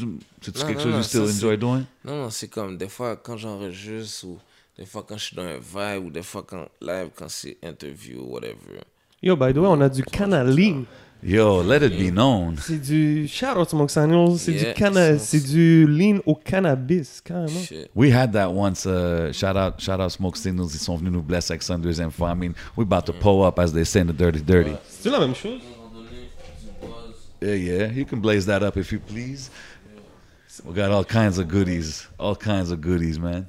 quelque 0.42 0.58
non, 0.60 0.80
chose 0.80 0.86
non, 0.86 0.98
you 0.98 1.04
still 1.04 1.22
enjoy 1.22 1.52
c'est- 1.52 1.58
doing? 1.58 1.84
Non, 2.04 2.16
non, 2.24 2.30
c'est 2.32 2.48
comme 2.48 2.78
des 2.78 2.90
fois 2.90 3.16
quand 3.18 3.38
j'enregistre 3.38 4.26
ou 4.28 4.40
des 4.82 4.88
fois 4.88 5.06
quand 5.08 5.16
je 5.16 5.26
suis 5.26 5.36
dans 5.36 5.44
un 5.44 5.60
vibe 5.60 6.08
ou 6.08 6.10
des 6.10 6.24
fois 6.24 6.44
quand 6.48 6.66
live, 6.82 7.10
quand 7.16 7.30
c'est 7.30 7.56
interview 7.64 8.20
ou 8.22 8.34
whatever. 8.34 8.82
Yo, 9.22 9.36
by 9.36 9.54
the 9.54 9.58
way, 9.58 9.68
on 9.68 9.80
a 9.80 9.88
du 9.88 10.02
Cana 10.04 10.44
Lean. 10.44 10.86
Yo, 11.22 11.62
let 11.62 11.86
it 11.86 11.96
be 12.00 12.12
known. 12.12 12.56
C'est 12.60 12.80
du 12.82 13.28
shout 13.28 13.56
out 13.56 13.70
Smoke 13.70 13.92
Signals. 13.92 14.40
C'est 14.40 14.54
Yeah, 14.54 14.74
du 14.74 14.74
cana, 14.74 15.20
c'est- 15.20 15.38
c'est 15.38 15.54
du 15.54 15.86
lean 15.86 16.18
au 16.26 16.34
cannabis, 16.34 17.22
carrément. 17.22 17.60
Shit. 17.60 17.92
We 17.94 18.12
had 18.12 18.32
that 18.34 18.50
once. 18.50 18.88
Uh, 18.88 19.32
shout 19.32 19.56
out, 19.56 19.76
shout 19.80 20.00
out 20.02 20.10
Smoke 20.10 20.36
Signals. 20.36 20.72
Ils 20.74 20.80
sont 20.80 20.98
venus 20.98 21.12
nous 21.14 21.22
blesser 21.22 21.52
avec 21.54 21.62
ça 21.62 21.76
une 21.76 21.82
deuxième 21.82 22.10
fois. 22.10 22.32
I 22.32 22.36
mean, 22.36 22.54
we 22.76 22.84
about 22.84 23.04
to 23.06 23.14
pull 23.14 23.46
up, 23.46 23.60
as 23.60 23.72
they 23.72 23.86
say 23.86 24.00
in 24.02 24.08
the 24.08 24.14
Dirty 24.18 24.42
Dirty. 24.42 24.72
C'est 24.90 25.12
la 25.12 25.20
même 25.20 25.36
chose. 25.36 25.62
Yeah, 27.40 27.56
yeah. 27.56 27.92
You 27.92 28.06
can 28.06 28.18
blaze 28.20 28.48
that 28.48 28.64
up 28.64 28.76
if 28.78 28.92
you 28.92 29.00
please. 29.00 29.52
We 30.66 30.74
got 30.74 30.90
all 30.92 31.04
kinds 31.06 31.38
of 31.38 31.48
goodies. 31.48 32.08
All 32.18 32.36
kinds 32.36 32.72
of 32.72 32.82
goodies, 32.82 33.20
man. 33.20 33.46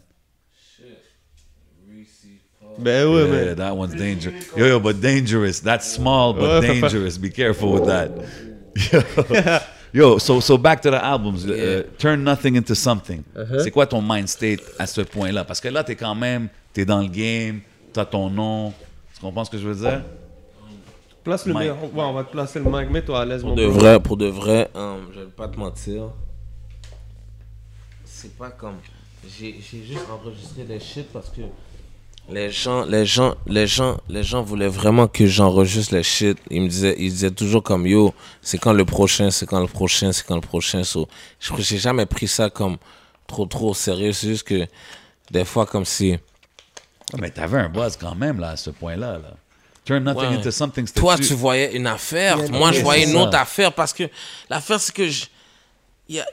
Ben 2.78 3.06
ouais, 3.06 3.22
Yeah, 3.22 3.30
mais. 3.30 3.54
that 3.56 3.76
one's 3.76 3.94
dangerous. 3.94 4.34
Yo, 4.56 4.66
yo, 4.66 4.80
but 4.80 5.00
dangerous. 5.00 5.60
That's 5.60 5.86
small, 5.92 6.32
but 6.32 6.62
Ouais, 6.62 6.80
dangerous. 6.80 7.18
Be 7.18 7.30
careful 7.30 7.72
with 7.72 7.86
that. 7.86 8.10
Yo, 9.94 10.16
so 10.16 10.40
so 10.40 10.56
back 10.56 10.80
to 10.80 10.90
the 10.90 11.04
albums. 11.04 11.44
Uh, 11.44 11.82
turn 11.98 12.24
nothing 12.24 12.56
into 12.56 12.74
something. 12.74 13.22
C'est 13.58 13.70
quoi 13.70 13.86
ton 13.86 14.00
mind 14.00 14.26
state 14.26 14.62
à 14.78 14.86
ce 14.86 15.02
point-là? 15.02 15.44
Parce 15.44 15.60
que 15.60 15.68
là, 15.68 15.84
t'es 15.84 15.96
quand 15.96 16.14
même, 16.14 16.48
t'es 16.72 16.86
dans 16.86 17.02
le 17.02 17.08
game, 17.08 17.60
t'as 17.92 18.06
ton 18.06 18.30
nom. 18.30 18.72
Tu 19.14 19.20
comprends 19.20 19.44
ce 19.44 19.50
que 19.50 19.58
je 19.58 19.68
veux 19.68 19.74
dire? 19.74 20.02
Place 21.22 21.44
le. 21.46 21.52
Ouais, 21.54 21.70
on 21.94 22.12
va 22.14 22.24
te 22.24 22.32
placer 22.32 22.58
le 22.58 22.64
mic. 22.70 22.90
Mets-toi 22.90 23.20
à 23.20 23.24
l'aise, 23.26 23.44
mon 23.44 23.50
Pour 23.50 23.58
de 23.58 23.64
vrai, 23.64 24.00
pour 24.00 24.16
de 24.16 24.26
vrai, 24.26 24.70
hum, 24.74 25.08
je 25.14 25.20
vais 25.20 25.26
pas 25.26 25.46
te 25.48 25.58
mentir. 25.58 26.04
C'est 28.04 28.34
pas 28.36 28.50
comme. 28.50 28.76
J'ai 29.28 29.56
j'ai 29.60 29.84
juste 29.84 30.06
enregistré 30.10 30.64
des 30.64 30.80
shit 30.80 31.06
parce 31.12 31.28
que 31.28 31.42
les 32.28 32.50
gens, 32.50 32.84
les 32.86 33.04
gens, 33.04 33.34
les 33.46 33.66
gens, 33.66 33.98
les 34.08 34.22
gens 34.22 34.42
voulaient 34.42 34.68
vraiment 34.68 35.06
que 35.08 35.26
j'enregistre 35.26 35.94
les 35.94 36.02
shit. 36.02 36.38
Ils 36.50 36.62
me 36.62 36.68
disaient, 36.68 36.94
ils 36.98 37.10
disaient 37.10 37.30
toujours 37.30 37.62
comme 37.62 37.86
yo, 37.86 38.14
c'est 38.40 38.58
quand 38.58 38.72
le 38.72 38.84
prochain, 38.84 39.30
c'est 39.30 39.46
quand 39.46 39.60
le 39.60 39.66
prochain, 39.66 40.12
c'est 40.12 40.24
quand 40.26 40.36
le 40.36 40.40
prochain. 40.40 40.82
So, 40.84 41.08
je 41.40 41.52
j'ai 41.58 41.78
jamais 41.78 42.06
pris 42.06 42.28
ça 42.28 42.48
comme 42.48 42.76
trop 43.26 43.46
trop 43.46 43.70
au 43.70 43.74
sérieux. 43.74 44.12
C'est 44.12 44.28
juste 44.28 44.46
que 44.46 44.66
des 45.30 45.44
fois 45.44 45.66
comme 45.66 45.84
si. 45.84 46.16
Mais 47.18 47.30
t'avais 47.30 47.58
un 47.58 47.68
buzz 47.68 47.96
quand 47.96 48.14
même, 48.14 48.38
là, 48.40 48.50
à 48.50 48.56
ce 48.56 48.70
point-là. 48.70 49.18
Là. 49.18 49.34
Turn 49.84 50.02
nothing 50.04 50.30
Ouais. 50.30 50.36
into 50.36 50.50
something. 50.50 50.86
Toi, 50.92 51.18
tu 51.18 51.34
voyais 51.34 51.74
une 51.76 51.88
affaire. 51.88 52.38
Moi, 52.50 52.72
je 52.72 52.80
voyais 52.80 53.04
une 53.04 53.12
ça. 53.12 53.18
autre 53.22 53.36
affaire 53.36 53.72
parce 53.72 53.92
que 53.92 54.04
l'affaire, 54.48 54.80
c'est 54.80 54.94
que 54.94 55.08
je- 55.08 55.26
il 56.08 56.16
y 56.16 56.20
a, 56.20 56.26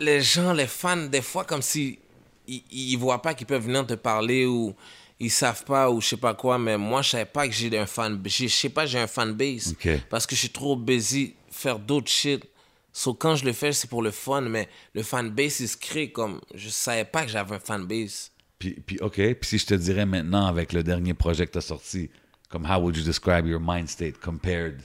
les 0.00 0.22
gens, 0.22 0.52
les 0.52 0.66
fans, 0.66 0.96
des 0.96 1.20
fois, 1.22 1.44
comme 1.44 1.62
si 1.62 1.98
ils, 2.46 2.64
ils 2.70 2.96
voient 2.96 3.22
pas 3.22 3.34
qu'ils 3.34 3.46
peuvent 3.46 3.64
venir 3.64 3.86
te 3.86 3.94
parler 3.94 4.46
ou 4.46 4.74
ils 5.18 5.30
savent 5.30 5.64
pas 5.64 5.90
ou 5.90 6.00
je 6.00 6.08
sais 6.08 6.16
pas 6.16 6.34
quoi. 6.34 6.58
Mais 6.58 6.76
moi, 6.78 7.02
je 7.02 7.10
savais 7.10 7.24
pas 7.24 7.46
que 7.46 7.54
j'ai 7.54 7.76
un 7.78 7.86
fan. 7.86 8.20
Je 8.24 8.46
sais 8.48 8.68
pas, 8.68 8.86
j'ai 8.86 8.98
un 8.98 9.06
fan 9.06 9.32
base 9.32 9.72
Ok. 9.72 9.88
parce 10.10 10.26
que 10.26 10.34
je 10.34 10.40
suis 10.40 10.50
trop 10.50 10.76
busy 10.76 11.34
faire 11.50 11.78
d'autres 11.78 12.10
shit. 12.10 12.44
So, 12.92 13.12
quand 13.12 13.36
je 13.36 13.44
le 13.44 13.52
fais, 13.52 13.72
c'est 13.72 13.88
pour 13.90 14.02
le 14.02 14.10
fun, 14.10 14.40
mais 14.40 14.68
le 14.94 15.02
fan 15.02 15.28
base, 15.28 15.60
il 15.60 15.68
se 15.68 15.76
crée 15.76 16.10
comme. 16.10 16.40
Je 16.54 16.68
savais 16.70 17.04
pas 17.04 17.24
que 17.24 17.30
j'avais 17.30 17.56
un 17.56 17.60
fan 17.60 17.84
base. 17.86 18.30
Puis, 18.58 18.70
puis, 18.86 18.98
OK, 19.00 19.16
puis 19.16 19.36
si 19.42 19.58
je 19.58 19.66
te 19.66 19.74
dirais 19.74 20.06
maintenant, 20.06 20.46
avec 20.46 20.72
le 20.72 20.82
dernier 20.82 21.12
projet 21.12 21.46
que 21.46 21.52
tu 21.52 21.58
as 21.58 21.62
sorti, 21.62 22.08
comme 22.48 22.64
how 22.64 22.78
would 22.80 22.96
you 22.96 23.02
describe 23.04 23.46
your 23.46 23.60
mind 23.62 23.88
state 23.88 24.18
compared 24.18 24.80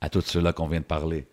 à 0.00 0.08
tout 0.08 0.22
ceux-là 0.22 0.54
qu'on 0.54 0.68
vient 0.68 0.80
de 0.80 0.86
parler? 0.86 1.26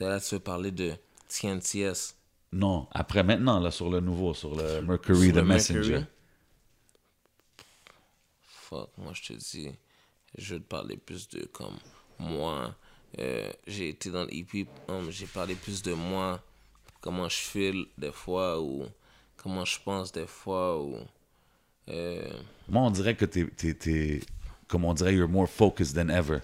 Là, 0.00 0.18
tu 0.20 0.34
veux 0.34 0.40
parler 0.40 0.70
de 0.70 0.94
TNTS. 1.28 2.14
Non, 2.52 2.88
après 2.92 3.22
maintenant, 3.22 3.60
là, 3.60 3.70
sur 3.70 3.90
le 3.90 4.00
nouveau, 4.00 4.34
sur 4.34 4.54
le 4.56 4.80
Mercury 4.82 5.26
Sur 5.26 5.32
The 5.34 5.36
le 5.36 5.42
Messenger. 5.44 5.78
Mercury. 5.90 6.04
Fuck, 8.42 8.90
moi 8.98 9.12
je 9.14 9.22
te 9.22 9.32
dis, 9.34 9.70
je 10.38 10.54
veux 10.54 10.60
te 10.60 10.66
parler 10.66 10.96
plus 10.96 11.28
de 11.28 11.44
comme 11.46 11.76
moi. 12.18 12.74
Euh, 13.18 13.50
j'ai 13.66 13.88
été 13.90 14.10
dans 14.10 14.24
l'EP, 14.24 14.66
um, 14.88 15.10
j'ai 15.10 15.26
parlé 15.26 15.54
plus 15.56 15.82
de 15.82 15.92
moi, 15.92 16.40
comment 17.00 17.28
je 17.28 17.36
feel 17.38 17.86
des 17.98 18.12
fois, 18.12 18.60
ou 18.60 18.86
comment 19.36 19.64
je 19.64 19.78
pense 19.84 20.12
des 20.12 20.26
fois, 20.26 20.80
ou. 20.80 20.96
Euh, 21.88 22.30
Moi, 22.68 22.82
on 22.82 22.90
dirait 22.90 23.16
que 23.16 23.24
t'es, 23.24 23.46
t'es, 23.46 23.74
t'es- 23.74 24.20
comme 24.68 24.84
on 24.84 24.94
dirait, 24.94 25.14
you're 25.14 25.28
more 25.28 25.48
focused 25.48 25.96
than 25.96 26.08
ever. 26.08 26.38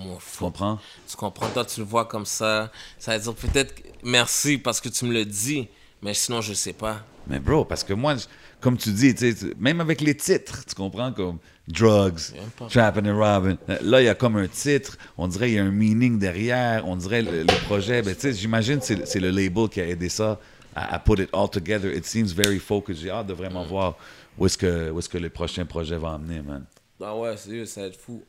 Mon 0.00 0.16
Tu 0.16 0.38
comprends? 0.38 0.78
Tu 1.08 1.16
comprends, 1.16 1.48
toi 1.48 1.64
tu 1.64 1.80
le 1.80 1.86
vois 1.86 2.06
comme 2.06 2.26
ça. 2.26 2.70
Ça 2.98 3.16
veut 3.16 3.22
dire 3.22 3.34
peut-être 3.34 3.74
merci 4.02 4.58
parce 4.58 4.80
que 4.80 4.88
tu 4.88 5.04
me 5.04 5.12
le 5.12 5.24
dis, 5.24 5.68
mais 6.02 6.14
sinon 6.14 6.40
je 6.40 6.52
sais 6.52 6.72
pas. 6.72 7.02
Mais 7.26 7.38
bro, 7.38 7.64
parce 7.64 7.84
que 7.84 7.92
moi, 7.92 8.16
comme 8.60 8.76
tu 8.76 8.90
dis, 8.90 9.14
même 9.58 9.80
avec 9.80 10.00
les 10.00 10.16
titres, 10.16 10.64
tu 10.66 10.74
comprends, 10.74 11.12
comme 11.12 11.38
Drugs. 11.68 12.32
Trapping 12.68 13.08
and 13.08 13.18
Robbing, 13.18 13.56
là, 13.82 14.02
il 14.02 14.06
y 14.06 14.08
a 14.08 14.14
comme 14.14 14.36
un 14.36 14.48
titre, 14.48 14.96
on 15.16 15.28
dirait 15.28 15.46
qu'il 15.46 15.56
y 15.56 15.58
a 15.58 15.64
un 15.64 15.70
meaning 15.70 16.18
derrière, 16.18 16.86
on 16.88 16.96
dirait 16.96 17.22
le, 17.22 17.42
le 17.42 17.66
projet, 17.66 18.02
ben, 18.02 18.14
tu 18.14 18.22
sais, 18.22 18.32
j'imagine 18.32 18.80
que 18.80 18.84
c'est, 18.84 19.20
le 19.20 19.30
label 19.30 19.68
qui 19.68 19.80
a 19.80 19.86
aidé 19.86 20.08
ça 20.08 20.40
à, 20.74 20.94
à 20.94 20.98
put 20.98 21.20
it 21.20 21.28
all 21.32 21.48
together. 21.48 21.92
It 21.94 22.04
seems 22.04 22.32
very 22.34 22.58
focused. 22.58 23.02
J'ai 23.02 23.10
hâte 23.10 23.28
de 23.28 23.34
vraiment 23.34 23.64
voir 23.64 23.96
où 24.38 24.46
est-ce 24.46 24.58
que, 24.58 24.90
où 24.90 24.98
est-ce 24.98 25.08
que 25.08 25.18
le 25.18 25.30
prochain 25.30 25.64
projet 25.64 25.96
va 25.96 26.10
emmener, 26.10 26.40
man. 26.42 26.64
Ah 27.02 27.16
ouais, 27.16 27.36
sérieux, 27.36 27.66
ça 27.66 27.82
va 27.82 27.86
être 27.88 28.00
fou. 28.00 28.22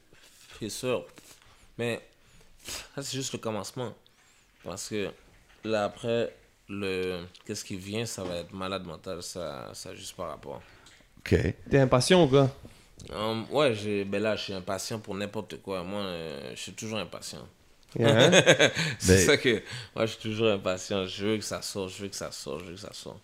C'est 0.59 0.69
sûr. 0.69 1.05
Mais 1.81 1.99
ça, 2.63 3.01
c'est 3.01 3.17
juste 3.17 3.33
le 3.33 3.39
commencement. 3.39 3.91
Parce 4.63 4.87
que 4.89 5.09
là, 5.63 5.85
après, 5.85 6.31
le 6.69 7.21
qu'est-ce 7.43 7.65
qui 7.65 7.75
vient, 7.75 8.05
ça 8.05 8.23
va 8.23 8.35
être 8.35 8.53
malade 8.53 8.85
mental, 8.85 9.23
ça, 9.23 9.71
ça 9.73 9.95
juste 9.95 10.15
par 10.15 10.27
rapport. 10.29 10.61
OK. 11.17 11.35
T'es 11.71 11.79
impatient 11.79 12.23
ou 12.23 12.27
quoi? 12.27 12.51
Um, 13.11 13.47
ouais, 13.49 13.73
j'ai, 13.73 14.03
ben 14.05 14.21
là, 14.21 14.35
je 14.35 14.43
suis 14.43 14.53
impatient 14.53 14.99
pour 14.99 15.15
n'importe 15.15 15.59
quoi. 15.63 15.81
Moi, 15.83 16.01
euh, 16.01 16.51
je 16.53 16.59
suis 16.61 16.73
toujours 16.73 16.99
impatient. 16.99 17.47
Yeah? 17.97 18.29
C'est 18.99 19.15
Ben- 19.15 19.25
ça 19.25 19.37
que. 19.37 19.63
Moi, 19.95 20.05
je 20.05 20.11
suis 20.11 20.21
toujours 20.21 20.49
impatient. 20.51 21.07
Je 21.07 21.25
veux 21.25 21.37
que 21.37 21.43
ça 21.43 21.63
sorte, 21.63 21.89
je 21.89 22.03
veux 22.03 22.09
que 22.09 22.15
ça 22.15 22.31
sorte, 22.31 22.59
je 22.59 22.65
veux 22.65 22.75
que 22.75 22.79
ça 22.79 22.93
sorte. 22.93 23.17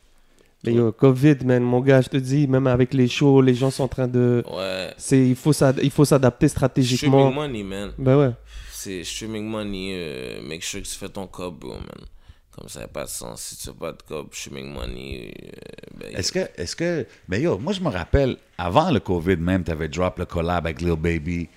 Mais 0.64 0.74
yo, 0.74 0.92
Covid, 0.92 1.38
man, 1.46 1.62
mon 1.64 1.80
gars, 1.82 2.02
je 2.02 2.10
te 2.10 2.18
dis, 2.18 2.48
même 2.48 2.68
avec 2.68 2.94
les 2.94 3.08
shows, 3.08 3.42
les 3.42 3.54
gens 3.54 3.70
sont 3.72 3.84
en 3.84 3.88
train 3.88 4.08
de. 4.08 4.44
Ouais. 4.52 4.94
C'est, 4.98 5.28
il 5.28 5.36
faut 5.36 5.54
s'ad- 5.54 5.80
il 5.84 5.92
faut 5.92 6.04
s'adapter 6.06 6.48
stratégiquement. 6.48 7.30
Streaming 7.32 7.36
money, 7.36 7.64
man. 7.64 7.92
Ben 7.98 8.18
ouais. 8.18 8.32
C'est 8.72 9.04
streaming 9.04 9.46
money. 9.46 9.92
euh, 9.94 10.42
make 10.48 10.64
sure 10.64 10.82
que 10.82 10.88
tu 10.88 10.96
fais 10.96 11.10
ton 11.10 11.28
cob, 11.28 11.60
bro, 11.60 11.74
man. 11.74 12.06
Comme 12.52 12.68
ça, 12.70 12.82
y 12.82 12.84
a 12.84 12.88
pas 12.88 13.04
de 13.04 13.10
sens. 13.10 13.40
Si 13.42 13.56
tu 13.58 13.66
fais 13.66 13.76
pas 13.78 13.92
de 13.92 14.02
cob, 14.02 14.28
streaming 14.34 14.74
money. 14.74 15.32
euh, 15.44 15.98
ben, 16.00 16.16
Est-ce 16.18 16.32
que, 16.32 16.40
est-ce 16.58 16.76
que, 16.76 17.06
ben 17.30 17.40
yo, 17.40 17.60
moi 17.60 17.72
je 17.72 17.82
me 17.82 17.90
rappelle, 17.90 18.38
avant 18.58 18.90
le 18.90 19.00
COVID 19.00 19.38
même, 19.38 19.64
t'avais 19.64 19.88
drop 19.90 20.18
le 20.18 20.26
collab 20.26 20.66
avec 20.66 20.82
Lil 20.82 20.96
Baby, 20.96 21.50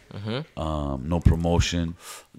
um, 0.57 1.03
No 1.05 1.21
Promotion. 1.21 1.95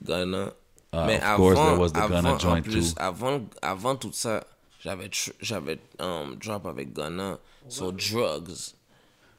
Ghana. 0.06 0.54
Ah, 0.94 1.06
Mais 1.08 1.18
of 1.18 1.24
avant, 1.24 1.36
course, 1.38 1.56
there 1.60 1.80
was 1.80 1.92
the 1.94 1.98
avant, 1.98 2.22
Ghana 2.22 2.38
joint 2.38 2.62
plus, 2.62 2.94
too. 2.94 3.02
avant, 3.02 3.42
avant 3.62 3.96
tout 3.96 4.12
ça, 4.14 4.44
j'avais, 4.84 5.10
j'avais 5.42 5.80
um, 6.00 6.36
drop 6.36 6.66
avec 6.66 6.94
Ghana 6.94 7.40
sur 7.70 7.92
drugs. 7.94 8.52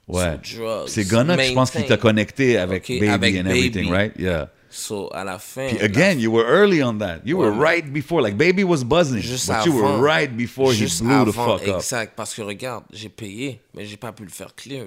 Ouais. 0.08 0.38
C'est 0.86 1.04
Ghana 1.08 1.36
que 1.36 1.42
je 1.44 1.52
pense 1.52 1.70
qu'il 1.70 1.84
t'a 1.86 1.96
connecté 1.96 2.58
avec 2.58 2.88
Baby 2.88 3.08
avec 3.08 3.34
and 3.36 3.46
everything, 3.46 3.84
Baby. 3.84 3.90
right? 3.90 4.12
Yeah. 4.18 4.50
So, 4.68 5.10
à 5.14 5.22
la 5.22 5.38
fin. 5.38 5.68
Puis 5.68 5.78
la- 5.78 5.84
again, 5.84 6.18
you 6.18 6.32
were 6.32 6.46
early 6.48 6.82
on 6.82 6.98
that. 6.98 7.20
You 7.24 7.38
were 7.38 7.50
Ouais, 7.50 7.56
mais- 7.56 7.62
right 7.64 7.92
before. 7.92 8.22
Like 8.22 8.36
Baby 8.36 8.64
was 8.64 8.82
buzzing, 8.84 9.20
Juste 9.20 9.46
but 9.48 9.66
you 9.66 9.72
were 9.74 9.84
avant. 9.84 10.02
right 10.02 10.34
before 10.36 10.72
he 10.72 10.86
blew 10.86 11.08
the 11.24 11.28
avant, 11.28 11.58
fuck 11.58 11.68
up. 11.68 11.76
Exact. 11.76 12.14
Parce 12.16 12.34
que 12.34 12.42
regarde, 12.42 12.84
j'ai 12.90 13.10
payé, 13.10 13.60
mais 13.74 13.84
j'ai 13.84 13.96
pas 13.98 14.12
pu 14.12 14.24
le 14.24 14.30
faire 14.30 14.54
clear. 14.54 14.86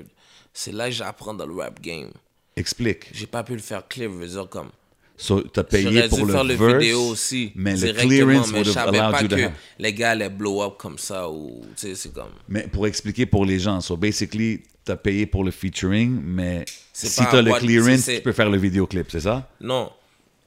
C'est 0.54 0.72
là 0.72 0.86
que 0.86 0.92
j'apprends 0.96 1.34
dans 1.36 1.46
le 1.46 1.54
rap 1.56 1.80
game. 1.82 2.10
Explique. 2.56 3.10
J'ai 3.14 3.28
pas 3.28 3.44
pu 3.44 3.54
le 3.54 3.62
faire 3.62 3.88
clear, 3.88 4.10
je 4.12 4.16
veux 4.18 4.28
dire 4.28 4.50
comme. 4.50 4.70
So, 5.18 5.42
t'as 5.42 5.64
payé 5.64 6.10
pour 6.10 6.18
dû 6.20 6.26
le 6.26 6.32
faire 6.34 6.44
le 6.44 6.54
verse, 6.56 6.74
vidéo 6.84 7.02
aussi. 7.08 7.52
mais 7.56 7.76
le 7.78 7.94
clearance 7.94 8.52
mais 8.52 8.58
would 8.60 8.68
je 8.68 8.78
have 8.78 8.90
allowed 8.90 9.12
pas 9.14 9.22
you 9.22 9.28
to 9.30 9.36
que 9.38 9.42
have. 9.44 9.54
les 9.80 9.94
gars 9.94 10.12
allaient 10.12 10.30
blow 10.30 10.62
up 10.62 10.74
comme 10.78 10.98
ça 10.98 11.30
ou 11.30 11.62
tu 11.78 11.88
sais 11.88 11.96
c'est 11.96 12.14
comme 12.14 12.32
Mais 12.50 12.68
pour 12.68 12.86
expliquer 12.86 13.26
pour 13.26 13.46
les 13.46 13.58
gens, 13.58 13.80
so 13.80 13.96
basically, 13.96 14.62
t'as 14.84 14.98
payé 14.98 15.26
pour 15.26 15.46
le 15.46 15.52
featuring, 15.52 16.20
mais 16.22 16.66
si 16.92 17.16
t'as 17.24 17.42
le 17.42 17.54
clearance, 17.54 18.06
tu 18.06 18.20
peux 18.22 18.34
faire 18.34 18.50
le 18.50 18.58
vidéoclip, 18.58 19.10
c'est 19.10 19.22
ça? 19.22 19.50
non 19.62 19.90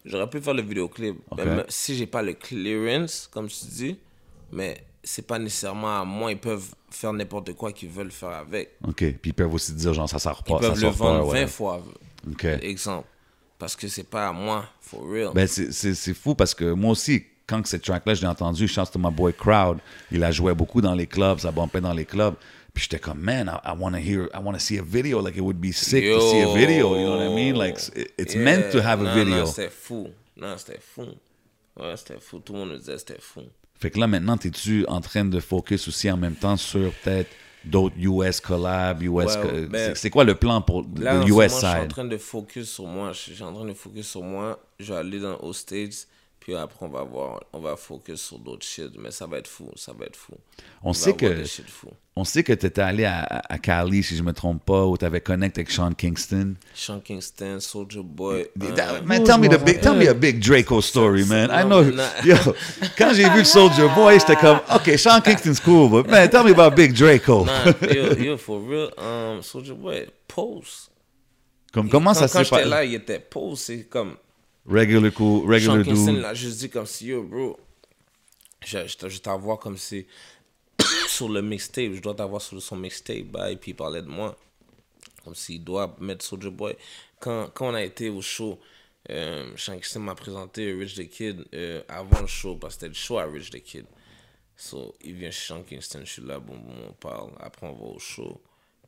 j'aurais 0.04 0.28
pu 0.28 0.40
faire 0.40 0.54
le 0.54 0.62
vidéoclip 0.62 1.16
Ok. 1.30 1.40
mais 1.44 1.64
si 1.68 1.94
j'ai 1.96 2.06
pas 2.06 2.22
le 2.22 2.34
clearance 2.34 3.28
comme 3.32 3.48
tu 3.48 3.64
dis 3.66 3.96
mais 4.52 4.76
c'est 5.02 5.26
pas 5.26 5.38
nécessairement 5.38 6.00
à 6.00 6.04
moi 6.04 6.30
ils 6.30 6.38
peuvent 6.38 6.68
faire 6.90 7.12
n'importe 7.14 7.54
quoi 7.54 7.72
qu'ils 7.72 7.88
veulent 7.88 8.10
faire 8.12 8.30
avec 8.30 8.70
OK. 8.86 8.96
Puis 8.96 9.18
ils 9.30 9.34
peuvent 9.34 9.52
aussi 9.52 9.72
dire, 9.72 9.92
genre, 9.94 10.08
ça 10.08 10.18
sort 10.18 10.42
ils 10.46 10.50
pas, 10.52 10.60
ça 10.62 10.68
peuvent 10.68 10.74
le 10.76 10.80
sort 10.92 10.96
pas. 10.96 11.04
vendre 11.04 11.24
20 11.26 11.32
ouais. 11.32 11.46
fois 11.46 11.82
OK. 12.30 12.44
exemple 12.44 13.06
parce 13.58 13.76
que 13.76 13.88
c'est 13.88 14.08
pas 14.08 14.28
à 14.28 14.32
moi 14.32 14.66
for 14.80 15.02
real 15.10 15.30
Ben, 15.34 15.46
c'est- 15.46 16.14
fou 16.14 16.34
parce 16.34 16.54
que 16.54 16.72
moi 16.72 16.92
aussi, 16.92 17.24
quand 17.46 17.62
que 17.62 17.68
cette 17.68 17.82
track-là, 17.82 18.14
je 18.14 18.20
l'ai 18.22 18.26
entendu, 18.28 18.66
je 18.68 18.72
chante 18.72 18.90
to 18.92 18.98
my 18.98 19.10
boy 19.10 19.32
Crowd. 19.32 19.78
Il 20.12 20.22
a 20.22 20.30
joué 20.30 20.54
beaucoup 20.54 20.80
dans 20.80 20.94
les 20.94 21.06
clubs, 21.06 21.38
ça 21.40 21.50
bumpait 21.50 21.80
dans 21.80 21.94
les 21.94 22.04
clubs. 22.04 22.34
Puis 22.74 22.84
j'étais 22.84 22.98
comme, 22.98 23.18
man, 23.20 23.50
I, 23.64 23.70
I 23.70 23.74
want 23.78 23.92
to 23.92 23.96
hear, 23.98 24.28
I 24.34 24.38
want 24.42 24.52
to 24.52 24.58
see 24.58 24.78
a 24.78 24.82
video. 24.82 25.20
Like, 25.20 25.36
it 25.36 25.40
would 25.40 25.58
be 25.58 25.72
sick 25.72 26.04
to 26.04 26.20
see 26.20 26.40
a 26.42 26.54
video. 26.54 26.94
You 26.96 27.06
know 27.06 27.16
what 27.16 27.24
I 27.24 27.34
mean? 27.34 27.56
Like, 27.58 27.78
it- 27.96 28.12
it's 28.18 28.34
Yeah. 28.34 28.44
meant 28.44 28.70
to 28.72 28.78
have 28.80 29.00
a 29.00 29.04
Non, 29.04 29.14
video. 29.14 29.38
non 29.38 29.46
c'était 29.46 29.70
fou 29.70 30.08
non 30.36 30.56
c'était 30.56 30.78
fou 30.80 31.06
ouais 31.80 31.96
c'était 31.96 32.20
fou 32.20 32.38
tout 32.38 32.52
le 32.52 32.58
monde 32.60 32.70
me 32.72 32.78
disait 32.78 32.98
c'était 32.98 33.18
fou 33.20 33.40
Fait 33.80 33.90
que 33.90 33.98
là, 33.98 34.06
maintenant, 34.08 34.36
t'es-tu 34.36 34.84
en 34.88 35.00
train 35.00 35.24
de 35.24 35.40
focus 35.40 35.88
aussi 35.88 36.10
en 36.10 36.16
même 36.16 36.34
temps 36.34 36.56
sur 36.56 36.92
peut-être 37.02 37.30
d'autres 37.64 37.96
US 37.98 38.40
collabs, 38.40 39.02
US... 39.02 39.10
Ouais, 39.10 39.40
co- 39.42 39.48
ben, 39.68 39.94
c'est- 39.94 40.10
quoi 40.10 40.24
le 40.24 40.34
plan 40.34 40.60
pour 40.62 40.84
Là, 40.96 41.20
le 41.20 41.28
US 41.28 41.50
moment, 41.50 41.60
je 41.60 41.66
suis 41.66 41.76
en 41.78 41.80
side? 41.82 41.88
train 41.88 42.04
de 42.04 42.16
focus 42.16 42.70
sur 42.70 42.86
moi. 42.86 43.12
Je 43.12 43.32
suis 43.32 43.42
en 43.42 43.52
train 43.52 43.64
de 43.64 43.74
focus 43.74 44.08
sur 44.08 44.22
moi. 44.22 44.58
Je 44.78 44.92
vais 44.92 44.98
aller 45.00 45.20
dans 45.20 45.36
aux 45.40 45.52
States. 45.52 46.06
Puis 46.48 46.56
après, 46.56 46.86
on 46.86 46.88
va 46.88 47.02
voir. 47.02 47.40
On 47.52 47.58
va 47.58 47.76
focus 47.76 48.22
sur 48.22 48.38
d'autres 48.38 48.64
shit. 48.64 48.90
Mais 48.98 49.10
ça 49.10 49.26
va 49.26 49.36
être 49.36 49.46
fou. 49.46 49.70
Ça 49.76 49.92
va 49.92 50.06
être 50.06 50.16
fou. 50.16 50.32
On 50.82 50.94
sait 50.94 51.12
que 51.12 51.42
on 52.16 52.24
sait 52.24 52.42
que 52.42 52.54
t'étais 52.54 52.80
allé 52.80 53.04
à, 53.04 53.42
à 53.50 53.58
Cali, 53.58 54.02
si 54.02 54.16
je 54.16 54.22
me 54.22 54.32
trompe 54.32 54.64
pas, 54.64 54.86
où 54.86 54.96
t'avais 54.96 55.20
connecté 55.20 55.60
avec 55.60 55.70
Sean 55.70 55.92
Kingston. 55.92 56.54
Sean 56.74 57.00
Kingston, 57.00 57.60
Soldier 57.60 58.00
Boy. 58.02 58.46
That- 58.58 58.94
euh, 58.94 59.02
man, 59.02 59.24
tell 59.24 59.38
me 59.38 59.46
the 59.48 59.62
big, 59.62 59.82
tell 59.82 59.94
me 59.94 60.08
a 60.08 60.14
big 60.14 60.40
Draco 60.42 60.80
story, 60.80 61.26
man. 61.26 61.50
I 61.52 61.64
know. 61.66 61.82
Yo, 62.24 62.36
quand 62.96 63.12
j'ai 63.12 63.28
vu 63.28 63.44
Soldier 63.44 63.88
Boy, 63.94 64.18
j'étais 64.18 64.36
comme, 64.36 64.60
OK, 64.74 64.96
Sean 64.96 65.20
Kingston's 65.20 65.60
cool, 65.60 65.90
but 65.90 66.10
man, 66.10 66.30
tell 66.30 66.44
me 66.44 66.52
about 66.52 66.74
Big 66.74 66.94
Draco. 66.94 67.44
man, 67.44 67.74
yo, 67.94 68.14
yo, 68.16 68.36
for 68.38 68.58
real. 68.66 68.90
Um, 68.96 69.42
Soldier 69.42 69.74
Boy, 69.74 70.06
pose. 70.26 70.88
Comme, 71.74 71.90
comment 71.90 72.14
quand, 72.14 72.20
ça 72.20 72.28
Quand 72.28 72.38
s'est 72.38 72.44
j'étais 72.44 72.56
passé? 72.56 72.68
là, 72.70 72.84
il 72.86 72.94
était 72.94 73.20
pose. 73.20 73.60
C'est 73.60 73.84
comme. 73.84 74.14
Regular 74.68 75.10
cool, 75.12 75.46
regular 75.48 75.76
Sean 75.76 75.82
Kingston 75.82 76.12
dude. 76.14 76.22
l'a 76.22 76.34
juste 76.34 76.58
dit 76.58 76.68
comme 76.70 76.86
si, 76.86 77.06
yo, 77.06 77.22
bro, 77.22 77.58
je, 78.64 78.78
je, 78.86 79.08
je 79.08 79.18
t'envoie 79.20 79.56
comme 79.56 79.78
si 79.78 80.06
sur 81.08 81.28
le 81.30 81.40
mixtape, 81.40 81.94
je 81.94 82.00
dois 82.02 82.14
t'avoir 82.14 82.42
sur 82.42 82.60
son 82.60 82.76
mixtape, 82.76 83.24
bah, 83.24 83.50
et 83.50 83.56
puis 83.56 83.70
il 83.70 83.74
parlait 83.74 84.02
de 84.02 84.08
moi. 84.08 84.36
Comme 85.24 85.34
s'il 85.34 85.64
doit 85.64 85.96
mettre 86.00 86.24
Soldier 86.24 86.50
Boy. 86.50 86.76
Quand, 87.18 87.50
quand 87.54 87.70
on 87.70 87.74
a 87.74 87.82
été 87.82 88.08
au 88.10 88.20
show, 88.20 88.58
euh, 89.10 89.50
Sean 89.56 89.74
Kingston 89.74 90.00
m'a 90.00 90.14
présenté 90.14 90.72
Rich 90.72 90.96
the 90.96 91.08
Kid 91.08 91.44
euh, 91.54 91.82
avant 91.88 92.20
le 92.20 92.26
show, 92.26 92.56
parce 92.56 92.74
que 92.74 92.80
c'était 92.80 92.88
le 92.88 92.94
show 92.94 93.18
à 93.18 93.24
Rich 93.24 93.50
the 93.50 93.62
Kid. 93.62 93.86
So, 94.56 94.94
il 95.02 95.14
vient 95.14 95.30
chez 95.30 95.46
Sean 95.46 95.62
Kingston, 95.62 96.00
je 96.04 96.12
suis 96.12 96.22
là, 96.22 96.38
bon, 96.38 96.56
bon, 96.58 96.74
on 96.90 96.92
parle. 96.92 97.30
Après, 97.40 97.66
on 97.66 97.72
va 97.72 97.86
au 97.86 97.98
show. 97.98 98.40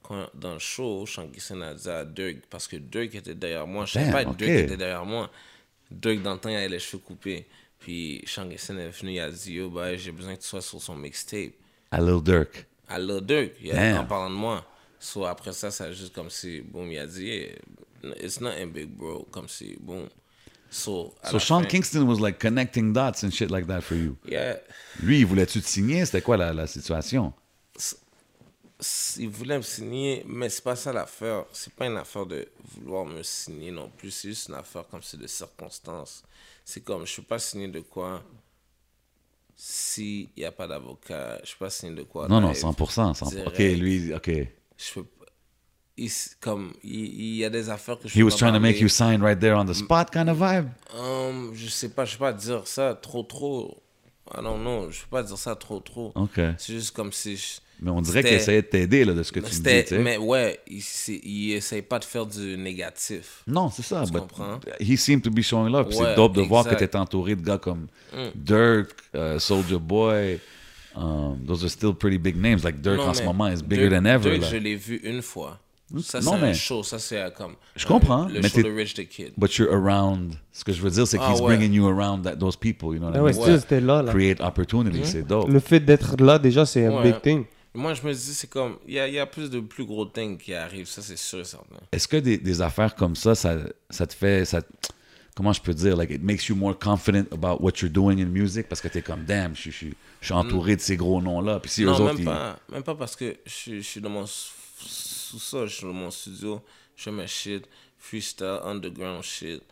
Quand, 0.03 0.29
dans 0.35 0.55
le 0.55 0.59
show, 0.59 1.07
Sean 1.07 1.29
Kingston 1.29 1.63
a 1.63 1.75
dit 1.75 1.89
à 1.89 2.05
Dirk, 2.05 2.39
parce 2.51 2.69
que 2.69 2.77
Dirk 2.77 3.15
était 3.15 3.35
derrière 3.35 3.67
moi. 3.67 3.87
Je 3.87 3.93
savais 3.93 4.07
Damn, 4.07 4.13
pas 4.13 4.25
que 4.25 4.31
ok. 4.31 4.37
Dirk 4.37 4.51
était 4.51 4.77
derrière 4.77 5.05
moi. 5.07 5.31
Dirk, 5.91 6.23
dans 6.23 6.35
le 6.35 6.39
temps, 6.39 6.49
il 6.49 6.57
avait 6.57 6.69
les 6.69 6.79
cheveux 6.79 7.03
coupés. 7.03 7.47
Puis 7.79 8.23
Sean 8.27 8.49
Kingston 8.49 8.77
est 8.79 8.91
venu, 8.91 9.13
il 9.15 9.21
a 9.21 9.31
dit, 9.31 9.55
yo, 9.55 9.71
bah, 9.71 9.97
j'ai 9.97 10.13
besoin 10.13 10.37
que 10.37 10.43
tu 10.43 10.49
sois 10.49 10.61
sur 10.61 10.81
son 10.81 10.97
mixtape. 10.97 11.53
À 11.91 12.01
Lil 12.01 12.23
Durk. 12.23 12.67
À 12.89 12.99
Lil 12.99 13.21
Dirk, 13.23 13.53
il 13.63 13.71
a 13.71 13.75
dit, 13.75 13.79
Damn. 13.81 13.99
en 13.99 14.05
parlant 14.07 14.31
de 14.31 14.35
moi. 14.35 14.65
So, 14.99 15.25
après 15.25 15.53
ça, 15.53 15.71
ça 15.71 15.85
a 15.85 15.93
juste 15.93 16.15
comme 16.15 16.29
si, 16.29 16.61
boum, 16.61 16.91
il 16.93 16.99
a 16.99 17.07
dit, 17.07 17.25
yeah, 17.25 18.15
it's 18.23 18.39
not 18.41 18.51
a 18.51 18.67
big 18.67 18.91
bro, 18.91 19.27
comme 19.31 19.49
si, 19.49 19.77
boum. 19.81 20.09
So, 20.73 21.15
So 21.25 21.39
Sean 21.39 21.63
fin, 21.63 21.69
Kingston 21.69 22.07
was 22.07 22.21
like 22.21 22.39
connecting 22.39 22.93
dots 22.93 23.25
and 23.25 23.31
shit 23.33 23.51
like 23.51 23.67
that 23.67 23.81
for 23.81 23.97
you. 23.97 24.17
Yeah, 24.29 24.59
Lui, 25.03 25.21
il 25.21 25.27
voulait-tu 25.27 25.61
te 25.63 25.67
signer? 25.67 26.05
C'était 26.05 26.21
quoi 26.23 26.37
la, 26.37 26.53
la 26.53 26.67
situation? 26.67 27.33
Il 29.19 29.29
voulait 29.29 29.57
me 29.57 29.63
signer, 29.63 30.23
mais 30.27 30.49
c'est 30.49 30.63
pas 30.65 30.77
ça 30.77 30.93
l'affaire. 30.93 31.45
C'est 31.53 31.73
pas 31.73 31.87
une 31.87 31.97
affaire 31.97 32.27
de 32.27 32.49
vouloir 32.77 33.05
me 33.05 33.23
signer 33.23 33.71
non 33.71 33.91
plus. 33.97 34.11
C'est 34.11 34.29
juste 34.29 34.49
une 34.49 34.55
affaire 34.55 34.87
comme 34.89 35.03
c'est 35.03 35.19
de 35.19 35.27
circonstances. 35.27 36.23
C'est 36.65 36.83
comme, 36.83 37.07
je 37.07 37.17
peux 37.17 37.23
pas 37.27 37.39
signer 37.39 37.69
de 37.69 37.81
quoi 37.81 38.23
s'il 39.57 40.29
n'y 40.37 40.45
a 40.45 40.53
pas 40.53 40.67
d'avocat. 40.67 41.39
Je 41.45 41.53
peux 41.53 41.67
pas 41.67 41.71
signer 41.71 41.95
de 41.95 42.03
quoi. 42.05 42.29
Non, 42.29 42.41
non, 42.41 42.49
live, 42.53 42.63
100%. 42.63 43.15
100%. 43.15 43.47
OK, 43.47 43.59
lui, 43.59 44.15
OK. 44.15 44.29
Je 44.29 44.93
peux 44.95 45.05
pas- 45.05 45.27
il, 45.97 46.11
comme, 46.41 46.73
il, 46.83 47.37
y 47.37 47.45
a 47.45 47.51
des 47.51 47.69
affaires 47.69 47.99
que 47.99 48.09
je 48.09 48.15
He 48.15 48.19
peux 48.21 48.25
was 48.25 48.37
trying 48.37 48.53
to 48.55 48.61
make 48.61 48.77
parler. 48.77 48.81
you 48.83 48.89
sign 48.89 49.21
right 49.23 49.39
there 49.39 49.55
on 49.55 49.67
the 49.67 49.75
spot 49.75 50.11
kind 50.11 50.29
of 50.31 50.39
vibe? 50.39 50.69
Hum, 50.95 51.53
je 51.55 51.69
sais 51.69 51.91
pas, 51.91 52.07
je 52.07 52.13
peux 52.17 52.21
pas 52.25 52.33
dire 52.33 52.67
ça 52.67 52.95
trop, 52.95 53.23
trop. 53.23 53.83
I 54.33 54.41
don't 54.43 54.61
know, 54.61 54.91
je 54.91 55.03
peux 55.03 55.09
pas 55.11 55.23
dire 55.23 55.37
ça 55.37 55.55
trop, 55.57 55.81
trop. 55.81 56.13
OK. 56.15 56.41
C'est 56.57 56.73
juste 56.73 56.93
comme 56.93 57.13
si. 57.13 57.37
je- 57.37 57.61
Mais 57.83 57.91
on 57.91 58.01
dirait 58.03 58.23
qu'il 58.23 58.35
essayait 58.35 58.61
de 58.63 58.67
t'aider, 58.67 59.05
là, 59.07 59.15
de 59.15 59.23
ce 59.23 59.33
que 59.33 59.41
tu 59.41 59.47
me 59.47 59.51
dis, 59.51 59.57
C'était- 59.57 59.83
tu 59.85 59.89
sais. 59.97 59.99
mais 59.99 60.19
ouais, 60.19 60.61
il, 60.69 60.83
il 61.25 61.53
essaye 61.55 61.81
pas 61.83 61.99
de 61.99 62.05
faire 62.05 62.27
du 62.27 62.57
négatif. 62.59 63.43
Non, 63.47 63.71
c'est 63.71 63.83
ça. 63.83 64.03
Tu 64.05 64.13
but 64.13 64.21
comprends? 64.21 64.61
He 64.79 64.99
seemed 64.99 65.23
to 65.23 65.31
be 65.31 65.41
showing 65.41 65.73
love. 65.73 65.87
Puis 65.89 65.97
c'est 65.97 66.03
Ouais, 66.03 66.15
dope 66.15 66.35
de 66.35 66.43
voir 66.43 66.65
que 66.65 66.75
exact. 66.75 66.83
Mm. 66.83 66.89
t'es 66.91 66.97
entouré 66.99 67.37
de 67.37 67.43
gars 67.43 67.59
comme 67.59 67.87
Dirk, 68.35 68.91
uh, 69.15 69.39
Soldier 69.39 69.79
Boy. 69.79 70.39
Um, 70.97 71.39
those 71.47 71.63
are 71.63 71.71
still 71.71 71.95
pretty 71.95 72.19
big 72.19 72.37
names. 72.37 72.65
Like 72.65 72.81
Dirk 72.81 72.99
Non, 72.99 73.09
en 73.09 73.15
ce 73.15 73.23
moment 73.23 73.49
is 73.49 73.63
bigger 73.63 73.89
Dirk- 73.89 74.03
than 74.03 74.07
ever. 74.07 74.31
Dirk, 74.31 74.43
là. 74.43 74.49
je 74.51 74.57
l'ai 74.57 74.75
vu 74.77 75.01
une 75.05 75.23
fois. 75.23 75.59
Ça, 76.03 76.21
non, 76.21 76.33
c'est 76.33 76.37
un 76.37 76.41
mais- 76.41 76.55
show. 76.55 76.83
Ça, 76.85 76.99
c'est 77.01 77.21
euh, 77.21 77.31
comme. 77.31 77.55
Je 77.75 77.85
comprends, 77.87 78.27
Le 78.29 78.41
mais 78.41 78.49
show 78.49 78.63
de 78.63 78.71
Rich 78.71 78.95
the 78.95 79.09
Kid. 79.09 79.33
But 79.37 79.57
you're 79.57 79.73
around. 79.73 80.35
Ce 80.53 80.63
que 80.63 80.73
je 80.73 80.81
veux 80.81 80.91
dire, 80.91 81.07
c'est 81.07 81.19
Ah, 81.21 81.33
he's 81.33 81.41
ouais. 81.41 81.57
bringing 81.57 81.73
you 81.73 81.89
around 81.89 82.23
that, 82.25 82.37
those 82.37 82.57
people. 82.57 82.91
You 82.95 82.99
know 82.99 83.09
what 83.09 83.13
Ah 83.15 83.19
I 83.19 83.23
ouais, 83.23 83.33
mean? 83.33 83.43
still, 83.43 83.61
c'était 83.61 83.81
là, 83.81 84.03
là. 84.03 84.13
Create 84.13 84.41
opportunity. 84.41 85.01
C'est 85.05 85.23
dope. 85.27 85.49
Le 85.49 85.59
fait 85.59 85.81
d'être 85.81 86.21
là, 86.23 86.39
déjà, 86.39 86.65
c'est 86.67 86.87
un 86.87 86.97
Ouais. 86.99 87.13
big 87.13 87.21
thing. 87.23 87.45
Moi, 87.75 87.95
je 87.95 88.03
me 88.03 88.13
dis, 88.13 88.35
c'est 88.35 88.49
comme. 88.51 88.79
Il 88.87 88.95
y 88.95 88.99
a, 88.99 89.07
y 89.09 89.19
a 89.19 89.27
plus 89.27 89.49
de 89.49 89.61
plus 89.61 89.85
gros 89.85 90.05
things 90.07 90.37
qui 90.39 90.53
arrivent. 90.55 90.89
Ça, 90.89 91.03
c'est 91.03 91.17
sûr 91.17 91.41
et 91.41 91.45
certain. 91.45 91.77
Est-ce 91.93 92.09
que 92.09 92.17
des, 92.17 92.37
des 92.39 92.61
affaires 92.63 92.95
comme 92.97 93.15
ça, 93.15 93.35
ça, 93.35 93.57
ça 93.91 94.07
te 94.07 94.15
fait. 94.15 94.45
Ça, 94.45 94.61
comment 95.37 95.53
je 95.53 95.61
peux 95.63 95.73
dire? 95.75 95.97
Like, 95.97 96.11
it 96.11 96.23
makes 96.23 96.49
you 96.49 96.57
more 96.57 96.77
confident 96.77 97.27
about 97.33 97.63
what 97.63 97.75
you're 97.81 97.91
doing 97.93 98.19
in 98.21 98.27
music? 98.27 98.69
Parce 98.69 98.81
que 98.81 98.89
t'es 98.89 99.03
comme, 99.03 99.25
damn, 99.25 99.55
je, 99.55 99.71
suis- 99.71 99.95
je 100.21 100.25
suis 100.27 100.35
entouré 100.35 100.75
de 100.77 100.81
ces 100.81 100.97
gros 100.97 101.23
noms-là. 101.23 101.61
Puis 101.61 101.71
si 101.71 101.83
eux 101.85 101.87
non, 101.87 101.93
autres. 101.95 102.05
même 102.07 102.17
ils- 102.19 102.25
pas. 102.25 102.59
Même 102.73 102.83
pas 102.83 102.95
parce 102.97 103.15
que 103.15 103.37
je, 103.47 103.51
suis- 103.53 103.83
je 103.83 103.87
suis 103.89 104.01
dans 104.01 104.11
mon 104.11 104.27
sous-sol, 104.27 105.69
je 105.69 105.75
suis 105.77 105.87
dans 105.87 105.93
mon 105.93 106.11
studio, 106.11 106.61
je 106.97 107.05
fais 107.05 107.13
mes 107.13 107.27
shit, 107.27 107.65
freestyle, 107.99 108.59
underground 108.65 109.23
shit. 109.23 109.63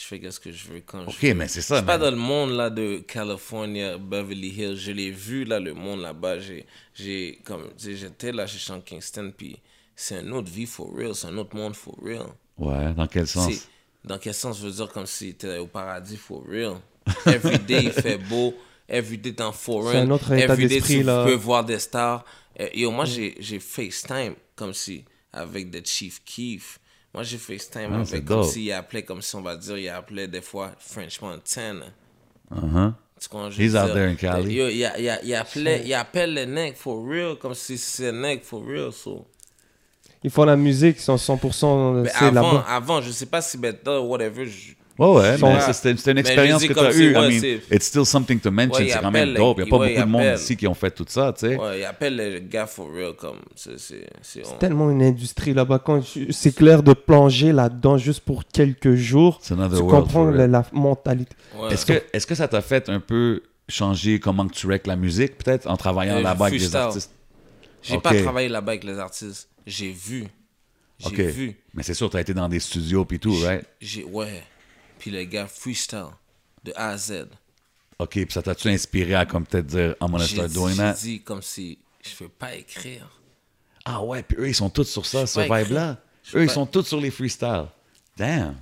Je 0.00 0.04
fais 0.06 0.20
qu'est-ce 0.20 0.38
que 0.38 0.52
je 0.52 0.68
veux 0.68 0.80
quand 0.86 1.02
je 1.04 1.08
Ok, 1.08 1.22
veux. 1.22 1.34
mais 1.34 1.48
c'est 1.48 1.60
Je 1.60 1.66
ça, 1.66 1.76
suis 1.78 1.86
pas 1.86 1.98
dans 1.98 2.10
le 2.10 2.16
monde 2.16 2.50
là 2.52 2.70
de 2.70 2.98
California, 2.98 3.98
Beverly 3.98 4.48
Hills. 4.50 4.76
Je 4.76 4.92
l'ai 4.92 5.10
vu 5.10 5.44
là, 5.44 5.58
le 5.58 5.74
monde 5.74 6.00
là-bas. 6.02 6.38
J'ai, 6.38 6.66
j'ai 6.94 7.40
comme, 7.44 7.64
tu 7.76 7.84
sais, 7.86 7.96
j'étais 7.96 8.30
là 8.30 8.46
chez 8.46 8.58
Sean 8.58 8.80
Kingston, 8.80 9.32
puis 9.36 9.58
c'est 9.96 10.18
un 10.18 10.30
autre 10.32 10.50
vie 10.50 10.66
for 10.66 10.94
real, 10.94 11.14
c'est 11.16 11.26
un 11.26 11.36
autre 11.38 11.56
monde 11.56 11.74
for 11.74 11.96
real. 12.02 12.26
Ouais, 12.58 12.92
dans 12.94 13.06
quel 13.08 13.26
sens? 13.26 13.68
Dans 14.04 14.18
quel 14.18 14.34
sens 14.34 14.60
je 14.60 14.66
veux 14.66 14.72
dire 14.72 14.88
comme 14.92 15.06
si 15.06 15.34
t'étais 15.34 15.58
au 15.58 15.66
paradis 15.66 16.16
for 16.16 16.44
real. 16.48 16.76
Every 17.26 17.58
day 17.58 17.84
il 17.84 17.92
fait 17.92 18.18
beau, 18.18 18.54
every 18.88 19.18
day 19.18 19.32
t'es 19.32 19.42
en 19.42 19.52
foreign, 19.52 19.92
C'est 19.92 19.98
un 19.98 20.10
autre 20.10 20.30
état 20.32 20.52
every 20.54 20.68
day 20.68 20.80
tu 20.80 21.02
là. 21.02 21.24
peux 21.24 21.34
voir 21.34 21.64
des 21.64 21.78
stars. 21.80 22.24
Euh, 22.60 22.68
yo, 22.74 22.90
moi 22.92 23.04
j'ai 23.04 23.34
j'ai 23.40 23.58
FaceTime 23.58 24.34
comme 24.54 24.74
si 24.74 25.04
avec 25.32 25.70
the 25.72 25.84
Chief 25.84 26.22
Keef. 26.24 26.78
Moi 27.14 27.22
j'ai 27.22 27.38
FaceTime 27.38 27.90
Ah, 27.94 28.00
avec 28.00 28.24
comme 28.24 28.44
s'il 28.44 28.70
appelait 28.72 29.02
comme 29.02 29.22
si 29.22 29.34
on 29.34 29.40
va 29.42 29.56
dire 29.56 29.78
il 29.78 29.88
appelait 29.88 30.28
des 30.28 30.42
fois 30.42 30.72
French 30.78 31.20
Montana. 31.20 31.86
Uh-huh. 32.54 32.92
Tu 33.20 33.28
comprends, 33.28 33.50
He's 33.50 33.74
out 33.74 33.92
there 33.92 34.08
in 34.08 34.14
Cali. 34.14 34.54
Yo, 34.54 34.68
il, 34.68 34.84
a- 34.84 34.98
il, 34.98 35.08
a- 35.08 35.22
il 35.24 35.34
appelait, 35.34 35.82
il 35.84 35.92
appelle 35.94 36.34
les 36.34 36.46
nègres 36.46 36.76
for 36.76 37.04
real 37.04 37.36
comme 37.36 37.54
si 37.54 37.76
c'est 37.76 38.12
nègres 38.12 38.44
for 38.44 38.62
real. 38.64 38.92
So. 38.92 39.26
Ils 40.22 40.30
font 40.30 40.44
la 40.44 40.56
musique, 40.56 40.96
ils 40.98 41.02
sont 41.02 41.16
100% 41.16 42.02
Mais 42.02 42.08
c'est 42.10 42.24
avant, 42.26 42.32
là-bas. 42.52 42.64
avant, 42.68 43.00
je 43.00 43.10
sais 43.10 43.26
pas 43.26 43.40
si 43.42 43.58
maintenant, 43.58 44.00
whatever, 44.00 44.46
je- 44.46 44.74
Ouais, 44.98 45.40
ouais, 45.40 45.72
c'était 45.72 45.92
une 45.92 45.98
je 45.98 46.10
expérience 46.10 46.64
que 46.66 46.72
tu 46.72 46.78
as 46.80 46.92
eue. 46.92 47.16
ouais, 47.16 47.28
I 47.28 47.30
mean, 47.32 47.40
c'est- 47.40 47.74
it's 47.76 47.86
still 47.86 48.04
something 48.04 48.40
to 48.40 48.50
mention. 48.50 48.82
Ouais, 48.82 48.88
c'est 48.88 48.98
quand 49.00 49.10
même 49.12 49.34
dope. 49.34 49.58
Il 49.58 49.62
n'y 49.64 49.68
a 49.68 49.70
pas 49.70 49.76
ouais, 49.78 49.88
beaucoup 49.94 50.06
de 50.06 50.10
monde 50.10 50.34
ici 50.36 50.56
qui 50.56 50.66
ont 50.66 50.74
fait 50.74 50.90
tout 50.90 51.04
ça, 51.08 51.32
tu 51.32 51.46
sais. 51.46 51.56
Ouais, 51.56 51.80
il 51.80 51.84
appelle 51.84 52.16
les 52.16 52.42
gars 52.42 52.66
for 52.66 52.90
real 52.92 53.12
comme. 53.14 53.38
C'est, 53.54 53.78
c'est, 53.78 54.06
c'est, 54.22 54.42
on- 54.44 54.56
tellement 54.58 54.90
une 54.90 55.02
industrie 55.02 55.54
là-bas. 55.54 55.82
C'est 56.30 56.54
clair 56.54 56.82
de 56.82 56.92
plonger 56.94 57.52
là-dedans 57.52 57.96
juste 57.96 58.20
pour 58.20 58.44
quelques 58.44 58.94
jours, 58.96 59.40
tu 59.40 59.52
world 59.54 59.78
comprends 59.88 60.08
for 60.24 60.30
la, 60.32 60.46
la 60.48 60.64
mentalité. 60.72 61.36
Ouais. 61.56 61.72
Est-ce 61.72 61.86
que, 61.86 61.92
est 62.12 62.26
que 62.26 62.34
ça 62.34 62.48
t'a 62.48 62.60
fait 62.60 62.88
un 62.88 62.98
peu 63.00 63.42
changer 63.68 64.18
comment 64.18 64.48
que 64.48 64.54
tu 64.54 64.66
règles 64.66 64.88
la 64.88 64.96
musique, 64.96 65.38
peut-être, 65.38 65.68
en 65.70 65.76
travaillant 65.76 66.16
Euh, 66.16 66.22
là-bas 66.22 66.46
avec 66.46 66.58
freestyle. 66.58 66.76
artistes? 66.80 67.12
J'ai 67.82 67.96
Ok. 67.96 68.02
pas 68.02 68.14
travaillé 68.20 68.48
là-bas 68.48 68.72
avec 68.72 68.82
les 68.84 68.98
artistes. 68.98 69.48
J'ai 69.66 69.90
vu. 69.92 70.26
J'ai 70.98 71.06
OK. 71.06 71.20
vu. 71.20 71.56
Mais 71.74 71.84
c'est 71.84 71.94
sûr, 71.94 72.10
tu 72.10 72.16
as 72.16 72.20
été 72.20 72.34
dans 72.34 72.48
des 72.48 72.58
studios 72.58 73.04
puis 73.04 73.20
tout, 73.20 73.34
right? 73.44 73.64
J'ai, 73.80 74.02
ouais. 74.02 74.42
Puis 74.98 75.10
les 75.10 75.26
gars 75.26 75.46
freestyle 75.46 76.08
de 76.64 76.72
A 76.76 76.90
à 76.90 76.96
Z. 76.96 77.28
OK, 77.98 78.10
puis 78.10 78.26
ça 78.30 78.42
t'a-tu 78.42 78.68
inspiré 78.68 79.14
à 79.14 79.26
comme 79.26 79.44
peut-être 79.46 79.66
dire, 79.66 79.94
I'm 80.00 80.10
gonna 80.10 80.24
J'ai 80.24 80.36
start 80.36 80.52
doing 80.52 80.70
j'ai 80.72 80.76
that? 80.76 80.92
dit 80.94 81.22
comme 81.22 81.42
si 81.42 81.78
je 82.02 82.22
veux 82.24 82.28
pas 82.28 82.54
écrire. 82.54 83.08
Ah 83.84 84.02
ouais, 84.02 84.22
puis 84.22 84.36
eux, 84.38 84.48
ils 84.48 84.54
sont 84.54 84.70
tous 84.70 84.84
sur 84.84 85.04
ça, 85.06 85.26
ce 85.26 85.40
vibe-là. 85.40 85.98
Eux, 86.34 86.42
ils 86.42 86.46
pas. 86.46 86.52
sont 86.52 86.66
tous 86.66 86.82
sur 86.84 87.00
les 87.00 87.10
freestyles. 87.10 87.66
Damn. 88.16 88.56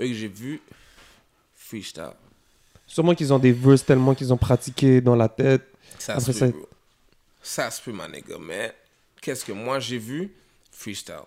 Eux 0.00 0.06
que 0.08 0.14
j'ai 0.14 0.28
vu, 0.28 0.60
freestyle. 1.54 2.12
Sûrement 2.86 3.14
qu'ils 3.14 3.32
ont 3.32 3.38
des 3.38 3.52
verses 3.52 3.84
tellement 3.84 4.14
qu'ils 4.14 4.32
ont 4.32 4.36
pratiqué 4.38 5.00
dans 5.00 5.14
la 5.16 5.28
tête. 5.28 5.62
Ça 5.98 6.14
Après 6.14 6.32
se 6.32 6.38
ça- 6.38 6.46
peut, 6.46 6.52
bro. 6.52 6.68
Ça 7.42 7.70
se 7.70 7.82
peut, 7.82 7.92
ma 7.92 8.08
nigga. 8.08 8.36
Mais 8.40 8.74
qu'est-ce 9.20 9.44
que 9.44 9.52
moi 9.52 9.78
j'ai 9.78 9.98
vu? 9.98 10.32
Freestyle. 10.72 11.22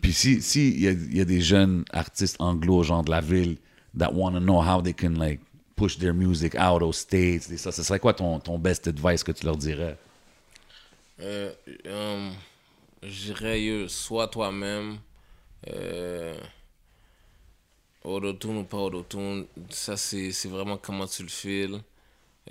Puis 0.00 0.12
si 0.12 0.42
si 0.42 0.70
il 0.70 1.12
y, 1.12 1.16
y 1.18 1.20
a 1.20 1.24
des 1.24 1.40
jeunes 1.40 1.84
artistes 1.92 2.36
anglo, 2.40 2.82
genre 2.82 3.02
de 3.04 3.10
la 3.10 3.20
ville, 3.20 3.56
that 3.96 4.12
want 4.12 4.32
to 4.32 4.40
know 4.40 4.60
how 4.60 4.80
they 4.80 4.94
can 4.94 5.14
like 5.14 5.40
push 5.76 5.98
their 5.98 6.14
music 6.14 6.54
out 6.56 6.82
aux 6.82 6.92
States, 6.92 7.50
et 7.50 7.56
ça, 7.56 7.72
ce 7.72 7.82
serait 7.82 8.00
quoi 8.00 8.12
ton, 8.14 8.40
ton 8.40 8.58
best 8.58 8.88
advice 8.88 9.22
que 9.22 9.32
tu 9.32 9.44
leur 9.44 9.56
dirais? 9.56 9.96
Euh, 11.20 11.52
euh, 11.86 12.30
je 13.02 13.32
dirais, 13.32 13.62
yo, 13.62 13.88
sois 13.88 14.28
toi-même. 14.28 14.98
Euh, 15.68 16.34
autotune 18.04 18.58
ou 18.58 18.64
pas 18.64 18.78
autotune, 18.78 19.46
ça 19.70 19.96
c'est 19.96 20.30
c'est 20.32 20.48
vraiment 20.48 20.76
comment 20.76 21.06
tu 21.06 21.22
le 21.22 21.28
files. 21.28 21.80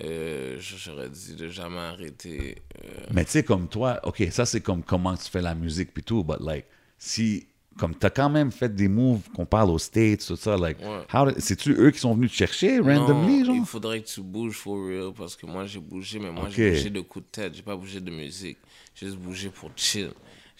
Euh, 0.04 0.56
J'aurais 0.60 1.08
dit 1.08 1.34
de 1.34 1.48
jamais 1.48 1.78
arrêter. 1.78 2.62
Euh, 2.84 3.06
Mais 3.10 3.24
tu 3.24 3.32
sais, 3.32 3.42
comme 3.42 3.68
toi, 3.68 3.98
OK, 4.04 4.22
ça 4.30 4.46
c'est 4.46 4.60
comme 4.60 4.82
comment 4.82 5.16
tu 5.16 5.28
fais 5.28 5.40
la 5.42 5.54
musique 5.54 5.92
puis 5.92 6.02
tout, 6.04 6.22
but 6.22 6.38
like, 6.40 6.66
si, 6.98 7.46
comme 7.78 7.94
t'as 7.94 8.10
quand 8.10 8.28
même 8.28 8.50
fait 8.50 8.74
des 8.74 8.88
moves 8.88 9.20
qu'on 9.34 9.46
parle 9.46 9.70
aux 9.70 9.78
States, 9.78 10.24
tout 10.26 10.36
ça, 10.36 10.56
like, 10.56 10.78
Ouais. 10.80 11.32
c'est-tu 11.38 11.72
eux 11.78 11.90
qui 11.90 12.00
sont 12.00 12.14
venus 12.14 12.32
te 12.32 12.36
chercher 12.36 12.80
randomly, 12.80 13.38
non, 13.40 13.44
genre? 13.44 13.56
il 13.56 13.64
faudrait 13.66 14.00
que 14.00 14.08
tu 14.08 14.20
bouges 14.20 14.54
for 14.56 14.76
real 14.86 15.12
parce 15.16 15.36
que 15.36 15.46
moi 15.46 15.64
j'ai 15.66 15.78
bougé, 15.78 16.18
mais 16.18 16.30
moi 16.30 16.48
j'ai 16.50 16.70
bougé 16.72 16.90
de 16.90 17.00
coups 17.00 17.24
de 17.26 17.30
tête, 17.30 17.54
j'ai 17.54 17.62
pas 17.62 17.76
bougé 17.76 18.00
de 18.00 18.10
musique, 18.10 18.58
j'ai 18.94 19.06
juste 19.06 19.18
bougé 19.18 19.48
pour 19.50 19.70
chill. 19.76 20.10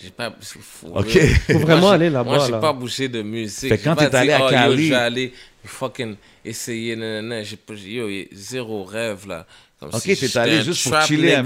J'ai 0.01 0.11
pas. 0.11 0.33
for 0.41 0.97
Ok. 0.97 1.07
real. 1.13 1.29
Faut 1.53 1.59
vraiment 1.59 1.89
j'ai- 1.89 1.95
aller 1.95 2.11
là-bas, 2.11 2.31
Moi 2.37 2.47
j'ai 2.47 2.53
là. 2.53 2.59
pas 2.61 2.73
bougé 2.73 3.09
de 3.09 3.21
musique. 3.21 3.69
Fait 3.69 3.77
J'ai 3.79 3.83
quand 3.83 3.97
t'es 3.97 4.15
allé 4.15 4.31
à 4.31 4.47
oh, 4.47 4.49
Cali- 4.49 4.91
vais 4.91 4.95
aller 4.95 5.33
fucking 5.65 6.15
essayer, 6.45 6.95
nanana. 6.95 7.43
J'ai 7.43 7.57
pas- 7.57 7.75
Yo, 7.75 8.07
zéro 8.31 8.85
rêve 8.85 9.27
là. 9.27 9.45
Comme 9.81 9.89
Ok, 9.89 10.01
si 10.03 10.09
t'es 10.11 10.15
j'étais 10.15 10.39
allé 10.39 10.63
juste 10.63 10.89
pour 10.89 11.01
chiller 11.03 11.35
à 11.35 11.43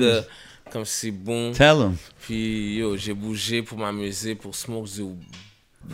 Comme 0.70 0.84
si 0.84 1.10
bon. 1.10 1.52
Tell 1.52 1.76
them. 1.76 1.96
Puis 2.20 2.76
yo, 2.76 2.96
j'ai 2.96 3.14
bougé 3.14 3.62
pour 3.62 3.78
m'amuser, 3.78 4.34
pour 4.34 4.54
smoke 4.54 4.88
du 4.88 5.02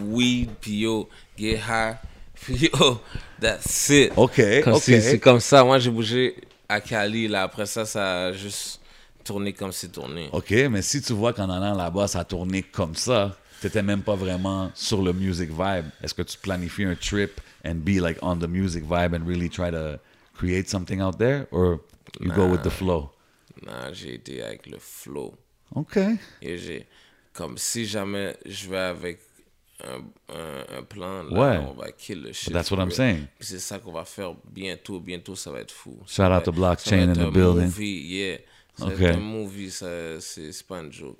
weed, 0.01 0.51
puis 0.61 0.81
yo, 0.81 1.09
get 1.37 1.57
high. 1.57 1.97
Puis 2.41 2.71
yo, 2.73 3.01
that's 3.41 3.89
it. 3.91 4.12
OK, 4.14 4.41
Comme 4.62 4.75
OK. 4.75 4.83
C'est 4.83 5.19
comme 5.19 5.41
ça. 5.41 5.64
Moi, 5.64 5.81
j'ai 5.81 5.91
bougé 5.91 6.37
à 6.69 6.81
Cali. 6.81 7.27
Là. 7.27 7.43
Après 7.43 7.66
ça, 7.66 7.85
ça 7.85 8.27
a 8.27 8.33
juste 8.33 8.81
tourné 9.25 9.53
comme 9.53 9.73
c'est 9.73 9.89
tourné. 9.89 10.29
OK, 10.33 10.51
mais 10.71 10.83
si 10.83 11.03
tu 11.03 11.12
vois 11.12 11.33
qu'en 11.33 11.51
allant 11.51 11.75
là-bas, 11.75 12.09
ça 12.09 12.21
a 12.21 12.25
tourné 12.25 12.62
comme 12.62 12.95
ça, 12.95 13.37
t'étais 13.61 13.83
même 13.83 14.03
pas 14.03 14.14
vraiment 14.14 14.71
sur 14.75 15.03
le 15.03 15.12
music 15.12 15.51
vibe, 15.51 15.87
est-ce 16.03 16.14
que 16.14 16.23
tu 16.23 16.39
planifies 16.39 16.85
un 16.85 16.95
trip 16.95 17.41
and 17.64 17.77
be 17.85 18.01
like 18.01 18.19
on 18.23 18.37
the 18.37 18.49
music 18.49 18.85
vibe 18.85 19.14
and 19.14 19.27
really 19.27 19.51
try 19.51 19.71
to 19.71 19.99
create 20.35 20.71
something 20.71 21.01
out 21.01 21.19
there? 21.19 21.47
Or 21.51 21.81
you 22.21 22.33
go 22.33 22.47
with 22.47 22.62
the 22.62 22.71
flow? 22.71 23.11
Non, 23.67 23.93
j'ai 23.93 24.15
été 24.15 24.43
avec 24.43 24.67
le 24.67 24.79
flow. 24.79 25.35
OK. 25.75 25.99
Et 26.43 26.59
j'ai... 26.59 26.87
Comme 27.33 27.57
si 27.59 27.87
jamais 27.87 28.37
je 28.47 28.69
vais 28.69 28.79
avec 28.79 29.21
un, 29.85 30.01
un, 30.35 30.79
un 30.79 30.83
plan, 30.83 31.23
là, 31.25 31.31
Ouais. 31.31 31.65
on 31.69 31.73
va 31.75 31.93
kill 31.93 32.23
le 32.23 32.33
shit. 32.33 32.49
But 32.49 32.55
that's 32.55 32.71
what 32.73 32.79
I'm 32.83 32.91
saying. 32.91 33.27
C'est 33.39 33.61
ça 33.61 33.79
qu'on 33.79 33.93
va 33.93 34.05
faire 34.05 34.35
bientôt. 34.51 34.99
Bientôt, 34.99 35.37
ça 35.37 35.53
va 35.53 35.61
être 35.61 35.71
fou. 35.71 36.01
Shout 36.07 36.23
va 36.23 36.39
out 36.39 36.45
to 36.45 36.53
Blockchain 36.53 37.11
in 37.11 37.13
the 37.13 37.19
un 37.19 37.31
building. 37.31 37.67
Movie, 37.67 38.07
yeah. 38.09 38.39
Ça 38.77 38.87
va 38.87 38.95
Ok. 38.95 39.01
être 39.03 39.17
un 39.17 39.21
movie, 39.21 39.71
c'est, 39.71 40.21
c'est 40.21 40.67
pas 40.67 40.81
une 40.81 40.93
joke. 40.93 41.19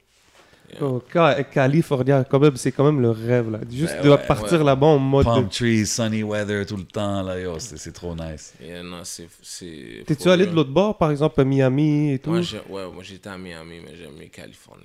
Oh, 0.81 1.03
Ca- 1.13 1.43
California, 1.45 2.25
quand 2.25 2.39
même, 2.39 2.57
c'est 2.57 2.73
quand 2.73 2.85
même 2.85 3.01
le 3.01 3.11
rêve. 3.11 3.51
Là. 3.51 3.61
Juste 3.71 3.95
Ben 3.97 4.05
de 4.05 4.11
ouais, 4.11 4.19
partir 4.27 4.59
ouais. 4.59 4.65
là-bas 4.65 4.87
en 4.87 4.99
mode. 4.99 5.25
Palm 5.25 5.45
de- 5.45 5.51
trees, 5.51 5.87
sunny 5.87 6.23
weather 6.23 6.67
tout 6.67 6.77
le 6.77 6.85
temps, 6.85 7.23
là, 7.23 7.39
yo, 7.41 7.59
c'est 7.59 7.79
c'est 7.79 7.93
trop 7.93 8.15
nice. 8.15 8.53
Yeah, 8.61 8.83
non, 8.83 9.01
c'est... 9.03 9.29
c'est 9.43 10.05
T'es-tu 10.07 10.29
allé 10.29 10.47
de 10.47 10.53
l'autre 10.53 10.71
bord, 10.71 10.97
par 10.99 11.11
exemple, 11.11 11.41
à 11.41 11.45
Miami 11.45 12.13
et 12.13 12.19
tout? 12.19 12.31
Moi, 12.31 12.43
j'ai- 12.43 12.59
ouais, 12.69 12.87
moi 12.93 13.03
j'étais 13.03 13.31
à 13.31 13.39
Miami, 13.39 13.81
mais 13.85 13.97
j'aime 13.97 14.15
mieux 14.15 14.27
Californie. 14.29 14.85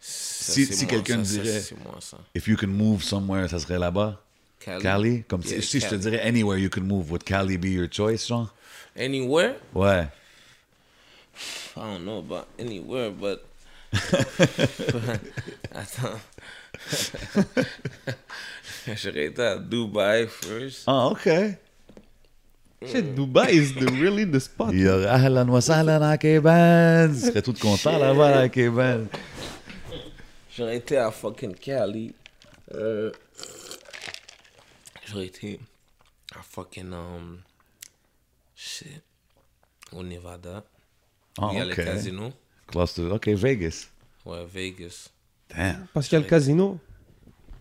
Ça, 0.00 0.52
Si- 0.52 0.66
si 0.66 0.84
moi, 0.84 0.90
quelqu'un 0.90 1.24
ça, 1.24 1.34
ça, 1.36 1.42
dirait- 1.42 1.60
C'est 1.60 1.78
moi, 1.84 1.96
ça. 2.00 2.18
If 2.34 2.46
you 2.48 2.56
can 2.56 2.66
move 2.68 3.02
somewhere, 3.02 3.48
ça 3.48 3.58
serait 3.58 3.78
là-bas? 3.78 4.20
Cali? 4.60 4.82
Cali? 4.82 5.22
Comme 5.28 5.40
Yeah, 5.42 5.60
si, 5.60 5.62
si 5.62 5.80
je 5.80 5.84
te 5.86 5.90
Cali. 5.90 6.00
dirais 6.02 6.20
anywhere 6.20 6.58
you 6.58 6.68
can 6.70 6.82
move, 6.82 7.10
would 7.10 7.22
Cali 7.24 7.56
be 7.58 7.66
your 7.66 7.88
choice, 7.90 8.26
genre? 8.26 8.52
Anywhere? 8.96 9.56
Ouais. 9.74 10.06
I 11.76 11.80
don't 11.80 12.02
know 12.04 12.18
about 12.18 12.46
anywhere, 12.58 13.10
but. 13.10 13.40
Attends. 15.74 16.20
J'aurais 18.96 19.24
été 19.26 19.42
à 19.42 19.56
Dubaï 19.58 20.28
first. 20.28 20.84
Ah, 20.86 21.06
OK. 21.08 21.28
Shit, 22.86 23.14
Dubai 23.14 23.50
is 23.54 23.72
the, 23.74 23.88
really 23.98 24.26
the 24.30 24.38
spot. 24.38 24.68
Il 24.72 24.80
y 24.80 24.88
aurait 24.88 25.06
Ahlan 25.06 25.48
wa 25.48 25.60
sahlan 25.62 26.02
à 26.02 26.18
Keban. 26.18 27.08
Tu 27.14 27.20
serais 27.28 27.40
tout 27.40 27.54
content 27.54 27.96
là-bas 27.98 28.40
à 28.40 28.48
Keban. 28.50 29.06
J'aurais 30.54 30.76
été 30.76 30.98
à 30.98 31.10
fucking 31.10 31.54
Cali. 31.54 32.14
Euh, 32.74 33.10
J'aurais 35.06 35.26
été 35.26 35.58
à 36.36 36.42
fucking. 36.42 36.92
Um, 36.92 37.38
shit. 38.54 39.02
Au 39.92 40.02
Nevada. 40.02 40.62
Ah, 41.40 41.48
Il 41.52 41.58
y 41.58 41.60
a 41.62 41.64
le 41.64 41.72
OK. 41.72 41.84
casino. 41.84 42.32
Close 42.66 42.94
to, 42.94 43.10
OK, 43.12 43.28
Vegas. 43.28 43.88
Ouais, 44.24 44.44
Vegas. 44.46 45.10
Damn. 45.50 45.86
Parce 45.92 46.08
qu'il 46.08 46.16
y 46.16 46.20
a 46.20 46.24
le 46.24 46.28
casino? 46.28 46.78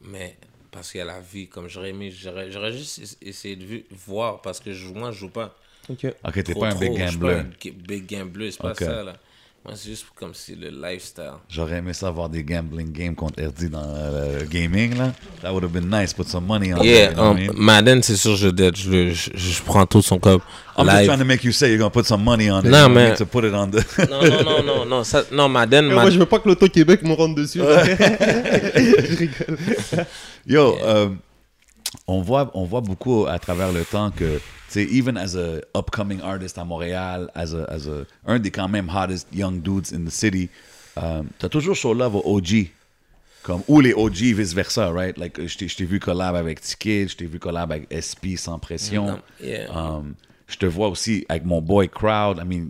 Mais 0.02 0.38
parce 0.72 0.92
qu'il 0.92 1.00
y 1.00 1.02
a 1.02 1.06
la 1.06 1.20
vie, 1.20 1.48
comme 1.48 1.68
j'aurais 1.68 1.90
aimé, 1.90 2.12
j'aurais 2.12 2.74
juste 2.74 3.00
es- 3.00 3.30
essayé 3.30 3.56
de 3.56 3.84
voir 3.92 4.42
parce 4.42 4.60
que 4.60 4.74
je, 4.74 4.88
moi 4.90 5.12
je 5.12 5.20
joue 5.20 5.30
pas. 5.30 5.56
Ok. 5.90 6.06
OK, 6.26 6.44
t'es 6.44 6.56
pas 6.56 6.70
un 6.70 6.76
big 6.76 6.98
je 6.98 7.06
suis 7.08 7.18
pas 7.18 7.28
gambler. 7.28 7.34
un 7.34 7.50
big 7.88 8.10
gambler, 8.10 8.52
c'est 8.52 8.62
pas 8.62 8.76
ça 8.76 9.04
là. 9.04 9.18
Moi 9.66 9.76
c'est 9.78 9.92
juste 9.92 10.06
comme 10.16 10.34
si 10.34 10.56
le 10.56 10.70
lifestyle. 10.70 11.32
J'aurais 11.48 11.78
aimé 11.78 11.94
ça 11.94 12.08
avoir 12.10 12.28
des 12.28 12.44
gambling 12.44 12.92
games 12.92 13.16
contre 13.16 13.42
RD 13.42 13.70
dans 13.70 13.82
euh, 13.82 14.40
le 14.42 14.46
gaming, 14.46 14.98
là. 14.98 15.14
That 15.42 15.54
would 15.54 15.64
have 15.64 15.72
been 15.72 15.90
nice. 15.90 16.14
Put 16.14 16.28
some 16.28 16.46
money 16.46 16.74
on 16.74 16.84
Yeah, 16.84 17.14
um? 17.18 17.38
Madden 17.56 18.04
c'est 18.04 18.18
sûr 18.18 18.36
je 18.36 18.50
dead, 18.50 18.76
je, 18.76 19.12
je, 19.14 19.30
je 19.34 19.62
prends 19.64 19.86
tout 19.86 20.02
son 20.02 20.20
cop 20.20 20.42
I'm 20.78 20.86
just 20.86 20.98
live. 20.98 21.08
trying 21.08 21.20
to 21.20 21.26
make 21.26 21.46
you 21.46 21.54
say 21.54 21.70
you're 21.70 21.78
gonna 21.78 21.90
put 21.92 22.06
some 22.06 22.22
money 22.24 22.52
on 22.52 22.60
it. 22.60 22.66
Non, 22.66 22.90
mais- 22.90 23.16
To 23.16 23.26
put 23.26 23.46
it 23.46 23.54
on 23.54 23.68
the... 23.72 23.86
Non 24.10 24.22
non 24.22 24.44
non 24.44 24.64
non 24.64 24.86
non 24.86 25.04
ça 25.06 25.24
non 25.32 25.48
Madden 25.48 25.86
Moi, 25.94 26.10
je 26.10 26.20
veux 26.20 26.26
pas 26.26 26.40
que 26.40 26.50
l'Auto-Québec 26.50 27.02
me 27.04 27.14
rentre 27.14 27.36
dessus. 27.36 27.60
je 27.64 29.16
rigole. 29.18 29.58
Yo, 30.46 30.78
euh, 30.84 31.08
on 32.08 32.22
voit, 32.22 32.50
on 32.54 32.66
voit 32.66 32.82
beaucoup 32.82 33.26
à 33.28 33.38
travers 33.40 33.72
le 33.72 33.84
temps 33.86 34.12
que, 34.12 34.38
tu 34.38 34.42
sais, 34.70 34.84
even 34.86 35.18
as 35.18 35.36
a 35.36 35.60
upcoming 35.78 36.22
artist 36.22 36.58
à 36.58 36.64
Montréal, 36.66 37.30
as 37.36 37.54
a, 37.54 37.64
as 37.66 37.88
a, 37.88 38.06
un 38.26 38.40
des 38.40 38.52
quand 38.52 38.68
même 38.68 38.90
hottest 38.90 39.28
young 39.34 39.62
dudes 39.62 39.94
in 39.94 40.06
the 40.06 40.10
city, 40.12 40.50
um, 40.96 41.28
t'as 41.40 41.50
toujours 41.50 41.76
show 41.76 41.94
love 41.94 42.16
aux 42.16 42.38
OG. 42.38 42.68
Comme, 43.44 43.62
ou 43.68 43.82
les 43.82 43.94
OG, 43.94 44.34
vice-versa, 44.34 44.90
right? 44.92 45.18
Like, 45.18 45.38
je 45.46 45.58
t'ai- 45.58 45.84
vu 45.86 46.00
collab 46.00 46.34
avec 46.36 46.62
Ticket, 46.62 47.10
je 47.10 47.18
t'ai 47.18 47.26
vu 47.26 47.40
collab 47.40 47.72
avec 47.74 47.88
SP 47.92 48.38
sans 48.38 48.58
pression. 48.58 49.20
Yeah. 49.42 49.68
Um, 49.70 50.16
je 50.48 50.56
te 50.58 50.66
vois 50.66 50.88
aussi 50.88 51.26
avec 51.28 51.44
mon 51.44 51.62
boy 51.62 51.90
Crowd. 51.90 52.38
I 52.38 52.46
mean, 52.48 52.68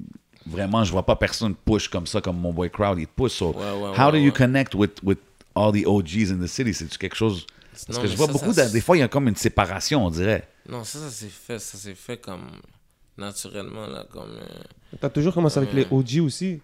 vraiment, 0.47 0.83
je 0.83 0.91
vois 0.91 1.05
pas 1.05 1.15
personne 1.15 1.53
push 1.53 1.87
comme 1.87 2.07
ça, 2.07 2.21
comme 2.21 2.39
mon 2.39 2.51
boy 2.51 2.71
Crowd, 2.71 2.97
il 2.97 3.05
te 3.05 3.11
push. 3.15 3.33
So, 3.33 3.51
Ouais, 3.51 3.57
ouais, 3.57 3.95
how 3.95 4.07
ouais, 4.07 4.13
do 4.13 4.17
you 4.17 4.31
connect 4.31 4.73
with, 4.73 4.93
with 5.03 5.19
all 5.53 5.71
the 5.71 5.85
OGs 5.85 6.31
in 6.31 6.39
the 6.39 6.47
city? 6.47 6.73
C'est 6.73 6.97
quelque 6.97 7.15
chose... 7.15 7.45
Parce 7.73 7.89
Non, 7.89 8.01
que 8.01 8.07
je 8.07 8.15
vois 8.15 8.27
ça, 8.27 8.31
beaucoup, 8.33 8.53
ça, 8.53 8.67
de- 8.67 8.71
des 8.71 8.81
fois, 8.81 8.95
il 8.97 9.01
y 9.01 9.03
a 9.03 9.07
comme 9.07 9.27
une 9.27 9.35
séparation, 9.35 10.05
on 10.05 10.09
dirait. 10.09 10.47
Non, 10.69 10.83
ça, 10.83 10.99
ça 10.99 11.09
s'est 11.09 11.27
fait, 11.27 11.59
ça 11.59 11.77
s'est 11.77 11.95
fait 11.95 12.17
comme 12.17 12.47
naturellement, 13.17 13.87
là, 13.87 14.05
comme... 14.11 14.31
euh, 14.39 14.97
T'as 14.99 15.09
toujours 15.09 15.33
commencé 15.33 15.57
avec 15.57 15.73
les 15.73 15.87
OG 15.91 16.19
aussi? 16.23 16.61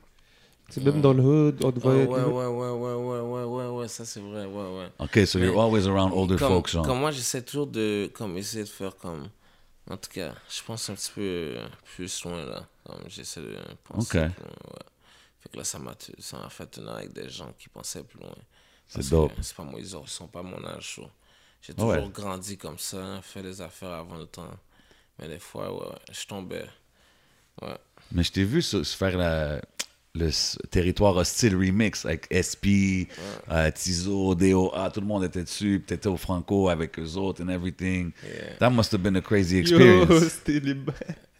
C'est 0.69 0.83
même 0.83 1.01
dans 1.01 1.13
le 1.13 1.23
hood, 1.23 1.63
on 1.63 1.71
te 1.71 1.77
ah, 1.79 1.81
voyait- 1.81 2.05
ouais, 2.05 2.21
ouais, 2.23 2.45
ouais, 2.45 2.69
ouais, 2.71 2.93
ouais, 2.93 3.19
ouais, 3.21 3.43
ouais, 3.43 3.67
ouais, 3.79 3.87
ça 3.87 4.05
c'est 4.05 4.19
vrai, 4.19 4.45
ouais, 4.45 4.77
ouais. 4.77 4.89
OK, 4.99 5.25
so 5.25 5.39
you're 5.39 5.53
Mais- 5.55 5.59
always 5.61 5.87
around 5.87 6.13
older 6.13 6.35
comme, 6.37 6.47
folks, 6.49 6.69
genre. 6.69 6.85
comme 6.85 6.99
moi, 6.99 7.09
j'essaie 7.09 7.41
toujours 7.41 7.65
de 7.67 8.09
comme, 8.13 8.37
essayer 8.37 8.63
de 8.63 8.69
faire 8.69 8.95
comme. 8.95 9.29
En 9.89 9.97
tout 9.97 10.11
cas, 10.13 10.35
je 10.47 10.61
pense 10.63 10.87
un 10.91 10.93
petit 10.93 11.11
peu 11.15 11.21
euh, 11.21 11.67
plus 11.95 12.23
loin 12.23 12.45
là. 12.45 12.67
Comme 12.85 12.99
j'essaie 13.07 13.41
de 13.41 13.55
penser 13.83 14.19
Ok. 14.19 14.23
plus 14.31 14.43
loin, 14.43 14.51
ouais. 14.73 14.85
Fait 15.39 15.49
que 15.49 15.57
là, 15.57 15.63
ça 15.63 15.79
m'a 15.79 15.95
ça 16.19 16.37
m'a 16.37 16.49
fait 16.49 16.67
tenir 16.67 16.91
avec 16.91 17.13
des 17.13 17.27
gens 17.29 17.51
qui 17.57 17.67
pensaient 17.69 18.03
plus 18.03 18.19
loin. 18.19 18.29
C'est 18.89 19.09
dope. 19.09 19.31
C'est 19.41 19.55
pas 19.55 19.63
moi, 19.63 19.79
ils, 19.79 19.95
ont- 19.95 20.03
ils 20.03 20.09
sont 20.09 20.27
pas 20.27 20.41
mon 20.43 20.63
âge. 20.65 20.95
so. 20.95 21.09
J'ai 21.61 21.73
Ouais. 21.73 21.95
toujours 21.97 22.09
grandi 22.11 22.57
comme 22.57 22.77
ça, 22.79 23.21
fait 23.21 23.41
des 23.43 23.61
affaires 23.61 23.91
avant 23.91 24.17
le 24.17 24.25
temps. 24.25 24.49
Mais 25.19 25.27
des 25.27 25.39
fois, 25.39 25.71
ouais, 25.73 25.95
je 26.11 26.25
tombais. 26.25 26.65
Ouais. 27.61 27.77
Mais 28.11 28.23
je 28.23 28.31
t'ai 28.31 28.43
vu 28.45 28.61
se, 28.61 28.83
faire 28.83 29.17
la- 29.17 29.61
le 30.15 30.31
territoire 30.69 31.15
hostile 31.17 31.55
remix 31.55 32.03
avec 32.05 32.27
SP, 32.31 33.07
euh, 33.51 33.69
Tizo, 33.71 34.33
DOA, 34.33 34.89
tout 34.91 35.01
le 35.01 35.05
monde 35.05 35.23
était 35.25 35.43
dessus. 35.43 35.79
Puis 35.85 35.95
t'étais 35.95 36.07
au 36.07 36.17
Franco 36.17 36.69
avec 36.69 36.97
eux 36.97 37.15
autres 37.15 37.43
and 37.43 37.49
everything. 37.49 38.11
Yeah. 38.23 38.55
That 38.59 38.69
must 38.71 38.91
have 38.93 39.01
been 39.03 39.17
a 39.17 39.21
crazy 39.21 39.57
Yo, 39.57 39.61
experience. 39.61 40.23
c'était 40.29 40.59
les... 40.61 40.75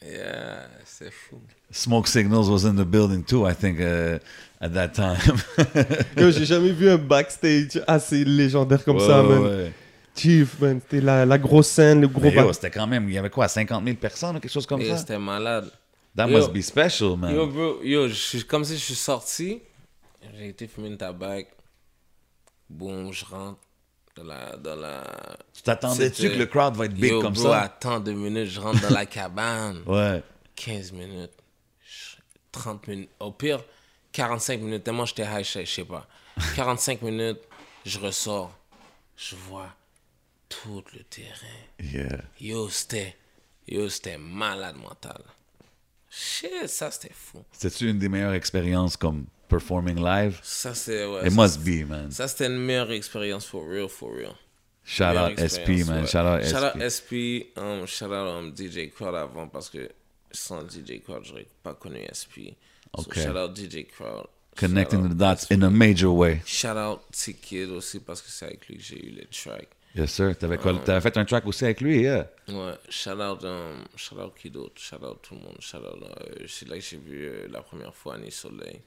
Yeah, 0.06 0.68
c'est 0.86 1.12
fou. 1.12 1.42
Smoke 1.72 2.08
Signals 2.08 2.50
was 2.50 2.64
in 2.66 2.76
the 2.76 2.86
building 2.86 3.24
too, 3.24 3.46
I 3.46 3.54
think, 3.54 3.80
uh, 3.80 4.20
at 4.60 4.74
that 4.74 4.94
time. 4.94 5.20
Yo, 6.18 6.32
j'ai 6.32 6.46
jamais 6.46 6.72
vu 6.72 6.90
un 6.90 6.98
backstage 6.98 7.82
assez 7.88 8.24
légendaire 8.26 8.84
comme 8.84 9.00
ça, 9.00 9.22
man. 9.24 9.44
ouais. 9.44 9.74
Chief, 10.16 10.60
man. 10.60 10.82
C'était 10.82 11.02
la, 11.02 11.26
la 11.26 11.38
grosse 11.38 11.68
scène, 11.68 12.02
le 12.02 12.08
gros 12.08 12.22
Mais 12.22 12.34
yo, 12.34 12.52
c'était 12.52 12.72
quand 12.72 12.88
même, 12.88 13.08
il 13.08 13.14
y 13.14 13.18
avait 13.18 13.30
quoi, 13.30 13.48
50 13.48 13.84
000 13.86 13.96
personnes 13.98 14.36
ou 14.36 14.40
quelque 14.40 14.52
chose 14.52 14.66
comme 14.66 14.84
ça? 14.84 14.98
c'était 14.98 15.20
malade. 15.20 15.72
That 16.16 16.28
Yo. 16.28 16.38
must 16.38 16.52
be 16.52 16.62
special, 16.62 17.16
man. 17.16 17.34
Yo, 17.34 17.48
bro, 17.48 17.80
yo, 17.84 18.08
je 18.08 18.14
suis 18.16 18.44
comme 18.44 18.66
si 18.66 18.74
je 18.74 18.84
suis 18.84 18.96
sorti, 18.96 19.62
j'ai 20.38 20.50
été 20.50 20.68
fumer 20.68 20.88
une 20.90 20.98
tabac, 20.98 21.44
boum, 22.70 23.14
je 23.14 23.24
rentre 23.26 23.60
dans 24.18 24.24
la. 24.24 24.58
Dans 24.58 24.76
la 24.76 25.04
tu 25.54 25.62
t'attendais-tu 25.62 26.32
que 26.32 26.38
le 26.38 26.48
crowd 26.48 26.76
va 26.76 26.86
être 26.86 26.94
big 26.96 27.12
yo, 27.12 27.22
comme 27.22 27.34
bro, 27.34 27.44
ça? 27.52 27.62
attends 27.62 28.00
deux 28.00 28.14
minutes, 28.14 28.50
je 28.50 28.60
rentre 28.60 28.82
dans 28.82 28.94
la 28.94 29.06
cabane. 29.06 29.84
Ouais. 29.86 30.22
15 30.56 30.91
minutes, 30.91 31.32
30 32.52 32.88
minutes, 32.88 33.10
au 33.20 33.32
pire, 33.32 33.64
45 34.12 34.60
minutes, 34.62 34.84
tellement 34.84 35.06
j'étais 35.06 35.24
high, 35.24 35.44
je 35.46 35.66
sais- 35.66 35.86
pas. 35.86 36.08
45 36.56 37.02
minutes, 37.02 37.40
je 37.86 38.00
ressors, 38.00 38.58
je 39.16 39.36
vois 39.36 39.70
tout 40.48 40.84
le 40.94 41.04
terrain. 41.04 41.36
Yeah. 41.80 42.22
Yo, 42.40 42.70
c'était, 42.70 43.16
yo, 43.68 43.88
c'était 43.90 44.18
malade 44.18 44.76
mental. 44.78 45.22
Shit, 46.10 46.68
ça 46.68 46.90
c'était 46.90 47.14
fou. 47.14 47.44
C'était-tu 47.52 47.90
une 47.90 48.00
des 48.00 48.10
meilleures 48.10 48.34
expériences 48.34 48.98
comme 48.98 49.26
performing 49.48 50.04
live? 50.04 50.40
Ça 50.42 50.74
c'est, 50.74 51.06
ouais. 51.06 51.28
It 51.28 51.32
ça, 51.34 51.42
must 51.42 51.60
be, 51.60 51.88
man. 51.88 52.10
Ça, 52.12 52.28
c'était 52.28 52.48
une 52.48 52.58
meilleure 52.58 52.92
expérience 52.92 53.46
for 53.46 53.64
real, 53.68 53.88
for 53.88 54.12
real. 54.16 54.34
Shout 54.84 55.04
out 55.16 55.38
SP, 55.38 55.86
man. 55.86 56.02
ouais. 56.02 56.08
Shout 56.08 56.18
out 56.26 56.44
Shout 56.44 56.64
out 56.64 56.82
SP. 56.82 57.46
SP, 57.54 57.58
um, 57.58 57.86
shout 57.86 58.06
out 58.08 58.28
um, 58.28 58.52
DJ 58.56 58.90
Crowd 58.92 59.14
avant 59.14 59.48
parce 59.48 59.70
que 59.70 59.88
sans 60.32 60.62
DJ 60.68 61.02
Crowd, 61.04 61.24
j'aurais 61.24 61.48
pas 61.64 61.74
connu 61.74 62.00
SP. 62.12 62.56
Ok. 62.94 63.14
So, 63.16 63.22
shout 63.22 63.38
out 63.38 63.56
DJ 63.56 63.86
Crowd. 63.88 64.28
Connecting 64.56 65.08
the 65.10 65.14
dots 65.16 65.46
SP. 65.48 65.54
in 65.54 65.62
a 65.64 65.70
major 65.70 66.10
way. 66.14 66.42
Shout 66.46 66.76
out 66.78 67.02
T-Kid 67.12 67.70
aussi 67.70 68.00
parce 68.00 68.22
que 68.22 68.30
c'est 68.30 68.46
avec 68.46 68.68
lui 68.68 68.78
que 68.78 68.84
j'ai 68.84 69.06
eu 69.06 69.10
les 69.12 69.26
tracks. 69.28 69.70
Yes, 69.96 70.12
sir. 70.12 70.38
T'avais, 70.38 70.58
t'avais 70.58 71.02
fait 71.02 71.18
un 71.18 71.26
track 71.26 71.48
aussi 71.48 71.64
avec 71.66 71.82
lui, 71.82 72.02
yeah. 72.02 72.30
Ouais, 72.48 72.74
shout 72.90 73.12
out, 73.12 73.44
um, 73.44 73.84
shout 73.96 74.16
out 74.20 74.34
qui 74.40 74.50
d'autre, 74.52 74.80
shout 74.80 74.98
out 75.04 75.20
tout 75.24 75.34
le 75.36 75.42
monde, 75.42 75.58
shout 75.60 75.78
out, 75.78 76.04
euh, 76.04 76.46
c'est 76.48 76.68
là 76.68 76.76
que 76.76 76.82
j'ai 76.84 76.98
vu 76.98 77.26
euh, 77.26 77.48
la 77.50 77.62
première 77.62 77.96
fois 77.96 78.16
Annie 78.16 78.32
Soleil. 78.32 78.82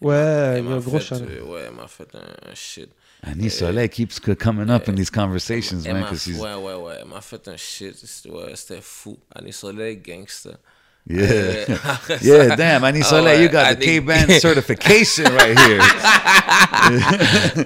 Ouais, 0.00 0.60
m'a 0.60 0.72
un 0.72 0.78
gros 0.80 0.98
fait, 0.98 1.04
shout 1.16 1.24
euh, 1.24 1.42
ouais, 1.44 1.62
elle 1.68 1.74
m'a 1.74 1.86
fait 1.86 2.14
un, 2.14 2.50
un 2.50 2.54
shit. 2.54 2.90
Annie 3.22 3.48
Soleil 3.50 3.88
keeps 3.88 4.20
c- 4.22 4.36
coming 4.36 4.68
up 4.68 4.88
in 4.88 4.94
these 4.94 5.10
conversations, 5.10 5.78
Elle 5.84 5.92
man, 5.94 6.02
m'a- 6.02 6.10
because 6.10 6.26
he's... 6.26 6.38
ouais, 6.40 6.54
ouais, 6.54 6.74
ouais, 6.74 6.96
elle 7.00 7.08
m'a 7.08 7.20
fait 7.20 7.46
un 7.48 7.56
shit, 7.56 7.94
c'était 7.96 8.28
ouais, 8.34 8.54
c'était 8.56 8.80
fou. 8.82 9.18
Annie 9.34 9.52
Soleil, 9.52 9.96
gangster. 9.98 10.58
Yeah. 11.04 11.78
Yeah, 12.22 12.54
damn, 12.56 12.84
Annie 12.84 13.02
Soleil, 13.02 13.36
ouais, 13.36 13.42
you 13.42 13.48
got 13.48 13.64
the 13.64 13.70
Annie- 13.76 13.86
K-Band 14.00 14.30
certification 14.40 15.24
right 15.34 15.58
here. 15.58 15.80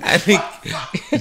Annie, 0.03 0.41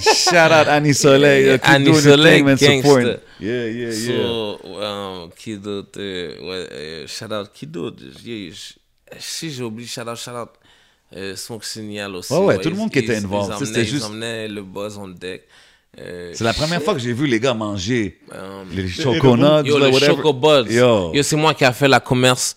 Shout 0.00 0.50
out 0.52 0.68
Annie 0.68 0.92
Soleil. 0.94 1.44
Yeah, 1.46 1.52
uh, 1.54 1.58
keep 1.58 1.68
Annie 1.70 1.84
doing 1.84 1.94
your 2.04 2.16
Soleil, 2.16 2.32
thing, 2.36 2.44
man, 2.46 2.56
supporting. 2.82 3.20
Yeah, 3.38 3.64
yeah, 3.66 3.90
yeah. 3.92 4.16
So, 4.16 4.58
um, 4.82 5.30
ouais, 6.42 6.68
euh, 6.72 7.06
shout 7.06 7.32
out, 7.32 7.50
Yeah, 8.24 8.50
je- 8.52 8.74
si 9.18 9.50
j'ai 9.50 9.62
oublié, 9.62 9.86
shout 9.86 10.08
out, 10.08 10.16
shout 10.16 10.34
out, 10.34 10.50
euh, 11.14 11.36
Smoke 11.36 11.64
Signal 11.64 12.14
aussi. 12.16 12.32
Ouais, 12.32 12.38
ouais, 12.40 12.58
tout 12.58 12.70
le 12.70 12.74
ils- 12.74 12.78
monde 12.78 12.90
qui 12.90 13.00
était 13.00 13.16
involved, 13.16 13.54
Ils 13.60 13.66
c'était 13.66 13.84
juste- 13.84 14.04
ils 14.04 14.10
emmenaient 14.10 14.48
le 14.48 14.62
buzz 14.62 14.96
on 14.98 15.08
deck. 15.08 15.42
Euh, 15.98 16.30
C'est 16.34 16.44
la 16.44 16.52
première 16.52 16.82
fois 16.82 16.92
que 16.94 17.00
j'ai 17.00 17.12
vu 17.14 17.26
les 17.26 17.40
gars 17.40 17.54
manger 17.54 18.18
Um, 18.30 18.68
les 18.70 18.86
choconuts, 18.88 19.66
Yo, 19.66 19.78
le 19.78 19.88
whatever. 19.88 20.06
Chocobuzz. 20.16 20.70
Yo. 20.70 21.14
Yo, 21.14 21.22
c'est 21.22 21.36
moi 21.36 21.54
qui 21.54 21.64
a 21.64 21.72
fait 21.72 21.88
la 21.88 22.00
commerce. 22.00 22.56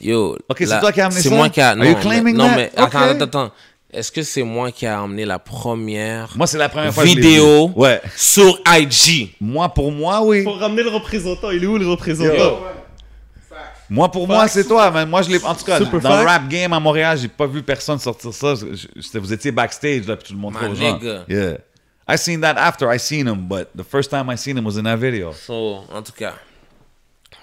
Yo. 0.00 0.36
Ok, 0.48 0.56
c'est 0.60 0.80
toi 0.80 0.92
qui 0.92 1.00
as 1.00 1.06
amené 1.06 1.20
C'est 1.22 1.28
ça? 1.30 1.34
moi 1.34 1.48
qui 1.48 1.60
a. 1.60 1.70
Are 1.70 1.76
Non, 1.76 1.84
you 1.84 1.94
mais, 1.94 2.00
claiming 2.00 2.36
non, 2.36 2.46
that? 2.48 2.56
mais 2.56 2.70
attends, 2.76 2.98
attends, 2.98 3.24
attends. 3.24 3.50
Est-ce 3.92 4.12
que 4.12 4.22
c'est 4.22 4.42
moi 4.42 4.70
qui 4.72 4.84
a 4.86 5.00
emmené 5.02 5.24
la 5.24 5.38
première 5.38 6.28
Moi, 6.36 6.46
c'est 6.46 6.58
la 6.58 6.68
première 6.68 6.92
fois 6.92 7.04
que 7.04 7.08
je 7.08 7.14
l'ai 7.14 7.20
vidéo. 7.22 7.70
Ouais. 7.74 8.02
sur 8.14 8.60
IG? 8.66 9.30
Moi, 9.40 9.68
pour 9.70 9.90
moi, 9.90 10.22
oui. 10.22 10.42
Faut 10.44 10.52
ramener 10.52 10.82
le 10.82 10.90
représentant. 10.90 11.50
Il 11.50 11.64
est 11.64 11.66
où 11.66 11.78
le 11.78 11.88
représentant? 11.88 12.60
Moi, 13.88 14.10
pour 14.10 14.26
moi, 14.26 14.48
c'est 14.48 14.64
toi. 14.64 15.06
Moi, 15.06 15.22
je 15.22 15.30
l'ai. 15.30 15.42
En 15.44 15.54
tout 15.54 15.64
cas, 15.64 15.78
Super 15.78 16.00
dans 16.00 16.20
le 16.20 16.26
rap 16.26 16.48
game 16.48 16.72
à 16.72 16.80
Montréal, 16.80 17.16
j'ai 17.16 17.28
pas 17.28 17.46
vu 17.46 17.62
personne 17.62 17.98
sortir 18.00 18.34
ça. 18.34 18.54
Je- 18.56 18.74
je- 19.00 19.18
vous 19.18 19.32
étiez 19.32 19.52
backstage, 19.52 20.06
là, 20.06 20.16
puis 20.16 20.26
tu 20.26 20.32
le 20.34 20.40
montrais 20.40 20.66
aux 20.68 20.74
gens. 20.74 20.98
nigga. 20.98 21.24
Yeah. 21.28 21.58
I 22.08 22.16
seen 22.16 22.40
that 22.42 22.56
after 22.56 22.88
I 22.88 22.98
seen 22.98 23.26
him, 23.26 23.48
but 23.48 23.76
the 23.76 23.84
first 23.84 24.10
time 24.10 24.30
I 24.30 24.36
seen 24.36 24.56
him 24.56 24.64
was 24.64 24.76
in 24.76 24.84
that 24.84 24.98
video. 24.98 25.32
So, 25.32 25.84
en 25.92 26.02
tout 26.02 26.14
cas. 26.14 26.34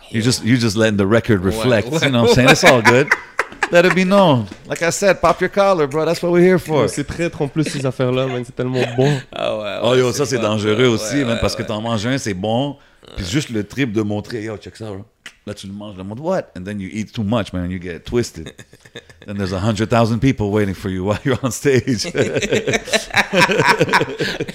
You 0.10 0.22
just 0.22 0.44
you 0.44 0.58
just 0.58 0.78
letting 0.78 0.98
the 0.98 1.08
record 1.08 1.44
reflect. 1.44 1.88
ouais, 1.90 2.04
you 2.04 2.12
know 2.12 2.22
what 2.22 2.30
I'm 2.30 2.36
saying? 2.36 2.50
It's 2.50 2.64
all 2.64 2.82
good. 2.82 3.08
Let 3.72 3.86
it 3.86 3.96
be 3.96 4.04
known. 4.04 4.48
Like 4.68 4.84
I 4.84 4.92
said, 4.92 5.20
pop 5.20 5.42
your 5.42 5.50
collar, 5.50 5.88
bro. 5.88 6.06
That's 6.06 6.22
what 6.22 6.32
we're 6.32 6.46
here 6.46 6.60
for. 6.60 6.88
C'est 6.88 7.04
traître 7.04 7.42
en 7.42 7.48
plus 7.48 7.64
ces 7.64 7.86
affaires-là, 7.86 8.28
man. 8.28 8.46
C'est 8.46 8.56
tellement 8.56 8.86
bon. 8.96 9.20
Ah 9.32 9.58
ouais. 9.58 9.80
Oh 9.82 9.92
ouais, 9.92 10.00
yo, 10.00 10.12
ça 10.12 10.26
c'est 10.26 10.38
dangereux 10.38 10.76
ouais, 10.76 10.86
aussi, 10.86 11.16
ouais, 11.16 11.26
man, 11.26 11.40
parce 11.42 11.56
ouais. 11.56 11.64
que 11.64 11.68
t'en 11.68 11.82
manges 11.82 12.06
un, 12.06 12.18
c'est 12.18 12.36
bon. 12.36 12.78
Puis 13.16 13.26
juste 13.26 13.50
le 13.50 13.64
trip 13.64 13.92
de 13.92 14.02
montrer, 14.02 14.44
yo, 14.44 14.56
check 14.58 14.76
ça, 14.76 14.86
bro. 14.86 15.04
Là, 15.46 15.54
tu 15.54 15.68
le 15.68 15.74
manges, 15.74 15.98
le 15.98 16.04
monde, 16.06 16.20
what? 16.22 16.52
And 16.56 16.64
then 16.64 16.80
you 16.80 16.88
eat 16.90 17.14
too 17.14 17.24
much, 17.24 17.52
man, 17.52 17.64
and 17.64 17.72
you 17.72 17.78
get 17.78 18.06
twisted. 18.06 18.54
then 19.26 19.36
there's 19.38 19.52
a 19.52 19.60
hundred 19.60 19.90
thousand 19.90 20.22
people 20.22 20.52
waiting 20.52 20.74
for 20.74 20.88
you 20.90 21.04
while 21.04 21.20
you're 21.26 21.38
on 21.44 21.52
stage. 21.52 22.06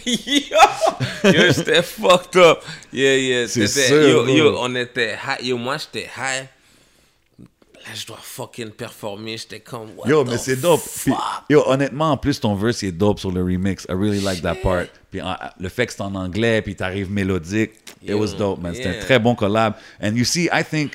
yo, 0.05 0.59
yo 1.25 1.53
j'étais 1.53 1.83
fucked 1.83 2.37
up. 2.37 2.63
Yeah, 2.93 3.17
yeah. 3.17 3.47
C'est 3.49 3.67
c'était- 3.67 3.89
sûr, 3.89 4.09
Yo, 4.09 4.25
bro. 4.25 4.35
yo, 4.35 4.57
on 4.61 4.75
était 4.77 5.15
high. 5.15 5.43
Yo, 5.47 5.59
moi, 5.59 5.77
j'étais 5.77 6.07
high. 6.17 6.49
Là, 7.89 7.95
je 7.95 8.07
dois 8.07 8.19
fucking 8.21 8.71
performer. 8.71 9.39
J'étais 9.39 9.61
comme, 9.61 9.89
what 9.97 10.09
yo, 10.09 10.23
the 10.25 10.29
mais 10.29 10.39
c'est 10.39 10.57
dope. 10.57 10.83
Puis, 11.03 11.13
yo, 11.49 11.63
honnêtement, 11.67 12.13
en 12.13 12.17
plus, 12.17 12.39
ton 12.39 12.55
verse, 12.55 12.83
est 12.83 12.93
dope 12.93 13.19
sur 13.19 13.31
le 13.33 13.43
remix. 13.43 13.85
I 13.89 13.93
really 13.93 14.21
like 14.21 14.43
that 14.43 14.57
part. 14.57 14.85
Puis 15.11 15.23
en- 15.23 15.37
le 15.59 15.69
fait 15.71 15.87
que 15.87 15.93
c'est 15.93 16.03
en 16.03 16.15
anglais, 16.15 16.61
puis 16.61 16.77
t'arrives 16.77 17.11
mélodique, 17.11 17.71
it 18.03 18.11
Yo, 18.11 18.19
was 18.19 18.35
dope, 18.37 18.61
man. 18.61 18.75
C'était 18.75 18.99
un 18.99 19.01
très 19.01 19.19
bon 19.19 19.35
collab. 19.35 19.75
And 20.03 20.15
you 20.15 20.25
see, 20.25 20.51
I 20.53 20.63
think, 20.63 20.93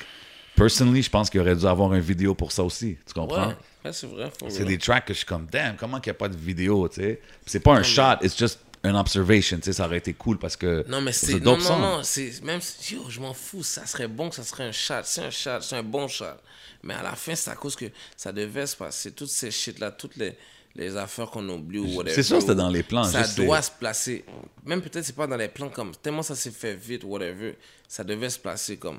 personally, 0.54 1.02
je 1.02 1.10
pense 1.10 1.28
qu'il 1.28 1.40
aurait 1.40 1.56
dû 1.56 1.66
avoir 1.66 1.92
une 1.94 2.00
vidéo 2.00 2.34
pour 2.34 2.52
ça 2.52 2.62
aussi. 2.62 2.96
Tu 3.06 3.12
comprends? 3.12 3.48
Ouais, 3.48 3.54
ouais, 3.86 3.92
c'est 3.92 4.06
vrai. 4.06 4.30
des 4.64 4.78
tracks 4.78 5.04
que 5.06 5.12
je 5.12 5.18
suis 5.18 5.26
comme, 5.26 5.46
damn, 5.50 5.74
comment 5.76 5.98
qu'il 5.98 6.10
n'y 6.12 6.16
a 6.16 6.18
pas 6.18 6.28
de 6.28 6.36
vidéo, 6.36 6.88
tu 6.88 7.00
sais? 7.00 7.20
C'est 7.44 7.60
pas 7.60 7.74
un 7.74 7.82
shot, 7.82 8.22
it's 8.22 8.38
just 8.38 8.60
an 8.84 8.94
observation, 8.96 9.56
tu 9.58 9.64
sais, 9.64 9.72
ça 9.72 9.86
aurait 9.86 9.98
été 9.98 10.12
cool 10.14 10.38
parce 10.38 10.56
que 10.56 10.84
Non, 10.88 11.00
mais 11.00 11.12
c'est. 11.12 11.40
Non, 11.40 11.56
non, 11.56 11.78
non. 11.78 12.02
C'est 12.02 12.42
même. 12.42 12.60
si- 12.60 12.94
Yo, 12.94 13.08
je 13.08 13.20
m'en 13.20 13.34
fous. 13.34 13.62
Ça 13.62 13.86
serait 13.86 14.08
bon 14.08 14.28
que 14.30 14.36
ça 14.36 14.44
serait 14.44 14.64
un 14.64 14.72
shot. 14.72 15.02
C'est 15.04 15.22
un 15.24 15.30
shot. 15.30 15.60
C'est 15.62 15.76
un 15.76 15.82
bon 15.82 16.08
shot. 16.08 16.24
Mais 16.82 16.94
à 16.94 17.02
la 17.02 17.14
fin, 17.14 17.34
c'est 17.34 17.50
à 17.50 17.54
cause 17.56 17.76
que 17.76 17.86
ça 18.16 18.32
devait 18.32 18.66
se 18.66 18.76
passer. 18.76 19.12
Toutes 19.12 19.28
ces 19.30 19.50
shit-là, 19.50 19.90
toutes 19.90 20.16
les. 20.16 20.36
les 20.76 20.96
affaires 20.96 21.30
qu'on 21.30 21.48
oublie 21.48 21.78
ou 21.78 21.86
whatever. 21.94 22.14
C'est 22.14 22.22
sûr, 22.24 22.40
c'était 22.40 22.54
dans 22.56 22.68
les 22.68 22.82
plans, 22.82 23.04
Ça 23.04 23.22
sais. 23.24 23.44
doit 23.44 23.62
se 23.62 23.70
placer. 23.70 24.24
Même 24.66 24.82
peut-être 24.82 25.04
c'est 25.04 25.14
pas 25.14 25.26
dans 25.28 25.36
les 25.36 25.46
plans 25.48 25.68
comme 25.70 25.92
tellement 25.94 26.22
ça 26.24 26.34
s'est 26.34 26.50
fait 26.50 26.74
vite, 26.74 27.04
whatever. 27.04 27.56
Ça 27.88 28.02
devait 28.02 28.28
se 28.28 28.38
placer 28.40 28.76
comme. 28.76 28.98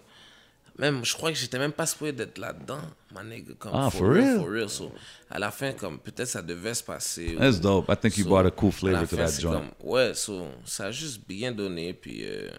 Même, 0.78 1.06
je 1.06 1.14
crois 1.14 1.32
que 1.32 1.38
j'étais 1.38 1.58
même 1.58 1.72
pas 1.72 1.86
supposé 1.86 2.12
d'être 2.12 2.38
là-dedans, 2.38 2.80
ma 3.14 3.24
nigga. 3.24 3.54
Comme, 3.58 3.72
Ah, 3.74 3.90
for 3.90 4.10
real? 4.10 4.40
For 4.40 4.50
real. 4.50 4.70
So, 4.70 4.92
à 5.32 5.40
la 5.40 5.50
fin, 5.52 5.72
comme 5.72 5.98
peut-être 6.00 6.28
ça 6.28 6.42
devait 6.42 6.74
se 6.74 6.84
passer. 6.84 7.36
That's 7.40 7.62
dope. 7.62 7.86
I 7.90 7.96
think 7.96 8.18
you 8.18 8.24
So, 8.26 8.30
brought 8.30 8.46
a 8.48 8.52
cool 8.52 8.70
à 8.70 8.72
flavor 8.74 9.02
la 9.02 9.08
to 9.08 9.16
fin, 9.16 9.24
that 9.24 9.28
c'est 9.30 9.42
joint. 9.42 9.54
comme- 9.80 9.90
ouais, 9.90 10.12
so, 10.14 10.48
ça 10.66 10.86
a 10.88 10.92
juste 10.92 11.22
bien 11.28 11.52
donné. 11.54 11.94
Puis. 11.94 12.24
euh, 12.26 12.50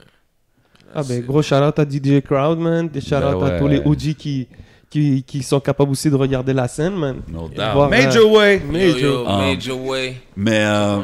Ah 0.94 1.02
ben, 1.02 1.20
gros 1.20 1.43
shout-out 1.43 1.78
à 1.78 1.84
DJ 1.84 2.22
Crowd, 2.22 2.59
man. 2.59 2.88
Des 2.88 3.01
shout-out 3.01 3.40
Ben 3.40 3.47
à 3.55 3.59
tous 3.59 3.68
les. 3.68 3.80
OG 3.80 4.14
qui, 4.14 4.48
qui, 4.88 5.22
qui 5.24 5.43
sont 5.43 5.60
capables 5.60 5.90
aussi 5.90 6.09
de 6.09 6.14
regarder 6.14 6.52
la 6.55 6.68
scène, 6.68 6.94
man. 6.94 7.20
No 7.28 7.48
doubt. 7.48 7.56
voir, 7.74 7.90
Major 7.90 8.24
euh, 8.24 8.38
way. 8.38 8.60
Major. 8.60 8.98
yo, 8.98 9.26
Um, 9.26 9.38
Major 9.38 9.80
Way. 9.84 10.16
Mais, 10.36 10.64
euh, 10.64 11.01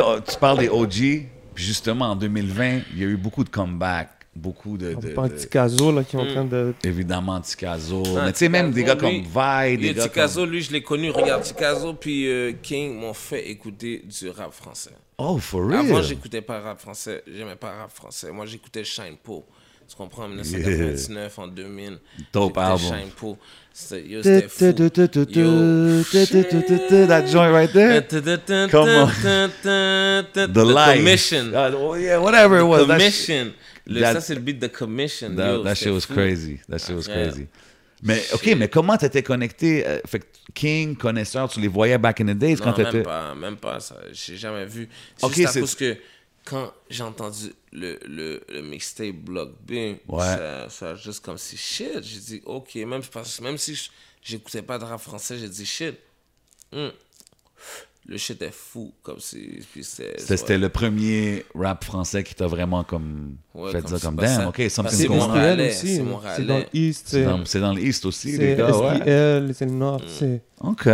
oh, 0.00 0.16
tu 0.26 0.36
parles 0.40 0.58
des 0.58 0.68
OG, 0.68 1.28
puis 1.54 1.64
justement, 1.64 2.06
en 2.10 2.16
2020, 2.16 2.80
il 2.94 2.98
y 2.98 3.04
a 3.04 3.06
eu 3.06 3.16
beaucoup 3.16 3.44
de 3.44 3.50
comebacks, 3.50 4.21
beaucoup 4.34 4.78
de... 4.78 4.94
De- 4.94 5.00
de- 5.00 5.14
petit 5.14 5.46
caso, 5.48 5.92
là, 5.92 6.04
qui 6.04 6.16
est 6.16 6.20
en 6.20 6.26
train 6.26 6.44
de... 6.44 6.74
évidemment, 6.84 7.40
Ticazo. 7.40 8.02
Ah, 8.16 8.22
mais 8.26 8.32
tu 8.32 8.38
sais, 8.38 8.48
même 8.48 8.70
des 8.72 8.84
gars 8.84 8.94
Ticazo, 8.96 9.12
comme 9.12 9.22
Vi, 9.76 9.78
des 9.78 9.94
gars 9.94 10.02
Tikazo, 10.04 10.40
comme... 10.42 10.50
lui, 10.50 10.62
je 10.62 10.72
l'ai 10.72 10.82
connu. 10.82 11.10
Regarde, 11.10 11.42
Tikazo 11.42 11.94
puis 11.94 12.26
euh, 12.28 12.52
King 12.62 12.98
m'ont 12.98 13.14
fait 13.14 13.50
écouter 13.50 14.02
du 14.04 14.30
rap 14.30 14.52
français. 14.52 14.92
Oh, 15.18 15.38
for 15.38 15.66
real? 15.68 15.80
Avant, 15.80 16.02
j'écoutais 16.02 16.40
pas 16.40 16.60
rap 16.60 16.80
français. 16.80 17.22
J'aimais 17.26 17.56
pas 17.56 17.72
rap 17.72 17.90
français. 17.92 18.30
Moi, 18.32 18.46
j'écoutais 18.46 18.84
Shine 18.84 19.16
Po. 19.22 19.44
Tu 19.88 19.96
comprends? 19.96 20.24
En 20.24 20.28
1999, 20.28 21.38
en 21.38 21.48
2000. 21.48 21.98
Dope 22.32 22.54
j'écoutais 22.54 22.60
album. 22.60 22.78
Shine 22.78 23.10
Po. 23.14 23.38
C'était 23.74 24.06
yo, 24.06 24.22
c'était 24.22 24.48
fou. 24.48 24.72
That 27.06 27.26
joint 27.26 27.50
right 27.52 27.72
there? 27.72 28.02
Come 28.70 28.88
on. 28.88 29.08
The 29.62 30.46
The 30.52 30.64
light. 30.64 30.98
Commission. 30.98 31.52
Uh, 31.54 31.70
oh, 31.76 31.94
yeah, 31.96 32.18
whatever 32.18 32.58
it 32.58 32.64
was. 32.66 32.86
Commission. 32.86 33.52
Le- 33.86 34.00
that- 34.00 34.12
ça, 34.14 34.20
c'est 34.20 34.34
le 34.34 34.40
beat 34.40 34.58
de 34.58 34.68
Commission. 34.68 35.34
That, 35.34 35.52
Yo, 35.56 35.62
that 35.64 35.74
shit 35.74 35.88
was 35.92 36.00
fou. 36.02 36.14
crazy. 36.14 36.60
That 36.68 36.78
shit 36.78 36.94
was 36.94 37.06
Yeah. 37.08 37.14
crazy. 37.28 37.46
Mais, 38.04 38.20
OK, 38.34 38.46
mais 38.56 38.68
comment 38.68 38.96
t'étais 38.96 39.22
connecté? 39.22 39.86
euh, 39.86 40.00
fait 40.06 40.26
King, 40.54 40.96
connaisseur, 40.96 41.48
tu 41.48 41.60
les 41.60 41.68
voyais 41.68 41.98
back 41.98 42.20
in 42.20 42.26
the 42.26 42.30
days 42.38 42.56
quand 42.56 42.76
Non, 42.76 42.92
même 42.92 43.02
pas, 43.04 43.34
même 43.34 43.56
pas, 43.56 43.78
ça, 43.80 43.96
j'ai 44.12 44.36
jamais 44.36 44.64
vu. 44.66 44.88
C'est 45.16 45.32
juste 45.34 45.56
à 45.56 45.60
cause 45.60 45.74
que 45.76 45.96
quand 46.44 46.72
j'ai 46.90 47.04
entendu 47.04 47.52
le, 47.72 47.98
le, 48.04 48.42
le 48.48 48.62
mixtape 48.62 49.14
Block 49.14 49.50
B, 49.64 49.70
Ouais. 50.08 50.18
ça, 50.24 50.66
ça 50.68 50.90
a 50.90 50.94
juste 50.96 51.24
comme 51.24 51.38
si 51.38 51.56
shit, 51.56 52.02
j'ai 52.02 52.18
dit 52.18 52.42
ok, 52.44 52.74
même, 52.74 53.02
parce- 53.12 53.40
même 53.40 53.56
si 53.56 53.88
j'écoutais 54.20 54.62
pas 54.62 54.78
de 54.78 54.84
rap 54.84 55.00
français, 55.00 55.38
j'ai 55.38 55.48
dit 55.48 55.64
shit, 55.64 55.94
hmm, 56.72 56.88
le 58.06 58.16
shit 58.16 58.42
est 58.42 58.52
fou, 58.52 58.92
comme 59.02 59.20
si, 59.20 59.60
c'est... 59.82 60.18
C'était 60.18 60.58
le 60.58 60.68
premier 60.68 61.44
rap 61.54 61.84
français 61.84 62.24
qui 62.24 62.34
t'a 62.34 62.46
vraiment 62.46 62.82
comme 62.82 63.36
Ouais, 63.54 63.70
fait 63.70 63.80
comme 63.80 63.90
ça 63.90 63.98
c'est 63.98 64.06
comme 64.06 64.16
damn, 64.16 64.40
ça. 64.40 64.48
OK, 64.48 64.62
something 64.70 64.98
C'est 64.98 65.06
going 65.06 65.20
on. 65.20 65.58
Aussi. 65.58 65.74
c'est 65.74 66.36
C'est 66.36 66.46
dans 66.46 66.64
l'East, 66.72 67.02
C'est 67.06 67.16
c'est 67.18 67.24
dans, 67.24 67.44
c'est 67.44 67.60
dans 67.60 67.72
l'East 67.72 68.06
aussi, 68.06 68.32
c'est 68.32 68.38
les 68.38 68.56
gars, 68.56 68.76
ouais. 68.76 68.96
STL, 68.96 69.54
c'est 69.54 69.66
le 69.66 69.72
Nord, 69.72 70.02
c'est... 70.06 70.42
OK. 70.60 70.88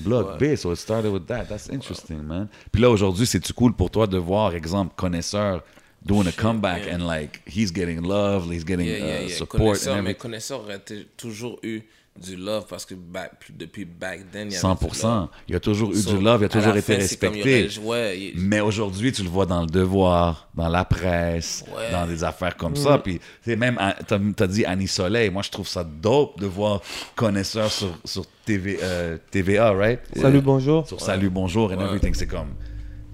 Block 0.00 0.38
B, 0.38 0.54
so 0.54 0.72
it 0.72 0.76
started 0.76 1.10
with 1.10 1.26
that. 1.26 1.46
That's 1.46 1.68
interesting, 1.68 2.22
man. 2.22 2.48
Puis 2.70 2.80
là, 2.80 2.88
aujourd'hui, 2.88 3.26
c'est-tu 3.26 3.52
cool 3.52 3.74
pour 3.74 3.90
toi 3.90 4.06
de 4.06 4.16
voir, 4.16 4.54
exemple, 4.54 4.94
connaisseur 4.96 5.64
doing 6.04 6.28
a 6.28 6.32
comeback 6.32 6.86
yeah. 6.86 6.94
and 6.94 7.06
like, 7.06 7.42
he's 7.46 7.72
getting 7.72 8.02
love, 8.02 8.48
he's 8.50 8.64
getting 8.64 8.86
Yeah, 8.86 8.98
yeah, 8.98 9.04
uh, 9.04 9.20
yeah. 9.22 9.36
support 9.36 9.78
Connaisseur, 9.78 9.96
and 9.96 10.02
mais 10.02 10.14
connaisseur 10.14 10.60
aurait 10.60 10.80
toujours 11.16 11.58
eu 11.64 11.82
du 12.20 12.36
love 12.36 12.66
parce 12.68 12.84
que 12.84 12.94
back- 12.94 13.32
depuis 13.56 13.84
back 13.84 14.30
then, 14.32 14.48
il 14.48 14.52
y 14.54 14.56
avait 14.56 14.74
du 14.74 14.84
love. 14.84 14.92
100%. 14.94 15.28
Il 15.48 15.54
a 15.56 15.60
toujours 15.60 15.90
eu 15.92 15.96
So, 15.96 16.16
du 16.16 16.22
love, 16.22 16.40
il 16.42 16.44
a 16.44 16.48
toujours 16.48 16.76
été 16.76 16.82
fin, 16.82 16.92
comme 17.26 17.36
y 17.36 17.42
respecté. 17.42 17.78
aurait- 17.84 17.86
ouais, 17.86 18.20
il- 18.20 18.40
Mais 18.40 18.60
aujourd'hui, 18.60 19.12
tu 19.12 19.22
le 19.22 19.28
vois 19.28 19.46
dans 19.46 19.60
le 19.60 19.66
devoir, 19.66 20.48
dans 20.54 20.68
la 20.68 20.84
presse, 20.84 21.64
Ouais. 21.76 21.90
dans 21.92 22.06
des 22.06 22.24
affaires 22.24 22.56
comme 22.56 22.76
ça. 22.76 22.98
Puis, 22.98 23.18
tu 23.18 23.24
sais, 23.50 23.56
même, 23.56 23.76
à- 23.78 23.94
t'as 24.06 24.18
as 24.40 24.46
dit 24.46 24.64
Annie 24.64 24.88
Soleil. 24.88 25.30
Moi, 25.30 25.42
je 25.42 25.50
trouve 25.50 25.68
ça 25.68 25.84
dope 25.84 26.38
de 26.40 26.46
voir 26.46 26.80
connaisseur 27.14 27.70
sur, 27.70 27.96
sur 28.04 28.24
TV, 28.44 28.78
euh, 28.82 29.18
TVA, 29.30 29.72
right? 29.72 30.00
Salut, 30.16 30.40
bonjour. 30.40 30.86
Sur 30.86 31.00
Salut, 31.00 31.30
bonjour, 31.30 31.70
and 31.72 31.80
everything. 31.80 32.14
C'est 32.14 32.26
comme, 32.26 32.54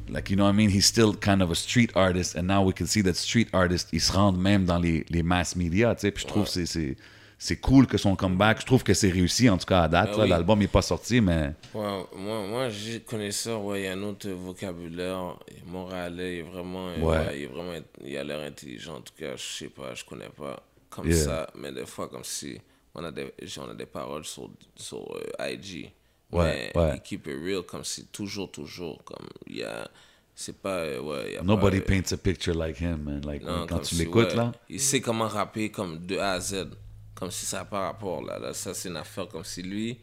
like, 0.09 0.31
you 0.31 0.37
know 0.37 0.45
what 0.45 0.53
I 0.53 0.55
mean? 0.57 0.69
He's 0.71 0.87
still 0.87 1.13
kind 1.21 1.41
of 1.43 1.51
a 1.51 1.55
street 1.55 1.91
artist, 1.95 2.37
and 2.37 2.43
now 2.45 2.63
we 2.65 2.73
can 2.79 2.87
see 2.87 3.03
that 3.03 3.15
street 3.15 3.49
artists, 3.53 3.89
ils 3.93 4.01
se 4.01 4.13
rendent 4.13 4.39
même 4.39 4.65
dans 4.65 4.79
les, 4.79 5.05
les 5.11 5.23
mass 5.23 5.57
media, 5.57 5.95
tu 5.95 6.03
sais. 6.03 6.11
Puis 6.11 6.23
je 6.23 6.29
trouve 6.29 6.45
que 6.45 6.65
c'est- 6.65 6.97
c'est 7.45 7.57
cool 7.57 7.87
que 7.87 7.99
son 7.99 8.17
comeback, 8.17 8.63
je 8.63 8.65
trouve 8.65 8.83
que 8.83 8.95
c'est 8.95 9.11
réussi, 9.11 9.51
en 9.51 9.59
tout 9.59 9.67
cas 9.67 9.83
à 9.83 9.89
date. 9.89 10.13
Ben 10.13 10.17
là. 10.17 10.23
oui. 10.25 10.31
L'album 10.31 10.59
n'est 10.61 10.67
pas 10.67 10.81
sorti, 10.81 11.21
mais 11.21 11.53
Ouais, 11.75 12.05
moi, 12.17 12.47
moi 12.47 12.69
j'ai 12.71 13.01
connaisseur, 13.01 13.63
ouais, 13.63 13.83
il 13.83 13.85
y 13.85 13.87
a 13.87 13.93
un 13.93 14.03
autre 14.03 14.31
vocabulaire. 14.31 15.37
Montréalais, 15.67 16.37
il 16.37 16.39
est 16.39 16.43
vraiment, 16.43 16.89
euh, 16.89 16.99
Ouais. 17.01 17.19
ouais, 17.19 17.39
il 17.41 17.43
est 17.43 17.47
vraiment, 17.49 17.73
il 18.03 18.17
a 18.17 18.25
l'air 18.25 18.41
intelligent. 18.41 18.95
En 18.97 19.01
tout 19.03 19.13
cas, 19.19 19.37
je 19.37 19.43
sais 19.43 19.69
pas, 19.69 19.93
je 19.93 20.07
connais 20.07 20.31
pas 20.31 20.63
comme 20.89 21.07
Yeah. 21.07 21.17
ça, 21.23 21.51
mais 21.55 21.71
des 21.71 21.85
fois, 21.85 22.09
comme 22.09 22.25
si 22.25 22.59
on 22.95 23.05
a 23.05 23.11
des, 23.11 23.31
on 23.59 23.69
a 23.69 23.75
des 23.75 23.85
paroles 23.85 24.25
sur, 24.25 24.49
sur 24.75 25.01
euh, 25.15 25.51
IG. 25.53 25.93
Ouais, 26.33 26.71
mais 26.75 26.81
ouais. 26.81 26.93
il 26.95 27.01
keep 27.03 27.27
it 27.27 27.37
real, 27.45 27.63
comme 27.63 27.85
si 27.85 28.07
toujours, 28.07 28.51
toujours, 28.51 29.05
comme 29.05 29.29
il 29.47 29.59
y 29.59 29.63
a, 29.65 29.87
c'est 30.35 30.57
pas, 30.57 30.79
euh, 30.79 31.01
ouais, 31.01 31.35
y 31.35 31.37
a 31.37 31.43
nobody 31.43 31.81
pas, 31.81 31.93
euh, 31.93 32.01
paints 32.01 32.13
a 32.15 32.17
picture 32.17 32.55
like 32.55 32.81
him, 32.81 33.03
man. 33.05 33.21
Like, 33.23 33.43
non, 33.43 33.67
quand 33.69 33.81
tu 33.81 33.97
si, 33.97 33.97
l'écoutes, 33.97 34.31
ouais, 34.31 34.37
là. 34.37 34.53
Il 34.71 34.81
sait 34.81 35.03
comment 35.03 35.29
rapper 35.29 35.71
comme 35.71 36.07
de 36.07 36.17
A 36.17 36.33
à 36.33 36.41
Z. 36.41 36.69
Comme 37.15 37.31
si 37.31 37.47
ça 37.47 37.59
n'a 37.59 37.65
pas 37.65 37.81
rapport, 37.81 38.23
là. 38.23 38.39
là 38.39 38.53
ça, 38.55 38.75
c'est 38.75 38.89
une 38.89 38.97
affaire 38.97 39.29
comme 39.29 39.45
si 39.45 39.63
lui... 39.63 39.99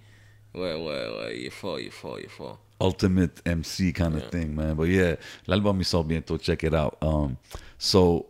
Ouais, 0.53 0.73
ouais, 0.73 0.83
ouais, 0.83 1.39
il 1.39 1.45
est 1.45 1.49
fort, 1.49 1.79
il 1.79 1.87
est 1.87 1.91
fort, 1.91 2.19
il 2.19 2.25
est 2.25 2.29
fort. 2.29 2.59
ultimate 2.81 3.41
MC 3.45 3.93
kind 3.93 4.15
of 4.15 4.29
thing, 4.29 4.55
man. 4.55 4.75
But 4.75 4.89
yeah, 4.89 5.15
l'album 5.47 5.79
il 5.79 5.85
sort 5.85 6.03
bientôt, 6.03 6.37
check 6.37 6.63
it 6.63 6.73
out. 6.73 6.97
Um, 7.01 7.37
so, 7.77 8.25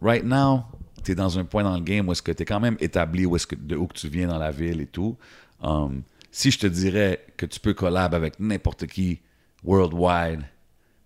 right 0.00 0.24
now, 0.24 0.66
tu 1.02 1.12
es 1.12 1.14
dans 1.14 1.38
un 1.38 1.44
point 1.44 1.64
dans 1.64 1.74
le 1.74 1.82
game 1.82 2.08
où 2.08 2.12
est-ce 2.12 2.22
que 2.22 2.32
tu 2.32 2.42
es 2.42 2.46
quand 2.46 2.60
même 2.60 2.76
établi 2.80 3.26
où 3.26 3.36
est-ce 3.36 3.46
que, 3.46 3.56
de 3.56 3.76
où 3.76 3.86
que 3.86 3.94
tu 3.94 4.08
viens 4.08 4.28
dans 4.28 4.38
la 4.38 4.50
ville 4.50 4.80
et 4.80 4.86
tout. 4.86 5.16
Um, 5.62 6.02
si 6.30 6.50
je 6.50 6.58
te 6.58 6.66
dirais 6.66 7.24
que 7.36 7.46
tu 7.46 7.58
peux 7.58 7.74
collab 7.74 8.14
avec 8.14 8.38
n'importe 8.38 8.86
qui 8.86 9.20
worldwide, 9.64 10.42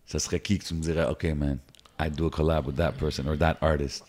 ça 0.07 0.19
serait 0.19 0.41
qui 0.41 0.59
que 0.59 0.65
tu 0.65 0.75
me 0.75 0.81
dirais, 0.81 1.07
OK, 1.09 1.25
man, 1.37 1.59
I'd 2.01 2.17
do 2.17 2.27
a 2.27 2.31
collab 2.31 2.67
with 2.67 2.77
that 2.77 2.93
person 2.93 3.29
or 3.29 3.37
that 3.39 3.59
artist? 3.61 4.05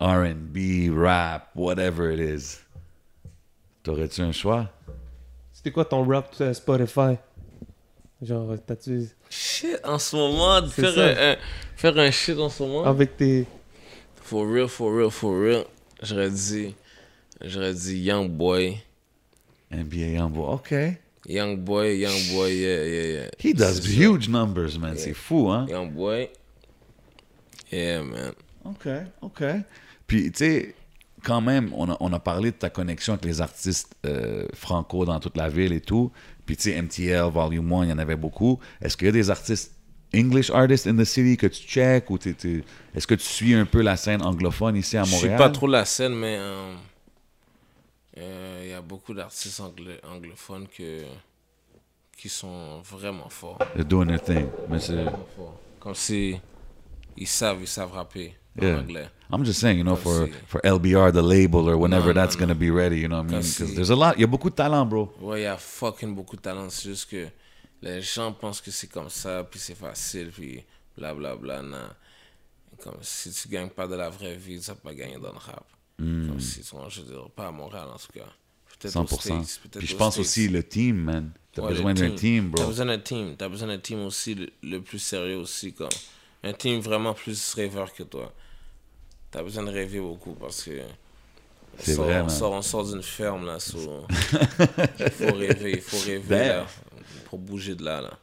R&B, 0.00 0.90
rap, 0.92 1.50
whatever 1.54 2.10
it 2.12 2.20
is. 2.20 2.58
T'aurais-tu 3.82 4.20
un 4.20 4.32
choix? 4.32 4.68
C'était 5.52 5.70
quoi 5.72 5.84
ton 5.84 6.04
rap 6.06 6.34
sur 6.34 6.54
Spotify? 6.54 7.16
Genre, 8.22 8.54
t'as-tu... 8.66 9.08
Shit, 9.30 9.78
en 9.84 9.98
ce 9.98 10.16
moment, 10.16 10.60
de 10.60 10.68
faire 10.68 10.98
un, 10.98 11.32
un- 11.32 11.36
faire 11.76 11.96
un 11.98 12.10
shit 12.10 12.38
en 12.38 12.48
ce 12.48 12.62
moment? 12.62 12.84
Avec 12.84 13.16
tes... 13.16 13.46
For 14.22 14.46
real, 14.46 14.68
for 14.68 14.94
real, 14.94 15.10
for 15.10 15.32
real. 15.40 15.64
J'aurais 16.02 16.30
dit, 16.30 16.74
j'aurais 17.40 17.72
dit 17.74 17.98
Young 17.98 18.28
Boy. 18.28 18.78
NBA 19.70 20.14
Youngboy. 20.18 20.54
OK. 20.54 20.74
Young 21.26 21.58
Boy, 21.58 21.98
Young 21.98 22.32
Boy, 22.32 22.54
yeah, 22.56 22.84
yeah, 22.84 23.06
yeah. 23.06 23.30
He 23.38 23.52
does 23.52 23.80
ça. 23.82 23.88
huge 23.88 24.28
numbers, 24.28 24.78
man. 24.78 24.96
C'est 24.96 25.14
fou, 25.14 25.50
hein? 25.50 25.66
Young 25.68 25.90
Boy. 25.92 26.30
Yeah, 27.70 28.02
man. 28.02 28.32
OK, 28.64 28.86
OK. 29.22 29.42
Puis, 30.08 30.32
tu 30.32 30.38
sais, 30.38 30.74
quand 31.22 31.40
même, 31.40 31.70
on 31.74 31.88
a, 31.90 31.96
on 32.00 32.12
a 32.12 32.18
parlé 32.18 32.50
de 32.50 32.56
ta 32.56 32.70
connexion 32.70 33.12
avec 33.12 33.24
les 33.26 33.40
artistes 33.40 33.94
euh, 34.06 34.46
franco 34.54 35.04
dans 35.04 35.20
toute 35.20 35.36
la 35.36 35.48
ville 35.48 35.72
et 35.72 35.80
tout. 35.80 36.10
Puis, 36.46 36.56
tu 36.56 36.64
sais, 36.72 36.82
MTL, 36.82 37.30
Volume 37.30 37.72
1, 37.72 37.84
il 37.84 37.90
y 37.90 37.92
en 37.92 37.98
avait 37.98 38.16
beaucoup. 38.16 38.58
Est-ce 38.80 38.96
qu'il 38.96 39.06
y 39.06 39.10
a 39.10 39.12
des 39.12 39.30
artistes 39.30 39.74
English 40.14 40.48
artists 40.50 40.86
in 40.86 40.96
the 40.96 41.04
city 41.04 41.36
que 41.36 41.46
tu 41.46 41.62
check 41.66 42.08
ou 42.10 42.16
t'es- 42.16 42.32
t'es- 42.32 42.64
est-ce 42.94 43.06
que 43.06 43.14
tu 43.14 43.24
suis 43.26 43.52
un 43.54 43.66
peu 43.66 43.82
la 43.82 43.94
scène 43.98 44.22
anglophone 44.22 44.74
ici 44.76 44.96
à 44.96 45.04
Je 45.04 45.10
suis 45.10 45.16
Montréal? 45.16 45.36
pas 45.38 45.50
trop 45.50 45.66
la 45.66 45.84
scène, 45.84 46.14
mais 46.14 46.36
euh, 46.38 46.72
euh, 48.16 48.60
il 48.64 48.70
y 48.70 48.72
a 48.72 48.80
beaucoup 48.80 49.12
d'artistes 49.14 49.60
anglo- 49.60 50.00
anglophones 50.10 50.66
que, 50.68 51.02
qui 52.16 52.28
sont 52.30 52.80
vraiment 52.80 53.28
forts. 53.28 53.58
They're 53.74 53.84
doing 53.84 54.06
their 54.06 54.22
thing. 54.22 54.46
Mais 54.70 54.80
c'est... 54.80 54.94
Vraiment 54.94 55.26
forts. 55.36 55.60
Comme 55.78 55.94
si 55.94 56.40
ils 57.16 57.26
savent, 57.26 57.58
ils 57.60 57.68
savent 57.68 57.92
rapper 57.92 58.34
Yeah. 58.62 59.08
I'm 59.30 59.44
just 59.44 59.60
saying, 59.60 59.76
you 59.78 59.84
know, 59.84 59.96
for, 59.96 60.28
for 60.46 60.60
LBR, 60.62 61.12
the 61.12 61.22
label, 61.22 61.68
or 61.68 61.76
whenever 61.76 62.08
Non, 62.08 62.14
that's 62.14 62.34
non, 62.36 62.40
gonna 62.46 62.54
non. 62.54 62.60
be 62.60 62.70
ready, 62.70 62.98
you 62.98 63.08
know 63.08 63.18
what 63.18 63.26
I 63.28 63.32
mean? 63.32 63.40
Because 63.42 63.74
there's 63.74 63.90
a 63.90 63.96
lot, 63.96 64.14
il 64.16 64.20
y 64.22 64.24
a 64.24 64.26
beaucoup 64.26 64.48
de 64.50 64.54
talent, 64.54 64.86
bro. 64.86 65.12
Ouais, 65.20 65.40
il 65.40 65.44
y 65.44 65.46
a 65.46 65.56
fucking 65.58 66.14
beaucoup 66.14 66.36
de 66.36 66.40
talent. 66.40 66.70
C'est 66.70 66.88
juste 66.88 67.10
que 67.10 67.26
les 67.82 68.00
gens 68.00 68.32
pensent 68.32 68.60
que 68.62 68.70
c'est 68.70 68.86
comme 68.86 69.10
ça, 69.10 69.44
puis 69.44 69.60
c'est 69.60 69.74
facile, 69.76 70.30
puis 70.30 70.64
blablabla. 70.96 71.62
non. 71.62 71.76
Comme 72.82 72.98
si 73.02 73.30
tu 73.32 73.48
gagnes 73.48 73.68
pas 73.70 73.86
de 73.86 73.96
la 73.96 74.08
vraie 74.08 74.36
vie, 74.36 74.60
tu 74.60 74.66
vas 74.68 74.76
pas 74.76 74.94
gagner 74.94 75.16
dans 75.16 75.32
le 75.32 75.38
rap. 75.38 75.66
Hmm. 75.98 76.28
Comme 76.28 76.40
si, 76.40 76.60
tu 76.60 76.76
je 76.88 77.00
veux 77.02 77.06
dire, 77.08 77.28
pas 77.34 77.48
à 77.48 77.50
Montréal 77.50 77.88
en 77.92 77.98
tout 77.98 78.12
cas. 78.14 78.26
Peut-être 78.78 78.96
aux 78.96 79.04
100%. 79.04 79.20
States, 79.20 79.60
peut-être 79.62 79.78
Puis 79.78 79.88
je 79.88 79.96
pense 79.96 80.14
States. 80.14 80.24
aussi 80.24 80.48
le 80.48 80.62
team, 80.62 80.96
man. 80.96 81.32
T'as 81.52 81.62
Ouais, 81.62 81.70
besoin 81.70 81.92
d'un 81.92 82.12
team, 82.12 82.52
T'as 82.54 82.62
bro. 82.62 82.68
besoin 82.70 82.86
d'un 82.86 82.98
team. 82.98 83.34
T'as 83.36 83.48
besoin 83.48 83.68
d'un 83.68 83.78
team 83.78 84.04
aussi 84.04 84.36
le, 84.36 84.48
le 84.62 84.80
plus 84.80 85.00
sérieux 85.00 85.36
aussi. 85.38 85.72
Comme 85.74 85.88
un 86.44 86.52
team 86.52 86.78
vraiment 86.80 87.12
plus 87.14 87.52
rêveur 87.54 87.92
que 87.92 88.04
toi. 88.04 88.32
T'as 89.30 89.42
besoin 89.42 89.64
de 89.64 89.70
rêver 89.70 90.00
beaucoup 90.00 90.32
parce 90.34 90.62
que 90.62 90.80
C'est 91.78 91.94
vrai, 91.94 92.22
on 92.22 92.62
sort, 92.62 92.84
d'une 92.90 93.02
ferme, 93.02 93.46
là. 93.46 93.58
so- 93.60 94.06
il 95.00 95.10
faut 95.10 95.34
rêver, 95.34 95.72
il 95.72 95.80
faut 95.80 95.98
rêver, 95.98 96.22
Ben. 96.28 96.48
là. 96.48 96.66
Pour 97.26 97.38
bouger 97.38 97.74
de 97.74 97.84
là, 97.84 98.00
là. 98.00 98.18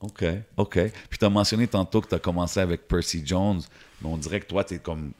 OK, 0.00 0.24
OK. 0.56 0.78
Puis 1.10 1.18
tu 1.18 1.24
as 1.24 1.28
mentionné 1.28 1.66
tantôt 1.66 2.00
que 2.00 2.08
tu 2.08 2.14
as 2.14 2.18
commencé 2.18 2.60
avec 2.60 2.86
Percy 2.88 3.22
Jones, 3.26 3.60
mais 4.00 4.08
on 4.08 4.16
dirait 4.16 4.40
que 4.40 4.46
toi, 4.46 4.64
tu 4.64 4.74
es 4.74 4.78
comme. 4.78 5.12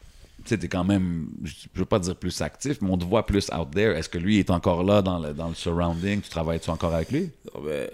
Tu 0.44 0.56
sais, 0.56 0.68
quand 0.68 0.84
même, 0.84 1.28
je 1.42 1.66
veux 1.74 1.84
pas 1.84 1.98
dire 1.98 2.14
plus 2.16 2.40
actif, 2.40 2.80
mais 2.80 2.88
on 2.90 2.96
te 2.96 3.04
voit 3.04 3.26
plus 3.26 3.50
out 3.52 3.68
there. 3.72 3.94
Est-ce 3.96 4.08
que 4.08 4.18
lui 4.18 4.38
est 4.38 4.50
encore 4.50 4.84
là 4.84 5.02
dans 5.02 5.18
le, 5.18 5.34
dans 5.34 5.48
le 5.48 5.54
surrounding? 5.54 6.20
Tu 6.22 6.30
travailles-tu 6.30 6.70
encore 6.70 6.94
avec 6.94 7.10
lui? 7.10 7.30
Non, 7.52 7.60
ben, 7.60 7.90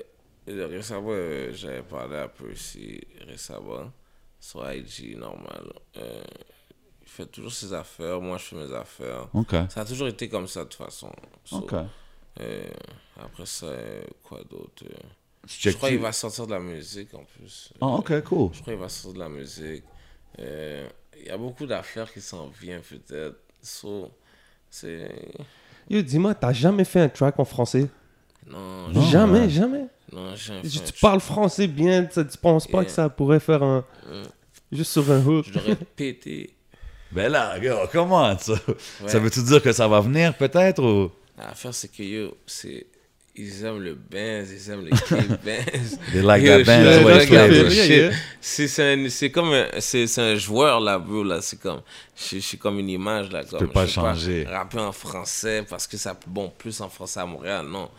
euh, 0.51 0.67
récemment, 0.71 1.09
euh, 1.11 1.53
j'avais 1.55 1.83
parlé 1.83 2.27
peu 2.37 2.53
aussi 2.53 3.01
récemment 3.27 3.91
sur 4.39 4.71
IG, 4.71 5.17
normal. 5.17 5.73
Euh, 5.97 6.23
fait 7.15 7.27
toujours 7.27 7.53
ses 7.53 7.73
affaires, 7.73 8.21
moi 8.21 8.39
je 8.39 8.45
fais 8.45 8.57
mes 8.57 8.75
affaires. 8.75 9.29
OK. 9.35 9.55
Ça 9.71 9.81
a 9.81 9.85
toujours 9.85 10.09
été 10.09 10.29
comme 10.29 10.47
ça 10.47 10.61
de 10.65 10.69
toute 10.69 10.83
façon. 10.85 11.11
So, 11.45 11.57
OK. 11.59 11.75
euh, 12.41 12.67
après 13.23 13.47
ça, 13.47 13.67
euh, 13.67 14.03
quoi 14.23 14.41
d'autre 14.51 14.85
euh, 14.85 14.95
Tu 15.47 15.71
Je 15.71 15.77
crois 15.77 15.89
qu'il 15.91 15.99
va 16.01 16.13
sortir 16.13 16.47
de 16.47 16.53
la 16.53 16.61
musique 16.61 17.15
en 17.15 17.25
plus. 17.25 17.73
Ah, 17.81 17.87
OK, 17.87 18.23
cool. 18.25 18.51
Je 18.53 18.61
crois 18.61 18.73
qu'il 18.75 18.81
va 18.83 18.89
sortir 18.89 19.15
de 19.15 19.19
la 19.21 19.29
musique. 19.29 19.85
Euh, 20.41 20.89
Il 21.19 21.27
y 21.27 21.31
a 21.31 21.37
beaucoup 21.39 21.67
d'affaires 21.67 22.13
qui 22.13 22.21
s'en 22.21 22.49
viennent 22.49 22.83
peut-être. 22.83 23.37
So, 23.63 24.11
c'est. 24.69 25.33
Yo, 25.89 26.03
dis-moi, 26.03 26.35
t'as 26.35 26.53
jamais 26.53 26.85
fait 26.85 27.01
un 27.01 27.09
track 27.09 27.39
en 27.39 27.45
français? 27.45 27.89
Non, 28.47 28.89
Non, 28.89 29.01
Jamais, 29.03 29.41
ouais. 29.41 29.49
jamais. 29.51 29.87
non, 30.13 30.35
j'ai 30.35 30.61
Tu, 30.63 30.93
parles 31.01 31.21
français 31.21 31.67
bien, 31.67 32.05
tu, 32.05 32.27
tu 32.27 32.39
penses 32.39 32.67
pas 32.67 32.79
Yeah. 32.79 32.85
que 32.87 32.91
ça 32.91 33.09
pourrait 33.09 33.41
faire 33.41 33.63
un. 33.63 33.85
Juste 34.73 34.93
sur 34.93 35.09
un 35.11 35.25
hook. 35.25 35.47
Je 35.47 35.53
l'aurais 35.59 35.77
pété. 35.97 36.54
Ben 37.15 37.31
là, 37.31 37.59
gars, 37.61 37.89
comment 37.93 38.37
ça? 38.39 38.53
Ouais. 38.53 39.09
Ça 39.09 39.19
veut-tu 39.19 39.43
dire 39.43 39.63
que 39.63 39.73
ça 39.73 39.87
va 39.87 40.01
venir 40.01 40.35
peut-être 40.37 40.83
ou? 40.83 41.11
L'affaire, 41.39 41.73
c'est 41.75 41.89
que 41.89 42.03
yo, 42.03 42.37
c'est. 42.47 42.87
Ils 43.37 43.65
aiment 43.65 43.81
le 43.83 43.95
Benz, 43.95 44.49
ils 44.53 44.71
aiment 44.71 44.85
le 44.85 44.91
K-Benz. 44.91 45.99
They 46.13 46.23
like 46.23 46.45
Yo, 46.45 46.59
that 46.59 46.65
flavor. 46.65 47.49
le 47.49 47.73
Yeah, 47.73 48.11
shit. 48.13 48.19
C'est 48.41 48.69
c'est 48.69 48.93
un, 48.95 49.09
c'est 49.09 49.31
comme 49.33 49.53
un, 49.53 49.67
c'est, 49.81 50.07
c'est 50.07 50.21
un 50.21 50.37
joueur 50.37 50.79
là, 50.79 51.01
bro, 51.01 51.25
là. 51.25 51.41
C'est 51.43 51.59
comme, 51.61 51.81
je 52.17 52.37
je 52.37 52.41
suis 52.41 52.59
comme 52.59 52.79
une 52.79 52.91
image 52.91 53.33
là. 53.33 53.43
Comme, 53.43 53.59
peux 53.59 53.67
pas 53.67 53.87
je 53.87 53.93
changer. 53.93 54.45
rapper 54.49 54.79
en 54.79 54.93
français 54.93 55.65
parce 55.69 55.89
que 55.89 55.97
ça, 55.97 56.17
bon, 56.29 56.53
plus 56.57 56.81
en 56.81 56.89
français 56.89 57.19
à 57.21 57.27
Montréal, 57.27 57.67
non. 57.67 57.91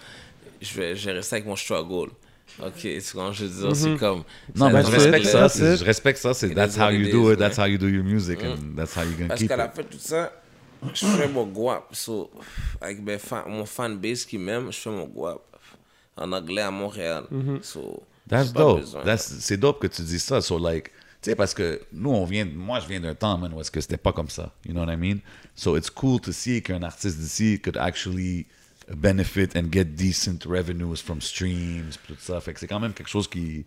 Je 0.62 0.74
vais, 0.74 0.96
je 0.96 1.06
vais 1.08 1.12
rester 1.18 1.36
avec 1.36 1.46
mon 1.48 1.58
struggle. 1.58 2.12
Ok, 2.64 2.74
c'est 2.82 3.14
quand 3.14 3.32
je 3.34 3.46
veux 3.46 3.68
dire, 3.68 3.76
c'est 3.76 3.96
comme. 3.98 4.24
Non, 4.56 4.68
ça 4.68 4.74
mais 4.74 4.84
je 4.84 4.92
respecte 4.92 5.26
ça. 5.26 5.50
C'est- 5.50 5.74
it. 5.74 5.80
Je 5.80 5.84
respecte 5.86 6.20
ça. 6.20 6.34
C'est 6.34 6.48
It 6.50 6.56
that's 6.56 6.78
how 6.78 6.90
you 6.90 7.08
it 7.08 7.12
do 7.12 7.32
it. 7.34 7.38
That's 7.40 7.58
how 7.58 7.66
you 7.66 7.78
do 7.78 7.88
your 7.88 8.04
music, 8.04 8.40
and 8.44 8.76
that's 8.78 8.96
how 8.96 9.04
you 9.04 9.12
gonna 9.18 9.28
Parce 9.30 9.42
keep 9.42 9.50
qu'à 9.50 9.58
la 9.58 9.66
it. 9.66 9.72
fin 9.76 9.82
de 9.82 9.88
tout 9.88 9.98
ça, 10.00 10.32
je 10.94 11.06
fais 11.06 11.28
mon 11.28 11.46
guap. 11.46 11.94
So, 11.94 12.32
avec 12.80 13.02
mes 13.02 13.18
fan, 13.18 13.44
mon 13.48 13.66
fanbase 13.66 14.24
qui 14.26 14.38
m'aime, 14.38 14.72
je 14.72 14.78
fais 14.78 14.90
mon 14.90 15.06
guap. 15.06 15.42
En 16.18 16.32
anglais 16.32 16.62
à 16.62 16.72
Montréal. 16.72 17.26
So, 17.62 18.02
That's 18.30 18.54
dope. 18.54 18.84
C'est 19.18 19.58
dope 19.58 19.80
que 19.82 19.88
tu 19.88 20.02
dis 20.02 20.20
ça. 20.20 20.40
So 20.40 20.58
like, 20.58 20.86
tu 21.22 21.30
sais, 21.32 21.36
parce 21.36 21.54
que 21.54 21.82
nous, 21.92 22.10
on 22.12 22.24
vient, 22.24 22.46
moi, 22.46 22.80
je 22.80 22.88
viens 22.88 23.02
d'un 23.02 23.14
temps, 23.16 23.38
man, 23.38 23.52
où 23.54 23.60
est-ce 23.60 23.70
que 23.70 23.82
c'était 23.82 23.98
pas 23.98 24.14
comme 24.14 24.30
ça. 24.30 24.54
You 24.66 24.72
know 24.74 24.86
what 24.86 24.94
I 24.94 24.96
mean? 24.96 25.18
So 25.56 25.76
it's 25.76 25.90
cool 25.90 26.22
to 26.22 26.32
see 26.32 26.62
qu'un 26.62 26.84
artiste 26.84 27.18
d'ici 27.20 27.60
could 27.60 27.76
actually 27.78 28.46
benefit 28.88 29.56
and 29.56 29.72
get 29.72 29.96
decent 29.96 30.46
revenues 30.46 31.02
from 31.02 31.22
streams, 31.22 31.98
tout 32.08 32.16
ça. 32.20 32.40
Fait 32.42 32.54
que 32.54 32.60
c'est 32.60 32.68
quand 32.68 32.80
même 32.80 32.94
quelque 32.94 33.10
chose 33.10 33.28
qui, 33.28 33.66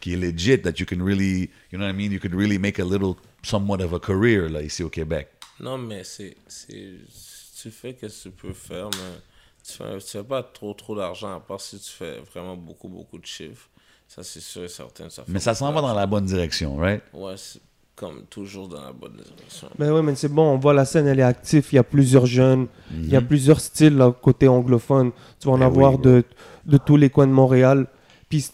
qui 0.00 0.14
est 0.14 0.16
legit, 0.16 0.60
that 0.62 0.78
you 0.78 0.86
can 0.86 1.02
really, 1.02 1.50
you 1.70 1.78
know 1.78 1.84
what 1.84 1.90
I 1.90 1.92
mean? 1.92 2.12
You 2.12 2.20
could 2.20 2.34
really 2.34 2.58
make 2.58 2.78
a 2.78 2.84
little, 2.84 3.16
somewhat 3.42 3.80
of 3.80 3.92
a 3.92 3.98
career, 3.98 4.48
là, 4.48 4.62
ici 4.62 4.82
au 4.82 4.90
Québec. 4.90 5.28
Non, 5.60 5.78
mais 5.78 6.04
c'est. 6.04 6.36
Tu 6.48 7.70
fais 7.70 7.96
ce 8.00 8.06
que 8.06 8.30
tu 8.30 8.30
peux 8.30 8.52
faire, 8.52 8.90
mais 8.90 9.20
tu 9.64 9.72
fais, 9.72 9.98
tu 9.98 10.08
fais 10.08 10.24
pas 10.24 10.42
trop 10.42 10.74
trop 10.74 10.96
d'argent, 10.96 11.36
à 11.36 11.40
part 11.40 11.60
si 11.60 11.78
tu 11.78 11.90
fais 11.90 12.20
vraiment 12.20 12.56
beaucoup 12.56 12.88
beaucoup 12.88 13.18
de 13.18 13.26
chiffres. 13.26 13.68
Ça, 14.08 14.22
c'est 14.22 14.40
sûr 14.40 14.64
et 14.64 14.68
certain. 14.68 15.08
Ça 15.08 15.24
Mais 15.28 15.38
ça 15.38 15.54
s'en 15.54 15.72
va 15.72 15.80
dans 15.80 15.94
la 15.94 16.06
bonne 16.06 16.26
direction, 16.26 16.76
right? 16.76 17.02
Ouais, 17.12 17.36
c'est 17.36 17.60
comme 18.02 18.22
toujours 18.28 18.66
dans 18.68 18.80
la 18.80 18.92
bonne 18.92 19.12
direction. 19.12 19.68
Mais 19.78 19.88
ouais, 19.88 20.02
mais 20.02 20.14
c'est 20.16 20.28
bon, 20.28 20.42
on 20.54 20.58
voit 20.58 20.74
la 20.74 20.84
scène, 20.84 21.06
elle 21.06 21.20
est 21.20 21.22
active. 21.22 21.66
Il 21.72 21.76
y 21.76 21.78
a 21.78 21.84
plusieurs 21.84 22.26
jeunes, 22.26 22.66
il 22.92 23.08
y 23.08 23.16
a 23.16 23.20
Mhm. 23.20 23.26
plusieurs 23.28 23.60
styles 23.60 23.96
là, 23.96 24.12
côté 24.20 24.48
anglophone. 24.48 25.12
Tu 25.38 25.46
vas 25.46 25.54
en 25.54 25.58
Ben 25.58 25.66
avoir 25.66 25.92
oui, 25.94 26.00
de, 26.02 26.24
de 26.66 26.76
tous 26.78 26.96
les 26.96 27.10
coins 27.10 27.28
de 27.28 27.32
Montréal. 27.32 27.86
Puis 28.28 28.50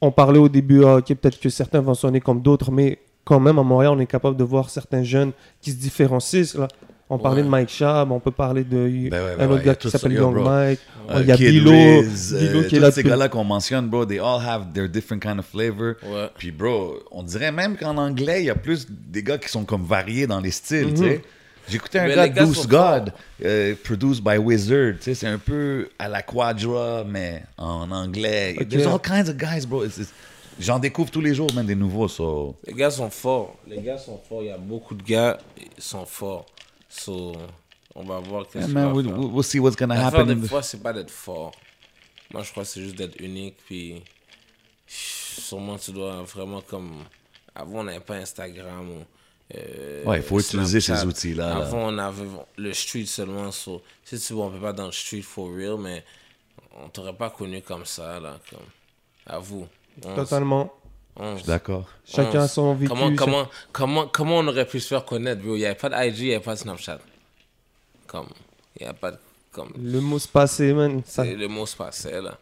on 0.00 0.10
parlait 0.10 0.38
au 0.38 0.48
début, 0.48 0.82
ah, 0.84 0.96
ok, 0.96 1.08
peut-être 1.14 1.38
que 1.38 1.50
certains 1.50 1.80
vont 1.80 1.94
sonner 1.94 2.20
comme 2.20 2.40
d'autres, 2.40 2.70
mais 2.70 2.98
quand 3.24 3.38
même 3.40 3.58
à 3.58 3.62
Montréal, 3.62 3.92
on 3.96 4.00
est 4.00 4.06
capable 4.06 4.36
de 4.38 4.44
voir 4.44 4.70
certains 4.70 5.02
jeunes 5.02 5.32
qui 5.60 5.72
se 5.72 5.76
différencient. 5.76 6.58
Là. 6.58 6.68
On 7.08 7.18
parlait 7.18 7.42
de. 7.42 7.48
Mike 7.48 7.68
Chab, 7.68 8.10
on 8.10 8.18
peut 8.18 8.32
parler 8.32 8.64
de 8.64 8.76
Ben 8.76 8.88
ouais, 8.88 9.08
ben 9.10 9.44
un 9.44 9.46
ouais, 9.48 9.54
autre 9.54 9.62
il 9.62 9.66
y 9.66 9.70
a 9.70 9.72
gars 9.72 9.74
qui 9.76 9.90
s'appelle 9.90 10.12
Young 10.12 10.34
bro. 10.34 10.42
Mike. 10.44 10.80
Euh, 11.08 11.20
il 11.20 11.26
y 11.28 11.32
a 11.32 11.36
Bilo, 11.36 11.70
Riz, 11.70 12.32
euh, 12.32 12.38
qui 12.38 12.44
est 12.44 12.68
tous 12.68 12.76
là 12.80 12.90
ces 12.90 13.02
depuis- 13.02 13.10
gars-là 13.10 13.28
qu'on 13.28 13.44
mentionne, 13.44 13.88
bro, 13.88 14.04
they 14.04 14.18
all 14.18 14.40
have 14.44 14.72
their 14.74 14.88
different 14.88 15.20
kind 15.22 15.38
of 15.38 15.46
flavor. 15.46 15.94
Ouais. 16.04 16.28
Puis, 16.36 16.50
bro, 16.50 16.96
on 17.12 17.22
dirait 17.22 17.52
même 17.52 17.76
qu'en 17.76 17.96
anglais, 17.96 18.42
il 18.42 18.46
y 18.46 18.50
a 18.50 18.56
plus 18.56 18.88
des 18.90 19.22
gars 19.22 19.38
qui 19.38 19.48
sont 19.48 19.64
comme 19.64 19.84
variés 19.84 20.26
dans 20.26 20.40
les 20.40 20.50
styles, 20.50 20.94
tu 20.94 21.02
sais. 21.02 21.22
J'écoutais 21.68 21.98
un 22.00 22.06
Mais 22.08 22.14
gars, 22.30 22.44
Goose 22.44 22.66
God, 22.66 23.12
euh, 23.44 23.74
produced 23.84 24.22
by 24.24 24.36
Wizard, 24.38 24.94
tu 24.98 25.02
sais, 25.02 25.14
c'est 25.14 25.26
un 25.28 25.38
peu 25.38 25.88
à 25.98 26.08
la 26.08 26.22
Quadra, 26.22 27.04
mais 27.08 27.42
en 27.56 27.90
anglais. 27.92 28.56
Ok. 28.60 28.68
There's 28.68 28.86
all 28.86 29.00
kinds 29.00 29.28
of 29.30 29.36
guys, 29.36 29.64
bro. 29.66 29.84
It's- 29.84 29.98
it's- 29.98 30.12
J'en 30.58 30.78
découvre 30.78 31.10
tous 31.10 31.20
les 31.20 31.34
jours, 31.34 31.48
même 31.54 31.66
des 31.66 31.74
nouveaux, 31.74 32.08
so... 32.08 32.56
Les 32.66 32.72
gars 32.72 32.90
sont 32.90 33.10
forts. 33.10 33.56
Les 33.68 33.78
gars 33.82 33.98
sont 33.98 34.18
forts. 34.28 34.42
Il 34.42 34.48
y 34.48 34.50
a 34.50 34.56
beaucoup 34.56 34.94
de 34.94 35.02
gars 35.02 35.38
qui 35.54 35.66
sont 35.78 36.06
forts. 36.06 36.46
So, 36.98 37.32
on 37.94 38.04
va 38.04 38.18
voir 38.20 38.46
qu'est-ce 38.48 38.66
Yeah, 38.66 38.74
man, 38.74 38.86
va 38.88 38.92
we'll, 38.94 39.06
faire. 39.08 39.18
we'll 39.18 39.44
see 39.44 39.58
what's 39.58 39.76
gonna 39.76 39.94
happen. 40.06 40.26
des 40.26 40.34
the- 40.36 40.48
fois, 40.48 40.62
c'est 40.62 40.82
pas 40.82 40.92
d'être 40.92 41.10
fort. 41.10 41.52
Moi, 42.32 42.42
je 42.42 42.50
crois 42.50 42.62
que 42.64 42.68
c'est 42.68 42.80
juste 42.82 42.96
d'être 42.96 43.20
unique. 43.20 43.56
Puis, 43.66 44.02
sûrement, 44.86 45.76
tu 45.78 45.92
dois 45.92 46.22
vraiment 46.22 46.60
comme. 46.60 47.04
Avant, 47.54 47.80
on 47.80 47.84
n'avait 47.84 48.00
pas 48.00 48.16
Instagram 48.16 48.90
ou. 48.90 49.04
euh, 49.54 50.04
Ouais, 50.04 50.18
il 50.18 50.22
faut 50.22 50.40
utiliser 50.40 50.80
ces 50.80 51.04
outils-là, 51.04 51.48
là. 51.50 51.56
Avant, 51.66 51.88
on 51.88 51.98
avait 51.98 52.24
le 52.56 52.72
street 52.72 53.06
seulement. 53.06 53.50
So, 53.52 53.82
si 54.04 54.18
tu 54.20 54.32
veux, 54.34 54.40
on 54.40 54.50
peut 54.50 54.58
pas 54.60 54.72
dans 54.72 54.86
le 54.86 54.92
street 54.92 55.22
for 55.22 55.48
real, 55.54 55.76
mais 55.78 56.04
on 56.82 56.88
t'aurait 56.88 57.14
pas 57.16 57.30
connu 57.30 57.62
comme 57.62 57.84
ça, 57.86 58.20
là. 58.20 58.38
Comme, 58.50 58.58
à 59.26 59.38
vous. 59.38 59.66
On- 60.04 60.14
Totalement. 61.16 61.38
on- 61.42 61.46
D'accord. 61.46 61.86
Chacun 62.04 62.40
a 62.40 62.44
on- 62.44 62.48
son 62.48 62.74
vécu. 62.74 62.88
Comment, 62.90 63.08
chaque- 63.08 63.16
comment, 63.16 63.46
comment, 63.72 64.06
comment 64.08 64.38
on 64.38 64.46
aurait 64.48 64.66
pu 64.66 64.80
se 64.80 64.88
faire 64.88 65.04
connaître, 65.04 65.42
bro? 65.42 65.54
Il 65.56 65.60
n'y 65.60 65.64
avait 65.66 65.74
pas 65.74 65.88
d'IG, 65.88 66.18
il 66.18 66.24
n'y 66.28 66.34
avait 66.34 66.44
pas 66.44 66.54
de 66.54 66.58
Snapchat. 66.60 66.98
Comme, 68.06 68.26
il 68.78 68.84
n'y 68.84 68.88
a 68.88 68.94
pas 68.94 69.12
de. 69.12 69.16
Comme, 69.52 69.70
Le 69.82 70.00
mot 70.00 70.18
se 70.18 70.28
passait, 70.28 70.72
man. 70.74 71.00
Ça- 71.06 71.24
c'est- 71.24 71.34
le 71.34 71.48
mot 71.48 71.64
se 71.64 71.74
passait, 71.76 72.20
là. 72.20 72.36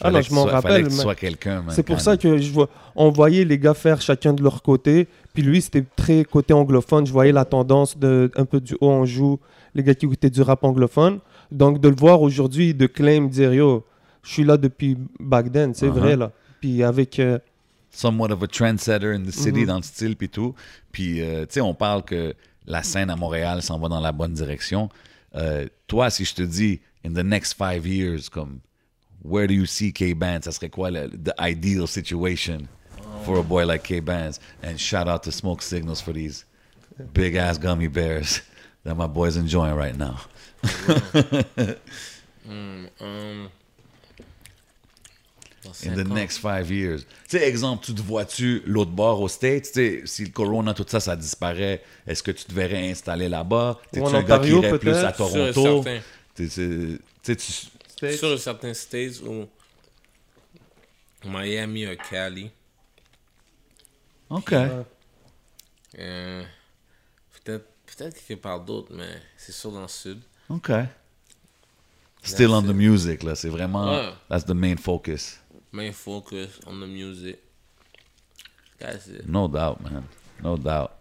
Ah 0.00 0.10
non, 0.10 0.20
je 0.20 0.32
m'en 0.32 0.44
rappelle, 0.44 0.88
quelqu'un. 1.16 1.64
C'est 1.70 1.82
pour 1.82 2.00
ça 2.00 2.16
que 2.16 2.38
je 2.38 2.50
vois, 2.50 2.68
on 2.96 3.10
voyait 3.10 3.44
les 3.44 3.58
gars 3.58 3.74
faire 3.74 4.00
chacun 4.00 4.32
de 4.32 4.42
leur 4.42 4.62
côté. 4.62 5.06
Puis 5.34 5.42
lui, 5.42 5.60
c'était 5.62 5.84
très 5.96 6.24
côté 6.24 6.52
anglophone. 6.54 7.06
Je 7.06 7.12
voyais 7.12 7.30
la 7.32 7.44
tendance 7.44 7.96
de 7.96 8.30
un 8.36 8.44
peu 8.44 8.60
du 8.60 8.76
haut 8.80 8.90
en 8.90 9.04
joue, 9.06 9.38
les 9.74 9.82
gars 9.82 9.94
qui 9.94 10.06
écoutaient 10.06 10.30
du 10.30 10.42
rap 10.42 10.64
anglophone. 10.64 11.20
Donc 11.52 11.80
de 11.80 11.88
le 11.88 11.94
voir 11.94 12.20
aujourd'hui, 12.22 12.74
de 12.74 12.86
claim, 12.86 13.26
dire 13.28 13.52
yo, 13.52 13.84
je 14.22 14.32
suis 14.32 14.44
là 14.44 14.56
depuis 14.56 14.96
back 15.20 15.52
then, 15.52 15.74
c'est 15.74 15.86
Uh-huh. 15.86 15.90
vrai 15.90 16.16
là. 16.16 16.32
Puis 16.62 16.82
avec 16.82 17.18
euh, 17.18 17.38
somewhat 17.90 18.30
of 18.32 18.42
a 18.42 18.46
trendsetter 18.46 19.12
in 19.14 19.24
the 19.24 19.30
city 19.32 19.60
Mhm. 19.60 19.66
dans 19.66 19.76
le 19.76 19.82
style 19.82 20.16
puis 20.16 20.30
tout. 20.30 20.54
Puis 20.92 21.20
euh, 21.20 21.44
tu 21.44 21.54
sais 21.54 21.60
on 21.60 21.74
parle 21.74 22.02
que 22.04 22.34
la 22.66 22.82
scène 22.82 23.10
à 23.10 23.16
Montréal 23.16 23.60
s'en 23.62 23.78
va 23.78 23.88
dans 23.88 24.00
la 24.00 24.12
bonne 24.12 24.32
direction. 24.32 24.88
Euh, 25.34 25.66
toi 25.88 26.08
si 26.08 26.24
je 26.24 26.34
te 26.34 26.42
dis 26.42 26.80
in 27.04 27.10
the 27.12 27.24
next 27.24 27.54
five 27.54 27.86
years 27.86 28.28
comme 28.30 28.60
where 29.24 29.46
do 29.46 29.52
you 29.54 29.66
see 29.66 29.92
K 29.92 30.14
Bands, 30.14 30.42
ça 30.44 30.52
serait 30.52 30.70
quoi 30.70 30.90
le 30.90 31.08
the 31.10 31.34
ideal 31.38 31.86
situation 31.86 32.66
for 33.24 33.38
a 33.38 33.42
boy 33.42 33.64
like 33.66 33.82
K 33.82 34.00
Bands? 34.00 34.38
And 34.62 34.78
shout 34.78 35.06
out 35.08 35.22
to 35.24 35.30
Smoke 35.32 35.60
Signals 35.62 36.00
for 36.00 36.14
these 36.14 36.44
big 37.12 37.34
ass 37.34 37.58
gummy 37.58 37.88
bears 37.88 38.40
that 38.84 38.94
my 38.96 39.06
boy's 39.08 39.36
enjoying 39.36 39.74
right 39.76 39.96
now. 39.96 40.20
Hum, 42.46 42.88
hum. 43.00 43.48
Dans 45.84 45.92
In 45.92 46.04
the 46.04 46.06
ans. 46.10 46.14
next 46.14 46.38
five 46.38 46.70
years. 46.70 47.00
Tu 47.28 47.38
sais, 47.38 47.48
exemple, 47.48 47.84
tu 47.84 47.94
te 47.94 48.02
vois-tu 48.02 48.62
l'autre 48.66 48.90
bord 48.90 49.20
aux 49.20 49.28
States? 49.28 49.64
Tu 49.64 49.72
sais, 49.72 50.02
si 50.04 50.24
le 50.24 50.30
corona, 50.30 50.74
tout 50.74 50.86
ça, 50.88 51.00
ça 51.00 51.16
disparaît, 51.16 51.82
est-ce 52.06 52.22
que 52.22 52.30
tu 52.30 52.44
te 52.44 52.52
verrais 52.52 52.90
installer 52.90 53.28
là-bas? 53.28 53.80
Ou 53.96 54.04
en 54.06 54.14
un 54.14 54.22
gars 54.22 54.38
qui 54.38 54.50
irait 54.50 54.78
plus 54.78 54.94
à 54.96 55.12
Toronto? 55.12 55.84
Tu 56.34 56.48
sais, 56.48 57.36
tu... 57.36 58.16
Sur 58.16 58.38
certains 58.38 58.74
states 58.74 59.20
où 59.20 59.46
Miami 61.24 61.86
ou 61.86 61.96
Cali, 62.10 62.50
OK. 64.28 64.52
euh, 65.98 66.42
peut-être 67.44 67.66
peut-être 67.86 68.26
quelque 68.26 68.40
part 68.40 68.60
d'autre, 68.60 68.92
mais 68.92 69.20
c'est 69.36 69.52
sûr 69.52 69.70
dans 69.70 69.82
le 69.82 69.88
sud. 69.88 70.20
OK. 70.48 70.70
Still 72.22 72.50
on 72.50 72.62
the 72.62 72.74
music, 72.74 73.22
là. 73.24 73.34
C'est 73.34 73.48
vraiment... 73.48 73.90
Ouais. 73.92 74.10
That's 74.28 74.44
the 74.44 74.54
main 74.54 74.76
focus. 74.76 75.38
Main 75.72 75.92
focus 75.92 76.60
on 76.66 76.80
the 76.80 76.86
music. 76.86 77.38
That's 78.78 79.06
it. 79.08 79.26
No 79.28 79.48
doubt, 79.48 79.80
man. 79.82 80.04
No 80.42 80.56
doubt. 80.56 80.92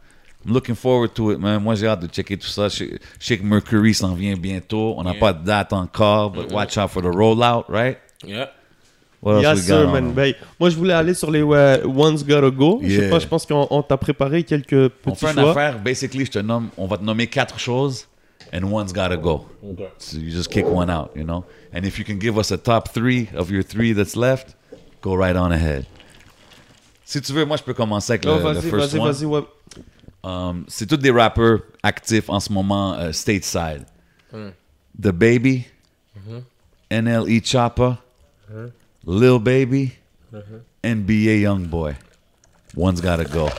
I'm 0.45 0.53
looking 0.53 0.75
forward 0.75 1.13
to 1.15 1.31
it, 1.31 1.39
man. 1.39 1.61
Moi, 1.61 1.75
j'ai 1.75 1.87
hâte 1.87 1.99
de 2.01 2.07
checker 2.07 2.37
tout 2.37 2.47
ça. 2.47 2.67
Je 2.69 2.85
je 2.85 3.25
sais 3.25 3.37
que 3.37 3.43
Mercury 3.43 3.93
s'en 3.93 4.13
vient 4.15 4.35
bientôt. 4.35 4.95
On 4.97 5.03
n'a 5.03 5.11
Yeah. 5.11 5.19
pas 5.19 5.33
de 5.33 5.43
date 5.45 5.73
encore, 5.73 6.31
but 6.31 6.51
watch 6.51 6.77
out 6.77 6.89
for 6.89 7.01
the 7.01 7.07
rollout, 7.13 7.65
right? 7.69 7.97
Yeah. 8.25 8.47
What 9.21 9.35
else 9.35 9.43
Yes, 9.43 9.55
we 9.57 9.63
sir, 9.65 9.85
got 9.85 9.91
man. 9.93 10.05
on? 10.07 10.13
Ben, 10.13 10.33
moi, 10.59 10.69
je 10.69 10.77
voulais 10.77 10.93
aller 10.93 11.13
sur 11.13 11.29
les 11.29 11.43
ouais, 11.43 11.81
One's 11.85 12.23
Gotta 12.23 12.49
Go. 12.49 12.79
Je 12.81 12.87
sais 12.89 12.93
Yeah. 13.01 13.09
pas, 13.11 13.19
je 13.19 13.27
pense 13.27 13.45
qu'on 13.45 13.67
on 13.69 13.83
t'a 13.83 13.97
préparé 13.97 14.43
quelques 14.43 14.73
On 15.05 15.11
petits 15.11 15.25
fait 15.25 15.33
une 15.33 15.39
choix. 15.41 15.51
affaire, 15.51 15.79
basically, 15.79 16.25
je 16.25 16.31
te 16.31 16.39
nomme, 16.39 16.69
on 16.77 16.87
va 16.87 16.97
te 16.97 17.03
nommer 17.03 17.27
quatre 17.27 17.59
choses, 17.59 18.07
and 18.51 18.63
one's 18.63 18.91
gotta 18.93 19.17
go. 19.17 19.45
So 19.99 20.17
you 20.17 20.31
just 20.31 20.49
kick 20.49 20.65
one 20.65 20.89
out, 20.89 21.11
you 21.15 21.23
know? 21.23 21.43
And 21.71 21.83
if 21.83 21.99
you 21.99 22.05
can 22.05 22.15
give 22.17 22.37
us 22.39 22.51
a 22.51 22.57
top 22.57 22.91
three 22.93 23.27
of 23.35 23.51
your 23.51 23.61
three 23.63 23.93
that's 23.93 24.15
left, 24.15 24.55
go 25.01 25.15
right 25.15 25.35
on 25.35 25.51
ahead. 25.51 25.85
Si 27.05 27.21
tu 27.21 27.33
veux, 27.33 27.45
moi, 27.45 27.57
je 27.57 27.63
peux 27.63 27.73
commencer 27.73 28.13
avec 28.13 28.25
le, 28.25 28.31
oh, 28.31 28.53
le 28.53 28.61
first 28.61 28.93
one. 28.93 29.11
vas-y, 29.11 29.25
ouais. 29.25 29.43
Um, 30.23 30.65
c'est 30.67 30.85
tous 30.85 30.97
des 30.97 31.11
rappers 31.11 31.59
actifs 31.81 32.29
en 32.29 32.39
ce 32.39 32.53
moment 32.53 32.93
euh, 32.93 33.11
stateside. 33.11 33.85
Hmm. 34.31 34.51
The 34.97 35.11
Baby, 35.11 35.65
mm-hmm. 36.15 37.01
NLE 37.01 37.41
Choppa, 37.43 37.97
mm-hmm. 38.49 38.71
Lil 39.07 39.39
Baby, 39.39 39.93
mm-hmm. 40.31 40.61
NBA 40.83 41.41
Youngboy. 41.41 41.95
One's 42.75 43.01
gotta 43.01 43.25
go. 43.25 43.49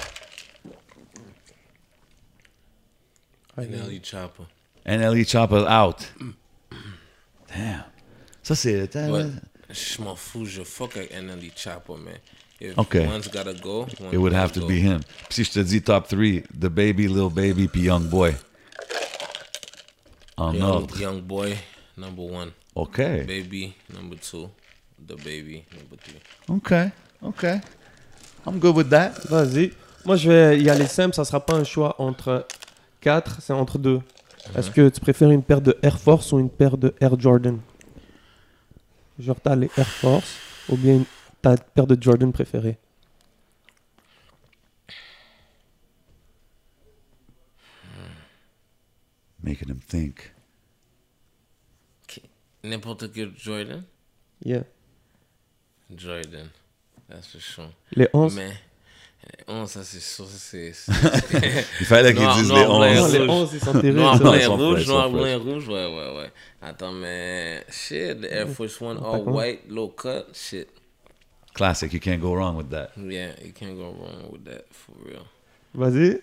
Nelly 3.57 4.01
Chopper. 4.01 4.45
NLE 4.87 5.25
Choppa 5.27 5.67
out. 5.69 6.07
Damn. 7.49 7.85
Ça, 8.43 8.55
c'est. 8.55 8.89
Ouais. 9.11 9.27
Je 9.73 10.03
m'en 10.03 10.15
fous, 10.17 10.45
je 10.45 10.63
fuck 10.63 10.97
avec 10.97 11.13
Chopper, 11.57 11.95
man. 11.99 12.15
If 12.61 12.79
Okay. 12.79 13.07
one's 13.07 13.29
gotta 13.29 13.55
go, 13.55 13.81
one's 14.01 14.13
It 14.13 14.19
would 14.19 14.33
have 14.35 14.53
to 14.53 14.61
go. 14.61 14.67
be 14.69 14.75
him. 14.75 15.01
Si 15.31 15.43
je 15.45 15.51
te 15.51 15.59
dis 15.61 15.83
top 15.83 16.07
3, 16.09 16.43
The 16.59 16.69
Baby, 16.69 17.09
Lil 17.09 17.29
Baby, 17.31 17.67
puis 17.69 17.83
Youngboy. 17.83 18.35
En 20.37 20.53
Young, 20.55 20.63
ordre. 20.71 21.01
young 21.01 21.21
boy, 21.21 21.57
number 21.97 22.25
one. 22.25 22.51
OK. 22.75 22.99
Baby, 23.27 23.75
number 23.95 24.17
two. 24.19 24.49
The 25.07 25.17
baby, 25.17 25.65
number 25.77 25.97
three. 26.03 26.21
OK. 26.49 26.91
OK. 27.23 27.45
I'm 28.47 28.59
good 28.59 28.75
with 28.77 28.89
that. 28.91 29.13
Vas-y. 29.29 29.73
Moi, 30.05 30.17
je 30.17 30.29
vais 30.31 30.61
y 30.61 30.71
aller 30.71 30.87
simple. 30.87 31.15
Ça 31.15 31.25
sera 31.25 31.45
pas 31.45 31.55
un 31.55 31.65
choix 31.65 31.95
entre 32.01 32.47
4, 33.01 33.39
c'est 33.41 33.53
entre 33.53 33.79
deux. 33.79 34.01
Est-ce 34.57 34.71
que 34.71 34.89
tu 34.89 35.01
préfères 35.01 35.31
une 35.31 35.43
paire 35.43 35.61
de 35.61 35.77
Air 35.83 35.99
Force 36.01 36.33
ou 36.33 36.39
une 36.41 36.51
paire 36.51 36.77
de 36.77 36.95
Air 37.01 37.19
Jordan? 37.21 37.59
Genre, 39.23 39.41
t'as 39.41 39.55
les 39.57 39.71
Air 39.77 39.87
Force 39.87 40.37
ou 40.69 40.77
bien 40.77 40.95
une- 40.97 41.05
ta 41.41 41.57
paire 41.57 41.87
de 41.87 41.97
Jordan 42.01 42.33
préférée? 42.33 42.79
Making 49.43 49.69
him 49.71 49.81
think. 49.81 50.33
N'importe 52.65 53.13
quel 53.13 53.33
Jordan? 53.37 53.83
Yeah. 54.45 54.63
Jordan. 55.97 56.49
That's 57.09 57.27
for 57.27 57.41
sure. 57.41 57.73
Les 57.97 58.09
11 58.13 58.37
Mais, 58.37 58.53
11, 59.49 59.71
ça 59.71 59.83
c'est 59.85 60.01
sûr, 60.01 60.27
ça, 60.27 60.39
c'est. 60.39 60.73
Il 61.81 61.87
fallait 61.87 62.15
qu'ils 62.15 62.27
disent 62.35 62.53
les 62.53 62.65
blanc, 62.65 62.81
11. 62.81 62.97
Non, 62.97 63.07
les 63.09 63.19
rouge. 63.19 63.29
11, 63.29 63.51
ils 63.55 63.61
sont 63.61 63.73
terribles. 63.73 63.99
Noir, 63.99 64.19
blanc 64.19 64.57
rouge, 64.57 64.87
noir, 64.87 65.11
blanc 65.11 65.39
rouge, 65.39 65.69
ouais, 65.69 65.87
ouais, 65.87 66.17
ouais. 66.17 66.31
Attends, 66.61 66.93
mais. 66.93 67.65
Shit, 67.71 68.21
the 68.23 68.29
Air 68.31 68.49
Force 68.49 68.81
One, 68.81 68.99
all 68.99 69.23
white, 69.23 69.61
low 69.69 69.89
cut, 69.89 70.27
shit. 70.35 70.69
Classic. 71.55 71.93
You 71.93 72.01
can't 72.01 72.21
go 72.21 72.35
wrong 72.35 72.57
with 72.57 72.71
that. 72.71 72.91
Yeah, 72.97 73.33
you 73.45 73.53
can't 73.53 73.77
go 73.77 73.95
wrong 73.99 74.31
with 74.33 74.45
that, 74.45 74.65
for 74.71 74.95
real. 75.05 75.25
Vas-y. 75.75 76.21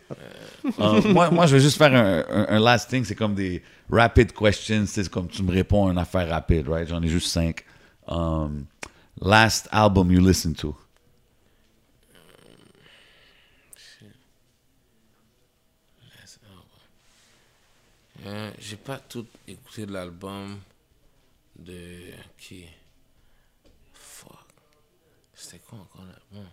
Euh, 0.80 1.02
moi, 1.14 1.30
moi, 1.32 1.46
je 1.48 1.56
vais 1.56 1.60
juste 1.62 1.78
faire 1.78 1.94
un, 1.94 2.24
un- 2.30 2.48
un 2.50 2.60
last 2.60 2.90
thing. 2.90 3.04
C'est 3.04 3.16
comme 3.16 3.34
des 3.34 3.62
rapid 3.92 4.32
questions. 4.34 4.86
C'est 4.88 5.10
comme 5.10 5.28
tu 5.28 5.42
me 5.44 5.52
réponds 5.52 5.88
à 5.88 5.92
une 5.92 5.98
affaire 5.98 6.28
rapide, 6.30 6.68
right? 6.68 6.88
J'en 6.88 7.02
ai 7.02 7.08
juste 7.08 7.28
cinq. 7.30 7.64
Um, 8.08 8.66
last 9.22 9.68
album 9.72 10.12
you 10.12 10.20
listened 10.22 10.56
to? 10.58 10.76
Euh, 18.26 18.52
J'ai 18.60 18.76
pas 18.78 18.98
tout 19.00 19.26
écouté 19.48 19.86
de 19.86 19.94
l'album 19.94 20.60
de. 21.58 22.12
Qui? 22.38 22.66
Fuck. 23.94 24.32
C'était 25.34 25.60
quoi 25.60 25.80
encore 25.80 26.04
l'album? 26.06 26.50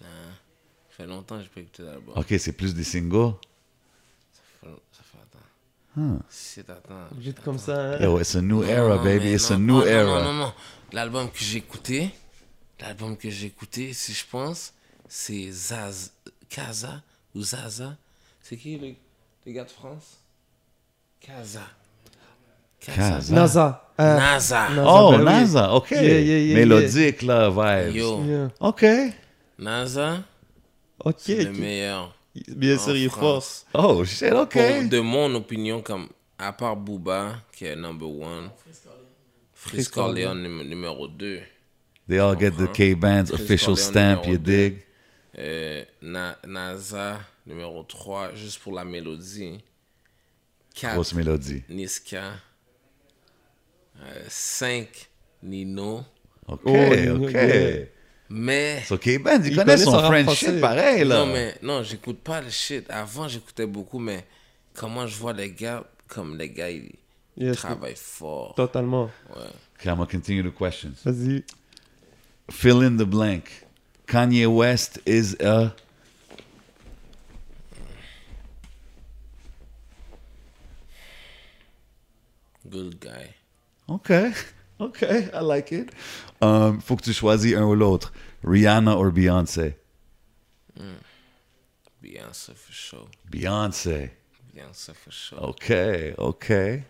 Nah. 0.00 0.06
Ça 0.88 1.04
fait 1.04 1.06
longtemps 1.06 1.36
que 1.38 1.42
j'ai 1.44 1.48
pas 1.48 1.60
écouté 1.60 1.82
l'album. 1.84 2.18
OK, 2.18 2.34
c'est 2.38 2.52
plus 2.52 2.74
des 2.74 2.84
singles? 2.84 3.34
Ça 4.32 4.42
fait, 4.60 4.76
ça 4.92 5.02
fait 5.04 5.18
attends. 5.18 6.18
Shit, 6.30 6.70
attends. 6.70 7.08
Juste 7.20 7.40
comme 7.40 7.58
ça. 7.58 7.94
hein. 7.94 8.00
Yo, 8.00 8.18
it's 8.20 8.34
a 8.34 8.42
new 8.42 8.62
era, 8.64 8.96
Non, 8.96 9.04
baby. 9.04 9.32
It's 9.34 9.50
non, 9.50 9.56
a 9.56 9.58
new 9.60 9.78
oh, 9.82 9.86
era. 9.86 10.04
Non, 10.22 10.32
non, 10.32 10.34
non. 10.46 10.54
L'album 10.92 11.30
que 11.30 11.38
j'ai 11.38 11.58
écouté, 11.58 12.10
l'album 12.80 13.16
que 13.16 13.30
j'ai 13.30 13.46
écouté, 13.46 13.92
si 13.92 14.12
je 14.12 14.24
pense, 14.26 14.72
c'est 15.08 15.50
Zaz, 15.50 16.12
Kaza 16.48 17.02
ou 17.34 17.42
Zaza. 17.42 17.96
C'est 18.42 18.56
qui 18.56 18.76
les, 18.78 18.96
les 19.46 19.52
gars 19.52 19.64
de 19.64 19.70
France? 19.70 20.18
Kaza. 21.20 21.62
Kaza. 22.80 23.34
NASA. 23.34 23.84
Euh, 24.00 24.16
NASA. 24.16 24.68
NASA, 24.70 24.84
Oh, 24.86 25.10
ben 25.10 25.18
oui. 25.18 25.24
NASA. 25.24 25.74
OK. 25.74 25.90
Yeah, 25.90 26.02
yeah, 26.02 26.38
yeah, 26.38 26.54
Mélodique, 26.54 27.22
là, 27.22 27.50
vibes. 27.50 27.96
Yo, 27.96 28.24
Yeah. 28.24 28.48
OK. 28.60 28.84
NASA, 29.58 30.22
Ok. 31.04 31.14
c'est 31.18 31.44
le 31.44 31.52
meilleur. 31.52 32.14
Bien 32.48 32.78
sûr, 32.78 32.96
il. 32.96 33.10
France. 33.10 33.66
Oh, 33.74 34.04
shit, 34.04 34.32
OK. 34.32 34.52
Pour- 34.52 34.88
de 34.88 35.00
mon 35.00 35.34
opinion, 35.34 35.82
comme 35.82 36.08
à 36.38 36.52
part 36.52 36.76
Booba, 36.76 37.36
qui 37.52 37.64
est 37.64 37.74
number 37.76 38.08
one, 38.08 38.50
Frisk 39.52 39.94
Corleone 39.94 40.40
num- 40.42 40.62
numéro 40.62 41.08
2. 41.08 41.40
They 42.08 42.18
all 42.20 42.38
get 42.38 42.52
the 42.52 42.70
K-Band's 42.72 43.30
Chris 43.32 43.42
official 43.42 43.76
stamp, 43.76 44.24
you 44.26 44.38
dig? 44.38 44.84
Euh, 45.36 45.84
Na- 46.00 46.36
NASA, 46.46 47.18
numéro 47.44 47.82
3, 47.82 48.32
juste 48.36 48.60
pour 48.62 48.72
la 48.72 48.84
mélodie. 48.84 49.58
4, 50.80 50.94
Grosse 50.94 51.14
mélodie. 51.14 51.62
Niska. 51.68 52.32
5, 54.28 54.88
Nino. 55.42 56.04
OK, 56.46 56.60
Oh, 56.64 57.24
OK. 57.24 57.36
Mais, 58.30 58.82
So 58.86 58.98
K-Band, 58.98 59.40
il, 59.44 59.52
Il 59.52 59.56
connaît 59.56 59.72
connaît 59.72 59.76
son 59.78 59.98
French 60.00 60.24
français. 60.24 60.46
shit 60.52 60.60
pareil, 60.60 61.04
là. 61.04 61.18
non, 61.24 61.26
mais, 61.32 61.54
non, 61.62 61.82
j'écoute 61.82 62.18
pas 62.20 62.42
le 62.42 62.50
shit. 62.50 62.84
Avant, 62.90 63.26
j'écoutais 63.26 63.66
beaucoup, 63.66 63.98
mais 63.98 64.26
comment 64.74 65.06
je 65.06 65.16
vois 65.16 65.32
les 65.32 65.50
gars, 65.50 65.84
comme 66.08 66.36
les 66.36 66.50
gars, 66.50 66.70
ils 66.70 66.92
Yes, 67.38 67.56
travaillent 67.56 67.94
fort. 67.96 68.54
Totalement. 68.54 69.10
Ouais. 69.30 69.42
Okay, 69.78 69.88
I'm 69.88 69.96
gonna 69.96 70.06
continue 70.06 70.42
the 70.42 70.52
questions. 70.54 70.94
Vas-y. 71.04 71.42
Fill 72.50 72.82
in 72.82 72.96
the 72.96 73.04
blank. 73.06 73.44
Kanye 74.06 74.46
West 74.46 75.00
is 75.06 75.34
a... 75.40 75.72
Good 82.70 83.00
guy. 83.00 83.34
OK, 83.88 84.32
OK, 84.80 85.02
I 85.32 85.40
like 85.40 85.72
it. 85.72 85.90
Um, 86.40 86.80
faut 86.80 86.96
que 86.96 87.02
tu 87.04 87.12
choisis 87.12 87.54
un 87.54 87.64
ou 87.64 87.74
l'autre. 87.74 88.12
Rihanna 88.44 88.96
or 88.96 89.10
Beyoncé? 89.10 89.74
Beyonce 92.02 92.54
for 92.54 92.72
sure. 92.72 93.08
Beyoncé. 93.30 94.10
Beyonce 94.54 94.94
for 94.94 95.10
sure. 95.10 95.38
Okay, 95.40 96.14
okay. 96.18 96.84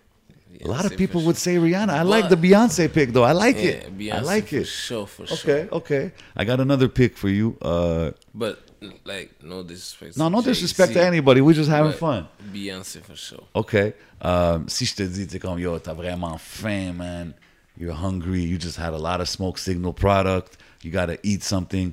A 0.64 0.68
lot 0.68 0.84
of 0.84 0.96
people 0.96 1.22
would 1.22 1.36
say 1.36 1.56
Rihanna. 1.56 1.90
I 1.90 2.02
like 2.02 2.28
the 2.28 2.36
Beyonce 2.36 2.92
pick 2.92 3.12
though. 3.12 3.24
I 3.24 3.32
like 3.32 3.56
Yeah, 3.56 3.62
it. 3.86 3.98
Beyonce 3.98 4.12
I 4.14 4.20
like 4.20 4.48
for 4.48 4.56
it. 4.56 4.66
sure, 4.66 5.06
for 5.06 5.26
sure. 5.26 5.36
Okay, 5.52 5.68
okay. 5.72 6.12
I 6.36 6.44
got 6.44 6.60
another 6.60 6.88
pick 6.88 7.16
for 7.16 7.28
you. 7.28 7.56
Uh, 7.62 8.12
But 8.34 8.59
like, 9.05 9.30
no 9.42 9.62
disrespect. 9.62 10.16
no, 10.16 10.24
to 10.24 10.30
no 10.30 10.42
disrespect 10.42 10.92
to 10.92 11.02
anybody. 11.02 11.40
We're 11.40 11.55
just 11.55 11.70
having 11.70 11.92
fun. 11.92 12.26
Beyonce 12.52 13.02
for 13.02 13.16
sure. 13.16 13.44
Okay. 13.55 13.92
Um, 14.20 14.68
si 14.68 14.84
je 14.86 14.94
te 14.94 15.02
dis, 15.06 15.26
t'es 15.26 15.38
comme, 15.38 15.59
yo, 15.59 15.78
t'as 15.78 15.94
vraiment 15.94 16.38
faim, 16.38 16.92
man. 16.96 17.34
You're 17.76 17.94
hungry. 17.94 18.42
You 18.42 18.59
just 18.59 18.76
had 18.76 18.92
a 18.94 18.98
lot 18.98 19.20
of 19.20 19.28
smoke 19.28 19.59
signal 19.59 19.92
product. 19.92 20.56
You 20.82 20.90
gotta 20.90 21.18
eat 21.22 21.42
something. 21.44 21.92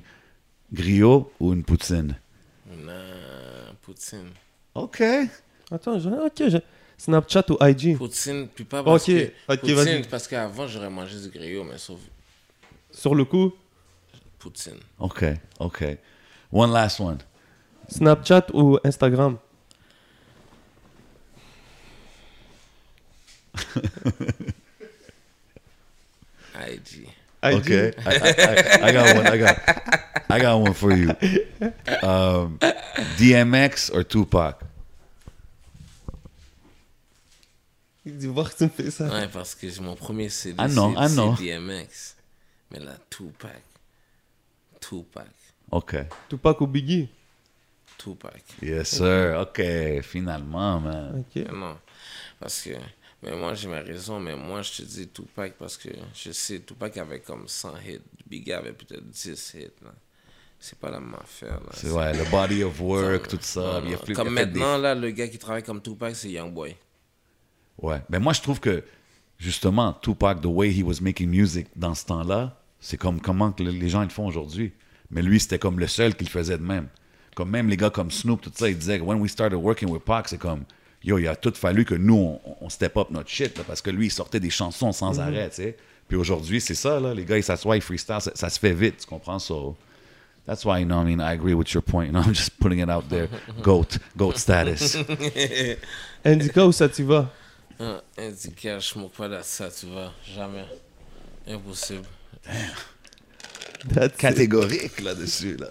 Griot 0.72 1.30
ou 1.40 1.52
une 1.52 1.62
poutine? 1.62 2.16
Nah, 2.66 3.72
Poutine. 3.82 4.30
Okay. 4.74 5.28
Attends, 5.70 6.00
je... 6.00 6.08
ok. 6.08 6.48
je- 6.50 6.58
Snapchat 6.98 7.44
ou 7.50 7.58
IG 7.62 7.96
Poutine, 7.98 8.48
puis 8.48 8.64
pas 8.64 8.82
parce 8.82 9.02
Ok, 9.02 9.14
que. 9.14 9.32
ok, 9.48 9.60
Poutine, 9.60 9.74
vas-y. 9.76 10.02
parce 10.08 10.26
qu'avant, 10.26 10.66
j'aurais 10.66 10.90
mangé 10.90 11.20
du 11.20 11.28
griot, 11.28 11.62
mais 11.62 11.78
sauf 11.78 11.98
Sur 12.90 13.14
le 13.14 13.24
coup, 13.24 13.52
Poutine. 14.38 14.78
Okay. 14.98 15.34
Okay. 15.60 15.98
One 16.50 16.72
last 16.72 17.00
one. 17.00 17.18
Snapchat 17.88 18.50
ou 18.52 18.78
Instagram? 18.84 19.38
IG. 26.54 27.08
IG. 27.42 27.54
Okay, 27.60 27.92
I, 28.04 28.10
I, 28.82 28.92
got 28.92 29.16
one. 29.16 29.26
I 29.26 29.36
got, 29.36 29.58
I 30.30 30.38
got 30.40 30.60
one 30.60 30.72
for 30.72 30.92
you. 30.92 31.10
Um, 32.02 32.58
DMX 33.18 33.94
or 33.94 34.04
Tupac? 34.04 34.62
Il 38.04 38.18
dit 38.18 38.28
voir 38.28 38.50
que 38.50 38.56
tu 38.56 38.64
me 38.64 38.68
fais 38.68 38.90
ça. 38.90 39.08
Ouais, 39.08 39.26
parce 39.28 39.54
que 39.54 39.66
mon 39.80 39.96
premier 39.96 40.28
CD, 40.28 40.54
Ah 40.58 40.68
non, 40.68 40.92
c'est 40.92 41.00
ah 41.00 41.08
non. 41.08 41.36
c'est 41.36 41.44
DMX. 41.44 42.14
Mais 42.70 42.78
là, 42.78 42.92
Tupac. 43.10 43.62
Tupac. 44.80 45.26
OK. 45.70 45.96
Tupac 46.28 46.60
ou 46.60 46.66
Biggie? 46.66 47.08
Tupac. 47.98 48.42
Yes, 48.62 48.88
sir. 48.96 49.38
OK. 49.40 49.62
Finalement, 50.02 50.80
man. 50.80 51.24
Ok. 51.28 51.42
Non. 51.52 51.76
Parce 52.38 52.62
que. 52.62 52.70
Mais 53.22 53.34
moi, 53.34 53.54
j'ai 53.54 53.66
ma 53.68 53.80
raison, 53.80 54.20
mais 54.20 54.36
moi, 54.36 54.60
je 54.62 54.72
te 54.72 54.82
dis 54.82 55.08
Tupac 55.08 55.54
parce 55.58 55.76
que 55.76 55.88
je 56.14 56.30
sais, 56.32 56.60
Tupac 56.60 56.96
avait 56.98 57.20
comme 57.20 57.48
100 57.48 57.72
hits. 57.88 58.00
Biggie 58.28 58.52
avait 58.52 58.72
peut-être 58.72 59.08
10 59.08 59.54
hits. 59.54 59.70
là. 59.82 59.90
C'est 60.58 60.78
pas 60.78 60.90
la 60.90 61.00
même 61.00 61.14
affaire. 61.14 61.54
Là. 61.60 61.70
C'est 61.72 61.90
ouais, 61.90 62.12
le 62.12 62.30
body 62.30 62.62
of 62.62 62.80
work, 62.80 63.28
tout 63.28 63.38
ça. 63.40 63.60
Non, 63.60 63.82
Il 63.86 63.94
a 63.94 63.96
non. 63.96 64.02
fait- 64.04 64.12
Comme 64.14 64.28
il 64.28 64.38
a 64.38 64.40
fait 64.40 64.46
des- 64.46 64.58
maintenant, 64.60 64.78
là, 64.78 64.94
le 64.94 65.10
gars 65.10 65.28
qui 65.28 65.38
travaille 65.38 65.62
comme 65.62 65.82
Tupac, 65.82 66.14
c'est 66.14 66.30
Youngboy. 66.30 66.76
Ouais. 67.82 68.00
Mais 68.08 68.18
moi, 68.18 68.32
je 68.32 68.40
trouve 68.40 68.58
que, 68.60 68.82
justement, 69.38 69.92
Tupac, 69.94 70.40
the 70.40 70.46
way 70.46 70.70
he 70.70 70.82
was 70.82 71.00
making 71.00 71.28
music 71.28 71.66
dans 71.76 71.94
ce 71.94 72.06
temps-là, 72.06 72.58
c'est 72.80 72.96
comme 72.96 73.20
comment 73.20 73.52
que 73.52 73.62
les 73.62 73.88
gens 73.88 74.02
ils 74.02 74.06
le 74.08 74.10
font 74.10 74.26
aujourd'hui. 74.26 74.72
Mais 75.10 75.22
lui, 75.22 75.40
c'était 75.40 75.58
comme 75.58 75.78
le 75.78 75.86
seul 75.86 76.14
qui 76.14 76.24
le 76.24 76.30
faisait 76.30 76.58
de 76.58 76.62
même. 76.62 76.88
Comme 77.34 77.50
même 77.50 77.68
les 77.68 77.76
gars 77.76 77.90
comme 77.90 78.10
Snoop, 78.10 78.40
tout 78.40 78.52
ça, 78.54 78.68
ils 78.68 78.78
disaient, 78.78 79.00
when 79.00 79.20
we 79.20 79.30
started 79.30 79.56
working 79.56 79.90
with 79.90 80.02
Pac, 80.02 80.28
c'est 80.28 80.38
comme, 80.38 80.64
yo, 81.04 81.18
il 81.18 81.28
a 81.28 81.36
tout 81.36 81.52
fallu 81.54 81.84
que 81.84 81.94
nous, 81.94 82.38
on, 82.44 82.56
on 82.60 82.68
step 82.68 82.96
up 82.96 83.10
notre 83.10 83.28
shit, 83.28 83.56
là, 83.58 83.64
parce 83.66 83.82
que 83.82 83.90
lui, 83.90 84.06
il 84.06 84.10
sortait 84.10 84.40
des 84.40 84.50
chansons 84.50 84.92
sans 84.92 85.20
arrêt, 85.20 85.48
tu 85.50 85.56
sais. 85.56 85.76
Puis 86.08 86.16
aujourd'hui, 86.16 86.60
c'est 86.60 86.74
ça, 86.74 87.00
là, 87.00 87.12
les 87.12 87.24
gars, 87.24 87.36
ils 87.36 87.42
s'assoient, 87.42 87.76
ils 87.76 87.82
freestyle, 87.82 88.20
ça, 88.20 88.32
ça 88.34 88.48
se 88.48 88.58
fait 88.58 88.72
vite, 88.72 88.98
tu 88.98 89.06
comprends? 89.06 89.38
So, 89.38 89.76
that's 90.46 90.64
why, 90.64 90.78
you 90.80 90.86
know, 90.86 91.00
I 91.00 91.04
mean, 91.04 91.20
I 91.20 91.32
agree 91.32 91.54
with 91.54 91.72
your 91.74 91.82
point. 91.82 92.06
You 92.06 92.12
know, 92.12 92.20
I'm 92.24 92.34
just 92.34 92.58
putting 92.58 92.78
it 92.78 92.88
out 92.88 93.08
there. 93.08 93.28
Goat, 93.62 93.98
goat 94.16 94.38
status. 94.38 94.96
Indica 96.24 96.66
ou 96.66 96.72
Sativa? 96.72 97.30
Ah, 97.78 98.00
Indica, 98.16 98.78
je 98.78 98.98
moque 98.98 99.12
pas 99.12 99.28
de 99.28 99.38
ça, 99.42 99.68
tu 99.70 99.86
vois. 99.86 100.12
Jamais. 100.34 100.64
Impossible. 101.46 102.06
It. 102.48 102.95
Catégorique 104.18 105.00
là-dessus, 105.02 105.56
là. 105.56 105.68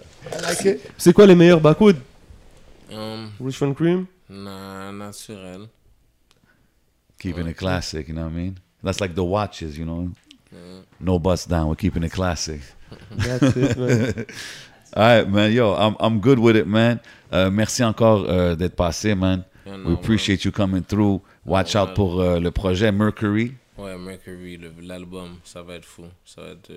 C'est 0.98 1.12
quoi 1.12 1.26
les 1.26 1.34
meilleurs 1.34 1.60
backwoods 1.60 1.98
Um, 2.92 3.30
Richmond 3.44 3.74
Cream? 3.74 4.06
Na- 4.28 4.92
naturel. 4.92 5.68
keeping 7.18 7.46
it 7.48 7.56
classic, 7.56 8.06
you 8.08 8.14
know 8.14 8.22
what 8.24 8.32
I 8.32 8.34
mean? 8.34 8.54
That's 8.82 9.00
like 9.00 9.14
the 9.14 9.24
watches, 9.24 9.76
you 9.76 9.84
know? 9.84 10.10
No 11.00 11.18
bust 11.18 11.48
down, 11.48 11.68
we're 11.68 11.74
keeping 11.76 12.02
it 12.04 12.12
classic. 12.12 12.60
That's 13.10 13.56
it, 13.56 13.76
man. 13.76 14.26
All 14.96 15.02
right, 15.02 15.28
man. 15.28 15.52
Yo, 15.52 15.74
I'm, 15.74 15.96
I'm 15.98 16.20
good 16.20 16.38
with 16.38 16.56
it, 16.56 16.66
man. 16.66 17.00
Euh, 17.32 17.50
merci 17.50 17.82
encore 17.82 18.24
euh, 18.28 18.54
d'être 18.54 18.76
passé, 18.76 19.14
man. 19.14 19.44
Yeah, 19.66 19.76
We 19.84 19.94
appreciate 19.94 20.44
you 20.44 20.52
coming 20.52 20.84
through. 20.84 21.20
Watch 21.44 21.74
out 21.74 21.94
pour 21.94 22.20
euh, 22.20 22.38
le 22.38 22.50
projet 22.52 22.92
Mercury. 22.92 23.54
Ouais, 23.76 23.98
Mercury, 23.98 24.58
l'album, 24.82 25.38
ça 25.44 25.62
va 25.62 25.74
être 25.74 25.84
fou. 25.84 26.04
Ça 26.24 26.42
va 26.42 26.48
être. 26.50 26.70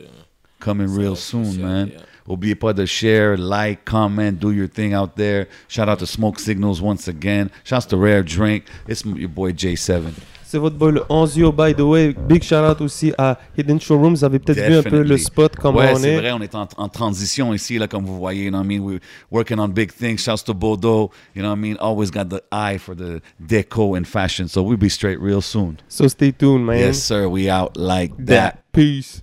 Coming 0.59 0.87
Ça 0.87 0.97
real 0.97 1.09
va 1.11 1.15
soon, 1.15 1.45
spécial, 1.45 1.65
man. 1.65 1.87
yeah. 1.87 1.99
Oubliez 2.27 2.53
pas 2.55 2.73
de 2.73 2.85
share, 2.85 3.37
like, 3.37 3.85
comment, 3.85 4.33
do 4.39 4.51
your 4.51 4.67
thing 4.69 4.93
out 4.93 5.15
there. 5.15 5.47
Shout 5.67 5.89
out 5.89 5.97
to 5.97 6.05
Smoke 6.05 6.39
Signals 6.39 6.79
once 6.79 7.07
again. 7.07 7.49
Shout 7.63 7.85
out 7.85 7.89
to 7.89 7.97
Rare 7.97 8.21
Drink. 8.23 8.65
It's 8.87 9.03
your 9.03 9.29
boy 9.29 9.51
J7. 9.53 10.11
C'est 10.43 10.59
votre 10.59 10.75
boy 10.77 10.91
le 10.91 11.03
11 11.09 11.37
yo, 11.37 11.51
by 11.51 11.73
the 11.75 11.81
way. 11.81 12.13
Big 12.27 12.43
shout 12.43 12.63
out 12.63 12.81
aussi 12.81 13.11
à 13.17 13.39
Hidden 13.57 13.79
Showroom. 13.79 14.13
Vous 14.15 14.23
avez 14.23 14.37
peut-être 14.39 14.67
vu 14.67 14.77
un 14.77 14.83
peu 14.83 14.97
le 14.97 15.03
Definitely. 15.03 15.23
spot, 15.23 15.55
comment 15.55 15.79
ouais, 15.79 15.91
on 15.93 15.95
c'est 15.97 16.17
vrai, 16.17 16.31
on 16.31 16.41
est 16.41 16.53
en, 16.55 16.67
en 16.77 16.87
transition 16.89 17.51
ici, 17.53 17.77
là, 17.79 17.87
comme 17.87 18.05
vous 18.05 18.17
voyez. 18.17 18.43
You 18.45 18.49
know 18.51 18.59
what 18.59 18.65
I 18.65 18.67
mean? 18.67 18.81
We're 18.83 18.99
working 19.31 19.59
on 19.59 19.69
big 19.69 19.91
things. 19.91 20.17
Shouts 20.17 20.43
to 20.45 20.53
Bodo. 20.53 21.11
You 21.35 21.41
know 21.41 21.49
what 21.49 21.57
I 21.57 21.61
mean? 21.61 21.77
Always 21.79 22.11
got 22.11 22.29
the 22.29 22.41
eye 22.51 22.77
for 22.79 22.95
the 22.95 23.21
deco 23.43 23.95
and 23.97 24.05
fashion. 24.07 24.47
So 24.47 24.61
we'll 24.63 24.77
be 24.77 24.89
straight 24.89 25.19
real 25.19 25.41
soon. 25.41 25.79
So 25.87 26.07
stay 26.07 26.31
tuned, 26.31 26.65
man. 26.67 26.79
Yes, 26.79 27.01
sir. 27.01 27.27
We 27.27 27.47
out 27.49 27.75
like 27.77 28.11
that. 28.25 28.71
Peace. 28.71 29.21